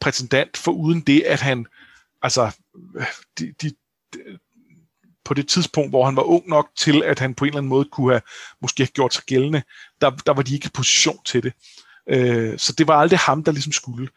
prætendant, 0.00 0.56
for 0.56 0.72
uden 0.72 1.00
det, 1.00 1.20
at 1.20 1.40
han, 1.40 1.66
altså, 2.22 2.56
de, 3.38 3.54
de, 3.62 3.70
de, 4.14 4.18
på 5.24 5.34
det 5.34 5.48
tidspunkt, 5.48 5.90
hvor 5.90 6.04
han 6.04 6.16
var 6.16 6.22
ung 6.22 6.48
nok 6.48 6.68
til, 6.76 7.02
at 7.02 7.18
han 7.18 7.34
på 7.34 7.44
en 7.44 7.48
eller 7.48 7.58
anden 7.58 7.68
måde 7.68 7.84
kunne 7.84 8.12
have 8.12 8.22
måske 8.60 8.82
have 8.82 8.88
gjort 8.88 9.14
sig 9.14 9.24
gældende, 9.24 9.62
der, 10.00 10.10
der 10.10 10.32
var 10.32 10.42
de 10.42 10.54
ikke 10.54 10.66
i 10.66 10.74
position 10.74 11.18
til 11.24 11.42
det. 11.42 11.52
Øh, 12.08 12.58
så 12.58 12.72
det 12.72 12.88
var 12.88 12.94
aldrig 12.94 13.18
ham, 13.18 13.44
der 13.44 13.52
ligesom 13.52 13.72
skulle. 13.72 14.08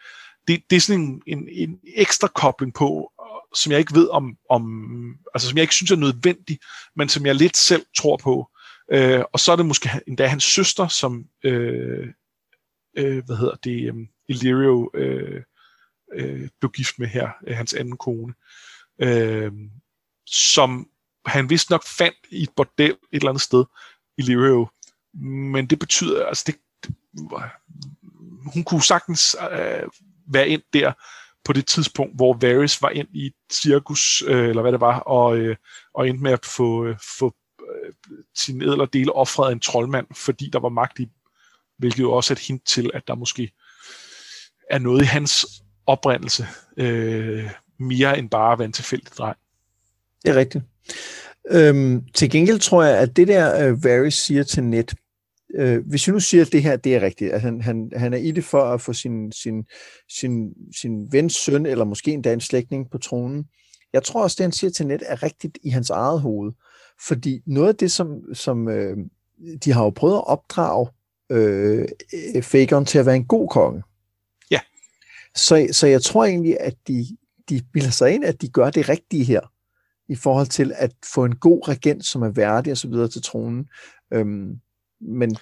Det, 0.48 0.64
det 0.70 0.76
er 0.76 0.80
sådan 0.80 1.02
en, 1.02 1.22
en, 1.28 1.50
en 1.52 1.80
ekstra 1.96 2.28
kobling 2.28 2.74
på, 2.74 3.12
som 3.56 3.72
jeg 3.72 3.80
ikke 3.80 3.96
ved 3.96 4.10
om, 4.10 4.38
om, 4.50 5.18
altså 5.34 5.48
som 5.50 5.58
jeg 5.58 5.62
ikke 5.62 5.74
synes 5.74 5.92
er 5.92 5.96
nødvendig, 5.96 6.60
men 6.96 7.10
som 7.10 7.26
jeg 7.26 7.36
lidt 7.36 7.58
selv 7.58 7.86
tror 7.98 8.18
på. 8.18 8.50
Øh, 8.92 9.24
og 9.34 9.40
så 9.40 9.52
er 9.52 9.56
det 9.56 9.66
måske 9.66 9.90
endda 10.08 10.28
hans 10.28 10.44
søster, 10.44 10.88
som, 10.88 11.26
øh, 11.44 12.08
øh, 12.98 13.26
hvad 13.26 13.38
hedder 13.38 13.56
det, 13.56 13.92
um, 13.92 14.08
Illyrio 14.28 14.92
øh, 14.94 15.44
øh, 16.14 16.50
blev 16.60 16.72
gift 16.72 17.00
med 17.00 17.08
her, 17.08 17.30
øh, 17.48 17.58
hans 17.58 17.74
anden 17.74 17.98
kone, 17.98 18.34
øh, 19.02 19.52
som 20.26 20.90
han 21.26 21.50
vist 21.50 21.70
nok 21.70 21.84
fandt 21.88 22.18
i 22.30 22.44
et 22.44 22.50
bordel 22.56 22.92
et 22.92 22.98
eller 23.12 23.30
andet 23.30 23.42
sted, 23.42 23.66
Illyrio. 24.18 24.68
Men 25.54 25.68
det 25.68 25.80
betyder, 25.80 26.26
altså 26.26 26.44
det, 26.48 26.56
det 26.84 26.96
hun 28.54 28.64
kunne 28.64 28.84
sagtens 28.84 29.36
øh, 29.52 29.84
være 30.28 30.50
ind 30.50 30.62
der, 30.74 30.94
på 31.48 31.54
det 31.54 31.68
tidspunkt, 31.68 32.16
hvor 32.16 32.38
Varys 32.42 32.82
var 32.82 32.90
ind 32.90 33.08
i 33.14 33.26
et 33.26 33.34
cirkus, 33.52 34.24
øh, 34.28 34.50
eller 34.50 34.62
hvad 34.62 34.72
det 34.72 34.82
var, 34.82 35.00
og, 35.00 35.38
øh, 35.38 35.56
og 35.94 36.10
endte 36.10 36.24
med 36.24 36.32
at 36.32 36.46
få, 36.46 36.86
øh, 36.86 36.96
få 37.20 37.36
øh, 37.62 37.94
sin 38.36 38.62
edler 38.62 38.86
dele 38.86 39.14
offret 39.16 39.48
af 39.48 39.52
en 39.52 39.60
troldmand, 39.60 40.08
fordi 40.16 40.50
der 40.54 40.60
var 40.60 40.70
magt 40.70 41.00
i 41.00 41.08
hvilket 41.78 42.00
jo 42.00 42.12
også 42.12 42.34
er 42.34 42.36
et 42.36 42.48
hint 42.48 42.68
til, 42.68 42.92
at 42.94 43.08
der 43.08 43.16
måske 43.16 43.52
er 44.70 44.80
noget 44.80 45.02
i 45.02 45.06
hans 45.06 45.46
oprindelse, 45.86 46.48
øh, 46.78 47.50
mere 47.80 48.20
end 48.20 48.30
bare 48.30 48.54
at 48.54 48.60
være 48.60 48.66
en 48.66 48.74
tilfældig 48.74 49.12
dreng. 49.18 49.38
Det 50.24 50.32
er 50.32 50.36
rigtigt. 50.36 50.64
Øhm, 51.50 52.06
til 52.14 52.30
gengæld 52.30 52.60
tror 52.60 52.84
jeg, 52.84 52.98
at 52.98 53.16
det 53.16 53.28
der 53.28 53.68
øh, 53.68 53.84
Varys 53.84 54.14
siger 54.14 54.44
til 54.44 54.64
Net, 54.64 54.94
øh, 55.56 55.88
hvis 55.88 56.08
vi 56.08 56.12
nu 56.12 56.20
siger, 56.20 56.46
at 56.46 56.52
det 56.52 56.64
her 56.64 56.76
det 56.76 56.96
er 56.96 57.02
rigtigt, 57.02 57.32
at 57.32 57.42
han, 57.42 57.62
han, 57.62 57.92
han 57.96 58.14
er 58.14 58.18
i 58.18 58.32
det 58.32 58.44
for 58.44 58.62
at 58.62 58.82
få 58.82 58.94
sin, 58.94 59.32
sin, 59.32 59.66
sin, 60.10 60.54
sin 60.76 61.12
vens 61.12 61.34
søn, 61.36 61.66
eller 61.66 61.86
måske 61.86 62.12
endda 62.12 62.34
en 62.34 62.42
slægtning 62.42 62.90
på 62.92 62.98
tronen, 62.98 63.46
jeg 63.94 64.04
tror 64.04 64.24
også, 64.24 64.36
det 64.38 64.44
han 64.44 64.52
siger 64.52 64.72
til 64.72 64.88
net, 64.88 65.04
er 65.06 65.24
rigtigt 65.24 65.58
i 65.64 65.70
hans 65.70 65.90
eget 65.90 66.22
hoved. 66.22 66.52
Fordi 67.08 67.42
noget 67.46 67.70
af 67.70 67.76
det, 67.76 67.92
som, 67.92 68.34
som 68.34 68.70
øh, 68.70 68.98
de 69.66 69.72
har 69.72 69.84
jo 69.84 69.90
prøvet 69.90 70.16
at 70.16 70.28
opdrage 70.28 70.88
øh, 71.30 71.88
Fagon 72.42 72.86
til 72.86 73.00
at 73.00 73.06
være 73.06 73.16
en 73.16 73.26
god 73.26 73.50
konge. 73.50 73.84
Ja. 74.52 74.60
Så, 75.36 75.68
så 75.72 75.88
jeg 75.88 76.02
tror 76.02 76.26
egentlig, 76.26 76.58
at 76.60 76.76
de, 76.88 77.06
de 77.50 77.62
bilder 77.74 77.90
sig 77.90 78.12
ind, 78.12 78.26
at 78.26 78.42
de 78.42 78.50
gør 78.50 78.70
det 78.70 78.90
rigtige 78.90 79.24
her, 79.24 79.42
i 80.10 80.16
forhold 80.16 80.48
til 80.48 80.74
at 80.76 80.92
få 81.14 81.26
en 81.26 81.36
god 81.36 81.68
regent, 81.68 82.06
som 82.06 82.22
er 82.22 82.30
værdig 82.30 82.72
og 82.72 82.78
så 82.78 82.88
videre 82.88 83.08
til 83.08 83.22
tronen. 83.22 83.68
Øhm, 84.14 84.60
men 85.02 85.38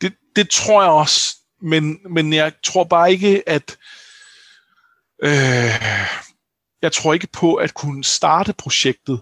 det, 0.00 0.14
det 0.36 0.50
tror 0.50 0.82
jeg 0.82 0.90
også, 0.90 1.36
men, 1.62 1.98
men 2.10 2.32
jeg 2.32 2.52
tror 2.64 2.84
bare 2.84 3.12
ikke, 3.12 3.48
at 3.48 3.76
øh, 5.22 5.82
jeg 6.82 6.92
tror 6.92 7.14
ikke 7.14 7.28
på 7.32 7.54
at 7.54 7.74
kunne 7.74 8.04
starte 8.04 8.52
projektet 8.52 9.20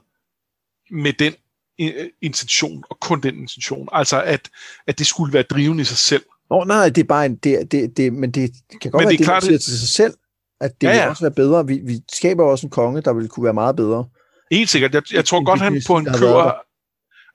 med 0.91 1.13
den 1.13 1.35
intention, 2.23 2.85
og 2.91 3.01
kun 3.01 3.21
den 3.21 3.39
intention. 3.39 3.89
Altså, 3.93 4.23
at, 4.23 4.51
at 4.87 4.99
det 4.99 5.07
skulle 5.07 5.33
være 5.33 5.43
drivende 5.43 5.81
i 5.81 5.85
sig 5.85 5.99
selv. 5.99 6.23
Nå, 6.51 6.65
nej, 6.65 6.89
det 6.89 6.99
er 6.99 7.07
bare 7.07 7.27
en, 7.27 7.37
det, 7.37 7.73
det, 7.73 7.97
det, 7.97 8.13
men 8.13 8.31
det 8.31 8.53
kan 8.81 8.91
godt 8.91 9.01
men 9.01 9.09
være, 9.09 9.13
det, 9.13 9.21
er 9.21 9.25
klart, 9.25 9.43
det 9.43 9.63
til 9.63 9.79
sig 9.79 9.89
selv, 9.89 10.15
at 10.61 10.81
det 10.81 10.87
ja, 10.87 10.93
ja. 10.93 11.03
vil 11.03 11.11
også 11.11 11.25
være 11.25 11.35
bedre. 11.35 11.67
Vi, 11.67 11.81
vi 11.85 12.01
skaber 12.13 12.45
også 12.45 12.67
en 12.67 12.71
konge, 12.71 13.01
der 13.01 13.13
vil 13.13 13.29
kunne 13.29 13.45
være 13.45 13.55
meget 13.55 13.77
bedre. 13.77 14.09
Helt 14.51 14.71
sikkert. 14.71 14.95
Jeg, 14.95 15.03
jeg 15.13 15.25
tror 15.25 15.45
godt, 15.45 15.61
han 15.61 15.83
på 15.87 15.97
en 15.97 16.05
kører, 16.05 16.53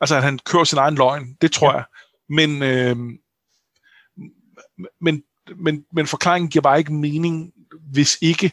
altså 0.02 0.16
at 0.16 0.24
han 0.24 0.40
kører 0.46 0.64
sin 0.64 0.78
egen 0.78 0.96
løgn. 0.96 1.36
Det 1.42 1.52
tror 1.52 1.72
ja. 1.72 1.76
jeg. 1.76 1.86
Men, 2.30 2.64
øh, 2.64 2.98
men, 5.02 5.24
men, 5.56 5.86
men 5.94 6.08
forklaringen 6.08 6.50
giver 6.50 6.64
bare 6.64 6.80
ikke 6.80 6.94
mening, 6.94 7.52
hvis 7.92 8.18
ikke 8.22 8.52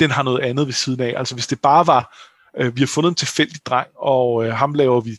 den 0.00 0.10
har 0.10 0.22
noget 0.22 0.40
andet 0.40 0.66
ved 0.66 0.74
siden 0.74 1.00
af. 1.00 1.14
Altså 1.16 1.34
hvis 1.34 1.46
det 1.46 1.60
bare 1.60 1.86
var, 1.86 2.16
øh, 2.56 2.76
vi 2.76 2.80
har 2.80 2.86
fundet 2.86 3.10
en 3.10 3.14
tilfældig 3.14 3.66
dreng, 3.66 3.88
og 3.94 4.46
øh, 4.46 4.52
ham 4.52 4.74
laver 4.74 5.00
vi 5.00 5.18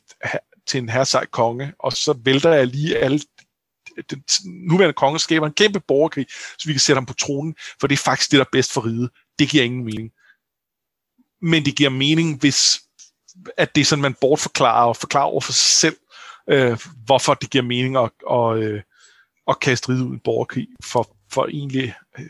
til 0.68 0.78
en 0.78 0.90
herrsej 0.90 1.26
konge, 1.26 1.74
og 1.80 1.94
så 1.94 2.14
vælter 2.24 2.54
jeg 2.54 2.68
lige 2.68 2.98
alle 2.98 3.20
den 4.10 4.24
nuværende 4.46 4.94
konge 4.94 5.20
skaber 5.20 5.48
en 5.48 5.54
kæmpe 5.54 5.80
borgerkrig, 5.80 6.26
så 6.30 6.64
vi 6.68 6.74
kan 6.74 6.80
sætte 6.80 6.98
ham 6.98 7.06
på 7.06 7.14
tronen, 7.14 7.56
for 7.80 7.88
det 7.88 7.96
er 7.96 8.04
faktisk 8.04 8.32
det, 8.32 8.38
der 8.38 8.46
er 8.46 8.50
bedst 8.52 8.74
for 8.74 8.86
riget. 8.86 9.10
Det 9.40 9.50
giver 9.50 9.64
ingen 9.64 9.86
mening. 9.86 10.12
Men 11.42 11.66
det 11.66 11.76
giver 11.76 11.90
mening, 11.90 12.40
hvis 12.40 12.80
at 13.58 13.76
det 13.76 13.82
er 13.82 13.86
sådan, 13.86 14.02
man 14.02 14.16
bortforklarer 14.22 14.88
og 14.88 14.98
forklarer 14.98 15.26
over 15.26 15.42
for 15.42 15.52
sig 15.52 15.72
selv, 15.72 15.98
øh, 16.50 16.78
hvorfor 17.06 17.34
det 17.34 17.50
giver 17.50 17.64
mening 17.64 17.98
at, 17.98 18.12
og, 18.26 18.64
øh, 18.64 18.82
at 19.48 19.60
kaste 19.60 19.90
riget 19.90 20.02
ud 20.02 20.16
i 20.16 20.20
borgerkrig 20.24 20.68
for, 20.84 21.18
for 21.32 21.46
egentlig 21.46 21.94
øh, 22.20 22.26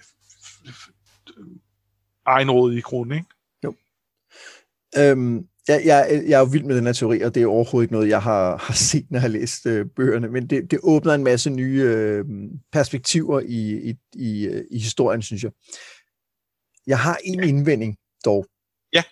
egenråd 2.25 2.73
i 2.73 2.81
grunden, 2.81 3.17
ikke? 3.17 3.29
Jo. 3.63 3.73
Øhm, 4.97 5.47
jeg, 5.67 5.81
jeg, 5.85 6.23
jeg 6.27 6.35
er 6.35 6.39
jo 6.39 6.45
vild 6.45 6.63
med 6.63 6.75
den 6.75 6.85
her 6.85 6.93
teori, 6.93 7.21
og 7.21 7.35
det 7.35 7.43
er 7.43 7.47
overhovedet 7.47 7.85
ikke 7.85 7.93
noget, 7.93 8.09
jeg 8.09 8.21
har, 8.21 8.57
har 8.67 8.73
set, 8.73 9.11
når 9.11 9.17
jeg 9.17 9.21
har 9.21 9.27
læst 9.27 9.65
øh, 9.65 9.85
bøgerne, 9.95 10.27
men 10.27 10.47
det, 10.47 10.71
det 10.71 10.79
åbner 10.83 11.13
en 11.13 11.23
masse 11.23 11.49
nye 11.49 11.81
øh, 11.85 12.25
perspektiver 12.71 13.39
i, 13.39 13.89
i, 13.89 13.95
i, 14.15 14.47
øh, 14.47 14.65
i 14.71 14.79
historien, 14.79 15.21
synes 15.21 15.43
jeg. 15.43 15.51
Jeg 16.87 16.99
har 16.99 17.17
en 17.23 17.39
ja. 17.39 17.47
indvending 17.47 17.97
dog. 18.25 18.45
Ja. 18.93 19.03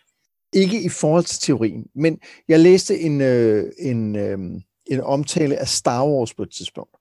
Ikke 0.53 0.82
i 0.82 0.90
forhold 0.90 1.23
til 1.23 1.40
teorien, 1.40 1.86
men 1.95 2.19
jeg 2.48 2.60
læste 2.60 2.99
en, 2.99 3.22
øh, 3.22 3.72
en, 3.80 4.15
øh, 4.15 4.61
en 4.86 5.02
omtale 5.02 5.57
af 5.57 5.68
Star 5.68 6.07
Wars 6.07 6.34
på 6.34 6.44
et 6.44 6.52
tidspunkt. 6.52 6.98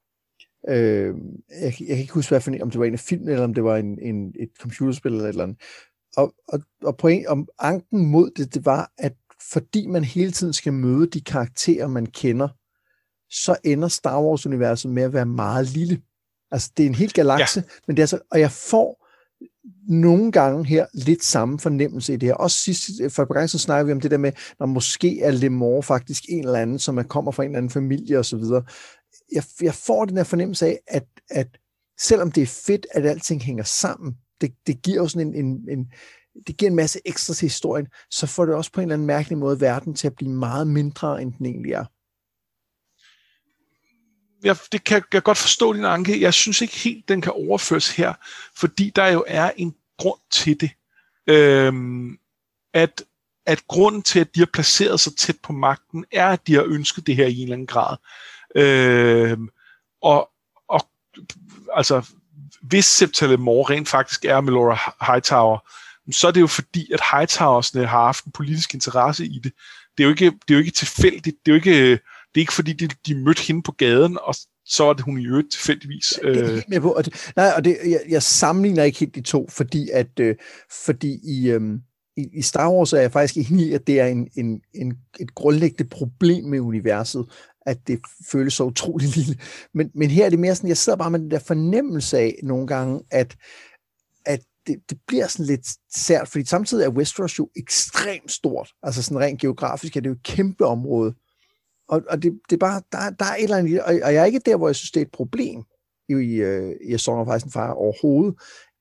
Øh, 0.69 1.15
jeg, 1.51 1.63
jeg 1.63 1.75
kan 1.75 1.99
ikke 1.99 2.13
huske, 2.13 2.31
hvad 2.31 2.61
om 2.63 2.71
det 2.71 2.81
var 2.81 2.87
en 2.87 2.93
af 2.93 3.01
filmene, 3.01 3.33
eller 3.33 3.45
om 3.45 3.55
det 3.55 3.65
var 3.65 3.77
en, 3.77 3.99
en, 3.99 4.35
et 4.41 4.51
computerspil 4.61 5.13
eller 5.13 5.25
et 5.25 5.29
eller 5.29 5.45
andet. 5.45 5.63
Og, 6.17 6.35
og, 6.49 6.61
og 6.83 6.97
point 6.97 7.27
om 7.27 7.49
anken 7.59 8.07
mod 8.07 8.31
det, 8.37 8.55
det 8.55 8.65
var, 8.65 8.93
at 8.99 9.13
fordi 9.53 9.87
man 9.87 10.05
hele 10.05 10.33
tiden 10.33 10.53
skal 10.53 10.73
møde 10.73 11.07
de 11.07 11.21
karakterer, 11.21 11.87
man 11.87 12.07
kender, 12.07 12.49
så 13.31 13.57
ender 13.65 13.89
Star 13.89 14.23
Wars-universet 14.23 14.91
med 14.91 15.03
at 15.03 15.13
være 15.13 15.27
meget 15.27 15.71
lille. 15.71 16.03
Altså, 16.51 16.73
det 16.77 16.83
er 16.83 16.89
en 16.89 16.95
hel 16.95 17.13
galakse, 17.13 17.61
ja. 17.61 17.67
men 17.87 17.97
det 17.97 18.03
er 18.03 18.07
så, 18.07 18.19
og 18.31 18.41
jeg 18.41 18.51
får 18.51 19.04
nogle 19.89 20.33
gange 20.33 20.67
her 20.67 20.87
lidt 20.95 21.25
samme 21.25 21.59
fornemmelse 21.59 22.15
i 22.15 22.17
det 22.17 22.29
her. 22.29 22.35
Også 22.35 22.57
sidst, 22.57 22.91
øh, 23.03 23.11
for 23.11 23.23
et 23.23 23.29
par 23.29 23.35
gange, 23.35 23.49
så 23.49 23.59
snakker 23.59 23.85
vi 23.85 23.93
om 23.93 24.01
det 24.01 24.11
der 24.11 24.19
med, 24.19 24.33
når 24.59 24.67
måske 24.67 25.21
er 25.21 25.31
Lemore 25.31 25.83
faktisk 25.83 26.25
en 26.29 26.45
eller 26.45 26.59
anden, 26.59 26.79
som 26.79 26.99
er, 26.99 27.03
kommer 27.03 27.33
fra 27.33 27.43
en 27.43 27.51
eller 27.51 27.59
anden 27.59 27.71
familie 27.71 28.19
osv. 28.19 28.43
Jeg, 29.33 29.43
jeg 29.61 29.75
får 29.75 30.05
den 30.05 30.17
her 30.17 30.25
fornemmelse 30.25 30.67
af, 30.67 30.81
at, 30.87 31.07
at 31.31 31.49
selvom 32.01 32.33
det 32.33 32.43
er 32.43 32.63
fedt, 32.67 32.87
at 32.91 33.07
alting 33.07 33.43
hænger 33.43 33.65
sammen, 33.65 34.15
det, 34.41 34.55
det 34.67 34.83
giver 34.83 34.97
jo 34.97 35.09
sådan 35.09 35.35
en, 35.35 35.45
en, 35.45 35.69
en, 35.69 35.87
det 36.47 36.57
giver 36.57 36.71
en 36.71 36.77
masse 36.77 37.01
ekstra 37.05 37.35
til 37.35 37.47
historien, 37.47 37.87
så 38.11 38.27
får 38.27 38.45
det 38.45 38.55
også 38.55 38.73
på 38.73 38.81
en 38.81 38.83
eller 38.83 38.95
anden 38.95 39.07
mærkelig 39.07 39.39
måde 39.39 39.61
verden 39.61 39.95
til 39.95 40.07
at 40.07 40.15
blive 40.17 40.31
meget 40.31 40.67
mindre, 40.67 41.23
end 41.23 41.33
den 41.39 41.47
egentlig 41.47 41.73
er. 41.73 41.85
Jeg, 44.45 44.57
det 44.73 44.85
kan 44.85 45.03
jeg 45.13 45.23
godt 45.23 45.39
forstå 45.39 45.73
din 45.73 45.85
anke. 45.85 46.21
Jeg 46.21 46.35
synes 46.35 46.61
ikke 46.61 46.77
helt, 46.77 47.09
den 47.09 47.21
kan 47.21 47.33
overføres 47.33 47.91
her, 47.91 48.15
fordi 48.57 48.91
der 48.97 49.07
jo 49.07 49.25
er 49.27 49.51
en 49.57 49.75
grund 49.99 50.21
til 50.31 50.61
det. 50.61 50.71
Øhm, 51.27 52.19
at, 52.75 53.03
at 53.47 53.67
grunden 53.69 54.03
til, 54.03 54.21
at 54.21 54.35
de 54.35 54.41
har 54.41 54.49
placeret 54.53 55.01
sig 55.01 55.17
tæt 55.17 55.37
på 55.43 55.53
magten, 55.53 56.05
er, 56.13 56.29
at 56.29 56.47
de 56.47 56.55
har 56.55 56.65
ønsket 56.67 57.07
det 57.07 57.17
her 57.17 57.27
i 57.27 57.37
en 57.37 57.43
eller 57.43 57.55
anden 57.55 57.67
grad. 57.67 57.97
Øhm, 58.57 59.49
og, 60.03 60.31
og 60.69 60.81
altså, 61.75 62.07
hvis 62.63 62.85
Septimus 62.85 63.71
rent 63.71 63.89
faktisk 63.89 64.25
er 64.25 64.41
Melora 64.41 64.95
Hightower, 65.13 65.59
så 66.13 66.27
er 66.27 66.31
det 66.31 66.41
jo 66.41 66.47
fordi, 66.47 66.93
at 66.93 67.01
Hightowersne 67.13 67.87
har 67.87 68.05
haft 68.05 68.25
en 68.25 68.33
politisk 68.33 68.75
interesse 68.75 69.27
i 69.27 69.39
det. 69.39 69.53
Det 69.99 70.05
er 70.05 70.05
jo 70.05 70.11
ikke, 70.11 70.25
det 70.25 70.51
er 70.51 70.55
jo 70.55 70.59
ikke 70.59 70.71
tilfældigt. 70.71 71.37
Det 71.47 71.53
er 71.53 71.57
jo 71.57 71.71
ikke, 71.71 72.01
det 72.35 72.41
er 72.41 72.43
ikke 72.43 72.53
fordi, 72.53 72.73
de, 72.73 72.89
de 73.07 73.15
mødte 73.15 73.43
hende 73.43 73.63
på 73.63 73.73
gaden, 73.73 74.19
og 74.23 74.35
så 74.65 74.85
er 74.85 74.93
det 74.93 75.05
hun 75.05 75.21
i 75.21 75.27
øvrigt 75.27 75.53
tilfældigvis. 75.53 76.19
Øh... 76.23 76.35
Det 76.35 76.43
er 76.43 76.53
helt 76.53 76.69
med 76.69 76.81
på. 76.81 76.91
Og 76.93 77.05
det, 77.05 77.33
nej, 77.37 77.53
og 77.57 77.65
det, 77.65 77.79
jeg, 77.85 78.01
jeg 78.09 78.23
sammenligner 78.23 78.83
ikke 78.83 78.99
helt 78.99 79.15
de 79.15 79.21
to, 79.21 79.49
fordi 79.51 79.91
at 79.91 80.21
øh, 80.21 80.37
fordi 80.85 81.21
i, 81.25 81.51
øh, 81.51 81.61
i, 82.17 82.29
i 82.33 82.43
Star 82.43 82.73
Wars 82.73 82.93
er 82.93 83.01
jeg 83.01 83.13
faktisk 83.13 83.51
enig 83.51 83.67
i, 83.67 83.73
at 83.73 83.87
det 83.87 84.01
er 84.01 84.07
en, 84.07 84.29
en, 84.37 84.61
en, 84.75 84.95
et 85.21 85.35
grundlæggende 85.35 85.91
problem 85.91 86.45
med 86.45 86.61
universet, 86.61 87.27
at 87.67 87.79
det 87.87 88.01
føles 88.31 88.55
så 88.55 88.65
utrolig 88.65 89.17
lille. 89.17 89.39
Men, 89.75 89.91
men 89.95 90.11
her 90.11 90.25
er 90.27 90.31
det 90.31 90.39
mere 90.39 90.55
sådan, 90.55 90.69
jeg 90.69 90.77
sidder 90.77 90.97
bare 90.97 91.11
med 91.11 91.21
den 91.21 91.31
der 91.31 91.39
fornemmelse 91.39 92.19
af 92.19 92.39
nogle 92.43 92.67
gange, 92.67 93.01
at, 93.11 93.37
at 94.27 94.41
det, 94.67 94.77
det 94.91 94.99
bliver 95.07 95.27
sådan 95.27 95.47
lidt 95.47 95.67
sært, 95.95 96.29
fordi 96.29 96.45
samtidig 96.45 96.85
er 96.85 96.89
Westeros 96.89 97.39
jo 97.39 97.51
ekstremt 97.57 98.33
stort. 98.33 98.71
Altså 98.83 99.03
sådan 99.03 99.21
rent 99.21 99.41
geografisk 99.41 99.97
er 99.97 100.01
det 100.01 100.09
jo 100.09 100.15
et 100.15 100.23
kæmpe 100.23 100.67
område. 100.67 101.15
Og, 101.89 102.03
og 102.11 102.23
det, 102.23 102.41
det 102.51 102.57
er 102.57 102.61
bare, 102.61 102.83
der, 102.93 103.11
der 103.11 103.25
er 103.25 103.37
et 103.37 103.43
eller 103.43 103.57
andet, 103.57 103.81
og, 103.81 103.95
og 104.05 104.15
jeg 104.15 104.21
er 104.21 104.25
ikke 104.25 104.39
der, 104.47 104.57
hvor 104.57 104.69
jeg 104.69 104.77
synes, 104.77 104.91
det 104.91 105.01
er 105.01 105.05
et 105.05 105.13
problem 105.13 105.65
i, 106.09 106.13
i, 106.13 106.35
øh, 106.35 106.75
i 106.83 106.99
Song 106.99 107.21
of 107.21 107.37
Ice 107.37 107.45
and 107.45 107.53
Fire 107.53 107.75
overhovedet. 107.75 108.35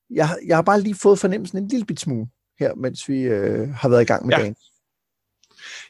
Jeg, 0.10 0.38
jeg 0.46 0.58
har 0.58 0.62
bare 0.62 0.82
lige 0.82 0.96
fået 0.96 1.20
fornemmelsen 1.20 1.58
en 1.58 1.68
lille 1.68 1.86
bit 1.86 2.00
smule 2.00 2.28
her, 2.60 2.76
mens 2.76 3.10
vi 3.10 3.22
øh, 3.22 3.70
har 3.70 3.90
været 3.90 4.02
i 4.02 4.06
gang 4.06 4.26
med 4.26 4.36
ja. 4.36 4.42
dagen. 4.42 4.56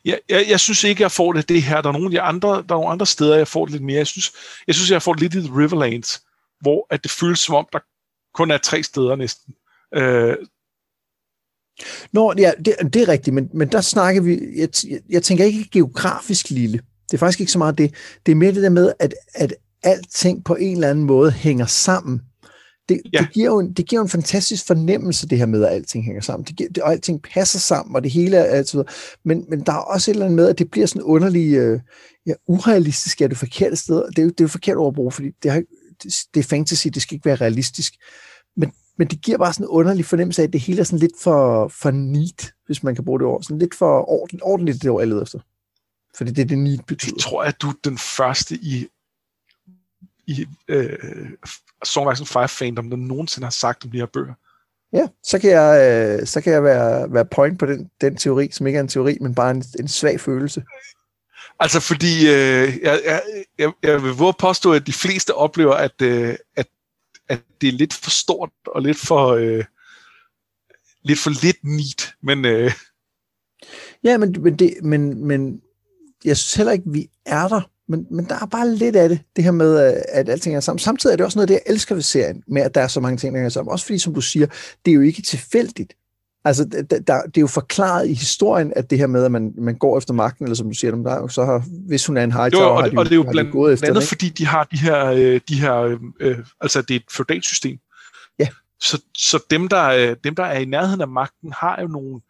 Jeg, 0.06 0.20
jeg, 0.30 0.46
jeg 0.50 0.60
synes 0.60 0.84
ikke, 0.84 1.02
jeg 1.02 1.12
får 1.12 1.34
det 1.34 1.50
det 1.50 1.64
her. 1.64 1.82
Der 1.82 1.90
er 1.90 1.94
nogle, 1.94 2.12
de 2.12 2.22
andre, 2.22 2.50
der 2.50 2.56
er 2.56 2.80
nogle 2.80 2.90
andre 2.90 3.06
steder, 3.06 3.38
jeg 3.38 3.48
får 3.48 3.66
det 3.66 3.72
lidt 3.72 3.84
mere. 3.84 3.98
Jeg 3.98 4.08
synes, 4.08 4.32
jeg, 4.68 4.76
synes, 4.76 4.92
jeg 4.92 5.02
får 5.02 5.14
det 5.14 5.22
lidt 5.22 5.34
i 5.34 5.48
The 5.48 5.58
Riverlands, 5.58 6.24
hvor 6.62 6.88
at 6.90 7.04
det 7.04 7.12
føles 7.12 7.40
som 7.40 7.56
om, 7.56 7.68
der 7.74 7.80
kun 8.34 8.52
er 8.52 8.58
tre 8.58 8.84
steder 8.84 9.16
næsten. 9.16 9.54
Øh, 9.94 10.38
Nå, 12.12 12.34
ja, 12.38 12.52
det, 12.66 12.94
det 12.94 13.02
er 13.02 13.08
rigtigt, 13.08 13.34
men, 13.34 13.50
men 13.54 13.72
der 13.72 13.82
snakker 13.82 14.22
vi, 14.22 14.40
jeg, 14.56 14.70
jeg 15.10 15.24
tænker 15.24 15.46
ikke 15.46 15.70
geografisk 15.72 16.50
lille. 16.50 16.82
Det 17.14 17.18
er 17.18 17.20
faktisk 17.20 17.40
ikke 17.40 17.52
så 17.52 17.58
meget 17.58 17.78
det. 17.78 17.94
Det 18.26 18.32
er 18.32 18.36
mere 18.36 18.52
det 18.52 18.64
der 18.64 18.70
med, 18.70 18.94
at, 19.00 19.14
at 19.34 19.54
alting 19.84 20.44
på 20.44 20.56
en 20.56 20.74
eller 20.74 20.90
anden 20.90 21.06
måde 21.06 21.32
hænger 21.32 21.66
sammen. 21.66 22.22
Det, 22.90 23.02
ja. 23.14 23.20
det, 23.20 23.34
giver 23.34 23.46
jo 23.46 23.60
en, 23.60 23.74
det 23.74 23.90
giver 23.90 24.00
jo 24.00 24.04
en 24.04 24.10
fantastisk 24.10 24.68
fornemmelse, 24.68 25.28
det 25.28 25.38
her 25.38 25.46
med, 25.46 25.64
at 25.64 25.74
alting 25.74 26.06
hænger 26.06 26.22
sammen. 26.22 26.46
Det 26.46 26.56
giver, 26.56 26.70
det, 26.70 26.84
og 26.84 26.92
alting 26.92 27.22
passer 27.22 27.60
sammen, 27.60 27.96
og 27.96 28.04
det 28.04 28.12
hele 28.12 28.38
er 28.38 28.44
altid 28.44 28.84
men, 29.26 29.46
men 29.50 29.62
der 29.62 29.72
er 29.72 29.78
også 29.78 30.12
et 30.12 30.14
eller 30.14 30.26
andet 30.26 30.36
med, 30.36 30.50
at 30.50 30.60
det 30.60 30.72
bliver 30.72 30.88
sådan 30.88 31.02
underligt, 31.02 31.58
øh, 31.58 31.80
ja, 32.26 32.34
urealistisk 32.48 33.22
er 33.22 33.28
det 33.28 33.38
forkerte 33.38 33.76
sted. 33.76 34.04
Det 34.08 34.20
er 34.20 34.24
jo, 34.24 34.30
det 34.30 34.40
er 34.40 34.44
jo 34.44 34.48
forkert 34.48 34.78
overbrug, 34.78 35.14
fordi 35.14 35.32
det, 35.44 35.52
har, 35.52 35.64
det, 36.04 36.14
det 36.34 36.40
er 36.40 36.44
fantasy, 36.44 36.88
det 36.88 37.02
skal 37.02 37.16
ikke 37.16 37.26
være 37.26 37.36
realistisk. 37.36 37.94
Men, 38.58 38.72
men 38.98 39.08
det 39.08 39.22
giver 39.22 39.38
bare 39.38 39.54
sådan 39.54 39.66
en 39.66 39.70
underlig 39.70 40.06
fornemmelse 40.06 40.42
af, 40.42 40.48
at 40.48 40.54
det 40.54 40.62
hele 40.62 40.80
er 40.80 40.84
sådan 40.84 41.00
lidt 41.00 41.22
for, 41.22 41.68
for 41.68 41.92
neat, 41.92 42.52
hvis 42.66 42.84
man 42.84 42.96
kan 42.96 43.06
bruge 43.06 43.20
det 43.20 43.28
ord. 43.28 43.44
Sådan 43.44 43.60
lidt 43.60 43.76
for 43.76 44.10
ordentligt, 44.10 44.44
ordentligt 44.44 44.82
det 44.82 44.90
ord, 44.90 45.02
jeg 45.02 45.08
leder 45.08 45.22
efter. 45.22 45.40
Fordi 46.18 46.32
det 46.32 46.42
er 46.42 46.46
det 46.46 46.58
neat 46.58 46.86
betyder. 46.86 47.14
Jeg 47.16 47.22
tror, 47.22 47.44
at 47.44 47.62
du 47.62 47.70
er 47.70 47.74
den 47.84 47.98
første 47.98 48.56
i, 48.56 48.88
i 50.28 50.46
øh, 50.68 51.30
Song 51.84 52.08
of 52.08 52.18
Fire 52.18 52.50
fandom, 52.50 52.90
der 52.90 52.98
nogensinde 52.98 53.46
har 53.46 53.52
sagt 53.52 53.86
om 53.86 53.92
de 53.92 53.98
her 53.98 54.06
bøger. 54.06 54.34
Ja, 54.94 55.08
så 55.24 55.40
kan 55.40 55.50
jeg, 55.50 56.20
øh, 56.22 56.28
så 56.28 56.42
kan 56.42 56.54
jeg 56.54 56.64
være, 56.64 57.14
være 57.14 57.26
point 57.26 57.60
på 57.60 57.66
den, 57.66 57.90
den 58.02 58.18
teori, 58.18 58.50
som 58.52 58.68
ikke 58.68 58.78
er 58.78 58.82
en 58.82 58.88
teori, 58.88 59.18
men 59.22 59.36
bare 59.36 59.52
en, 59.52 59.64
en 59.80 59.88
svag 59.88 60.20
følelse. 60.20 60.64
Altså, 61.60 61.80
fordi 61.80 62.20
øh, 62.28 62.78
jeg, 62.82 63.02
jeg, 63.06 63.22
jeg, 63.58 63.72
jeg 63.84 64.04
vil 64.04 64.12
våge 64.12 64.34
påstå, 64.40 64.74
at 64.74 64.88
de 64.88 64.94
fleste 64.94 65.36
oplever, 65.36 65.74
at, 65.74 66.02
øh, 66.02 66.36
at, 66.56 66.68
at 67.30 67.42
det 67.62 67.70
er 67.70 67.74
lidt 67.74 67.94
for 67.94 68.10
stort 68.10 68.50
og 68.66 68.82
lidt 68.82 68.98
for, 68.98 69.28
øh, 69.28 69.66
lidt 71.04 71.20
for 71.20 71.44
lidt 71.44 71.58
neat, 71.64 72.14
men... 72.22 72.46
Øh... 72.46 72.72
Ja, 74.04 74.18
men, 74.18 74.36
men, 74.40 74.56
det, 74.60 74.74
men, 74.84 75.28
men 75.28 75.62
jeg 76.26 76.38
synes 76.38 76.54
heller 76.54 76.72
ikke, 76.72 76.86
vi 76.88 77.10
er 77.26 77.48
der. 77.48 77.62
Men, 77.88 78.08
men 78.12 78.26
der 78.26 78.36
er 78.42 78.46
bare 78.46 78.70
lidt 78.70 78.96
af 78.96 79.10
det, 79.10 79.20
det 79.36 79.44
her 79.44 79.52
med, 79.52 79.78
at 80.10 80.30
alting 80.30 80.56
er 80.56 80.60
sammen. 80.60 80.80
Samtidig 80.80 81.14
er 81.14 81.18
det 81.18 81.26
også 81.26 81.38
noget, 81.38 81.48
det 81.48 81.54
jeg 81.54 81.62
elsker 81.66 81.96
ved 81.96 82.02
serien, 82.02 82.44
med 82.48 82.62
at 82.62 82.76
der 82.76 82.82
er 82.82 82.88
så 82.88 83.00
mange 83.00 83.18
ting, 83.18 83.36
der 83.36 83.42
er 83.42 83.50
sammen. 83.50 83.72
Også 83.72 83.86
fordi, 83.86 83.98
som 83.98 84.14
du 84.14 84.22
siger, 84.22 84.48
det 84.86 84.92
er 84.92 84.96
jo 84.96 85.02
ikke 85.02 85.22
tilfældigt. 85.22 85.94
Altså, 86.46 86.66
der, 86.66 87.00
der, 87.00 87.22
det 87.22 87.38
er 87.38 87.42
jo 87.42 87.48
forklaret 87.48 88.10
i 88.10 88.14
historien, 88.14 88.74
at 88.76 88.90
det 88.90 88.98
her 88.98 89.08
med, 89.08 89.26
at 89.26 89.32
man, 89.32 89.54
man 89.58 89.76
går 89.76 89.98
efter 89.98 90.14
magten, 90.14 90.46
eller 90.46 90.56
som 90.56 90.68
du 90.68 90.74
siger, 90.74 90.96
der, 90.96 91.28
så 91.28 91.46
har, 91.46 91.64
hvis 91.88 92.06
hun 92.06 92.18
er 92.18 92.24
en 92.24 92.32
hightower, 92.32 92.66
og, 92.66 92.84
har 92.84 92.90
de, 92.90 92.98
og 92.98 93.06
det 93.06 93.12
er 93.12 93.16
jo 93.16 93.28
blandt 93.32 93.52
gået 93.52 93.74
efter 93.74 93.88
andet, 93.88 94.04
fordi 94.04 94.30
de 94.30 94.46
har 94.46 94.64
de 94.64 94.78
her, 94.78 95.06
øh, 95.06 95.42
de 95.50 95.60
her 95.60 95.98
øh, 96.20 96.38
altså 96.62 96.82
det 96.82 96.92
er 96.92 96.96
et 96.96 97.12
feudalt 97.12 97.46
system. 97.46 97.78
Ja. 98.40 98.48
Så, 98.80 99.02
så 99.18 99.40
dem, 99.50 99.68
der, 99.68 99.84
øh, 99.84 100.16
dem, 100.24 100.36
der 100.36 100.44
er 100.44 100.60
i 100.60 100.66
nærheden 100.66 101.02
af 101.02 101.08
magten, 101.08 101.54
har 101.58 101.82
jo 101.82 101.88
nogle 101.88 102.22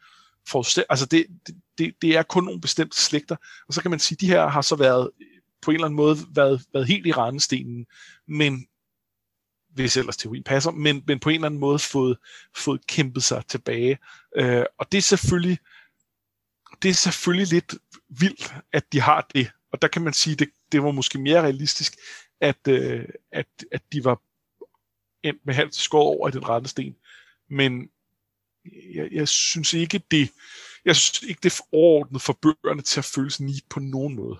forudsæt, 0.49 0.83
altså 0.89 1.05
det, 1.05 1.25
det, 1.47 1.55
det 1.77 2.15
er 2.17 2.23
kun 2.23 2.43
nogle 2.43 2.61
bestemte 2.61 2.97
slægter, 2.97 3.35
og 3.67 3.73
så 3.73 3.81
kan 3.81 3.91
man 3.91 3.99
sige, 3.99 4.15
at 4.15 4.21
de 4.21 4.27
her 4.27 4.47
har 4.47 4.61
så 4.61 4.75
været 4.75 5.09
på 5.61 5.71
en 5.71 5.75
eller 5.75 5.85
anden 5.85 5.95
måde 5.95 6.17
været, 6.35 6.61
været 6.73 6.87
helt 6.87 7.07
i 7.07 7.11
randestenen, 7.11 7.85
men 8.27 8.67
hvis 9.69 9.97
ellers 9.97 10.17
teorien 10.17 10.43
passer, 10.43 10.71
men, 10.71 11.03
men 11.07 11.19
på 11.19 11.29
en 11.29 11.35
eller 11.35 11.45
anden 11.45 11.59
måde 11.59 11.79
fået, 11.79 12.17
fået 12.55 12.87
kæmpet 12.87 13.23
sig 13.23 13.43
tilbage. 13.47 13.97
Øh, 14.35 14.65
og 14.79 14.91
det 14.91 14.97
er 14.97 15.01
selvfølgelig 15.01 15.57
det 16.81 16.89
er 16.89 16.93
selvfølgelig 16.93 17.47
lidt 17.47 17.75
vildt, 18.09 18.53
at 18.73 18.93
de 18.93 19.01
har 19.01 19.27
det. 19.33 19.51
Og 19.71 19.81
der 19.81 19.87
kan 19.87 20.01
man 20.01 20.13
sige, 20.13 20.35
det, 20.35 20.49
det 20.71 20.83
var 20.83 20.91
måske 20.91 21.19
mere 21.19 21.41
realistisk, 21.41 21.95
at, 22.41 22.67
øh, 22.67 23.05
at, 23.31 23.47
at 23.71 23.81
de 23.91 24.03
var 24.03 24.21
endt 25.23 25.45
med 25.45 25.53
halvt 25.53 25.75
skår 25.75 26.03
over 26.03 26.29
i 26.29 26.31
den 26.31 26.49
rette 26.49 26.69
sten. 26.69 26.95
Men 27.49 27.89
jeg, 28.95 29.09
jeg 29.11 29.27
synes 29.27 29.73
ikke, 29.73 30.01
det 30.11 30.29
jeg 30.85 30.95
synes 30.95 31.29
ikke, 31.29 31.39
det 31.43 31.53
er 31.53 31.63
overordnet 31.71 32.21
for 32.21 32.37
bøgerne 32.41 32.81
til 32.81 32.99
at 32.99 33.05
føles 33.05 33.39
ni 33.39 33.53
på 33.69 33.79
nogen 33.79 34.15
måde. 34.15 34.37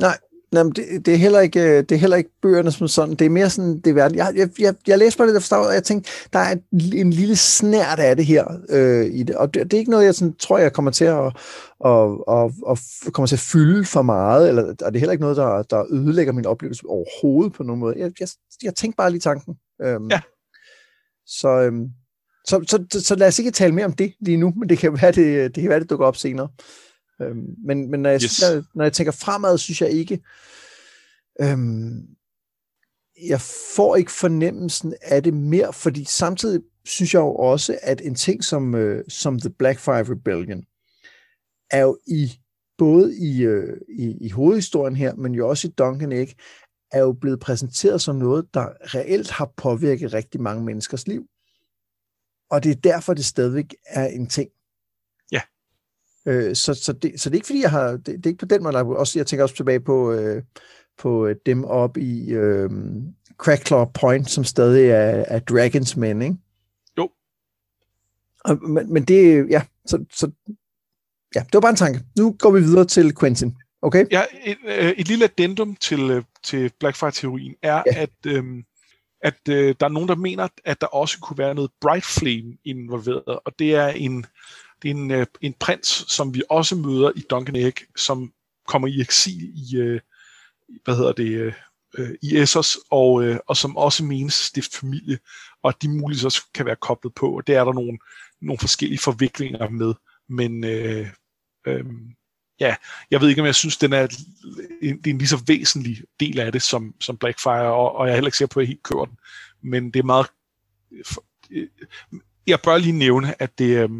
Nej, 0.00 0.18
Jamen, 0.52 0.72
det, 0.72 1.06
det, 1.06 1.14
er 1.14 1.18
heller 1.18 1.40
ikke, 1.40 1.60
øh, 1.60 1.76
det 1.76 1.92
er 1.92 1.96
heller 1.96 2.16
ikke 2.16 2.30
bøgerne 2.42 2.72
som 2.72 2.88
sådan. 2.88 3.14
Det 3.14 3.24
er 3.24 3.30
mere 3.30 3.50
sådan, 3.50 3.80
det 3.80 3.86
er 3.86 3.94
verden. 3.94 4.16
Jeg, 4.16 4.32
jeg, 4.36 4.48
jeg, 4.58 4.74
jeg 4.86 4.98
læste 4.98 5.18
bare 5.18 5.26
det 5.26 5.34
der 5.34 5.40
forstår, 5.40 5.56
og 5.56 5.74
jeg 5.74 5.84
tænkte, 5.84 6.10
der 6.32 6.38
er 6.38 6.52
en, 6.52 6.62
en 6.72 7.12
lille 7.12 7.36
snært 7.36 7.98
af 7.98 8.16
det 8.16 8.26
her 8.26 8.44
øh, 8.68 9.06
i 9.06 9.22
det. 9.22 9.36
Og 9.36 9.54
det, 9.54 9.64
det 9.64 9.74
er 9.74 9.78
ikke 9.78 9.90
noget, 9.90 10.04
jeg 10.04 10.14
sådan, 10.14 10.34
tror, 10.34 10.58
jeg 10.58 10.72
kommer 10.72 10.90
til 10.90 11.04
at, 11.04 11.36
og, 11.80 12.28
og, 12.28 12.52
og 12.62 12.78
kommer 13.12 13.26
til 13.26 13.36
at 13.36 13.40
fylde 13.40 13.84
for 13.84 14.02
meget, 14.02 14.48
eller, 14.48 14.62
og 14.62 14.92
det 14.92 14.94
er 14.94 14.98
heller 14.98 15.12
ikke 15.12 15.22
noget, 15.22 15.36
der, 15.36 15.62
der 15.62 15.92
ødelægger 15.92 16.32
min 16.32 16.46
oplevelse 16.46 16.86
overhovedet 16.86 17.52
på 17.52 17.62
nogen 17.62 17.80
måde. 17.80 17.94
Jeg, 17.98 18.12
jeg, 18.20 18.28
jeg 18.62 18.74
tænkte 18.74 18.96
bare 18.96 19.10
lige 19.10 19.20
tanken. 19.20 19.54
Øhm, 19.82 20.08
ja. 20.10 20.20
Så, 21.26 21.48
øhm, 21.48 21.88
så, 22.44 22.64
så, 22.68 23.00
så, 23.00 23.14
lad 23.14 23.28
os 23.28 23.38
ikke 23.38 23.50
tale 23.50 23.74
mere 23.74 23.84
om 23.84 23.92
det 23.92 24.14
lige 24.20 24.36
nu, 24.36 24.52
men 24.56 24.68
det 24.68 24.78
kan 24.78 24.92
være, 25.02 25.12
det, 25.12 25.54
det, 25.54 25.60
kan 25.60 25.70
være, 25.70 25.80
det 25.80 25.90
dukker 25.90 26.06
op 26.06 26.16
senere. 26.16 26.48
Øhm, 27.22 27.46
men 27.66 27.90
men 27.90 28.00
når, 28.00 28.10
jeg, 28.10 28.22
yes. 28.22 28.42
jeg, 28.42 28.62
når 28.74 28.84
jeg 28.84 28.92
tænker 28.92 29.12
fremad, 29.12 29.58
synes 29.58 29.80
jeg 29.80 29.90
ikke, 29.90 30.22
øhm, 31.40 32.06
jeg 33.28 33.40
får 33.76 33.96
ikke 33.96 34.12
fornemmelsen 34.12 34.94
af 35.02 35.22
det 35.22 35.34
mere, 35.34 35.72
fordi 35.72 36.04
samtidig 36.04 36.60
synes 36.84 37.14
jeg 37.14 37.20
jo 37.20 37.34
også, 37.34 37.78
at 37.82 38.00
en 38.04 38.14
ting 38.14 38.44
som, 38.44 38.74
øh, 38.74 39.04
som 39.08 39.38
The 39.38 39.50
Blackfire 39.50 40.02
Rebellion 40.02 40.62
er 41.70 41.82
jo 41.82 41.98
i 42.06 42.32
både 42.78 43.18
i, 43.18 43.42
øh, 43.42 43.76
i, 43.98 44.16
i 44.20 44.30
hovedhistorien 44.30 44.96
her, 44.96 45.14
men 45.14 45.34
jo 45.34 45.48
også 45.48 45.68
i 45.68 45.70
Duncan 45.70 46.12
Egg, 46.12 46.28
er 46.92 47.00
jo 47.00 47.12
blevet 47.12 47.40
præsenteret 47.40 48.00
som 48.00 48.16
noget, 48.16 48.54
der 48.54 48.66
reelt 48.94 49.30
har 49.30 49.52
påvirket 49.56 50.14
rigtig 50.14 50.40
mange 50.40 50.64
menneskers 50.64 51.06
liv. 51.06 51.26
Og 52.52 52.64
det 52.64 52.70
er 52.70 52.80
derfor, 52.80 53.14
det 53.14 53.24
stadigvæk 53.24 53.74
er 53.86 54.06
en 54.06 54.26
ting. 54.26 54.48
Øh, 56.26 56.56
så, 56.56 56.74
så, 56.74 56.92
det, 56.92 57.20
så 57.20 57.30
det 57.30 57.34
er 57.34 57.38
ikke 57.38 57.46
fordi, 57.46 57.62
jeg 57.62 57.70
har... 57.70 57.90
Det, 57.90 58.06
det 58.06 58.26
er 58.26 58.30
ikke 58.30 58.38
på 58.38 58.46
den 58.46 58.62
måde, 58.62 58.76
også, 58.76 59.18
jeg 59.18 59.26
tænker 59.26 59.42
også 59.42 59.56
tilbage 59.56 59.80
på, 59.80 60.12
øh, 60.12 60.42
på 60.98 61.26
øh, 61.26 61.36
dem 61.46 61.64
op 61.64 61.96
i 61.96 62.32
øh, 62.32 62.70
Crackclaw 63.36 63.84
Point, 63.84 64.30
som 64.30 64.44
stadig 64.44 64.88
er, 64.90 65.24
er 65.28 65.38
Dragons 65.38 65.96
Men, 65.96 66.22
ikke? 66.22 66.36
Jo. 66.98 67.10
Og, 68.44 68.68
men, 68.68 68.92
men 68.92 69.04
det, 69.04 69.50
ja, 69.50 69.62
så, 69.86 70.04
så, 70.12 70.30
ja, 71.34 71.40
det 71.40 71.54
var 71.54 71.60
bare 71.60 71.70
en 71.70 71.76
tanke. 71.76 72.00
Nu 72.18 72.36
går 72.38 72.50
vi 72.50 72.60
videre 72.60 72.84
til 72.84 73.18
Quentin. 73.18 73.56
Okay? 73.82 74.06
Ja, 74.10 74.22
et, 74.44 74.58
øh, 74.64 74.90
et 74.90 75.08
lille 75.08 75.24
addendum 75.24 75.76
til, 75.76 76.10
øh, 76.10 76.22
til 76.44 76.72
Blackfire-teorien 76.80 77.54
er, 77.62 77.82
ja. 77.86 78.02
at, 78.02 78.26
øhm, 78.26 78.64
at 79.22 79.48
øh, 79.48 79.74
der 79.80 79.86
er 79.86 79.90
nogen, 79.90 80.08
der 80.08 80.16
mener, 80.16 80.48
at 80.64 80.80
der 80.80 80.86
også 80.86 81.18
kunne 81.20 81.38
være 81.38 81.54
noget 81.54 81.70
Bright 81.80 82.04
Flame 82.04 82.56
involveret, 82.64 83.38
og 83.44 83.58
det 83.58 83.74
er 83.74 83.88
en 83.88 84.26
det 84.82 84.90
er 84.90 84.94
en, 84.94 85.10
øh, 85.10 85.26
en 85.40 85.54
prins, 85.60 86.04
som 86.08 86.34
vi 86.34 86.42
også 86.50 86.76
møder 86.76 87.12
i 87.16 87.20
Duncan 87.30 87.56
Egg, 87.56 87.74
som 87.96 88.32
kommer 88.68 88.88
i 88.88 89.00
eksil 89.00 89.52
i, 89.54 89.76
øh, 89.76 90.00
hvad 90.84 90.96
hedder 90.96 91.12
det, 91.12 91.28
øh, 91.28 91.52
øh 91.98 92.10
i 92.22 92.36
Essos, 92.36 92.78
og, 92.90 93.24
øh, 93.24 93.38
og 93.46 93.56
som 93.56 93.76
også 93.76 94.04
menes 94.04 94.34
stift 94.34 94.76
familie, 94.76 95.18
og 95.62 95.68
at 95.68 95.82
de 95.82 95.88
muligvis 95.88 96.24
også 96.24 96.42
kan 96.54 96.66
være 96.66 96.76
koblet 96.76 97.14
på, 97.14 97.36
og 97.36 97.46
det 97.46 97.54
er 97.54 97.64
der 97.64 97.72
nogle, 97.72 97.98
nogle 98.40 98.58
forskellige 98.58 98.98
forviklinger 98.98 99.68
med, 99.68 99.94
men 100.28 100.64
øh, 100.64 101.06
øh, 101.66 101.84
ja, 102.62 102.74
jeg 103.10 103.20
ved 103.20 103.28
ikke, 103.28 103.42
om 103.42 103.46
jeg 103.46 103.54
synes, 103.54 103.76
den 103.76 103.92
er, 103.92 104.02
en, 104.82 104.98
det 104.98 105.06
er 105.06 105.10
en 105.10 105.18
lige 105.18 105.28
så 105.28 105.42
væsentlig 105.46 106.02
del 106.20 106.40
af 106.40 106.52
det, 106.52 106.62
som, 106.62 106.94
som 107.00 107.16
Blackfire, 107.16 107.72
og, 107.72 107.96
og 107.96 108.06
jeg 108.06 108.12
er 108.12 108.16
heller 108.16 108.28
ikke 108.28 108.36
sikker 108.36 108.52
på, 108.52 108.60
at 108.60 108.64
jeg 108.64 108.68
helt 108.68 108.82
kører 108.82 109.04
den, 109.04 109.18
men 109.62 109.90
det 109.90 110.00
er 110.00 110.04
meget, 110.04 110.26
øh, 111.50 111.66
jeg 112.46 112.60
bør 112.60 112.78
lige 112.78 112.92
nævne, 112.92 113.42
at 113.42 113.58
det, 113.58 113.76
øh, 113.76 113.90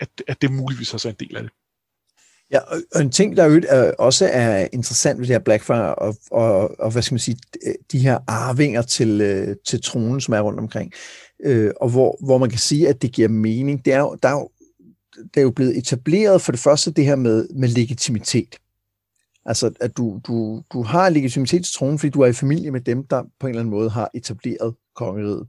at, 0.00 0.08
at 0.28 0.42
det 0.42 0.52
muligvis 0.52 0.94
også 0.94 1.08
er 1.08 1.12
en 1.12 1.26
del 1.28 1.36
af 1.36 1.42
det. 1.42 1.52
Ja, 2.50 2.58
og 2.94 3.00
en 3.00 3.10
ting, 3.10 3.36
der 3.36 3.44
jo 3.44 3.54
øh, 3.54 3.92
også 3.98 4.28
er 4.32 4.68
interessant 4.72 5.20
ved 5.20 5.26
det 5.26 5.34
her 5.34 5.40
Blackfire, 5.40 5.94
og, 5.94 6.16
og, 6.30 6.80
og 6.80 6.90
hvad 6.90 7.02
skal 7.02 7.14
man 7.14 7.18
sige, 7.18 7.38
de 7.92 7.98
her 7.98 8.18
arvinger 8.26 8.82
til, 8.82 9.56
til 9.66 9.82
tronen, 9.82 10.20
som 10.20 10.34
er 10.34 10.40
rundt 10.40 10.60
omkring, 10.60 10.92
øh, 11.44 11.70
og 11.80 11.88
hvor, 11.90 12.24
hvor 12.24 12.38
man 12.38 12.50
kan 12.50 12.58
sige, 12.58 12.88
at 12.88 13.02
det 13.02 13.12
giver 13.12 13.28
mening, 13.28 13.84
det 13.84 13.92
er 13.92 13.98
jo, 13.98 14.18
der 14.22 14.28
er 14.28 14.32
jo, 14.32 14.50
det 15.34 15.40
er 15.40 15.42
jo 15.44 15.50
blevet 15.50 15.78
etableret 15.78 16.42
for 16.42 16.52
det 16.52 16.60
første 16.60 16.90
det 16.90 17.04
her 17.04 17.16
med, 17.16 17.48
med 17.48 17.68
legitimitet. 17.68 18.56
Altså, 19.44 19.72
at 19.80 19.96
du, 19.96 20.20
du, 20.26 20.62
du 20.72 20.82
har 20.82 21.08
legitimitet 21.08 21.64
til 21.64 21.74
tronen, 21.74 21.98
fordi 21.98 22.10
du 22.10 22.20
er 22.20 22.26
i 22.26 22.32
familie 22.32 22.70
med 22.70 22.80
dem, 22.80 23.06
der 23.06 23.22
på 23.40 23.46
en 23.46 23.48
eller 23.48 23.60
anden 23.60 23.70
måde 23.70 23.90
har 23.90 24.10
etableret 24.14 24.74
kongeriget. 24.94 25.48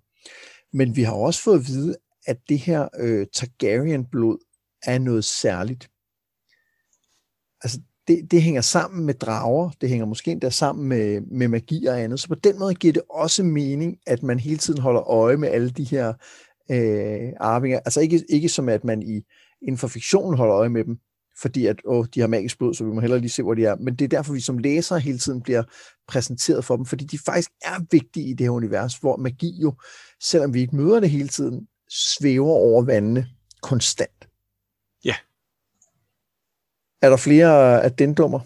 Men 0.74 0.96
vi 0.96 1.04
har 1.04 1.14
også 1.14 1.44
fået 1.44 1.60
at 1.60 1.68
vide, 1.68 1.96
at 2.26 2.38
det 2.50 2.60
her 2.60 2.88
øh, 3.00 3.28
Targaryen-blod 3.34 4.38
er 4.84 5.00
noget 5.00 5.26
særligt. 5.26 5.90
Altså, 7.64 7.80
det, 8.08 8.32
det 8.32 8.42
hænger 8.42 8.62
sammen 8.62 9.06
med 9.06 9.14
drager, 9.14 9.70
det 9.82 9.90
hænger 9.90 10.06
måske 10.06 10.32
endda 10.32 10.50
sammen 10.50 10.88
med, 10.88 11.22
med 11.22 11.48
magi 11.48 11.86
og 11.86 12.02
andet, 12.02 12.20
så 12.20 12.28
på 12.28 12.36
den 12.36 12.60
måde 12.60 12.76
giver 12.76 12.94
det 12.94 13.02
også 13.10 13.44
mening, 13.44 13.98
at 14.08 14.24
man 14.24 14.40
hele 14.40 14.58
tiden 14.58 14.82
holder 14.82 15.10
øje 15.10 15.38
med 15.38 15.50
alle 15.50 15.70
de 15.70 15.84
her 15.84 16.14
øh, 16.72 17.34
arvinger. 17.40 17.80
Altså 17.80 18.02
ikke, 18.02 18.24
ikke 18.30 18.50
som 18.50 18.70
at 18.70 18.84
man 18.84 19.02
i, 19.02 19.24
inden 19.62 19.78
for 19.78 19.88
fiktionen 19.88 20.38
holder 20.38 20.56
øje 20.56 20.70
med 20.70 20.84
dem, 20.84 21.00
fordi 21.42 21.66
at 21.66 21.82
åh, 21.86 22.06
de 22.16 22.20
har 22.20 22.28
magisk 22.28 22.58
blod, 22.58 22.74
så 22.74 22.84
vi 22.84 22.92
må 22.92 23.02
hellere 23.02 23.20
lige 23.20 23.30
se, 23.30 23.44
hvor 23.44 23.54
de 23.54 23.66
er. 23.66 23.76
Men 23.76 23.96
det 23.96 24.06
er 24.06 24.10
derfor, 24.10 24.34
vi 24.34 24.40
som 24.40 24.58
læsere 24.58 25.00
hele 25.00 25.18
tiden 25.18 25.42
bliver 25.42 25.64
præsenteret 26.08 26.66
for 26.66 26.76
dem, 26.76 26.86
fordi 26.86 27.06
de 27.06 27.18
faktisk 27.18 27.52
er 27.62 27.86
vigtige 27.92 28.30
i 28.30 28.34
det 28.34 28.46
her 28.46 28.52
univers, 28.52 28.96
hvor 28.96 29.18
magi 29.18 29.62
jo, 29.62 29.74
selvom 30.20 30.54
vi 30.54 30.62
ikke 30.62 30.76
møder 30.76 31.00
det 31.00 31.10
hele 31.10 31.28
tiden, 31.28 31.68
svæver 31.90 32.52
over 32.52 32.84
vandene 32.84 33.28
konstant. 33.62 34.28
Ja. 35.06 35.16
Er 37.02 37.10
der 37.10 37.18
flere 37.18 37.84
af 37.84 37.92
den 37.92 38.14
dummer? 38.14 38.40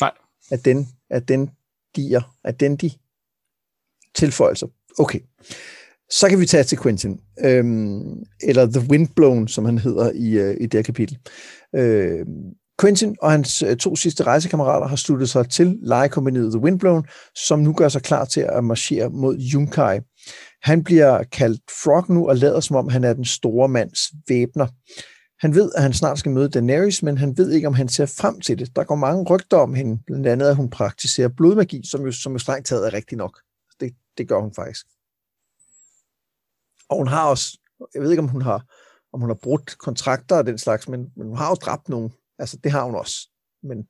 Nej. 0.00 0.12
Af 0.50 0.58
den, 0.58 0.88
af 1.10 1.26
den 1.26 1.50
dier, 1.96 2.36
af 2.44 2.54
den 2.54 2.76
de 2.76 2.90
tilføjelser. 4.14 4.66
Okay. 4.98 5.20
Så 6.10 6.28
kan 6.28 6.40
vi 6.40 6.46
tage 6.46 6.64
til 6.64 6.78
Quentin, 6.78 7.20
øhm, 7.44 8.22
eller 8.42 8.66
The 8.66 8.90
Windblown, 8.90 9.48
som 9.48 9.64
han 9.64 9.78
hedder 9.78 10.12
i, 10.14 10.38
øh, 10.38 10.56
i 10.60 10.66
det 10.66 10.74
her 10.74 10.82
kapitel. 10.82 11.18
Øh, 11.74 12.26
Quentin 12.80 13.16
og 13.22 13.30
hans 13.30 13.62
øh, 13.62 13.76
to 13.76 13.96
sidste 13.96 14.22
rejsekammerater 14.24 14.86
har 14.86 14.96
sluttet 14.96 15.28
sig 15.28 15.50
til 15.50 15.78
lejekompaniet 15.82 16.52
The 16.52 16.60
Windblown, 16.60 17.04
som 17.34 17.58
nu 17.58 17.72
gør 17.72 17.88
sig 17.88 18.02
klar 18.02 18.24
til 18.24 18.40
at 18.40 18.64
marchere 18.64 19.10
mod 19.10 19.38
Yunkai. 19.54 20.00
Han 20.62 20.84
bliver 20.84 21.22
kaldt 21.22 21.60
Frog 21.82 22.04
nu 22.08 22.28
og 22.28 22.36
lader 22.36 22.60
som 22.60 22.76
om, 22.76 22.88
han 22.88 23.04
er 23.04 23.12
den 23.12 23.24
store 23.24 23.68
mands 23.68 24.00
væbner. 24.28 24.66
Han 25.40 25.54
ved, 25.54 25.70
at 25.76 25.82
han 25.82 25.92
snart 25.92 26.18
skal 26.18 26.32
møde 26.32 26.48
Daenerys, 26.48 27.02
men 27.02 27.18
han 27.18 27.38
ved 27.38 27.50
ikke, 27.50 27.68
om 27.68 27.74
han 27.74 27.88
ser 27.88 28.06
frem 28.06 28.40
til 28.40 28.58
det. 28.58 28.76
Der 28.76 28.84
går 28.84 28.96
mange 28.96 29.24
rygter 29.30 29.56
om 29.56 29.74
hende, 29.74 29.98
blandt 30.06 30.26
andet, 30.26 30.46
at 30.46 30.56
hun 30.56 30.70
praktiserer 30.70 31.28
blodmagi, 31.28 31.80
som 31.90 32.04
jo, 32.04 32.12
som 32.12 32.32
jo 32.32 32.38
strengt 32.38 32.66
taget 32.66 32.86
er 32.86 32.92
rigtigt 32.92 33.18
nok. 33.18 33.38
Det, 33.80 33.92
det 34.18 34.28
gør 34.28 34.40
hun 34.40 34.52
faktisk. 34.54 34.86
Og 36.88 36.96
hun 36.96 37.08
har 37.08 37.28
også, 37.28 37.58
jeg 37.94 38.02
ved 38.02 38.10
ikke, 38.10 38.22
om 38.22 38.28
hun 38.28 38.42
har, 38.42 38.64
om 39.12 39.20
hun 39.20 39.30
har 39.30 39.38
brudt 39.42 39.78
kontrakter 39.78 40.36
og 40.36 40.46
den 40.46 40.58
slags, 40.58 40.88
men, 40.88 41.12
men 41.16 41.26
hun 41.26 41.36
har 41.36 41.48
jo 41.48 41.54
dræbt 41.54 41.88
nogen. 41.88 42.12
Altså, 42.38 42.56
det 42.64 42.72
har 42.72 42.84
hun 42.84 42.94
også. 42.94 43.28
Men 43.62 43.88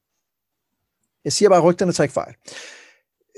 Jeg 1.24 1.32
siger 1.32 1.48
bare, 1.48 1.58
at 1.58 1.64
rygterne 1.64 1.92
tager 1.92 2.04
ikke 2.04 2.12
fejl. 2.12 2.34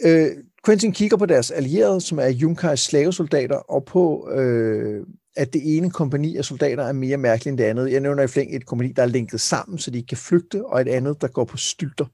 Øh, 0.05 0.45
Quentin 0.65 0.93
kigger 0.93 1.17
på 1.17 1.27
deres 1.27 1.51
allierede, 1.51 2.01
som 2.01 2.19
er 2.19 2.29
Junkers 2.29 2.81
slavesoldater, 2.81 3.57
og 3.57 3.85
på, 3.85 4.31
øh, 4.31 5.07
at 5.37 5.53
det 5.53 5.77
ene 5.77 5.91
kompani 5.91 6.37
af 6.37 6.45
soldater 6.45 6.85
er 6.85 6.93
mere 6.93 7.17
mærkeligt 7.17 7.53
end 7.53 7.59
det 7.59 7.65
andet. 7.65 7.93
Jeg 7.93 8.01
nævner 8.01 8.23
i 8.23 8.29
flæng 8.29 8.57
et 8.57 8.67
kompani, 8.67 8.93
der 8.93 9.03
er 9.03 9.07
linket 9.07 9.41
sammen, 9.41 9.79
så 9.79 9.91
de 9.91 9.99
ikke 9.99 10.09
kan 10.09 10.19
flygte, 10.19 10.67
og 10.67 10.81
et 10.81 10.89
andet, 10.89 11.21
der 11.21 11.29
går 11.29 11.45
på 11.45 11.57
stylter 11.57 12.07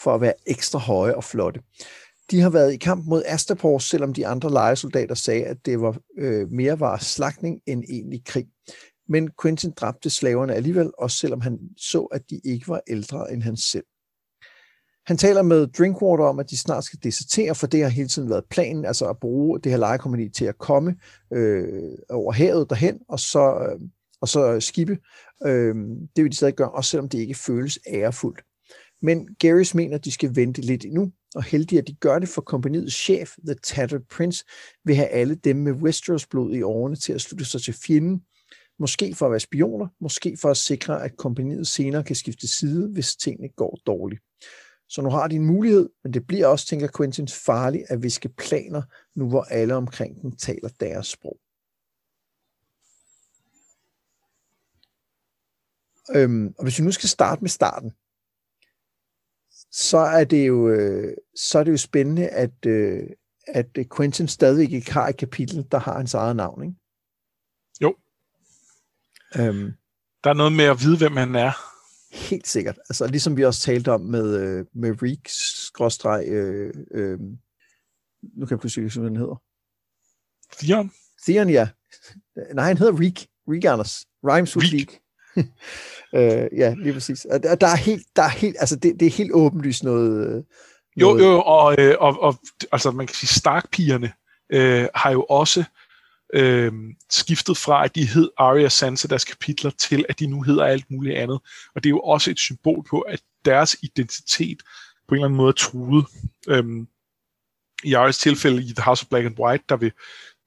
for 0.00 0.14
at 0.14 0.20
være 0.20 0.32
ekstra 0.46 0.78
høje 0.78 1.14
og 1.14 1.24
flotte. 1.24 1.60
De 2.30 2.40
har 2.40 2.50
været 2.50 2.72
i 2.72 2.76
kamp 2.76 3.06
mod 3.06 3.22
Astapor, 3.26 3.78
selvom 3.78 4.14
de 4.14 4.26
andre 4.26 4.50
lejesoldater 4.50 5.14
sagde, 5.14 5.44
at 5.44 5.66
det 5.66 5.80
var 5.80 5.98
øh, 6.18 6.50
mere 6.50 6.80
var 6.80 6.98
slagtning 6.98 7.60
end 7.66 7.84
egentlig 7.88 8.24
krig. 8.24 8.46
Men 9.08 9.30
Quentin 9.42 9.70
dræbte 9.70 10.10
slaverne 10.10 10.54
alligevel, 10.54 10.90
også 10.98 11.18
selvom 11.18 11.40
han 11.40 11.58
så, 11.76 12.00
at 12.00 12.30
de 12.30 12.40
ikke 12.44 12.68
var 12.68 12.80
ældre 12.88 13.32
end 13.32 13.42
han 13.42 13.56
selv. 13.56 13.84
Han 15.06 15.16
taler 15.16 15.42
med 15.42 15.66
Drinkwater 15.66 16.24
om, 16.24 16.38
at 16.38 16.50
de 16.50 16.58
snart 16.58 16.84
skal 16.84 16.98
desertere, 17.02 17.54
for 17.54 17.66
det 17.66 17.82
har 17.82 17.88
hele 17.88 18.08
tiden 18.08 18.30
været 18.30 18.44
planen, 18.50 18.84
altså 18.84 19.06
at 19.06 19.18
bruge 19.20 19.60
det 19.60 19.72
her 19.72 19.78
lejekompani 19.78 20.28
til 20.28 20.44
at 20.44 20.58
komme 20.58 20.96
øh, 21.32 21.92
over 22.10 22.32
havet 22.32 22.70
derhen, 22.70 23.00
og 23.08 23.20
så, 23.20 23.54
øh, 23.54 23.80
og 24.20 24.28
så 24.28 24.60
skibe. 24.60 24.98
Øh, 25.46 25.74
det 26.16 26.24
vil 26.24 26.30
de 26.30 26.36
stadig 26.36 26.54
gøre, 26.54 26.70
også 26.70 26.90
selvom 26.90 27.08
det 27.08 27.18
ikke 27.18 27.34
føles 27.34 27.78
ærefuldt. 27.86 28.42
Men 29.04 29.34
Garys 29.34 29.74
mener, 29.74 29.94
at 29.94 30.04
de 30.04 30.12
skal 30.12 30.36
vente 30.36 30.60
lidt 30.60 30.84
endnu, 30.84 31.12
og 31.34 31.44
heldig 31.44 31.78
at 31.78 31.86
de 31.86 31.94
gør 31.94 32.18
det, 32.18 32.28
for 32.28 32.42
kompaniets 32.42 32.94
chef, 32.94 33.36
The 33.46 33.54
Tattered 33.54 34.02
Prince, 34.10 34.44
vil 34.84 34.96
have 34.96 35.08
alle 35.08 35.34
dem 35.34 35.56
med 35.56 35.72
Westeros 35.72 36.26
blod 36.26 36.54
i 36.54 36.62
årene 36.62 36.96
til 36.96 37.12
at 37.12 37.20
slutte 37.20 37.44
sig 37.44 37.62
til 37.62 37.74
fjenden, 37.86 38.22
måske 38.78 39.14
for 39.14 39.26
at 39.26 39.32
være 39.32 39.40
spioner, 39.40 39.88
måske 40.00 40.36
for 40.40 40.50
at 40.50 40.56
sikre, 40.56 41.04
at 41.04 41.16
kompaniet 41.16 41.68
senere 41.68 42.04
kan 42.04 42.16
skifte 42.16 42.48
side, 42.48 42.88
hvis 42.88 43.16
tingene 43.16 43.48
går 43.48 43.78
dårligt. 43.86 44.20
Så 44.88 45.02
nu 45.02 45.10
har 45.10 45.28
de 45.28 45.36
en 45.36 45.46
mulighed, 45.46 45.88
men 46.04 46.14
det 46.14 46.26
bliver 46.26 46.46
også, 46.46 46.66
tænker 46.66 46.88
Quentin, 46.96 47.28
farligt 47.28 47.84
at 47.88 48.02
viske 48.02 48.28
planer, 48.28 48.82
nu 49.14 49.28
hvor 49.28 49.42
alle 49.42 49.74
omkring 49.74 50.22
dem 50.22 50.36
taler 50.36 50.68
deres 50.80 51.06
sprog. 51.06 51.38
Øhm, 56.16 56.54
og 56.58 56.64
hvis 56.64 56.78
vi 56.78 56.84
nu 56.84 56.92
skal 56.92 57.08
starte 57.08 57.40
med 57.40 57.48
starten, 57.48 57.92
så 59.76 59.98
er 59.98 60.24
det 60.24 60.46
jo, 60.46 60.68
øh, 60.68 61.16
så 61.36 61.58
er 61.58 61.64
det 61.64 61.72
jo 61.72 61.76
spændende, 61.76 62.28
at, 62.28 62.66
øh, 62.66 63.02
at 63.46 63.66
Quentin 63.96 64.28
stadig 64.28 64.72
ikke 64.72 64.92
har 64.92 65.08
et 65.08 65.16
kapitel, 65.16 65.66
der 65.70 65.78
har 65.78 65.96
hans 65.96 66.14
eget 66.14 66.36
navn, 66.36 66.62
ikke? 66.62 66.74
Jo. 67.80 67.96
Øhm, 69.36 69.72
der 70.24 70.30
er 70.30 70.34
noget 70.34 70.52
med 70.52 70.64
at 70.64 70.80
vide, 70.80 70.98
hvem 70.98 71.16
han 71.16 71.34
er. 71.34 71.52
Helt 72.12 72.46
sikkert. 72.46 72.78
Altså 72.88 73.06
ligesom 73.06 73.36
vi 73.36 73.44
også 73.44 73.60
talte 73.60 73.92
om 73.92 74.00
med, 74.00 74.40
øh, 74.40 74.66
med 74.72 75.02
Reek, 75.02 75.28
skråstreg, 75.28 76.28
øh, 76.28 76.74
øh, 76.90 77.20
nu 78.22 78.46
kan 78.46 78.50
jeg 78.50 78.60
pludselig 78.60 78.84
ikke 78.84 78.98
hvad 78.98 79.10
den 79.10 79.16
hedder. 79.16 79.42
Theon? 80.58 80.92
Theon, 81.26 81.50
ja. 81.50 81.68
Nej, 82.54 82.66
han 82.66 82.78
hedder 82.78 83.00
Reek. 83.00 83.26
Reek 83.48 83.64
Anders. 83.64 84.06
Rhymes 84.24 84.56
with 84.56 84.74
Reek. 84.74 85.00
øh, 86.16 86.48
ja, 86.58 86.74
lige 86.78 86.92
præcis. 86.92 87.24
Og 87.24 87.42
der, 87.42 87.54
der 87.54 87.66
er 87.66 87.76
helt, 87.76 88.06
der 88.16 88.22
er 88.22 88.28
helt, 88.28 88.56
altså 88.60 88.76
det, 88.76 89.00
det 89.00 89.06
er 89.06 89.10
helt 89.10 89.32
åbenlyst 89.32 89.84
noget... 89.84 90.36
Øh, 90.36 90.42
jo, 90.96 91.18
jo, 91.18 91.42
og, 91.42 91.74
øh, 91.78 91.96
og, 92.00 92.22
og 92.22 92.34
altså 92.72 92.90
man 92.90 93.06
kan 93.06 93.16
sige, 93.16 93.28
Stark-pigerne 93.28 94.12
øh, 94.52 94.88
har 94.94 95.10
jo 95.10 95.22
også 95.22 95.64
øh, 96.34 96.72
skiftet 97.10 97.56
fra, 97.56 97.84
at 97.84 97.94
de 97.94 98.06
hed 98.06 98.30
Arya 98.36 98.68
Sansa 98.68 99.08
deres 99.08 99.24
kapitler, 99.24 99.70
til 99.70 100.04
at 100.08 100.18
de 100.18 100.26
nu 100.26 100.42
hedder 100.42 100.64
alt 100.64 100.90
muligt 100.90 101.16
andet. 101.16 101.40
Og 101.74 101.84
det 101.84 101.86
er 101.86 101.90
jo 101.90 102.00
også 102.00 102.30
et 102.30 102.38
symbol 102.38 102.84
på, 102.90 103.00
at 103.00 103.22
deres 103.44 103.76
identitet 103.82 104.62
på 105.08 105.14
en 105.14 105.18
eller 105.18 105.24
anden 105.24 105.36
måde 105.36 105.48
er 105.48 105.52
truet. 105.52 106.06
Øh, 106.48 106.64
I 107.84 107.92
Aryas 107.92 108.18
tilfælde 108.18 108.62
i 108.62 108.72
The 108.76 108.82
House 108.82 109.02
of 109.04 109.08
Black 109.08 109.26
and 109.26 109.38
White, 109.38 109.64
der 109.68 109.76
vil, 109.76 109.92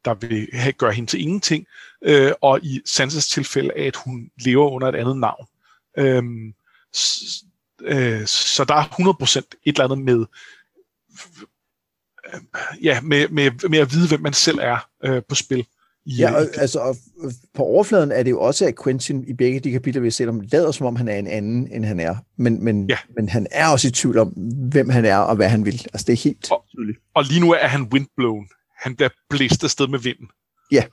der 0.08 0.28
vil 0.28 0.48
have, 0.54 0.74
gøre 0.74 0.92
hende 0.92 1.10
til 1.10 1.22
ingenting, 1.22 1.66
øh, 2.02 2.32
og 2.42 2.60
i 2.64 2.82
Sansas 2.86 3.28
tilfælde, 3.28 3.74
at 3.74 3.96
hun 3.96 4.30
lever 4.40 4.70
under 4.70 4.88
et 4.88 4.96
andet 4.96 5.18
navn. 5.18 5.48
Øh, 5.98 6.24
s, 6.96 7.44
øh, 7.82 8.26
så 8.26 8.64
der 8.64 8.76
er 8.76 8.84
100% 8.84 9.40
et 9.64 9.74
eller 9.74 9.84
andet 9.84 10.00
med 10.00 10.26
ja, 12.84 13.02
med, 13.02 13.28
med, 13.30 13.70
med 13.70 13.80
at 13.80 13.92
vide, 13.92 14.08
hvem 14.08 14.22
man 14.22 14.34
selv 14.34 14.60
er 14.62 14.90
øh, 15.04 15.22
på 15.30 15.36
spil. 15.36 15.66
I, 16.06 16.16
ja, 16.16 16.36
og, 16.36 16.48
altså 16.58 16.80
og 16.80 16.96
på 17.54 17.64
overfladen 17.64 18.12
er 18.12 18.24
det 18.24 18.32
jo 18.32 18.42
også, 18.42 18.66
at 18.66 18.84
Quentin 18.84 19.24
i 19.28 19.34
begge 19.34 19.60
de 19.60 19.72
kapitler, 19.72 20.02
vi 20.02 20.08
har 20.08 20.12
set 20.12 20.30
om, 20.30 20.42
lader 20.52 20.72
som 20.72 20.86
om 20.86 20.96
han 20.96 21.08
er 21.08 21.16
en 21.16 21.28
anden, 21.28 21.68
end 21.72 21.86
han 21.86 22.00
er. 22.00 22.16
Men, 22.38 22.64
men, 22.64 22.90
ja. 22.90 22.98
men 23.16 23.30
han 23.30 23.48
er 23.52 23.68
også 23.68 23.88
i 23.88 23.92
tvivl 23.92 24.18
om, 24.18 24.28
hvem 24.72 24.90
han 24.90 25.06
er 25.06 25.18
og 25.18 25.36
hvad 25.36 25.50
han 25.50 25.66
vil. 25.66 25.88
Altså 25.94 26.06
det 26.08 26.14
er 26.14 26.24
helt 26.24 26.52
og, 26.52 26.66
tydeligt. 26.70 27.00
Og 27.14 27.24
lige 27.24 27.40
nu 27.40 27.52
er 27.54 27.68
han 27.68 27.82
windblown. 27.82 28.48
Han 28.78 28.96
bliver 28.96 29.10
blæst 29.30 29.64
afsted 29.64 29.88
med 29.88 30.00
vinden. 30.00 30.30
Ja. 30.72 30.86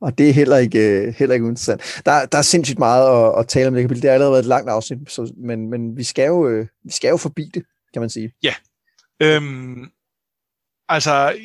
Og 0.00 0.18
det 0.18 0.28
er 0.28 0.32
heller 0.32 0.56
ikke, 0.56 1.14
heller 1.18 1.34
ikke 1.34 1.46
interessant. 1.46 2.02
Der, 2.06 2.26
der 2.26 2.38
er 2.38 2.42
sindssygt 2.42 2.78
meget 2.78 3.28
at, 3.28 3.38
at 3.38 3.48
tale 3.48 3.68
om 3.68 3.74
det 3.74 3.82
kapitel. 3.82 4.02
Det 4.02 4.10
har 4.10 4.14
allerede 4.14 4.32
været 4.32 4.42
et 4.42 4.48
langt 4.48 4.70
afsnit, 4.70 5.10
så, 5.10 5.32
men, 5.36 5.70
men 5.70 5.96
vi, 5.96 6.04
skal 6.04 6.26
jo, 6.26 6.48
øh, 6.48 6.66
vi 6.84 6.92
skal 6.92 7.08
jo 7.08 7.16
forbi 7.16 7.50
det, 7.54 7.64
kan 7.92 8.00
man 8.00 8.10
sige. 8.10 8.32
Ja. 8.42 8.54
Øhm, 9.22 9.90
altså, 10.88 11.38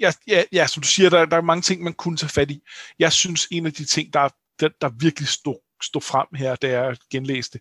ja, 0.00 0.12
ja, 0.26 0.44
ja, 0.52 0.66
som 0.66 0.82
du 0.82 0.88
siger, 0.88 1.10
der, 1.10 1.24
der 1.24 1.36
er 1.36 1.40
mange 1.40 1.62
ting, 1.62 1.82
man 1.82 1.92
kunne 1.92 2.16
tage 2.16 2.30
fat 2.30 2.50
i. 2.50 2.62
Jeg 2.98 3.12
synes, 3.12 3.46
en 3.50 3.66
af 3.66 3.72
de 3.72 3.84
ting, 3.84 4.12
der, 4.12 4.28
der, 4.60 4.68
der 4.80 4.88
virkelig 4.88 5.28
stod, 5.28 5.56
stod 5.82 6.02
frem 6.02 6.26
her, 6.34 6.54
da 6.54 6.68
jeg 6.68 6.96
genlæste, 7.10 7.60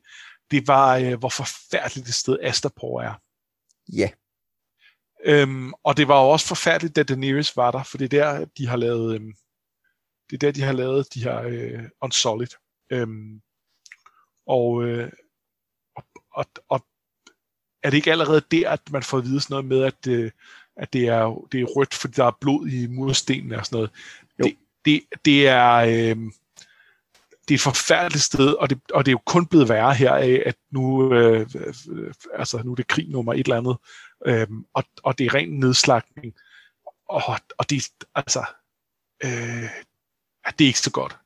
det 0.52 0.68
var, 0.68 0.98
øh, 0.98 1.20
hvor 1.20 1.30
forfærdeligt 1.30 2.08
det 2.08 2.16
sted 2.16 2.38
Astapor 2.42 3.02
er. 3.02 3.14
Ja. 3.94 4.10
Øhm, 5.26 5.74
og 5.84 5.98
det 5.98 6.08
var 6.08 6.24
jo 6.24 6.30
også 6.30 6.48
forfærdeligt, 6.48 6.96
da 6.96 7.04
Daenerys 7.04 7.58
var 7.58 7.72
der, 7.72 7.84
for 7.84 7.98
det 7.98 8.14
er 8.14 8.38
der, 8.38 8.46
de 8.46 8.68
har 8.68 8.78
lavet, 8.78 9.16
øhm, 9.16 9.34
det 10.30 10.36
er 10.36 10.38
der, 10.38 10.52
de 10.52 10.62
har 10.62 10.72
lavet 10.72 11.14
de 11.14 11.24
her 11.24 11.42
øh, 11.42 11.84
Unsolid. 12.02 12.48
Øhm, 12.92 13.42
og, 14.48 14.84
øh, 14.84 15.12
og, 15.96 16.04
og, 16.34 16.46
og 16.70 16.86
er 17.84 17.90
det 17.90 17.98
ikke 17.98 18.12
allerede 18.12 18.42
der, 18.52 18.70
at 18.70 18.92
man 18.92 19.04
får 19.04 19.18
at 19.18 19.24
vide 19.24 19.42
sådan 19.42 19.54
noget 19.54 19.66
med, 19.66 19.84
at, 19.84 20.08
øh, 20.08 20.32
at 20.76 20.94
det, 20.94 21.08
er, 21.08 21.48
det 21.52 21.62
er 21.62 21.66
rødt, 21.66 21.94
fordi 21.94 22.14
der 22.14 22.26
er 22.26 22.38
blod 22.42 22.68
i 22.68 22.88
murstenene 22.88 23.58
og 23.58 23.66
sådan 23.66 23.78
noget. 23.78 23.92
Det, 24.38 24.58
det, 24.86 25.26
det 25.26 25.48
er... 25.48 25.74
Øh, 25.76 26.32
det 27.48 27.56
er 27.56 27.58
et 27.58 27.62
forfærdeligt 27.62 28.24
sted, 28.24 28.54
og 28.54 28.70
det, 28.70 28.80
og 28.94 29.06
det 29.06 29.12
er 29.12 29.14
jo 29.14 29.22
kun 29.26 29.46
blevet 29.46 29.70
værre 29.70 29.94
her 29.94 30.14
af, 30.14 30.44
at 30.46 30.56
nu, 30.72 31.14
øh, 31.14 31.48
øh, 31.90 32.14
altså, 32.34 32.62
nu 32.66 32.72
er 32.72 32.76
det 32.76 32.88
krig 32.88 33.10
nummer 33.10 33.34
et 33.34 33.40
eller 33.40 33.58
andet, 33.58 33.78
øh, 34.26 34.48
og, 34.74 34.84
og 35.04 35.18
det 35.18 35.26
er 35.26 35.34
ren 35.34 35.50
nedslagning. 35.50 36.34
Og, 37.10 37.22
og 37.58 37.70
det, 37.70 37.84
altså, 38.16 38.46
øh, 39.24 39.70
det 40.58 40.66
er 40.66 40.68
ikke 40.68 40.80
så 40.80 40.92
godt. 40.92 41.18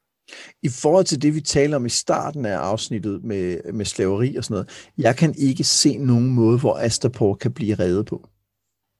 I 0.61 0.69
forhold 0.69 1.05
til 1.05 1.21
det, 1.21 1.35
vi 1.35 1.41
taler 1.41 1.75
om 1.75 1.85
i 1.85 1.89
starten 1.89 2.45
af 2.45 2.57
afsnittet 2.57 3.23
med, 3.23 3.73
med 3.73 3.85
slaveri 3.85 4.35
og 4.35 4.43
sådan 4.43 4.53
noget, 4.53 4.89
jeg 4.97 5.17
kan 5.17 5.35
ikke 5.37 5.63
se 5.63 5.97
nogen 5.97 6.29
måde, 6.29 6.59
hvor 6.59 6.77
Astapor 6.77 7.35
kan 7.35 7.53
blive 7.53 7.75
reddet 7.75 8.05
på. 8.05 8.29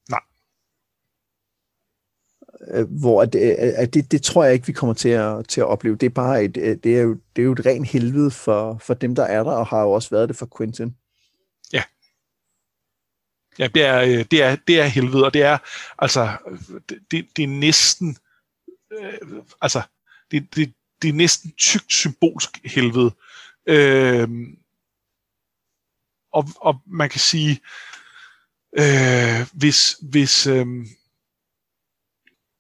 Nej. 0.10 0.20
Øh, 2.68 2.88
hvor 3.00 3.22
at, 3.22 3.36
at 3.36 3.94
det, 3.94 4.12
det 4.12 4.22
tror 4.22 4.44
jeg 4.44 4.54
ikke, 4.54 4.68
vi 4.68 4.74
kommer 4.74 4.94
til 4.94 5.10
at, 5.10 5.48
til 5.48 5.62
at 5.62 5.68
opleve. 5.68 5.96
Det 5.96 6.06
er 6.06 6.10
bare 6.10 6.44
et, 6.44 6.56
det 6.56 6.98
er 6.98 7.02
jo, 7.02 7.18
det 7.36 7.42
er 7.42 7.46
jo 7.46 7.52
et 7.52 7.66
rent 7.66 7.88
helvede 7.88 8.32
for, 8.32 8.78
for 8.78 8.94
dem, 8.94 9.16
der 9.16 9.24
er 9.24 9.44
der, 9.44 9.52
og 9.52 9.68
har 9.68 9.82
jo 9.82 9.92
også 9.92 10.10
været 10.10 10.30
det 10.30 10.38
for 10.38 10.50
Quentin. 10.58 10.96
Ja. 13.60 13.68
Det 13.68 13.84
er, 13.84 14.02
øh, 14.02 14.26
det 14.32 14.44
er, 14.44 14.56
det 14.56 14.80
er 14.80 14.86
helvede, 14.86 15.26
og 15.26 15.34
det 15.34 15.42
er, 15.42 15.58
altså, 16.00 16.38
det, 17.12 17.28
det 17.38 17.44
er 17.44 17.48
næsten, 17.48 18.18
øh, 18.92 19.44
altså, 19.62 19.82
det, 20.32 20.56
det, 20.56 20.74
det 21.02 21.10
er 21.10 21.14
næsten 21.14 21.52
tykt 21.52 21.92
symbolsk 21.92 22.50
helvede. 22.66 23.16
Øh, 23.66 24.30
og, 26.32 26.46
og 26.56 26.82
man 26.86 27.10
kan 27.10 27.20
sige, 27.20 27.62
øh, 28.80 29.48
hvis, 29.54 29.96
hvis 30.02 30.48
øh, 30.48 30.68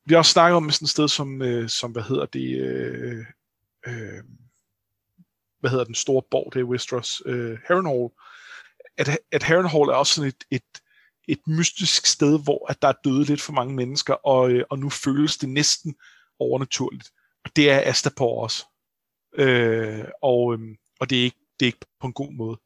vi 0.06 0.14
har 0.14 0.18
også 0.18 0.32
snakket 0.32 0.56
om 0.58 0.72
sådan 0.72 0.86
et 0.86 0.90
sted 0.90 1.08
som, 1.08 1.42
øh, 1.42 1.70
som 1.70 1.92
hvad 1.92 2.04
hedder 2.04 2.26
det, 2.26 2.58
øh, 2.60 3.26
øh, 3.88 4.24
hvad 5.60 5.70
hedder 5.70 5.86
den 5.86 5.96
store 5.96 6.24
borg, 6.32 6.54
det 6.54 6.60
er 6.60 6.64
Westeros, 6.64 7.22
øh, 7.26 7.58
Harrenhal, 7.68 8.10
at, 8.98 9.20
at 9.32 9.44
Harrenhal 9.44 9.82
er 9.82 9.94
også 9.94 10.14
sådan 10.14 10.28
et, 10.28 10.44
et, 10.52 10.82
et 11.28 11.40
mystisk 11.48 12.06
sted, 12.06 12.44
hvor 12.44 12.72
at 12.72 12.82
der 12.82 12.88
er 12.88 12.94
døde 13.04 13.24
lidt 13.24 13.42
for 13.42 13.54
mange 13.54 13.74
mennesker, 13.74 14.14
og, 14.14 14.52
øh, 14.52 14.64
og 14.70 14.80
nu 14.80 14.90
føles 14.90 15.38
det 15.38 15.50
næsten 15.50 15.96
overnaturligt. 16.40 17.12
Og 17.46 17.52
det 17.56 17.72
er 17.72 17.82
Astapor 17.90 18.44
også. 18.44 18.66
Øh, 19.38 20.06
og, 20.22 20.54
øh, 20.54 20.60
og 21.00 21.10
det 21.10 21.20
er, 21.20 21.24
ikke, 21.24 21.38
det 21.60 21.66
er 21.66 21.68
ikke 21.68 21.86
på 22.02 22.08
en 22.08 22.14
god 22.14 22.32
måde. 22.32 22.58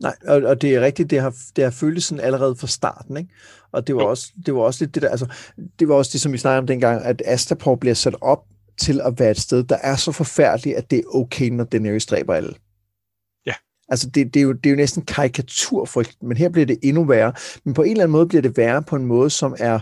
Nej, 0.00 0.16
og, 0.28 0.42
og 0.42 0.62
det 0.62 0.74
er 0.74 0.80
rigtigt, 0.80 1.10
det 1.10 1.20
har, 1.20 1.34
det 1.56 1.64
har 1.64 1.70
føltes 1.70 2.04
sådan 2.04 2.24
allerede 2.24 2.56
fra 2.56 2.66
starten, 2.66 3.16
ikke? 3.16 3.30
Og 3.72 3.86
det 3.86 3.96
var, 3.96 4.04
også, 4.04 4.32
det 4.46 4.54
var 4.54 4.60
også 4.60 4.84
lidt 4.84 4.94
det 4.94 5.02
der, 5.02 5.08
altså, 5.08 5.26
det 5.78 5.88
var 5.88 5.94
også 5.94 6.10
det, 6.12 6.20
som 6.20 6.32
vi 6.32 6.38
snakkede 6.38 6.58
om 6.58 6.66
dengang, 6.66 7.04
at 7.04 7.22
Astapor 7.24 7.76
bliver 7.76 7.94
sat 7.94 8.14
op 8.20 8.44
til 8.80 9.00
at 9.00 9.18
være 9.18 9.30
et 9.30 9.40
sted, 9.40 9.64
der 9.64 9.76
er 9.76 9.96
så 9.96 10.12
forfærdeligt, 10.12 10.76
at 10.76 10.90
det 10.90 10.98
er 10.98 11.14
okay, 11.14 11.48
når 11.48 11.64
Daenerys 11.64 12.06
dræber 12.06 12.34
alle. 12.34 12.54
Altså, 13.92 14.10
det, 14.10 14.34
det, 14.34 14.40
er 14.40 14.44
jo, 14.44 14.52
det 14.52 14.66
er 14.66 14.70
jo 14.70 14.76
næsten 14.76 15.04
karikaturfrygt, 15.04 16.22
men 16.22 16.36
her 16.36 16.48
bliver 16.48 16.66
det 16.66 16.78
endnu 16.82 17.04
værre. 17.04 17.32
Men 17.64 17.74
på 17.74 17.82
en 17.82 17.90
eller 17.90 18.02
anden 18.04 18.12
måde 18.12 18.28
bliver 18.28 18.42
det 18.42 18.56
værre 18.56 18.82
på 18.82 18.96
en 18.96 19.06
måde, 19.06 19.30
som 19.30 19.56
er, 19.58 19.80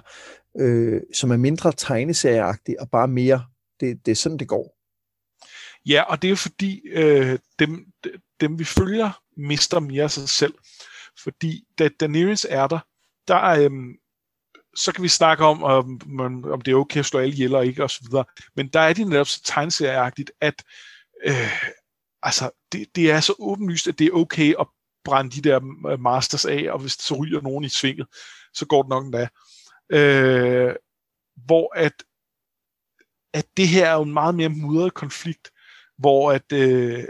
øh, 0.61 1.01
som 1.15 1.31
er 1.31 1.37
mindre 1.37 1.73
tegneserieagtig 1.73 2.81
og 2.81 2.91
bare 2.91 3.09
mere, 3.09 3.45
det, 3.81 4.07
det 4.07 4.13
er 4.13 4.17
sådan, 4.17 4.39
det 4.39 4.49
går. 4.49 4.77
Ja, 5.87 6.03
og 6.03 6.23
det 6.23 6.29
er 6.29 6.31
jo 6.31 6.37
fordi, 6.37 6.81
øh, 6.89 7.39
dem, 7.59 7.87
dem 8.41 8.59
vi 8.59 8.65
følger, 8.65 9.21
mister 9.37 9.81
mere 9.81 10.05
af 10.05 10.11
sig 10.11 10.29
selv. 10.29 10.55
Fordi 11.23 11.65
da 11.79 11.89
Daenerys 12.01 12.47
er 12.49 12.67
der, 12.67 12.79
der 13.29 13.45
øh, 13.45 13.71
så 14.77 14.93
kan 14.93 15.03
vi 15.03 15.09
snakke 15.09 15.45
om, 15.45 15.63
om, 15.63 16.01
om 16.45 16.61
det 16.61 16.73
er 16.73 16.77
okay 16.77 17.01
at 17.01 17.07
slå 17.07 17.21
alle 17.21 17.33
ihjel 17.33 17.55
og 17.55 17.67
ikke, 17.67 17.85
osv. 17.85 18.07
Men 18.57 18.69
der 18.69 18.81
er 18.81 18.93
det 18.93 19.07
netop 19.07 19.27
så 19.27 19.43
tegneserieagtigt, 19.45 20.31
at 20.41 20.65
øh, 21.25 21.63
altså, 22.23 22.51
det, 22.73 22.97
det 22.97 23.11
er 23.11 23.21
så 23.21 23.35
åbenlyst, 23.39 23.89
at 23.89 23.99
det 23.99 24.07
er 24.07 24.13
okay 24.13 24.55
at 24.61 24.67
brænde 25.05 25.31
de 25.31 25.49
der 25.49 25.61
øh, 25.91 26.01
masters 26.01 26.45
af, 26.45 26.67
og 26.71 26.79
hvis 26.79 26.93
så 26.93 27.15
ryger 27.15 27.41
nogen 27.41 27.65
i 27.65 27.69
svinget, 27.69 28.07
så 28.55 28.67
går 28.67 28.83
det 28.83 28.89
nok 28.89 29.05
endda. 29.05 29.29
Øh, 29.93 30.75
hvor 31.47 31.77
at, 31.77 32.05
at 33.35 33.47
det 33.57 33.69
her 33.69 33.87
er 33.87 33.95
jo 33.95 34.03
en 34.03 34.13
meget 34.13 34.35
mere 34.35 34.49
mudret 34.49 34.95
konflikt, 34.95 35.51
hvor 35.99 36.33
at, 36.33 36.53
øh, 36.53 37.05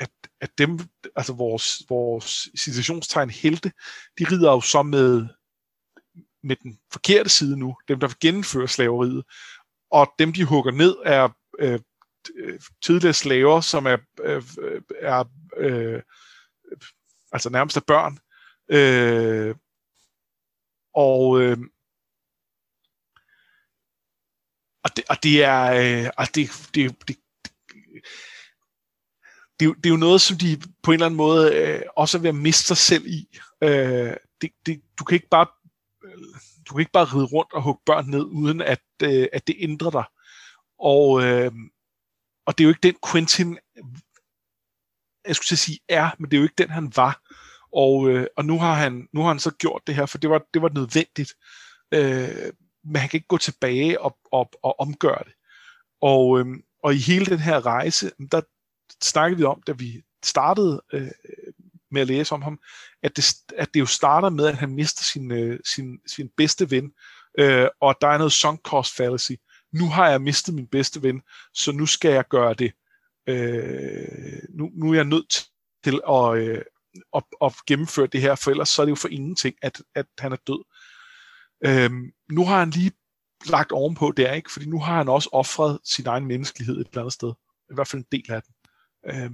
at, 0.00 0.10
at 0.40 0.58
dem, 0.58 0.78
altså 1.16 1.32
vores, 1.32 1.82
vores 1.88 2.48
situationstegn 2.54 3.30
helte, 3.30 3.72
de 4.18 4.24
rider 4.30 4.52
jo 4.52 4.60
så 4.60 4.82
med, 4.82 5.26
med 6.42 6.56
den 6.56 6.78
forkerte 6.92 7.28
side 7.30 7.58
nu, 7.58 7.76
dem 7.88 8.00
der 8.00 8.06
vil 8.06 8.16
gennemføre 8.20 8.68
slaveriet, 8.68 9.24
og 9.90 10.14
dem 10.18 10.32
de 10.32 10.44
hugger 10.44 10.72
ned 10.72 10.96
er 11.04 11.28
øh, 11.58 11.80
Øh, 12.36 12.60
tidligere 12.84 13.14
slaver, 13.14 13.60
som 13.60 13.86
er, 13.86 13.96
øh, 14.22 14.42
er 15.00 15.24
øh, 15.56 16.02
altså 17.32 17.50
nærmest 17.50 17.76
af 17.76 17.84
børn. 17.84 18.18
Øh, 18.68 19.54
og 20.94 21.40
øh, 21.40 21.58
og 24.84 24.96
det, 24.96 25.04
og 25.08 25.16
det 25.22 25.44
er 25.44 25.64
øh, 26.04 26.10
og 26.16 26.26
det, 26.34 26.50
det, 26.74 27.08
det, 27.08 27.16
det, 29.60 29.76
det 29.76 29.86
er 29.86 29.90
jo 29.90 29.96
noget, 29.96 30.20
som 30.20 30.38
de 30.38 30.60
på 30.82 30.90
en 30.90 30.94
eller 30.94 31.06
anden 31.06 31.16
måde 31.16 31.54
øh, 31.54 31.82
også 31.96 32.18
er 32.18 32.22
ved 32.22 32.28
at 32.28 32.34
miste 32.34 32.64
sig 32.64 32.76
selv 32.76 33.06
i. 33.06 33.38
Øh, 33.62 34.16
det, 34.40 34.50
det, 34.66 34.82
du 34.98 35.04
kan 35.04 35.14
ikke 35.14 35.28
bare 35.28 35.46
du 36.68 36.74
kan 36.74 36.80
ikke 36.80 36.92
bare 36.92 37.04
ride 37.04 37.24
rundt 37.24 37.52
og 37.52 37.62
hugge 37.62 37.82
børn 37.86 38.10
ned, 38.10 38.24
uden 38.24 38.60
at, 38.60 38.82
øh, 39.02 39.28
at 39.32 39.46
det 39.46 39.56
ændrer 39.58 39.90
dig. 39.90 40.04
Og, 40.78 41.22
øh, 41.22 41.52
og 42.46 42.58
det 42.58 42.64
er 42.64 42.68
jo 42.68 42.70
ikke 42.70 42.88
den 42.88 42.96
Quentin, 43.10 43.58
jeg 45.26 45.36
skulle 45.36 45.58
sige 45.58 45.78
er, 45.88 46.10
men 46.18 46.30
det 46.30 46.36
er 46.36 46.40
jo 46.40 46.44
ikke 46.44 46.62
den, 46.62 46.70
han 46.70 46.92
var. 46.96 47.20
Og, 47.72 48.08
øh, 48.08 48.26
og 48.36 48.44
nu, 48.44 48.58
har 48.58 48.74
han, 48.74 49.08
nu 49.12 49.20
har 49.20 49.28
han 49.28 49.38
så 49.38 49.50
gjort 49.50 49.82
det 49.86 49.94
her, 49.94 50.06
for 50.06 50.18
det 50.18 50.30
var, 50.30 50.42
det 50.54 50.62
var 50.62 50.68
nødvendigt. 50.68 51.34
Øh, 51.94 52.52
men 52.84 52.96
han 52.96 53.08
kan 53.08 53.18
ikke 53.18 53.28
gå 53.28 53.38
tilbage 53.38 54.00
og, 54.00 54.18
og, 54.32 54.50
og 54.62 54.80
omgøre 54.80 55.22
det. 55.24 55.32
Og, 56.00 56.40
øh, 56.40 56.46
og 56.82 56.94
i 56.94 56.98
hele 56.98 57.26
den 57.26 57.38
her 57.38 57.66
rejse, 57.66 58.10
der 58.32 58.40
snakkede 59.02 59.38
vi 59.38 59.44
om, 59.44 59.62
da 59.66 59.72
vi 59.72 60.02
startede 60.24 60.82
øh, 60.92 61.10
med 61.90 62.00
at 62.00 62.06
læse 62.06 62.34
om 62.34 62.42
ham, 62.42 62.58
at 63.02 63.16
det, 63.16 63.34
at 63.56 63.74
det 63.74 63.80
jo 63.80 63.86
starter 63.86 64.28
med, 64.30 64.46
at 64.46 64.54
han 64.54 64.74
mister 64.74 65.04
sin, 65.04 65.32
øh, 65.32 65.60
sin, 65.74 65.98
sin 66.06 66.30
bedste 66.36 66.70
ven, 66.70 66.92
øh, 67.38 67.68
og 67.80 67.96
der 68.00 68.08
er 68.08 68.18
noget 68.18 68.32
sunk 68.32 68.60
cost 68.60 68.96
fallacy. 68.96 69.32
Nu 69.74 69.88
har 69.88 70.10
jeg 70.10 70.22
mistet 70.22 70.54
min 70.54 70.66
bedste 70.66 71.02
ven, 71.02 71.22
så 71.54 71.72
nu 71.72 71.86
skal 71.86 72.12
jeg 72.12 72.28
gøre 72.28 72.54
det. 72.54 72.72
Øh, 73.26 74.38
nu, 74.48 74.70
nu 74.74 74.90
er 74.90 74.94
jeg 74.94 75.04
nødt 75.04 75.48
til 75.84 76.00
at, 76.08 76.36
øh, 76.36 76.62
at, 77.14 77.22
at 77.42 77.52
gennemføre 77.66 78.06
det 78.06 78.20
her, 78.20 78.34
for 78.34 78.50
ellers 78.50 78.68
så 78.68 78.82
er 78.82 78.86
det 78.86 78.90
jo 78.90 78.96
for 78.96 79.08
ingenting, 79.08 79.56
at, 79.62 79.82
at 79.94 80.06
han 80.18 80.32
er 80.32 80.36
død. 80.36 80.64
Øh, 81.64 81.90
nu 82.32 82.44
har 82.44 82.58
han 82.58 82.70
lige 82.70 82.92
lagt 83.46 83.72
ovenpå 83.72 84.12
der, 84.16 84.32
ikke? 84.32 84.52
fordi 84.52 84.66
nu 84.66 84.80
har 84.80 84.96
han 84.96 85.08
også 85.08 85.28
offret 85.32 85.78
sin 85.84 86.06
egen 86.06 86.26
menneskelighed 86.26 86.80
et 86.80 86.86
eller 86.86 87.00
andet 87.00 87.12
sted. 87.12 87.32
I 87.70 87.74
hvert 87.74 87.88
fald 87.88 88.02
en 88.02 88.08
del 88.12 88.32
af 88.32 88.42
den. 88.42 88.54
Øh, 89.06 89.30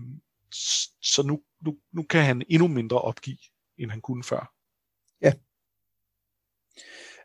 så 1.02 1.22
nu, 1.22 1.42
nu, 1.60 1.78
nu 1.92 2.02
kan 2.02 2.24
han 2.24 2.42
endnu 2.48 2.68
mindre 2.68 3.00
opgive, 3.00 3.38
end 3.78 3.90
han 3.90 4.00
kunne 4.00 4.24
før. 4.24 4.52
Ja. 5.22 5.32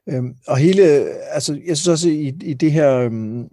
Øhm, 0.10 0.36
og 0.48 0.57
hele, 0.57 0.84
altså 1.34 1.61
jeg 1.68 1.77
synes 1.77 1.88
også, 1.88 2.10
i, 2.10 2.27
i 2.41 2.53
det 2.53 2.72
her 2.72 2.98
øhm, 2.98 3.49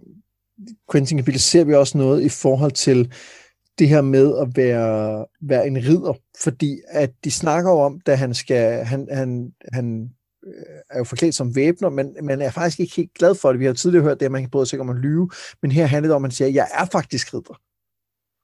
Quentin 0.91 1.17
kapitel 1.17 1.41
ser 1.41 1.63
vi 1.63 1.73
også 1.73 1.97
noget 1.97 2.21
i 2.21 2.29
forhold 2.29 2.71
til 2.71 3.13
det 3.79 3.89
her 3.89 4.01
med 4.01 4.37
at 4.37 4.47
være, 4.55 5.25
være 5.41 5.67
en 5.67 5.77
ridder, 5.77 6.13
fordi 6.43 6.79
at 6.87 7.11
de 7.23 7.31
snakker 7.31 7.71
om, 7.71 7.99
da 7.99 8.15
han 8.15 8.33
skal, 8.33 8.85
han, 8.85 9.07
han, 9.11 9.53
han 9.73 10.09
øh, 10.47 10.53
er 10.89 10.97
jo 10.97 11.03
forklædt 11.03 11.35
som 11.35 11.55
væbner, 11.55 11.89
men 11.89 12.15
man 12.23 12.41
er 12.41 12.51
faktisk 12.51 12.79
ikke 12.79 12.95
helt 12.95 13.13
glad 13.13 13.35
for 13.35 13.51
det. 13.51 13.59
Vi 13.59 13.65
har 13.65 13.73
tidligere 13.73 14.03
hørt 14.03 14.19
det, 14.19 14.25
at 14.25 14.31
man 14.31 14.41
kan 14.41 14.49
bryde 14.49 14.65
sig 14.65 14.79
om 14.79 14.89
at 14.89 14.95
lyve, 14.95 15.29
men 15.61 15.71
her 15.71 15.85
handler 15.85 16.07
det 16.07 16.15
om, 16.15 16.19
at 16.19 16.21
man 16.21 16.31
siger, 16.31 16.47
at 16.47 16.53
jeg 16.53 16.67
er 16.73 16.85
faktisk 16.85 17.33
ridder. 17.33 17.59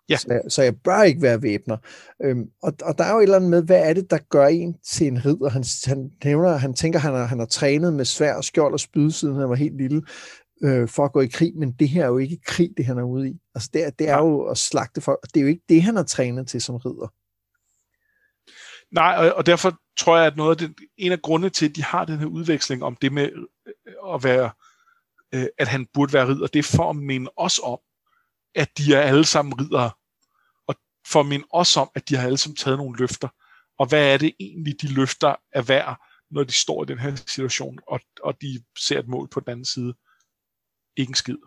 Ja. 0.10 0.18
Så, 0.18 0.28
jeg, 0.30 0.42
så 0.50 0.64
jeg 0.64 0.76
bør 0.84 1.02
ikke 1.02 1.22
være 1.22 1.42
væbner. 1.42 1.78
Øhm, 2.24 2.46
og, 2.64 2.74
og 2.82 2.98
der 2.98 3.04
er 3.04 3.14
jo 3.14 3.20
et 3.20 3.24
eller 3.24 3.36
andet 3.36 3.50
med, 3.50 3.64
hvad 3.64 3.90
er 3.90 3.94
det, 3.94 4.12
der 4.12 4.18
gør 4.30 4.48
en 4.48 4.76
til 4.86 5.08
en 5.08 5.26
ridder? 5.26 5.50
Han, 5.50 5.64
han 5.86 6.12
nævner, 6.24 6.58
han 6.58 6.74
tænker, 6.74 7.00
han 7.00 7.14
har, 7.14 7.26
han 7.26 7.40
har 7.40 7.46
trænet 7.46 7.94
med 7.94 8.06
svær 8.06 8.36
og 8.36 8.44
skjold 8.44 8.74
og 8.74 8.80
spyd, 8.80 9.12
siden 9.12 9.36
han 9.36 9.50
var 9.50 9.56
helt 9.56 9.78
lille, 9.78 10.02
øh, 10.64 10.88
for 10.88 11.06
at 11.06 11.12
gå 11.12 11.22
i 11.22 11.28
krig, 11.28 11.52
men 11.58 11.72
det 11.72 11.90
her 11.90 12.04
er 12.04 12.08
jo 12.08 12.18
ikke 12.18 12.40
krig, 12.46 12.70
det 12.78 12.86
han 12.86 12.98
er 12.98 13.04
ude 13.04 13.30
i. 13.30 13.40
Altså 13.56 13.70
det, 13.74 14.00
det 14.00 14.10
er 14.10 14.18
jo 14.18 14.42
at 14.42 14.58
slagte 14.58 15.02
folk, 15.02 15.20
og 15.24 15.30
det 15.34 15.40
er 15.40 15.42
jo 15.42 15.48
ikke 15.48 15.66
det, 15.70 15.84
han 15.84 15.96
har 15.96 16.04
trænet 16.04 16.48
til 16.48 16.62
som 16.62 16.76
ridder. 16.76 17.14
Nej, 18.92 19.16
og, 19.18 19.36
og 19.36 19.46
derfor 19.46 19.74
tror 19.98 20.18
jeg, 20.18 20.26
at 20.26 20.38
noget 20.38 20.62
af 20.62 20.68
det, 20.68 20.86
en 20.98 21.12
af 21.12 21.22
grundene 21.22 21.50
til, 21.50 21.70
at 21.70 21.76
de 21.76 21.84
har 21.84 22.06
den 22.06 22.20
her 22.20 22.26
udveksling 22.26 22.84
om 22.84 22.96
det 22.96 23.14
med 23.14 23.30
øh, 23.68 24.14
at 24.14 24.24
være, 24.24 24.52
øh, 25.34 25.48
at 25.58 25.68
han 25.68 25.88
burde 25.94 26.14
være 26.14 26.28
ridder, 26.28 26.48
det 26.48 26.60
er 26.60 26.78
for 26.78 26.90
at 26.90 26.96
minde 26.96 27.32
os 27.38 27.60
om, 27.64 27.80
at 28.56 28.78
de 28.78 28.94
er 28.96 29.02
alle 29.02 29.26
sammen 29.26 29.62
riddere 29.62 29.92
for 31.08 31.20
at 31.20 31.26
minde 31.26 31.46
os 31.54 31.78
om, 31.78 31.90
at 31.96 32.10
de 32.10 32.16
har 32.16 32.26
alle 32.26 32.38
sammen 32.38 32.56
taget 32.56 32.78
nogle 32.78 33.00
løfter. 33.00 33.28
Og 33.80 33.88
hvad 33.88 34.14
er 34.14 34.18
det 34.18 34.34
egentlig, 34.40 34.82
de 34.82 34.88
løfter 34.94 35.36
er 35.54 35.62
værd, 35.62 36.06
når 36.32 36.44
de 36.44 36.52
står 36.52 36.84
i 36.84 36.86
den 36.86 37.00
her 37.00 37.16
situation, 37.16 37.80
og, 37.88 38.00
og 38.24 38.42
de 38.42 38.64
ser 38.80 39.00
et 39.00 39.08
mål 39.08 39.28
på 39.28 39.40
den 39.40 39.52
anden 39.52 39.66
side? 39.66 39.94
Ikke 40.98 41.10
en 41.10 41.16
skid. 41.16 41.38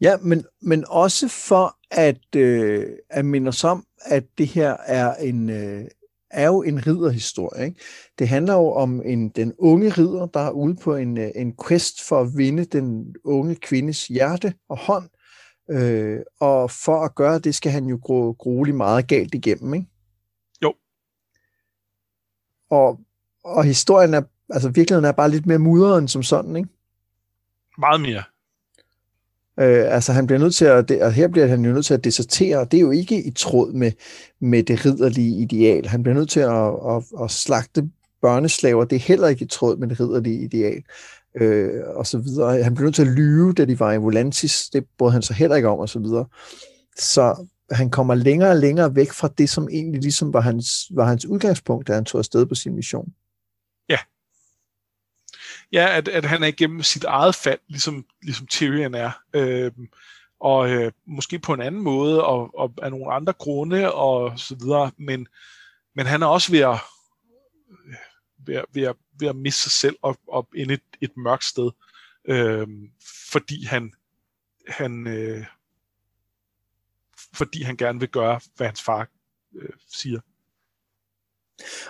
Ja, 0.00 0.16
men, 0.16 0.44
men 0.62 0.84
også 0.88 1.28
for 1.28 1.78
at, 1.90 2.36
øh, 2.36 2.86
at 3.10 3.24
minde 3.24 3.48
os 3.48 3.64
om, 3.64 3.86
at 4.00 4.24
det 4.38 4.46
her 4.46 4.76
er 4.86 5.14
en, 5.14 5.50
øh, 5.50 5.84
er 6.30 6.46
jo 6.46 6.62
en 6.62 6.86
ridderhistorie. 6.86 7.64
Ikke? 7.64 7.80
Det 8.18 8.28
handler 8.28 8.54
jo 8.54 8.72
om 8.72 9.02
en, 9.04 9.28
den 9.28 9.54
unge 9.58 9.90
ridder, 9.90 10.26
der 10.26 10.40
er 10.40 10.50
ude 10.50 10.76
på 10.76 10.96
en, 10.96 11.18
øh, 11.18 11.30
en 11.34 11.56
quest 11.68 12.02
for 12.08 12.20
at 12.20 12.28
vinde 12.36 12.64
den 12.64 13.14
unge 13.24 13.54
kvindes 13.54 14.06
hjerte 14.06 14.54
og 14.68 14.78
hånd, 14.78 15.08
Øh, 15.70 16.20
og 16.40 16.70
for 16.70 17.04
at 17.04 17.14
gøre 17.14 17.38
det, 17.38 17.54
skal 17.54 17.72
han 17.72 17.84
jo 17.84 18.00
gå 18.04 18.32
grueligt 18.32 18.76
meget 18.76 19.06
galt 19.06 19.34
igennem, 19.34 19.74
ikke? 19.74 19.86
Jo. 20.62 20.74
Og, 22.70 23.00
og 23.44 23.64
historien 23.64 24.14
er, 24.14 24.22
altså 24.50 24.68
virkeligheden 24.68 25.04
er 25.04 25.12
bare 25.12 25.30
lidt 25.30 25.46
mere 25.46 25.58
mudret 25.58 25.98
end 25.98 26.08
som 26.08 26.22
sådan, 26.22 26.56
ikke? 26.56 26.68
Meget 27.78 28.00
mere. 28.00 28.22
Øh, 29.60 29.94
altså 29.94 30.12
han 30.12 30.26
bliver 30.26 30.38
nødt 30.38 30.54
til 30.54 30.64
at, 30.64 30.90
og 30.90 31.12
her 31.12 31.28
bliver 31.28 31.46
han 31.46 31.64
jo 31.64 31.72
nødt 31.72 31.86
til 31.86 31.94
at 31.94 32.04
desertere, 32.04 32.58
og 32.58 32.70
det 32.70 32.76
er 32.76 32.80
jo 32.80 32.90
ikke 32.90 33.22
i 33.22 33.30
tråd 33.30 33.72
med, 33.72 33.92
med 34.40 34.62
det 34.62 34.86
ridderlige 34.86 35.42
ideal. 35.42 35.86
Han 35.86 36.02
bliver 36.02 36.14
nødt 36.14 36.30
til 36.30 36.40
at, 36.40 36.96
at, 36.96 37.24
at 37.24 37.30
slagte 37.30 37.90
børneslaver, 38.22 38.84
det 38.84 38.96
er 38.96 39.00
heller 39.00 39.28
ikke 39.28 39.44
i 39.44 39.48
tråd 39.48 39.76
med 39.76 39.88
det 39.88 40.00
ridderlige 40.00 40.44
ideal 40.44 40.82
øh, 41.34 41.82
og 41.86 42.06
så 42.06 42.18
videre. 42.18 42.62
Han 42.62 42.74
blev 42.74 42.84
nødt 42.84 42.94
til 42.94 43.02
at 43.02 43.12
lyve, 43.12 43.52
da 43.52 43.64
de 43.64 43.80
var 43.80 43.92
i 43.92 43.96
Volantis. 43.96 44.70
Det 44.72 44.86
brød 44.98 45.10
han 45.10 45.22
så 45.22 45.34
heller 45.34 45.56
ikke 45.56 45.68
om, 45.68 45.78
og 45.78 45.88
så 45.88 45.98
videre. 45.98 46.26
Så 46.96 47.46
han 47.70 47.90
kommer 47.90 48.14
længere 48.14 48.50
og 48.50 48.56
længere 48.56 48.94
væk 48.94 49.12
fra 49.12 49.28
det, 49.38 49.50
som 49.50 49.68
egentlig 49.68 50.00
ligesom 50.00 50.32
var 50.32 50.40
hans, 50.40 50.68
var 50.90 51.04
hans 51.04 51.26
udgangspunkt, 51.26 51.88
da 51.88 51.94
han 51.94 52.04
tog 52.04 52.18
afsted 52.18 52.46
på 52.46 52.54
sin 52.54 52.74
mission. 52.74 53.14
Ja. 53.88 53.98
Ja, 55.72 55.96
at, 55.96 56.08
at 56.08 56.24
han 56.24 56.42
er 56.42 56.46
igennem 56.46 56.82
sit 56.82 57.04
eget 57.04 57.34
fald, 57.34 57.58
ligesom, 57.68 58.04
ligesom 58.22 58.46
Tyrion 58.46 58.94
er. 58.94 59.10
Øh, 59.34 59.72
og 60.40 60.70
øh, 60.70 60.92
måske 61.06 61.38
på 61.38 61.52
en 61.54 61.62
anden 61.62 61.82
måde, 61.82 62.24
og, 62.24 62.58
og 62.58 62.72
af 62.82 62.90
nogle 62.90 63.12
andre 63.12 63.32
grunde, 63.32 63.92
og 63.94 64.38
så 64.38 64.54
videre. 64.54 64.90
Men, 64.98 65.28
men 65.94 66.06
han 66.06 66.22
er 66.22 66.26
også 66.26 66.52
ved 66.52 66.60
at, 66.60 66.76
ved, 68.46 68.54
at, 68.54 68.64
ved, 68.72 68.82
at, 68.82 68.96
ved 69.18 69.28
at 69.28 69.36
miste 69.36 69.62
sig 69.62 69.72
selv 69.72 69.96
og, 70.02 70.18
og 70.28 70.48
ind 70.54 70.70
et, 70.70 70.82
et 71.00 71.16
mørkt 71.16 71.44
sted, 71.44 71.70
øh, 72.24 72.66
fordi 73.30 73.64
han, 73.64 73.92
han 74.68 75.06
øh, 75.06 75.44
fordi 77.34 77.62
han 77.62 77.76
gerne 77.76 78.00
vil 78.00 78.08
gøre, 78.08 78.40
hvad 78.56 78.66
hans 78.66 78.82
far 78.82 79.08
øh, 79.54 79.70
siger. 79.88 80.20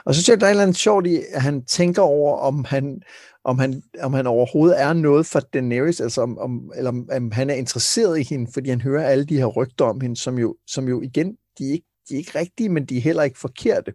Og 0.04 0.14
så 0.14 0.22
synes 0.22 0.28
jeg, 0.28 0.40
der 0.40 0.46
er 0.46 0.50
et 0.50 0.52
eller 0.52 0.62
andet 0.62 0.76
sjovt 0.76 1.06
i, 1.06 1.22
at 1.32 1.42
han 1.42 1.64
tænker 1.64 2.02
over, 2.02 2.36
om 2.36 2.64
han, 2.64 3.02
om 3.44 3.58
han, 3.58 3.82
om 4.00 4.12
han 4.12 4.26
overhovedet 4.26 4.80
er 4.80 4.92
noget 4.92 5.26
for 5.26 5.40
Daenerys, 5.40 6.00
altså 6.00 6.22
om, 6.22 6.38
om, 6.38 6.72
eller 6.76 6.88
om, 6.88 7.08
om 7.12 7.30
han 7.30 7.50
er 7.50 7.54
interesseret 7.54 8.18
i 8.18 8.22
hende, 8.22 8.52
fordi 8.52 8.70
han 8.70 8.80
hører 8.80 9.08
alle 9.08 9.26
de 9.26 9.36
her 9.36 9.46
rygter 9.46 9.84
om 9.84 10.00
hende, 10.00 10.16
som 10.16 10.38
jo, 10.38 10.56
som 10.66 10.88
jo 10.88 11.02
igen, 11.02 11.36
de 11.58 11.68
er, 11.68 11.72
ikke 11.72 11.86
de 12.08 12.14
er 12.14 12.18
ikke 12.18 12.38
rigtige, 12.38 12.68
men 12.68 12.86
de 12.86 12.96
er 12.96 13.00
heller 13.00 13.22
ikke 13.22 13.38
forkerte. 13.38 13.94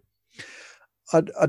Og, 1.12 1.22
og 1.36 1.48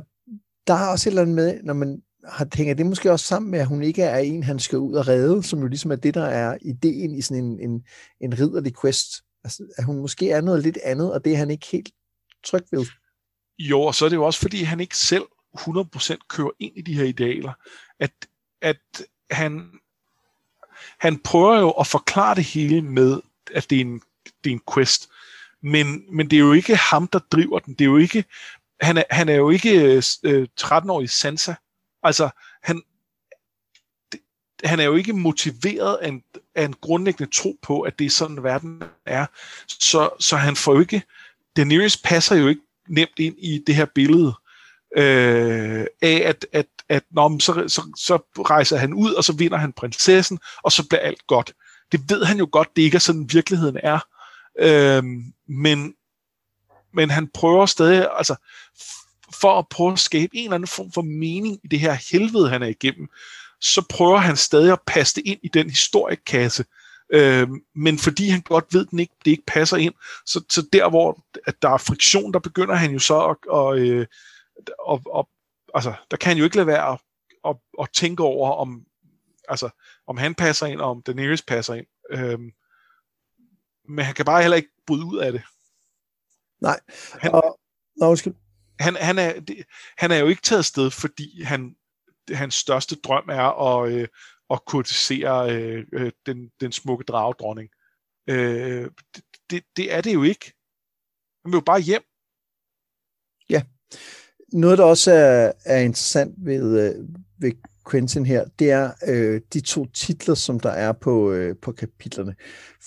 der 0.67 0.73
er 0.73 0.87
også 0.87 1.09
et 1.09 1.11
eller 1.11 1.21
andet 1.21 1.35
med, 1.35 1.59
når 1.63 1.73
man 1.73 2.01
har, 2.27 2.45
tænker 2.45 2.73
det 2.73 2.85
måske 2.85 3.11
også 3.11 3.25
sammen 3.25 3.51
med, 3.51 3.59
at 3.59 3.67
hun 3.67 3.83
ikke 3.83 4.03
er 4.03 4.17
en, 4.17 4.43
han 4.43 4.59
skal 4.59 4.79
ud 4.79 4.93
og 4.93 5.07
redde, 5.07 5.43
som 5.43 5.59
jo 5.59 5.67
ligesom 5.67 5.91
er 5.91 5.95
det, 5.95 6.13
der 6.13 6.25
er 6.25 6.57
ideen 6.61 7.15
i 7.15 7.21
sådan 7.21 7.43
en, 7.43 7.59
en, 7.59 7.85
en 8.21 8.39
ridderlig 8.39 8.73
quest. 8.81 9.07
Altså, 9.43 9.63
at 9.77 9.83
hun 9.83 9.97
måske 9.97 10.31
er 10.31 10.41
noget 10.41 10.63
lidt 10.63 10.77
andet, 10.83 11.13
og 11.13 11.25
det 11.25 11.33
er 11.33 11.37
han 11.37 11.51
ikke 11.51 11.67
helt 11.71 11.89
tryg 12.45 12.63
ved. 12.71 12.85
Jo, 13.59 13.81
og 13.81 13.95
så 13.95 14.05
er 14.05 14.09
det 14.09 14.15
jo 14.15 14.25
også, 14.25 14.39
fordi 14.39 14.63
han 14.63 14.79
ikke 14.79 14.97
selv 14.97 15.23
100% 15.57 16.17
kører 16.29 16.49
ind 16.59 16.77
i 16.77 16.81
de 16.81 16.93
her 16.93 17.03
idealer. 17.03 17.53
At, 17.99 18.11
at 18.61 19.01
han, 19.31 19.71
han 20.99 21.19
prøver 21.19 21.59
jo 21.59 21.69
at 21.69 21.87
forklare 21.87 22.35
det 22.35 22.43
hele 22.43 22.81
med, 22.81 23.21
at 23.53 23.69
det 23.69 23.75
er 23.75 23.81
en, 23.81 24.01
det 24.43 24.49
er 24.49 24.53
en 24.53 24.61
quest. 24.73 25.09
Men, 25.61 26.15
men 26.15 26.29
det 26.29 26.37
er 26.37 26.41
jo 26.41 26.53
ikke 26.53 26.75
ham, 26.75 27.07
der 27.07 27.19
driver 27.19 27.59
den. 27.59 27.73
Det 27.73 27.81
er 27.81 27.89
jo 27.89 27.97
ikke, 27.97 28.23
han, 28.81 28.97
er, 28.97 29.03
han 29.09 29.29
er 29.29 29.35
jo 29.35 29.49
ikke 29.49 29.81
øh, 29.81 30.03
øh 30.23 30.47
13-årig 30.61 31.09
Sansa. 31.09 31.53
Altså, 32.03 32.29
han, 32.63 32.81
det, 34.11 34.19
han 34.63 34.79
er 34.79 34.83
jo 34.83 34.95
ikke 34.95 35.13
motiveret 35.13 35.95
af 35.95 36.07
en, 36.07 36.23
af 36.55 36.65
en 36.65 36.75
grundlæggende 36.81 37.31
tro 37.31 37.59
på, 37.61 37.81
at 37.81 37.99
det 37.99 38.05
er 38.05 38.09
sådan, 38.09 38.43
verden 38.43 38.83
er. 39.05 39.25
Så, 39.67 40.09
så 40.19 40.35
han 40.35 40.55
får 40.55 40.73
jo 40.73 40.79
ikke... 40.79 41.03
Daenerys 41.57 41.97
passer 41.97 42.35
jo 42.35 42.47
ikke 42.47 42.61
nemt 42.87 43.19
ind 43.19 43.35
i 43.37 43.63
det 43.67 43.75
her 43.75 43.85
billede 43.85 44.33
øh, 44.97 45.85
af, 46.01 46.21
at, 46.25 46.45
at, 46.51 46.67
at 46.89 47.03
nå, 47.11 47.39
så, 47.39 47.53
så, 47.67 47.81
så 47.97 48.17
rejser 48.39 48.77
han 48.77 48.93
ud, 48.93 49.13
og 49.13 49.23
så 49.23 49.33
vinder 49.33 49.57
han 49.57 49.73
prinsessen, 49.73 50.39
og 50.63 50.71
så 50.71 50.87
bliver 50.87 51.01
alt 51.01 51.27
godt. 51.27 51.53
Det 51.91 52.09
ved 52.09 52.23
han 52.23 52.37
jo 52.37 52.49
godt, 52.51 52.75
det 52.75 52.81
ikke 52.81 52.95
er 52.95 52.99
sådan, 52.99 53.29
virkeligheden 53.33 53.77
er. 53.83 53.99
Øh, 54.59 55.03
men, 55.47 55.93
men 56.93 57.09
han 57.09 57.27
prøver 57.33 57.65
stadig, 57.65 58.09
altså 58.17 58.35
for 59.41 59.59
at 59.59 59.67
prøve 59.69 59.91
at 59.91 59.99
skabe 59.99 60.35
en 60.37 60.43
eller 60.43 60.55
anden 60.55 60.67
form 60.67 60.91
for 60.91 61.01
mening 61.01 61.59
i 61.63 61.67
det 61.67 61.79
her 61.79 61.97
helvede, 62.11 62.49
han 62.49 62.63
er 62.63 62.67
igennem, 62.67 63.09
så 63.61 63.85
prøver 63.89 64.17
han 64.17 64.37
stadig 64.37 64.71
at 64.71 64.81
passe 64.87 65.15
det 65.15 65.23
ind 65.25 65.39
i 65.43 65.47
den 65.47 65.69
historiekasse. 65.69 66.65
Øh, 67.09 67.47
men 67.75 67.97
fordi 67.97 68.29
han 68.29 68.41
godt 68.41 68.65
ved, 68.73 68.85
at 68.85 68.91
den 68.91 68.99
ikke, 68.99 69.13
det 69.25 69.31
ikke 69.31 69.43
passer 69.47 69.77
ind, 69.77 69.93
så, 70.25 70.43
så 70.49 70.67
der, 70.73 70.89
hvor 70.89 71.25
at 71.47 71.61
der 71.61 71.69
er 71.69 71.77
friktion, 71.77 72.33
der 72.33 72.39
begynder 72.39 72.75
han 72.75 72.91
jo 72.91 72.99
så 72.99 73.25
at, 73.25 73.37
og, 73.49 73.79
øh, 73.79 74.07
og, 74.79 75.01
og, 75.05 75.29
altså, 75.73 75.93
der 76.11 76.17
kan 76.17 76.29
han 76.29 76.37
jo 76.37 76.43
ikke 76.43 76.55
lade 76.55 76.67
være 76.67 76.91
at, 76.93 76.99
at, 77.45 77.55
at 77.81 77.89
tænke 77.93 78.23
over, 78.23 78.51
om, 78.51 78.85
altså, 79.49 79.69
om 80.07 80.17
han 80.17 80.35
passer 80.35 80.65
ind, 80.65 80.81
og 80.81 80.89
om 80.89 81.01
Daenerys 81.01 81.41
passer 81.41 81.73
ind. 81.73 81.85
Øh, 82.11 82.39
men 83.89 84.05
han 84.05 84.13
kan 84.13 84.25
bare 84.25 84.41
heller 84.41 84.57
ikke 84.57 84.69
bryde 84.87 85.05
ud 85.05 85.17
af 85.17 85.31
det. 85.31 85.41
Nej, 86.61 86.79
han, 87.21 87.33
og, 87.33 87.59
nå, 87.97 88.09
undskyld. 88.09 88.33
Han, 88.79 88.95
han, 88.95 89.17
er, 89.17 89.33
han 89.97 90.11
er 90.11 90.17
jo 90.17 90.27
ikke 90.27 90.41
taget 90.41 90.65
sted, 90.65 90.91
fordi 90.91 91.43
han, 91.43 91.75
hans 92.29 92.55
største 92.55 92.95
drøm 92.95 93.29
er 93.29 93.75
at, 93.75 93.91
øh, 93.91 94.07
at 94.49 94.65
kurtisere 94.65 95.55
øh, 95.55 95.85
øh, 95.93 96.11
den, 96.25 96.51
den 96.61 96.71
smukke 96.71 97.03
dragedronning. 97.03 97.69
Øh, 98.29 98.91
det, 99.15 99.23
det, 99.49 99.63
det 99.77 99.93
er 99.93 100.01
det 100.01 100.13
jo 100.13 100.23
ikke. 100.23 100.53
Han 101.43 101.51
vil 101.51 101.57
jo 101.57 101.61
bare 101.65 101.79
hjem. 101.79 102.03
Ja. 103.49 103.63
Noget, 104.53 104.77
der 104.77 104.83
også 104.83 105.11
er, 105.11 105.51
er 105.65 105.79
interessant 105.79 106.35
ved, 106.37 106.95
øh, 106.95 107.09
ved 107.37 107.51
Quentin 107.91 108.25
her, 108.25 108.45
det 108.59 108.71
er 108.71 108.91
øh, 109.07 109.41
de 109.53 109.59
to 109.59 109.85
titler, 109.85 110.35
som 110.35 110.59
der 110.59 110.69
er 110.69 110.91
på, 110.91 111.31
øh, 111.31 111.55
på 111.61 111.71
kapitlerne. 111.71 112.35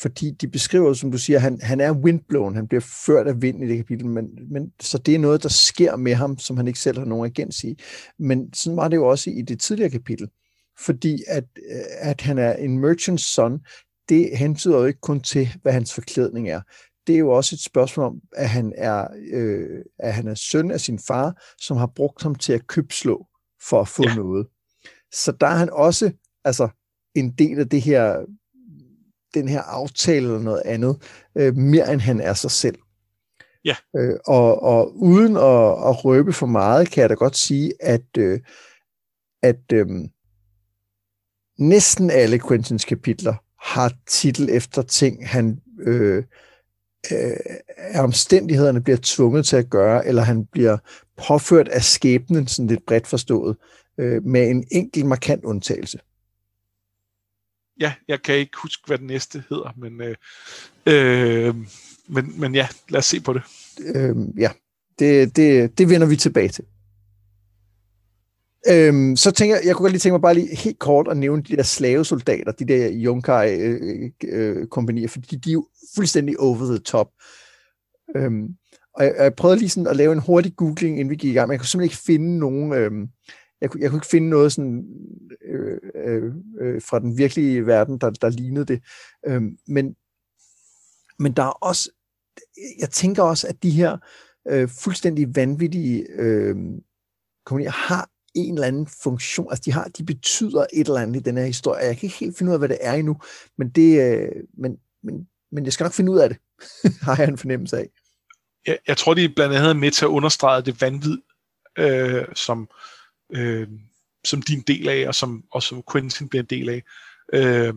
Fordi 0.01 0.31
de 0.31 0.49
beskriver, 0.49 0.93
som 0.93 1.13
du 1.13 1.19
siger, 1.19 1.39
han, 1.39 1.61
han 1.63 1.81
er 1.81 1.93
windblown, 1.93 2.55
han 2.55 2.69
bliver 2.69 2.81
ført 3.07 3.27
af 3.27 3.43
vind 3.43 3.65
i 3.65 3.69
det 3.69 3.77
kapitel, 3.77 4.07
men, 4.07 4.29
men, 4.51 4.73
så 4.81 4.99
det 4.99 5.15
er 5.15 5.19
noget, 5.19 5.43
der 5.43 5.49
sker 5.49 5.97
med 5.97 6.15
ham, 6.15 6.39
som 6.39 6.57
han 6.57 6.67
ikke 6.67 6.79
selv 6.79 6.99
har 6.99 7.05
nogen 7.05 7.27
agens 7.27 7.65
i. 7.65 7.79
Men 8.19 8.55
sådan 8.55 8.77
var 8.77 8.89
det 8.89 8.97
jo 8.97 9.09
også 9.09 9.31
i 9.31 9.43
det 9.43 9.61
tidligere 9.61 9.91
kapitel. 9.91 10.29
Fordi 10.79 11.23
at, 11.29 11.45
øh, 11.71 11.81
at 11.99 12.21
han 12.21 12.39
er 12.39 12.53
en 12.53 12.85
merchant's 12.85 13.35
son, 13.35 13.61
det 14.09 14.39
hentyder 14.39 14.79
jo 14.79 14.85
ikke 14.85 15.01
kun 15.01 15.21
til, 15.21 15.49
hvad 15.63 15.73
hans 15.73 15.95
forklædning 15.95 16.49
er. 16.51 16.61
Det 17.07 17.15
er 17.15 17.19
jo 17.19 17.31
også 17.31 17.55
et 17.55 17.61
spørgsmål 17.61 18.07
om, 18.07 18.21
at 18.33 18.49
han 18.49 18.73
er, 18.77 19.07
øh, 19.33 19.85
at 19.99 20.15
han 20.15 20.29
er 20.29 20.35
søn 20.35 20.71
af 20.71 20.81
sin 20.81 20.99
far, 20.99 21.43
som 21.59 21.77
har 21.77 21.93
brugt 21.97 22.23
ham 22.23 22.35
til 22.35 22.53
at 22.53 22.67
købslå 22.67 23.27
for 23.69 23.81
at 23.81 23.89
få 23.89 24.03
ja. 24.09 24.15
noget. 24.15 24.47
Så 25.13 25.33
der 25.33 25.47
er 25.47 25.57
han 25.57 25.71
også 25.73 26.13
altså, 26.45 26.69
en 27.15 27.31
del 27.31 27.59
af 27.59 27.69
det 27.69 27.83
her, 27.83 28.25
den 29.35 29.49
her 29.49 29.63
aftale 29.63 30.27
eller 30.27 30.39
noget 30.39 30.63
andet, 30.65 31.03
øh, 31.35 31.57
mere 31.57 31.93
end 31.93 32.01
han 32.01 32.21
er 32.21 32.35
sig 32.35 32.51
selv. 32.51 32.79
Ja. 33.65 33.77
Øh, 33.97 34.17
og, 34.27 34.63
og 34.63 34.97
uden 34.97 35.37
at, 35.37 35.89
at 35.89 36.05
røbe 36.05 36.33
for 36.33 36.47
meget, 36.47 36.91
kan 36.91 37.01
jeg 37.01 37.09
da 37.09 37.15
godt 37.15 37.37
sige, 37.37 37.73
at, 37.81 38.17
øh, 38.19 38.41
at 39.43 39.73
øh, 39.73 39.87
næsten 41.59 42.11
alle 42.11 42.41
Quentins 42.49 42.85
kapitler 42.85 43.35
har 43.59 43.93
titel 44.07 44.49
efter 44.51 44.83
ting, 44.83 45.29
han 45.29 45.61
øh, 45.81 46.25
øh, 47.13 47.37
omstændighederne 47.95 48.83
bliver 48.83 48.99
tvunget 49.03 49.47
til 49.47 49.57
at 49.57 49.71
gøre, 49.71 50.07
eller 50.07 50.23
han 50.23 50.47
bliver 50.47 50.79
påført 51.29 51.69
af 51.69 51.83
skæbnen, 51.83 52.47
sådan 52.47 52.67
lidt 52.67 52.87
bredt 52.87 53.07
forstået 53.07 53.57
øh, 54.01 54.25
med 54.25 54.51
en 54.51 54.65
enkelt 54.71 55.07
markant 55.07 55.45
undtagelse. 55.45 55.99
Ja, 57.81 57.93
jeg 58.09 58.23
kan 58.23 58.35
ikke 58.35 58.57
huske, 58.63 58.83
hvad 58.87 58.99
den 58.99 59.07
næste 59.07 59.45
hedder, 59.49 59.71
men, 59.77 60.01
øh, 60.01 60.17
øh, 60.87 61.55
men, 62.09 62.41
men 62.41 62.55
ja, 62.55 62.69
lad 62.89 62.99
os 62.99 63.07
se 63.07 63.21
på 63.21 63.33
det. 63.33 63.43
Øh, 63.81 64.17
ja, 64.39 64.51
det, 64.99 65.37
det, 65.37 65.79
det 65.79 65.89
vender 65.89 66.07
vi 66.07 66.17
tilbage 66.17 66.49
til. 66.49 66.65
Øhm, 68.69 69.17
så 69.17 69.31
tænker 69.31 69.57
jeg, 69.57 69.67
jeg 69.67 69.77
kunne 69.77 69.85
godt 69.85 69.93
lige 69.93 70.01
tænke 70.01 70.13
mig 70.13 70.21
bare 70.21 70.35
lige 70.35 70.57
helt 70.57 70.79
kort 70.79 71.09
at 71.09 71.17
nævne 71.17 71.43
de 71.43 71.57
der 71.57 71.63
slavesoldater, 71.63 72.53
de 72.53 72.65
der 72.65 72.91
Yonkai-kompanier, 72.93 75.03
øh, 75.03 75.05
øh, 75.05 75.09
fordi 75.09 75.37
de 75.37 75.51
er 75.51 75.53
jo 75.53 75.69
fuldstændig 75.97 76.41
over 76.41 76.57
the 76.57 76.79
top. 76.79 77.09
Øhm, 78.17 78.49
og 78.95 79.05
jeg, 79.05 79.15
jeg 79.19 79.35
prøvede 79.35 79.59
lige 79.59 79.69
sådan 79.69 79.87
at 79.87 79.97
lave 79.97 80.13
en 80.13 80.19
hurtig 80.19 80.57
googling, 80.57 80.99
inden 80.99 81.11
vi 81.11 81.17
gik 81.17 81.31
i 81.31 81.35
gang, 81.35 81.49
men 81.49 81.53
jeg 81.53 81.61
kunne 81.61 81.69
simpelthen 81.69 81.93
ikke 81.93 82.03
finde 82.07 82.39
nogen, 82.39 82.73
øhm, 82.73 83.09
jeg, 83.61 83.71
kunne, 83.71 83.83
jeg 83.83 83.91
kunne 83.91 83.99
ikke 83.99 84.07
finde 84.07 84.29
noget 84.29 84.53
sådan, 84.53 84.85
øh, 85.45 85.79
øh, 85.95 86.33
øh, 86.61 86.83
fra 86.83 86.99
den 86.99 87.19
virkelige 87.19 87.67
verden, 87.67 87.99
der, 87.99 88.11
der 88.11 88.29
lignede 88.29 88.65
det. 88.65 88.83
Øh, 89.27 89.43
men, 89.67 89.97
men 91.19 91.33
der 91.33 91.43
er 91.43 91.65
også, 91.65 91.91
jeg 92.79 92.91
tænker 92.91 93.23
også, 93.23 93.49
at 93.49 93.63
de 93.63 93.71
her 93.71 93.99
øh, 94.49 94.69
fuldstændig 94.69 95.37
vanvittige 95.37 96.07
øh, 96.11 96.57
kompanier 97.47 97.71
har 97.71 98.11
en 98.35 98.55
eller 98.55 98.67
anden 98.67 98.87
funktion, 99.03 99.47
altså 99.51 99.63
de 99.65 99.73
har, 99.73 99.85
de 99.85 100.05
betyder 100.05 100.67
et 100.73 100.87
eller 100.87 101.01
andet 101.01 101.21
i 101.21 101.23
den 101.23 101.37
her 101.37 101.45
historie. 101.45 101.85
Jeg 101.85 101.97
kan 101.97 102.07
ikke 102.07 102.19
helt 102.19 102.39
finde 102.39 102.51
ud 102.51 102.55
af, 102.55 102.61
hvad 102.61 102.69
det 102.69 102.79
er 102.81 102.93
endnu, 102.93 103.17
men 103.59 103.69
det, 103.69 104.01
øh, 104.03 104.29
men, 104.59 104.77
men, 105.03 105.29
men 105.53 105.65
jeg 105.65 105.73
skal 105.73 105.85
nok 105.85 105.93
finde 105.93 106.13
ud 106.13 106.19
af 106.19 106.29
det, 106.29 106.39
har 107.07 107.17
jeg 107.19 107.29
en 107.29 107.39
fornemmelse 107.39 107.79
af. 107.79 107.89
Jeg, 108.67 108.79
jeg 108.89 108.97
tror, 108.97 109.15
de 109.15 109.29
blandt 109.29 109.55
andet 109.55 109.71
er 109.71 109.75
med 109.75 109.91
til 109.91 110.05
at 110.05 110.09
understrege 110.09 110.63
det 110.63 110.81
vanvid, 110.81 111.19
øh, 111.79 112.25
som, 112.35 112.63
øh, 112.63 112.67
øh, 113.33 113.69
som 114.25 114.43
din 114.43 114.61
del 114.61 114.89
af, 114.89 115.09
og 115.09 115.15
som, 115.15 115.45
og 115.51 115.63
som 115.63 115.83
Quentin 115.93 116.29
bliver 116.29 116.43
en 116.43 116.47
del 116.51 116.69
af. 116.69 116.83
Øh, 117.33 117.75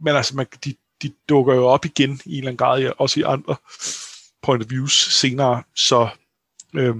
men 0.00 0.16
altså, 0.16 0.36
man, 0.36 0.46
de, 0.64 0.74
de 1.02 1.12
dukker 1.28 1.54
jo 1.54 1.66
op 1.66 1.84
igen 1.84 2.20
i 2.24 2.32
en 2.32 2.38
eller 2.38 2.48
anden 2.48 2.56
grad, 2.56 2.92
også 2.98 3.20
i 3.20 3.22
andre 3.22 3.56
point 4.42 4.64
of 4.64 4.70
views 4.70 5.14
senere, 5.20 5.62
så, 5.74 6.08
øh, 6.74 6.94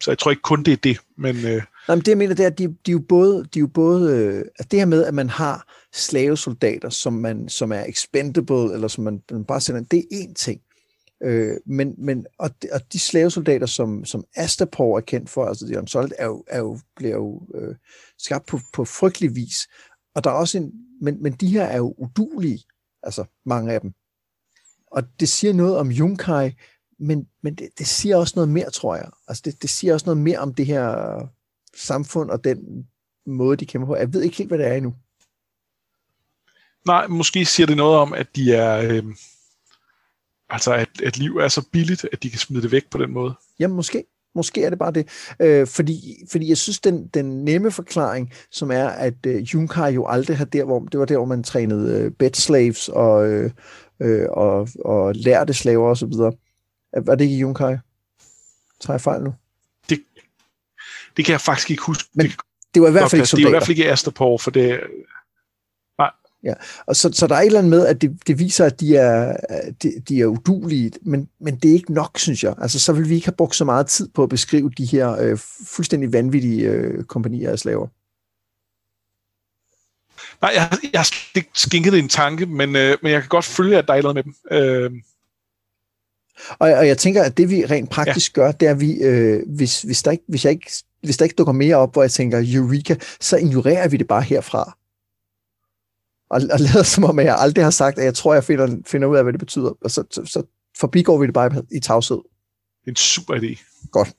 så 0.00 0.10
jeg 0.10 0.18
tror 0.18 0.30
ikke 0.30 0.42
kun 0.42 0.62
det 0.62 0.72
er 0.72 0.76
det, 0.76 1.00
men... 1.16 1.36
Øh, 1.36 1.62
Nej, 1.88 1.94
men 1.96 2.00
det 2.04 2.08
jeg 2.08 2.18
mener, 2.18 2.34
det 2.34 2.42
er, 2.42 2.50
at 2.50 2.58
de, 2.58 2.64
de 2.66 2.90
er 2.90 2.92
jo 2.92 3.04
både, 3.08 3.44
de 3.54 3.58
er 3.58 3.60
jo 3.60 3.66
både 3.66 4.16
øh, 4.16 4.44
at 4.58 4.70
det 4.70 4.78
her 4.78 4.86
med, 4.86 5.04
at 5.04 5.14
man 5.14 5.30
har 5.30 5.66
slavesoldater, 5.92 6.88
som, 6.88 7.12
man, 7.12 7.48
som 7.48 7.72
er 7.72 7.84
expendable, 7.88 8.74
eller 8.74 8.88
som 8.88 9.04
man, 9.04 9.22
man 9.30 9.44
bare 9.44 9.60
sender, 9.60 9.80
det 9.80 9.98
er 9.98 10.16
én 10.16 10.34
ting. 10.34 10.60
Øh, 11.22 11.56
men, 11.66 11.94
men, 11.98 12.26
og, 12.38 12.50
de, 12.62 12.68
og 12.72 12.92
de 12.92 12.98
slavesoldater, 12.98 13.66
som, 13.66 14.04
som 14.04 14.24
Astapor 14.36 14.96
er 14.96 15.00
kendt 15.00 15.30
for, 15.30 15.46
altså 15.46 15.66
de 15.66 15.78
Unsolid, 15.78 16.10
er 16.18 16.26
jo, 16.26 16.44
er 16.48 16.58
jo, 16.58 16.78
bliver 16.96 17.16
jo 17.16 17.48
øh, 17.54 17.74
skabt 18.18 18.46
på, 18.46 18.60
på 18.72 18.84
frygtelig 18.84 19.34
vis. 19.34 19.68
Og 20.14 20.24
der 20.24 20.30
er 20.30 20.34
også 20.34 20.58
en, 20.58 20.72
men, 21.00 21.22
men 21.22 21.32
de 21.32 21.48
her 21.48 21.64
er 21.64 21.76
jo 21.76 21.94
udulige, 21.98 22.64
altså 23.02 23.24
mange 23.46 23.72
af 23.72 23.80
dem. 23.80 23.92
Og 24.86 25.02
det 25.20 25.28
siger 25.28 25.52
noget 25.52 25.76
om 25.76 25.90
Junkai, 25.90 26.52
men, 26.98 27.28
men 27.42 27.54
det, 27.54 27.68
det 27.78 27.86
siger 27.86 28.16
også 28.16 28.32
noget 28.36 28.48
mere, 28.48 28.70
tror 28.70 28.96
jeg. 28.96 29.10
Altså 29.28 29.42
det, 29.44 29.62
det 29.62 29.70
siger 29.70 29.94
også 29.94 30.06
noget 30.06 30.18
mere 30.18 30.38
om 30.38 30.54
det 30.54 30.66
her 30.66 31.20
samfund 31.76 32.30
og 32.30 32.44
den 32.44 32.88
måde, 33.26 33.56
de 33.56 33.66
kæmper 33.66 33.86
på. 33.86 33.96
Jeg 33.96 34.12
ved 34.12 34.22
ikke 34.22 34.36
helt, 34.36 34.50
hvad 34.50 34.58
det 34.58 34.66
er 34.66 34.74
endnu. 34.74 34.94
Nej, 36.86 37.06
måske 37.06 37.44
siger 37.44 37.66
det 37.66 37.76
noget 37.76 37.98
om, 37.98 38.12
at 38.12 38.36
de 38.36 38.54
er... 38.54 38.78
Øh 38.78 39.04
Altså, 40.50 40.72
at, 40.74 40.88
at 41.04 41.18
liv 41.18 41.36
er 41.36 41.48
så 41.48 41.62
billigt, 41.72 42.06
at 42.12 42.22
de 42.22 42.30
kan 42.30 42.38
smide 42.38 42.62
det 42.62 42.72
væk 42.72 42.90
på 42.90 42.98
den 42.98 43.10
måde. 43.10 43.34
Jamen, 43.58 43.76
måske. 43.76 44.04
Måske 44.34 44.64
er 44.64 44.70
det 44.70 44.78
bare 44.78 44.92
det. 44.92 45.08
Øh, 45.40 45.66
fordi, 45.66 46.24
fordi 46.30 46.48
jeg 46.48 46.58
synes, 46.58 46.78
den, 46.80 47.06
den 47.06 47.44
nemme 47.44 47.70
forklaring, 47.70 48.32
som 48.50 48.70
er, 48.70 48.88
at 48.88 49.14
øh, 49.26 49.42
Junkai 49.42 49.94
jo 49.94 50.06
aldrig 50.06 50.38
har 50.38 50.44
der, 50.44 50.64
hvor, 50.64 50.80
det 50.80 51.00
var 51.00 51.06
der, 51.06 51.16
hvor 51.16 51.26
man 51.26 51.42
trænede 51.42 52.00
øh, 52.00 52.10
bed 52.10 52.30
slaves 52.34 52.88
og, 52.88 53.28
øh, 53.28 53.50
øh, 54.00 54.26
og, 54.30 54.68
og 54.84 55.14
lærte 55.14 55.54
slaver 55.54 55.90
osv., 55.90 56.12
Var 57.06 57.14
det 57.14 57.20
ikke 57.24 57.36
Junkai? 57.36 57.76
Tager 58.80 58.94
jeg 58.94 59.00
fejl 59.00 59.22
nu? 59.22 59.34
Det, 59.90 60.00
det 61.16 61.24
kan 61.24 61.32
jeg 61.32 61.40
faktisk 61.40 61.70
ikke 61.70 61.82
huske. 61.82 62.10
Men 62.14 62.26
det, 62.26 62.36
det 62.74 62.82
var 62.82 62.88
i 62.88 62.92
hvert 62.92 63.10
fald 63.10 63.20
ikke 63.20 63.26
det 63.26 63.32
er 63.32 63.36
i 63.38 63.42
soldater. 63.42 63.50
hvert 63.50 63.62
fald 63.62 63.78
ikke 63.78 63.90
Astapor, 63.90 64.38
for 64.38 64.50
det, 64.50 64.80
Og 66.86 66.96
så, 66.96 67.10
så 67.12 67.26
der 67.26 67.34
er 67.34 67.40
et 67.40 67.46
eller 67.46 67.58
andet 67.58 67.70
med, 67.70 67.86
at 67.86 68.02
det, 68.02 68.18
det 68.26 68.38
viser, 68.38 68.64
at 68.64 68.80
de 68.80 68.96
er, 68.96 69.36
de, 69.82 69.92
de 70.08 70.20
er 70.20 70.26
udulige, 70.26 70.92
men, 71.02 71.28
men 71.40 71.56
det 71.56 71.68
er 71.68 71.74
ikke 71.74 71.92
nok, 71.92 72.18
synes 72.18 72.44
jeg. 72.44 72.54
Altså, 72.58 72.78
så 72.78 72.92
vil 72.92 73.08
vi 73.08 73.14
ikke 73.14 73.26
have 73.26 73.36
brugt 73.36 73.56
så 73.56 73.64
meget 73.64 73.86
tid 73.86 74.08
på 74.08 74.22
at 74.22 74.28
beskrive 74.28 74.70
de 74.78 74.84
her 74.84 75.10
øh, 75.12 75.38
fuldstændig 75.66 76.12
vanvittige 76.12 76.68
øh, 76.68 77.04
kompanier 77.04 77.50
af 77.50 77.58
slaver. 77.58 77.86
Nej, 80.42 80.52
jeg, 80.54 80.78
jeg 80.92 81.00
har 81.00 81.36
ikke 81.36 81.50
skænket 81.54 81.92
det 81.92 81.98
en 81.98 82.08
tanke, 82.08 82.46
men, 82.46 82.76
øh, 82.76 82.96
men 83.02 83.12
jeg 83.12 83.20
kan 83.20 83.28
godt 83.28 83.44
følge, 83.44 83.78
at 83.78 83.86
der 83.86 83.92
er 83.92 83.96
et 83.96 83.98
eller 83.98 84.10
andet 84.10 84.26
med 84.50 84.58
dem. 84.60 84.94
Øh, 84.94 85.02
Og, 86.58 86.68
og 86.72 86.86
jeg 86.86 86.98
tænker, 86.98 87.22
at 87.22 87.36
det 87.36 87.50
vi 87.50 87.66
rent 87.66 87.90
praktisk 87.90 88.36
ja. 88.36 88.42
gør, 88.42 88.52
det 88.52 88.66
er, 88.68 88.70
at 88.70 88.80
vi, 88.80 88.92
øh, 88.92 89.42
hvis, 89.46 89.82
hvis, 89.82 90.02
der 90.02 90.10
ikke, 90.10 90.24
hvis, 90.28 90.44
jeg 90.44 90.52
ikke, 90.52 90.72
hvis 91.02 91.16
der 91.16 91.24
ikke 91.24 91.34
dukker 91.34 91.52
mere 91.52 91.76
op, 91.76 91.92
hvor 91.92 92.02
jeg 92.02 92.10
tænker 92.10 92.44
Eureka, 92.54 92.96
så 93.20 93.36
ignorerer 93.36 93.88
vi 93.88 93.96
det 93.96 94.08
bare 94.08 94.22
herfra. 94.22 94.76
Og, 96.30 96.40
og 96.52 96.60
lader 96.60 96.82
som 96.82 97.04
om, 97.04 97.18
at 97.18 97.24
jeg 97.24 97.36
aldrig 97.38 97.64
har 97.64 97.70
sagt, 97.70 97.98
at 97.98 98.04
jeg 98.04 98.14
tror, 98.14 98.34
jeg 98.34 98.44
finder, 98.44 98.76
finder 98.86 99.08
ud 99.08 99.16
af, 99.16 99.22
hvad 99.22 99.32
det 99.32 99.40
betyder. 99.40 99.72
Og 99.84 99.90
så, 99.90 100.04
så, 100.10 100.24
så 100.24 100.42
forbigår 100.78 101.18
vi 101.18 101.26
det 101.26 101.34
bare 101.34 101.62
i 101.72 101.80
tavshed. 101.80 102.18
en 102.88 102.96
super 102.96 103.34
idé. 103.34 103.58
Godt. 103.90 104.12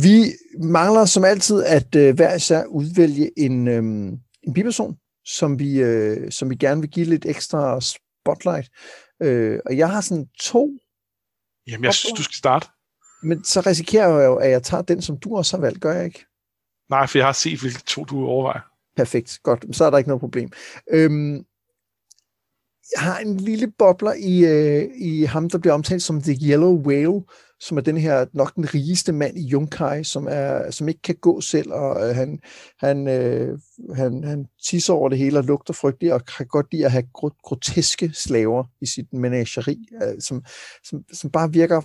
Vi 0.00 0.24
mangler 0.62 1.04
som 1.04 1.24
altid 1.24 1.64
at 1.64 1.94
øh, 1.94 2.14
hver 2.14 2.34
især 2.34 2.64
udvælge 2.64 3.30
en, 3.36 3.68
øh, 3.68 3.82
en 4.42 4.54
biperson, 4.54 4.96
som 5.24 5.58
vi, 5.58 5.80
øh, 5.80 6.30
som 6.30 6.50
vi 6.50 6.56
gerne 6.56 6.80
vil 6.80 6.90
give 6.90 7.06
lidt 7.06 7.26
ekstra 7.26 7.80
spotlight. 7.80 8.70
Øh, 9.22 9.58
og 9.66 9.76
jeg 9.76 9.90
har 9.90 10.00
sådan 10.00 10.26
to, 10.40 10.70
Jamen, 11.66 11.84
jeg 11.84 11.94
synes, 11.94 12.12
du 12.12 12.22
skal 12.22 12.34
starte. 12.34 12.66
men 13.22 13.44
så 13.44 13.60
risikerer 13.60 14.08
jeg 14.08 14.26
jo, 14.26 14.36
at 14.36 14.50
jeg 14.50 14.62
tager 14.62 14.82
den, 14.82 15.02
som 15.02 15.18
du 15.18 15.36
også 15.36 15.56
har 15.56 15.60
valgt, 15.60 15.80
gør 15.80 15.92
jeg 15.92 16.04
ikke? 16.04 16.26
Nej, 16.90 17.06
for 17.06 17.18
jeg 17.18 17.26
har 17.26 17.32
set, 17.32 17.60
hvilke 17.60 17.82
to 17.86 18.04
du 18.04 18.26
overvejer. 18.26 18.60
Perfekt, 18.96 19.38
godt. 19.42 19.76
Så 19.76 19.84
er 19.84 19.90
der 19.90 19.98
ikke 19.98 20.08
noget 20.08 20.20
problem. 20.20 20.50
Øhm, 20.90 21.44
jeg 22.92 23.02
har 23.02 23.18
en 23.18 23.36
lille 23.36 23.72
bobler 23.78 24.12
i, 24.12 24.44
øh, 24.44 24.90
i 24.96 25.24
ham, 25.24 25.50
der 25.50 25.58
bliver 25.58 25.74
omtalt 25.74 26.02
som 26.02 26.22
The 26.22 26.38
Yellow 26.50 26.86
Whale, 26.86 27.22
som 27.60 27.76
er 27.76 27.82
den 27.82 27.96
her 27.96 28.26
nok 28.32 28.54
den 28.54 28.74
rigeste 28.74 29.12
mand 29.12 29.38
i 29.38 29.52
Yunkai, 29.52 30.04
som, 30.04 30.26
er, 30.30 30.70
som 30.70 30.88
ikke 30.88 31.02
kan 31.02 31.14
gå 31.14 31.40
selv, 31.40 31.72
og 31.72 32.08
øh, 32.08 32.16
han, 32.16 32.38
han, 32.78 33.08
øh, 33.08 33.58
han, 33.94 34.24
han 34.24 34.46
tisser 34.68 34.92
over 34.92 35.08
det 35.08 35.18
hele 35.18 35.38
og 35.38 35.44
lugter 35.44 35.74
frygteligt, 35.74 36.12
og 36.12 36.24
kan 36.24 36.46
godt 36.46 36.66
lide 36.72 36.84
at 36.84 36.90
have 36.90 37.04
groteske 37.42 38.10
slaver 38.14 38.64
i 38.80 38.86
sit 38.86 39.12
menageri, 39.12 39.88
øh, 40.02 40.20
som, 40.20 40.44
som, 40.84 41.04
som 41.12 41.30
bare 41.30 41.52
virker 41.52 41.82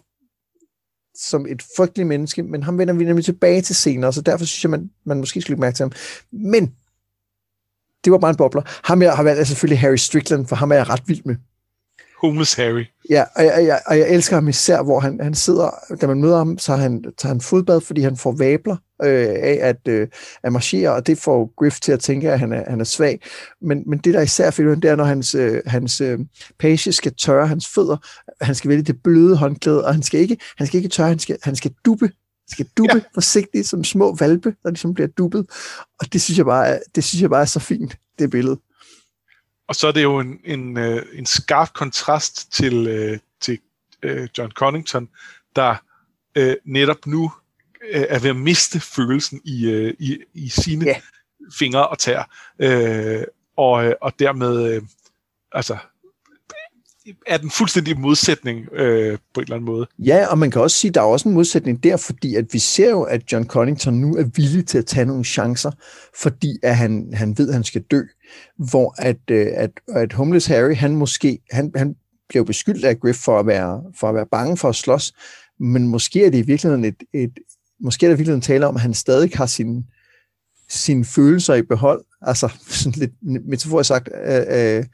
som 1.16 1.46
et 1.46 1.62
frygteligt 1.78 2.08
menneske, 2.08 2.44
men 2.44 2.64
ham 2.64 2.78
vender 2.78 2.94
vi 2.94 3.04
nemlig 3.04 3.26
tilbage 3.26 3.62
til 3.62 3.76
senere, 3.76 4.14
så 4.14 4.22
derfor 4.22 4.46
synes 4.46 4.64
jeg, 4.64 4.70
man, 4.72 4.90
man 5.06 5.18
måske 5.18 5.42
skulle 5.42 5.56
lægge 5.56 5.62
mærke 5.62 5.76
til 5.76 5.84
ham. 5.84 5.92
Men 6.32 6.76
det 8.04 8.12
var 8.12 8.18
bare 8.18 8.30
en 8.30 8.38
bobler. 8.38 8.62
Ham 8.84 9.02
jeg 9.02 9.14
har 9.14 9.24
valgt 9.24 9.40
er 9.40 9.44
selvfølgelig 9.44 9.80
Harry 9.80 9.96
Strickland, 9.96 10.48
for 10.48 10.56
ham 10.56 10.72
er 10.72 10.76
jeg 10.76 10.90
ret 10.90 11.04
vild 11.08 11.22
med. 11.26 11.36
Homeless 12.22 12.54
Harry. 12.54 12.86
Ja, 13.10 13.24
og 13.36 13.46
jeg, 13.46 13.66
jeg, 13.66 13.80
og 13.86 14.00
jeg 14.00 14.10
elsker 14.10 14.36
ham 14.36 14.48
især, 14.48 14.84
hvor 14.84 15.00
han, 15.00 15.20
han 15.22 15.34
sidder, 15.36 15.70
da 16.02 16.08
man 16.08 16.22
møder 16.22 16.38
ham, 16.38 16.58
så 16.58 16.76
han, 16.76 17.04
tager 17.18 17.34
han 17.34 17.42
fodbad, 17.42 17.82
fordi 17.82 18.02
han 18.02 18.18
får 18.18 18.36
vabler 18.38 18.76
øh, 19.04 19.28
af 19.30 19.60
at, 19.62 19.88
øh, 19.88 20.08
at 20.44 20.54
marchere, 20.54 20.94
og 20.94 21.08
det 21.08 21.18
får 21.18 21.54
Griff 21.58 21.80
til 21.80 21.92
at 21.92 22.00
tænke, 22.00 22.32
at 22.32 22.40
han 22.40 22.54
er, 22.54 22.70
han 22.70 22.80
er 22.80 22.84
svag. 22.84 23.20
Men, 23.62 23.84
men 23.88 24.00
det, 24.00 24.14
der 24.14 24.22
især 24.22 24.48
er 24.48 24.52
fedt, 24.52 24.84
det 24.84 24.92
er, 24.92 24.96
når 24.96 25.04
hans, 25.04 25.36
øh, 25.36 25.62
hans 25.66 26.02
øh, 26.02 26.20
page 26.60 26.92
skal 26.92 27.16
tørre 27.16 27.48
hans 27.48 27.68
fødder, 27.68 27.98
han 28.42 28.56
skal 28.56 28.70
vælge 28.70 28.84
det 28.84 29.04
bløde 29.04 29.38
håndklæde, 29.38 29.86
og 29.86 29.94
han 29.94 30.04
skal 30.04 30.20
ikke, 30.20 30.38
han 30.58 30.68
skal 30.68 30.78
ikke 30.78 30.90
tørre, 30.90 31.08
han 31.08 31.20
skal, 31.20 31.38
han 31.44 31.56
skal 31.56 31.72
han 32.00 32.10
skal 32.50 32.68
dubbe 32.78 32.96
ja. 32.96 33.02
forsigtigt, 33.14 33.68
som 33.68 33.84
små 33.84 34.16
valpe, 34.16 34.56
der 34.64 34.70
ligesom 34.70 34.94
bliver 34.94 35.08
dubbet. 35.08 35.48
Og 36.00 36.14
det 36.14 36.22
synes 36.22 36.38
jeg 36.38 36.46
bare, 36.46 36.68
er- 36.68 36.80
det 36.96 37.04
synes 37.04 37.22
jeg 37.22 37.30
bare 37.30 37.42
er 37.42 37.46
så 37.46 37.60
fint, 37.60 37.98
det 38.20 38.30
billede. 38.32 38.60
Og 39.68 39.76
så 39.76 39.88
er 39.88 39.92
det 39.92 40.04
jo 40.04 40.20
en, 40.20 40.40
en, 40.46 40.78
øh, 40.78 41.06
en 41.14 41.26
skarp 41.26 41.74
kontrast 41.74 42.54
til, 42.54 42.88
øh, 42.88 43.20
til 43.42 43.60
øh, 44.04 44.28
John 44.38 44.52
Connington, 44.52 45.10
der 45.56 45.76
netop 46.66 47.08
nu 47.08 47.32
er 47.92 48.20
ved 48.20 48.30
at 48.30 48.36
miste 48.36 48.80
følelsen 48.80 49.42
i, 49.46 49.92
i, 50.00 50.18
i 50.34 50.50
sine 50.50 50.86
Ja. 50.86 50.96
fingre 51.60 51.88
og 51.88 52.00
tær. 52.00 52.30
Og, 53.58 53.96
og 54.02 54.14
dermed 54.20 54.82
altså, 55.52 55.78
er 57.28 57.38
den 57.38 57.52
fuldstændig 57.52 58.00
modsætning 58.00 58.74
øh, 58.74 59.18
på 59.34 59.40
en 59.40 59.44
eller 59.44 59.56
anden 59.56 59.66
måde. 59.66 59.88
Ja, 60.00 60.28
og 60.28 60.38
man 60.38 60.52
kan 60.52 60.62
også 60.62 60.78
sige, 60.78 60.90
at 60.90 60.96
der 60.96 61.02
er 61.02 61.06
også 61.06 61.30
en 61.30 61.36
modsætning 61.36 61.84
der, 61.84 61.98
fordi 61.98 62.36
at 62.36 62.46
vi 62.54 62.60
ser 62.60 62.90
jo, 62.90 63.02
at 63.02 63.32
John 63.32 63.46
Connington 63.46 63.94
nu 63.94 64.16
er 64.16 64.24
villig 64.24 64.68
til 64.68 64.78
at 64.78 64.86
tage 64.86 65.06
nogle 65.06 65.24
chancer, 65.24 65.72
fordi 66.22 66.58
at 66.64 66.78
han, 66.78 67.10
han 67.14 67.38
ved, 67.38 67.48
at 67.48 67.54
han 67.54 67.64
skal 67.64 67.82
dø. 67.82 68.02
Hvor 68.58 68.96
at, 68.98 69.20
øh, 69.32 69.48
at, 69.54 69.72
at 69.88 70.14
Homeless 70.14 70.48
Harry, 70.48 70.76
han 70.76 70.96
måske, 70.96 71.40
han, 71.52 71.72
han 71.76 71.96
bliver 72.30 72.42
jo 72.42 72.46
beskyldt 72.46 72.86
af 72.86 73.00
Griff 73.00 73.20
for 73.20 73.40
at, 73.40 73.48
være, 73.48 73.84
for 74.00 74.10
at 74.10 74.16
være 74.16 74.28
bange 74.32 74.58
for 74.58 74.70
at 74.70 74.76
slås, 74.76 75.14
men 75.60 75.88
måske 75.88 76.26
er 76.26 76.30
det 76.30 76.38
i 76.38 76.42
virkeligheden 76.42 76.86
et, 76.86 77.04
et 77.14 77.32
måske 77.82 78.06
er 78.06 78.10
der 78.10 78.16
i 78.16 78.18
virkeligheden 78.18 78.42
tale 78.42 78.68
om, 78.68 78.76
at 78.76 78.82
han 78.82 78.94
stadig 78.94 79.32
har 79.34 79.46
sine 79.46 79.84
sine 80.70 81.06
følelser 81.06 81.54
i 81.54 81.62
behold, 81.62 82.06
altså 82.22 82.50
sådan 82.68 83.00
lidt 83.00 83.12
metaforisk 83.48 83.88
sagt, 83.88 84.10
øh, 84.26 84.78
øh, 84.78 84.86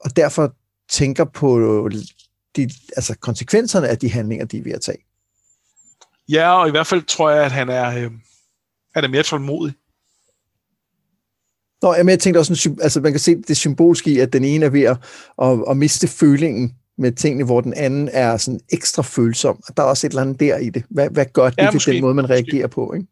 og 0.00 0.16
derfor 0.16 0.54
tænker 0.88 1.24
på 1.24 1.88
de, 2.56 2.70
altså 2.96 3.14
konsekvenserne 3.20 3.88
af 3.88 3.98
de 3.98 4.10
handlinger, 4.10 4.46
de 4.46 4.58
er 4.58 4.62
ved 4.62 4.72
at 4.72 4.80
tage. 4.80 4.98
Ja, 6.28 6.60
og 6.60 6.68
i 6.68 6.70
hvert 6.70 6.86
fald 6.86 7.02
tror 7.02 7.30
jeg, 7.30 7.44
at 7.44 7.52
han 7.52 7.68
er, 7.68 7.98
øh, 7.98 8.10
han 8.94 9.04
er 9.04 9.08
mere 9.08 9.22
tålmodig. 9.22 9.74
Nå, 11.82 11.94
men 11.96 12.08
jeg 12.08 12.20
tænkte 12.20 12.38
også, 12.38 12.54
sådan, 12.54 12.78
altså 12.82 13.00
man 13.00 13.12
kan 13.12 13.20
se 13.20 13.36
det 13.36 13.56
symbolske 13.56 14.10
i, 14.10 14.18
at 14.18 14.32
den 14.32 14.44
ene 14.44 14.66
er 14.66 14.70
ved 14.70 14.82
at, 14.82 14.96
at, 15.42 15.64
at 15.70 15.76
miste 15.76 16.08
følingen 16.08 16.74
med 16.98 17.12
tingene, 17.12 17.44
hvor 17.44 17.60
den 17.60 17.74
anden 17.74 18.08
er 18.12 18.36
sådan 18.36 18.60
ekstra 18.72 19.02
følsom. 19.02 19.62
Der 19.76 19.82
er 19.82 19.86
også 19.86 20.06
et 20.06 20.10
eller 20.10 20.22
andet 20.22 20.40
der 20.40 20.56
i 20.56 20.70
det. 20.70 20.84
Hvad, 20.90 21.10
hvad 21.10 21.26
gør 21.32 21.50
det 21.50 21.58
Ja, 21.58 21.70
ved 21.70 21.92
den 21.92 22.00
måde, 22.00 22.14
man 22.14 22.30
reagerer 22.30 22.66
Måske. 22.66 22.74
på? 22.74 22.92
Ikke? 22.92 23.06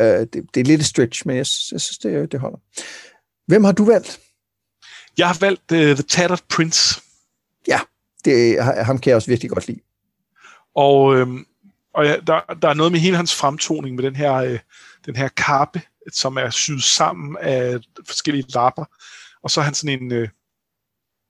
Uh, 0.00 0.06
det, 0.06 0.46
det 0.54 0.60
er 0.60 0.64
lidt 0.64 0.80
et 0.80 0.86
stretch, 0.86 1.22
men 1.26 1.36
jeg, 1.36 1.46
jeg 1.72 1.80
synes, 1.80 1.98
det, 1.98 2.32
det 2.32 2.40
holder. 2.40 2.58
Hvem 3.46 3.64
har 3.64 3.72
du 3.72 3.84
valgt? 3.84 4.20
Jeg 5.18 5.26
har 5.26 5.36
valgt 5.40 5.72
uh, 5.72 5.78
The 5.78 5.94
Tattered 5.94 6.42
Prince. 6.48 7.00
Det, 8.24 8.64
ham 8.64 8.98
kan 8.98 9.10
jeg 9.10 9.16
også 9.16 9.30
virkelig 9.30 9.50
godt 9.50 9.68
lide. 9.68 9.80
Og, 10.74 11.16
øh, 11.16 11.28
og 11.94 12.04
ja, 12.04 12.16
der, 12.26 12.40
der 12.62 12.68
er 12.68 12.74
noget 12.74 12.92
med 12.92 13.00
hele 13.00 13.16
hans 13.16 13.34
fremtoning 13.34 13.96
med 13.96 14.04
den 14.04 14.16
her, 14.16 14.34
øh, 14.34 14.58
den 15.06 15.16
her 15.16 15.28
kappe, 15.28 15.82
som 16.12 16.36
er 16.36 16.50
syet 16.50 16.82
sammen 16.82 17.36
af 17.40 17.80
forskellige 18.06 18.44
lapper. 18.54 18.84
Og 19.42 19.50
så 19.50 19.60
er 19.60 19.64
han 19.64 19.74
sådan 19.74 20.02
en, 20.02 20.12
øh, 20.12 20.28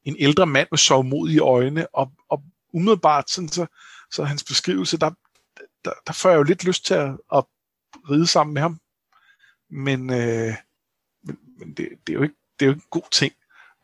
en 0.04 0.16
ældre 0.18 0.46
mand 0.46 0.68
med 0.70 0.78
sovmodige 0.78 1.40
øjne, 1.40 1.86
og, 1.94 2.12
og 2.28 2.42
umiddelbart 2.72 3.30
sådan, 3.30 3.48
så, 3.48 3.66
så 4.10 4.24
hans 4.24 4.44
beskrivelse, 4.44 4.98
der, 4.98 5.10
der, 5.84 5.92
der 6.06 6.12
får 6.12 6.30
jeg 6.30 6.38
jo 6.38 6.42
lidt 6.42 6.64
lyst 6.64 6.86
til 6.86 6.94
at, 6.94 7.10
at 7.34 7.44
ride 8.10 8.26
sammen 8.26 8.54
med 8.54 8.62
ham. 8.62 8.80
Men, 9.70 10.10
øh, 10.10 10.54
men, 11.24 11.38
men 11.58 11.68
det, 11.68 11.88
det, 12.06 12.12
er 12.12 12.14
jo 12.14 12.22
ikke, 12.22 12.34
det 12.60 12.66
er 12.66 12.66
jo 12.66 12.72
ikke 12.72 12.84
en 12.84 12.90
god 12.90 13.10
ting. 13.12 13.32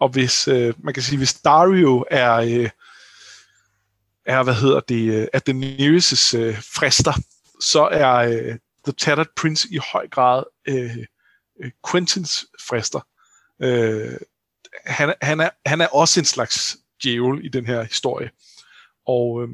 Og 0.01 0.09
hvis, 0.09 0.49
øh, 0.49 0.75
man 0.79 0.95
kan 0.95 1.03
sige, 1.03 1.19
hvis 1.19 1.35
Dario 1.35 2.05
er, 2.11 2.35
øh, 2.35 2.71
er, 4.27 4.43
hvad 4.43 4.55
hedder 4.55 4.81
det, 4.81 5.15
øh, 5.15 5.29
at 5.33 5.49
Daenerys' 5.49 6.37
øh, 6.37 6.63
frister, 6.75 7.13
så 7.61 7.89
er 7.93 8.15
øh, 8.15 8.59
The 8.85 8.93
Tattered 8.93 9.27
Prince 9.37 9.69
i 9.71 9.79
høj 9.93 10.09
grad 10.09 10.45
øh, 10.69 10.97
øh, 11.61 11.71
Quentins 11.91 12.47
frister. 12.69 13.01
Øh, 13.63 14.17
han, 14.85 15.15
han, 15.23 15.41
er, 15.41 15.51
han 15.67 15.81
er 15.81 15.87
også 15.87 16.21
en 16.21 16.25
slags 16.25 16.77
djævel 17.03 17.45
i 17.45 17.49
den 17.49 17.67
her 17.67 17.83
historie. 17.83 18.31
Og, 19.07 19.43
øh, 19.43 19.49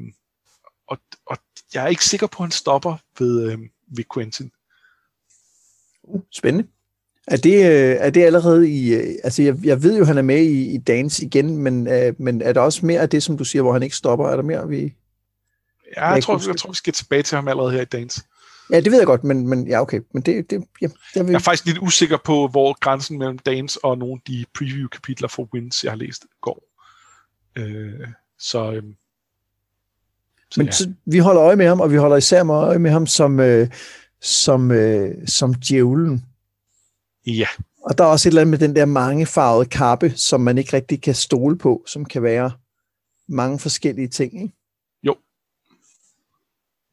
og, 0.87 0.97
og 1.25 1.37
jeg 1.73 1.83
er 1.83 1.87
ikke 1.87 2.05
sikker 2.05 2.27
på, 2.27 2.43
at 2.43 2.45
han 2.45 2.51
stopper 2.51 2.97
ved, 3.19 3.51
øh, 3.51 3.59
ved 3.87 4.03
Quentin. 4.13 4.51
Uh, 6.03 6.21
spændende. 6.31 6.69
Er 7.27 7.37
det, 7.37 7.55
øh, 7.55 7.95
er 7.99 8.09
det 8.09 8.23
allerede 8.23 8.69
i... 8.69 8.93
øh, 8.93 9.15
Altså, 9.23 9.41
jeg, 9.41 9.55
jeg 9.63 9.83
ved 9.83 9.97
jo, 9.97 10.05
han 10.05 10.17
er 10.17 10.21
med 10.21 10.41
i, 10.41 10.75
i 10.75 10.77
Dance 10.77 11.25
igen, 11.25 11.57
men, 11.57 11.87
øh, 11.87 12.13
men 12.17 12.41
er 12.41 12.53
der 12.53 12.61
også 12.61 12.85
mere 12.85 12.99
af 13.01 13.09
det, 13.09 13.23
som 13.23 13.37
du 13.37 13.43
siger, 13.43 13.61
hvor 13.61 13.73
han 13.73 13.83
ikke 13.83 13.95
stopper? 13.95 14.29
Er 14.29 14.35
der 14.35 14.43
mere, 14.43 14.67
vi... 14.67 14.93
Ja, 15.97 16.05
Jeg 16.05 16.15
jeg, 16.15 16.23
tror, 16.23 16.41
jeg 16.47 16.57
tror, 16.57 16.71
vi 16.71 16.75
skal 16.75 16.93
tilbage 16.93 17.23
til 17.23 17.35
ham 17.35 17.47
allerede 17.47 17.71
her 17.71 17.81
i 17.81 17.85
dagens. 17.85 18.25
Ja, 18.71 18.79
det 18.79 18.91
ved 18.91 18.97
jeg 18.97 19.07
godt, 19.07 19.23
men, 19.23 19.47
men 19.47 19.67
ja, 19.67 19.81
okay. 19.81 20.01
Men 20.13 20.23
det, 20.23 20.49
det 20.49 20.63
ja, 20.81 20.87
jeg 21.15 21.25
vil, 21.25 21.31
Jeg 21.31 21.37
er 21.37 21.43
faktisk 21.43 21.65
lidt 21.65 21.77
usikker 21.77 22.17
på, 22.25 22.47
hvor 22.47 22.79
grænsen 22.79 23.17
mellem 23.17 23.37
Danes 23.37 23.77
og 23.77 23.97
nogle 23.97 24.13
af 24.13 24.21
de 24.27 24.45
preview-kapitler 24.57 25.27
for 25.27 25.49
Wins, 25.53 25.83
jeg 25.83 25.91
har 25.91 25.97
læst, 25.97 26.25
går. 26.41 26.63
Øh, 27.55 28.07
så, 28.39 28.71
øhm, 28.71 28.95
så 30.51 30.59
Men 30.59 30.65
ja. 30.65 30.71
så, 30.71 30.93
vi 31.05 31.17
holder 31.17 31.43
øje 31.43 31.55
med 31.55 31.67
ham, 31.67 31.79
og 31.79 31.91
vi 31.91 31.97
holder 31.97 32.17
især 32.17 32.43
med 32.43 32.55
øje 32.55 32.79
med 32.79 32.91
ham 32.91 33.07
som, 33.07 33.39
øh, 33.39 33.67
som, 34.21 34.71
øh, 34.71 35.27
som 35.27 35.53
djævlen. 35.53 36.25
Ja, 37.25 37.47
Og 37.83 37.97
der 37.97 38.03
er 38.03 38.07
også 38.07 38.29
et 38.29 38.31
eller 38.31 38.41
andet 38.41 38.59
med 38.59 38.67
den 38.67 38.75
der 38.75 38.85
mangefarvede 38.85 39.69
kappe, 39.69 40.13
som 40.15 40.41
man 40.41 40.57
ikke 40.57 40.73
rigtig 40.73 41.01
kan 41.01 41.15
stole 41.15 41.57
på, 41.57 41.83
som 41.87 42.05
kan 42.05 42.23
være 42.23 42.51
mange 43.27 43.59
forskellige 43.59 44.07
ting. 44.07 44.41
Ikke? 44.41 44.53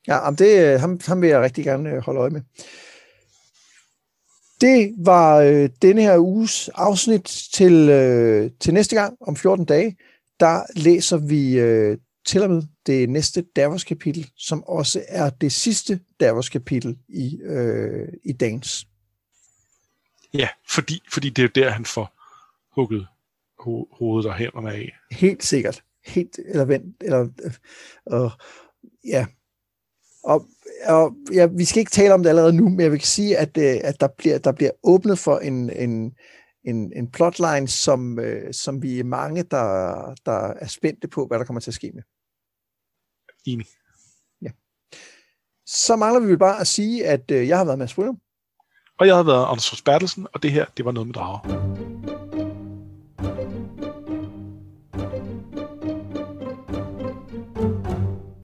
Ja, 0.09 0.19
om 0.19 0.37
det, 0.37 0.75
øh, 0.75 0.81
ham, 0.81 1.01
ham 1.07 1.23
vil 1.23 1.29
jeg 1.29 1.41
rigtig 1.41 1.65
gerne 1.65 1.91
øh, 1.91 1.99
holde 1.99 2.21
øje 2.21 2.31
med. 2.31 2.41
Det 4.61 4.95
var 4.99 5.37
øh, 5.37 5.71
denne 5.83 6.03
her 6.03 6.19
uges 6.19 6.69
afsnit 6.69 7.49
til, 7.55 7.89
øh, 7.89 8.51
til 8.61 8.75
næste 8.75 8.97
gang 8.97 9.17
om 9.21 9.37
14 9.37 9.65
dage. 9.65 9.97
Der 10.41 10.63
læser 10.77 11.17
vi 11.17 11.59
øh, 11.59 11.99
til 12.27 12.43
og 12.43 12.51
med 12.51 12.63
det 12.87 13.09
næste 13.09 13.43
Davos-kapitel, 13.57 14.31
som 14.37 14.65
også 14.65 15.03
er 15.09 15.31
det 15.31 15.53
sidste 15.53 16.01
Davos-kapitel 16.21 16.99
i, 17.09 17.39
øh, 17.43 18.09
i 18.25 18.33
dagens. 18.33 18.87
Ja, 20.35 20.49
fordi, 20.69 21.03
fordi 21.13 21.31
det 21.31 21.45
er 21.45 21.49
der, 21.49 21.71
han 21.71 21.85
får 21.85 22.15
hugget 22.75 23.07
ho- 23.61 23.97
hovedet 23.99 24.31
og 24.31 24.37
hænderne 24.37 24.73
af. 24.73 24.97
Helt 25.11 25.45
sikkert. 25.45 25.85
Helt, 26.07 26.39
eller 26.47 26.65
vent, 26.65 26.97
eller, 27.01 27.29
øh, 28.11 28.25
øh, 28.25 28.31
ja. 29.05 29.27
Og, 30.25 30.47
og 30.87 31.17
ja, 31.33 31.47
vi 31.47 31.65
skal 31.65 31.81
ikke 31.81 31.91
tale 31.91 32.15
om 32.15 32.23
det 32.23 32.29
allerede 32.29 32.53
nu, 32.53 32.69
men 32.69 32.81
jeg 32.81 32.93
vil 32.93 33.01
sige, 33.01 33.39
at, 33.39 33.59
øh, 33.59 33.81
at 33.85 34.01
der, 34.01 34.09
bliver, 34.19 34.39
der 34.39 34.53
bliver 34.53 34.71
åbnet 34.83 35.19
for 35.19 35.39
en, 35.39 35.71
en, 35.71 36.15
en, 36.65 36.93
en 36.97 37.11
plotline, 37.11 37.69
som, 37.69 38.19
øh, 38.19 38.55
som 38.55 38.83
vi 38.83 39.01
er 39.01 39.05
mange, 39.05 39.43
der, 39.43 40.15
der 40.27 40.47
er 40.47 40.67
spændte 40.67 41.09
på, 41.09 41.27
hvad 41.27 41.39
der 41.39 41.45
kommer 41.45 41.61
til 41.61 41.71
at 41.71 41.75
ske 41.75 41.93
med. 41.95 42.03
Enig. 43.47 43.67
Ja. 44.43 44.51
Så 45.67 45.97
mangler 45.97 46.21
vi 46.21 46.37
bare 46.37 46.61
at 46.61 46.67
sige, 46.67 47.07
at 47.07 47.31
øh, 47.31 47.49
jeg 47.49 47.59
har 47.59 47.65
været 47.65 47.79
Mads 47.79 47.95
Brynum. 47.95 48.21
Og 48.99 49.07
jeg 49.07 49.16
har 49.16 49.23
været 49.23 49.47
Anders 49.51 49.83
Bertelsen, 49.83 50.27
og 50.33 50.43
det 50.43 50.53
her, 50.53 50.65
det 50.77 50.85
var 50.85 50.93
noget 50.93 51.07
med 51.07 51.15
drager. 51.15 51.88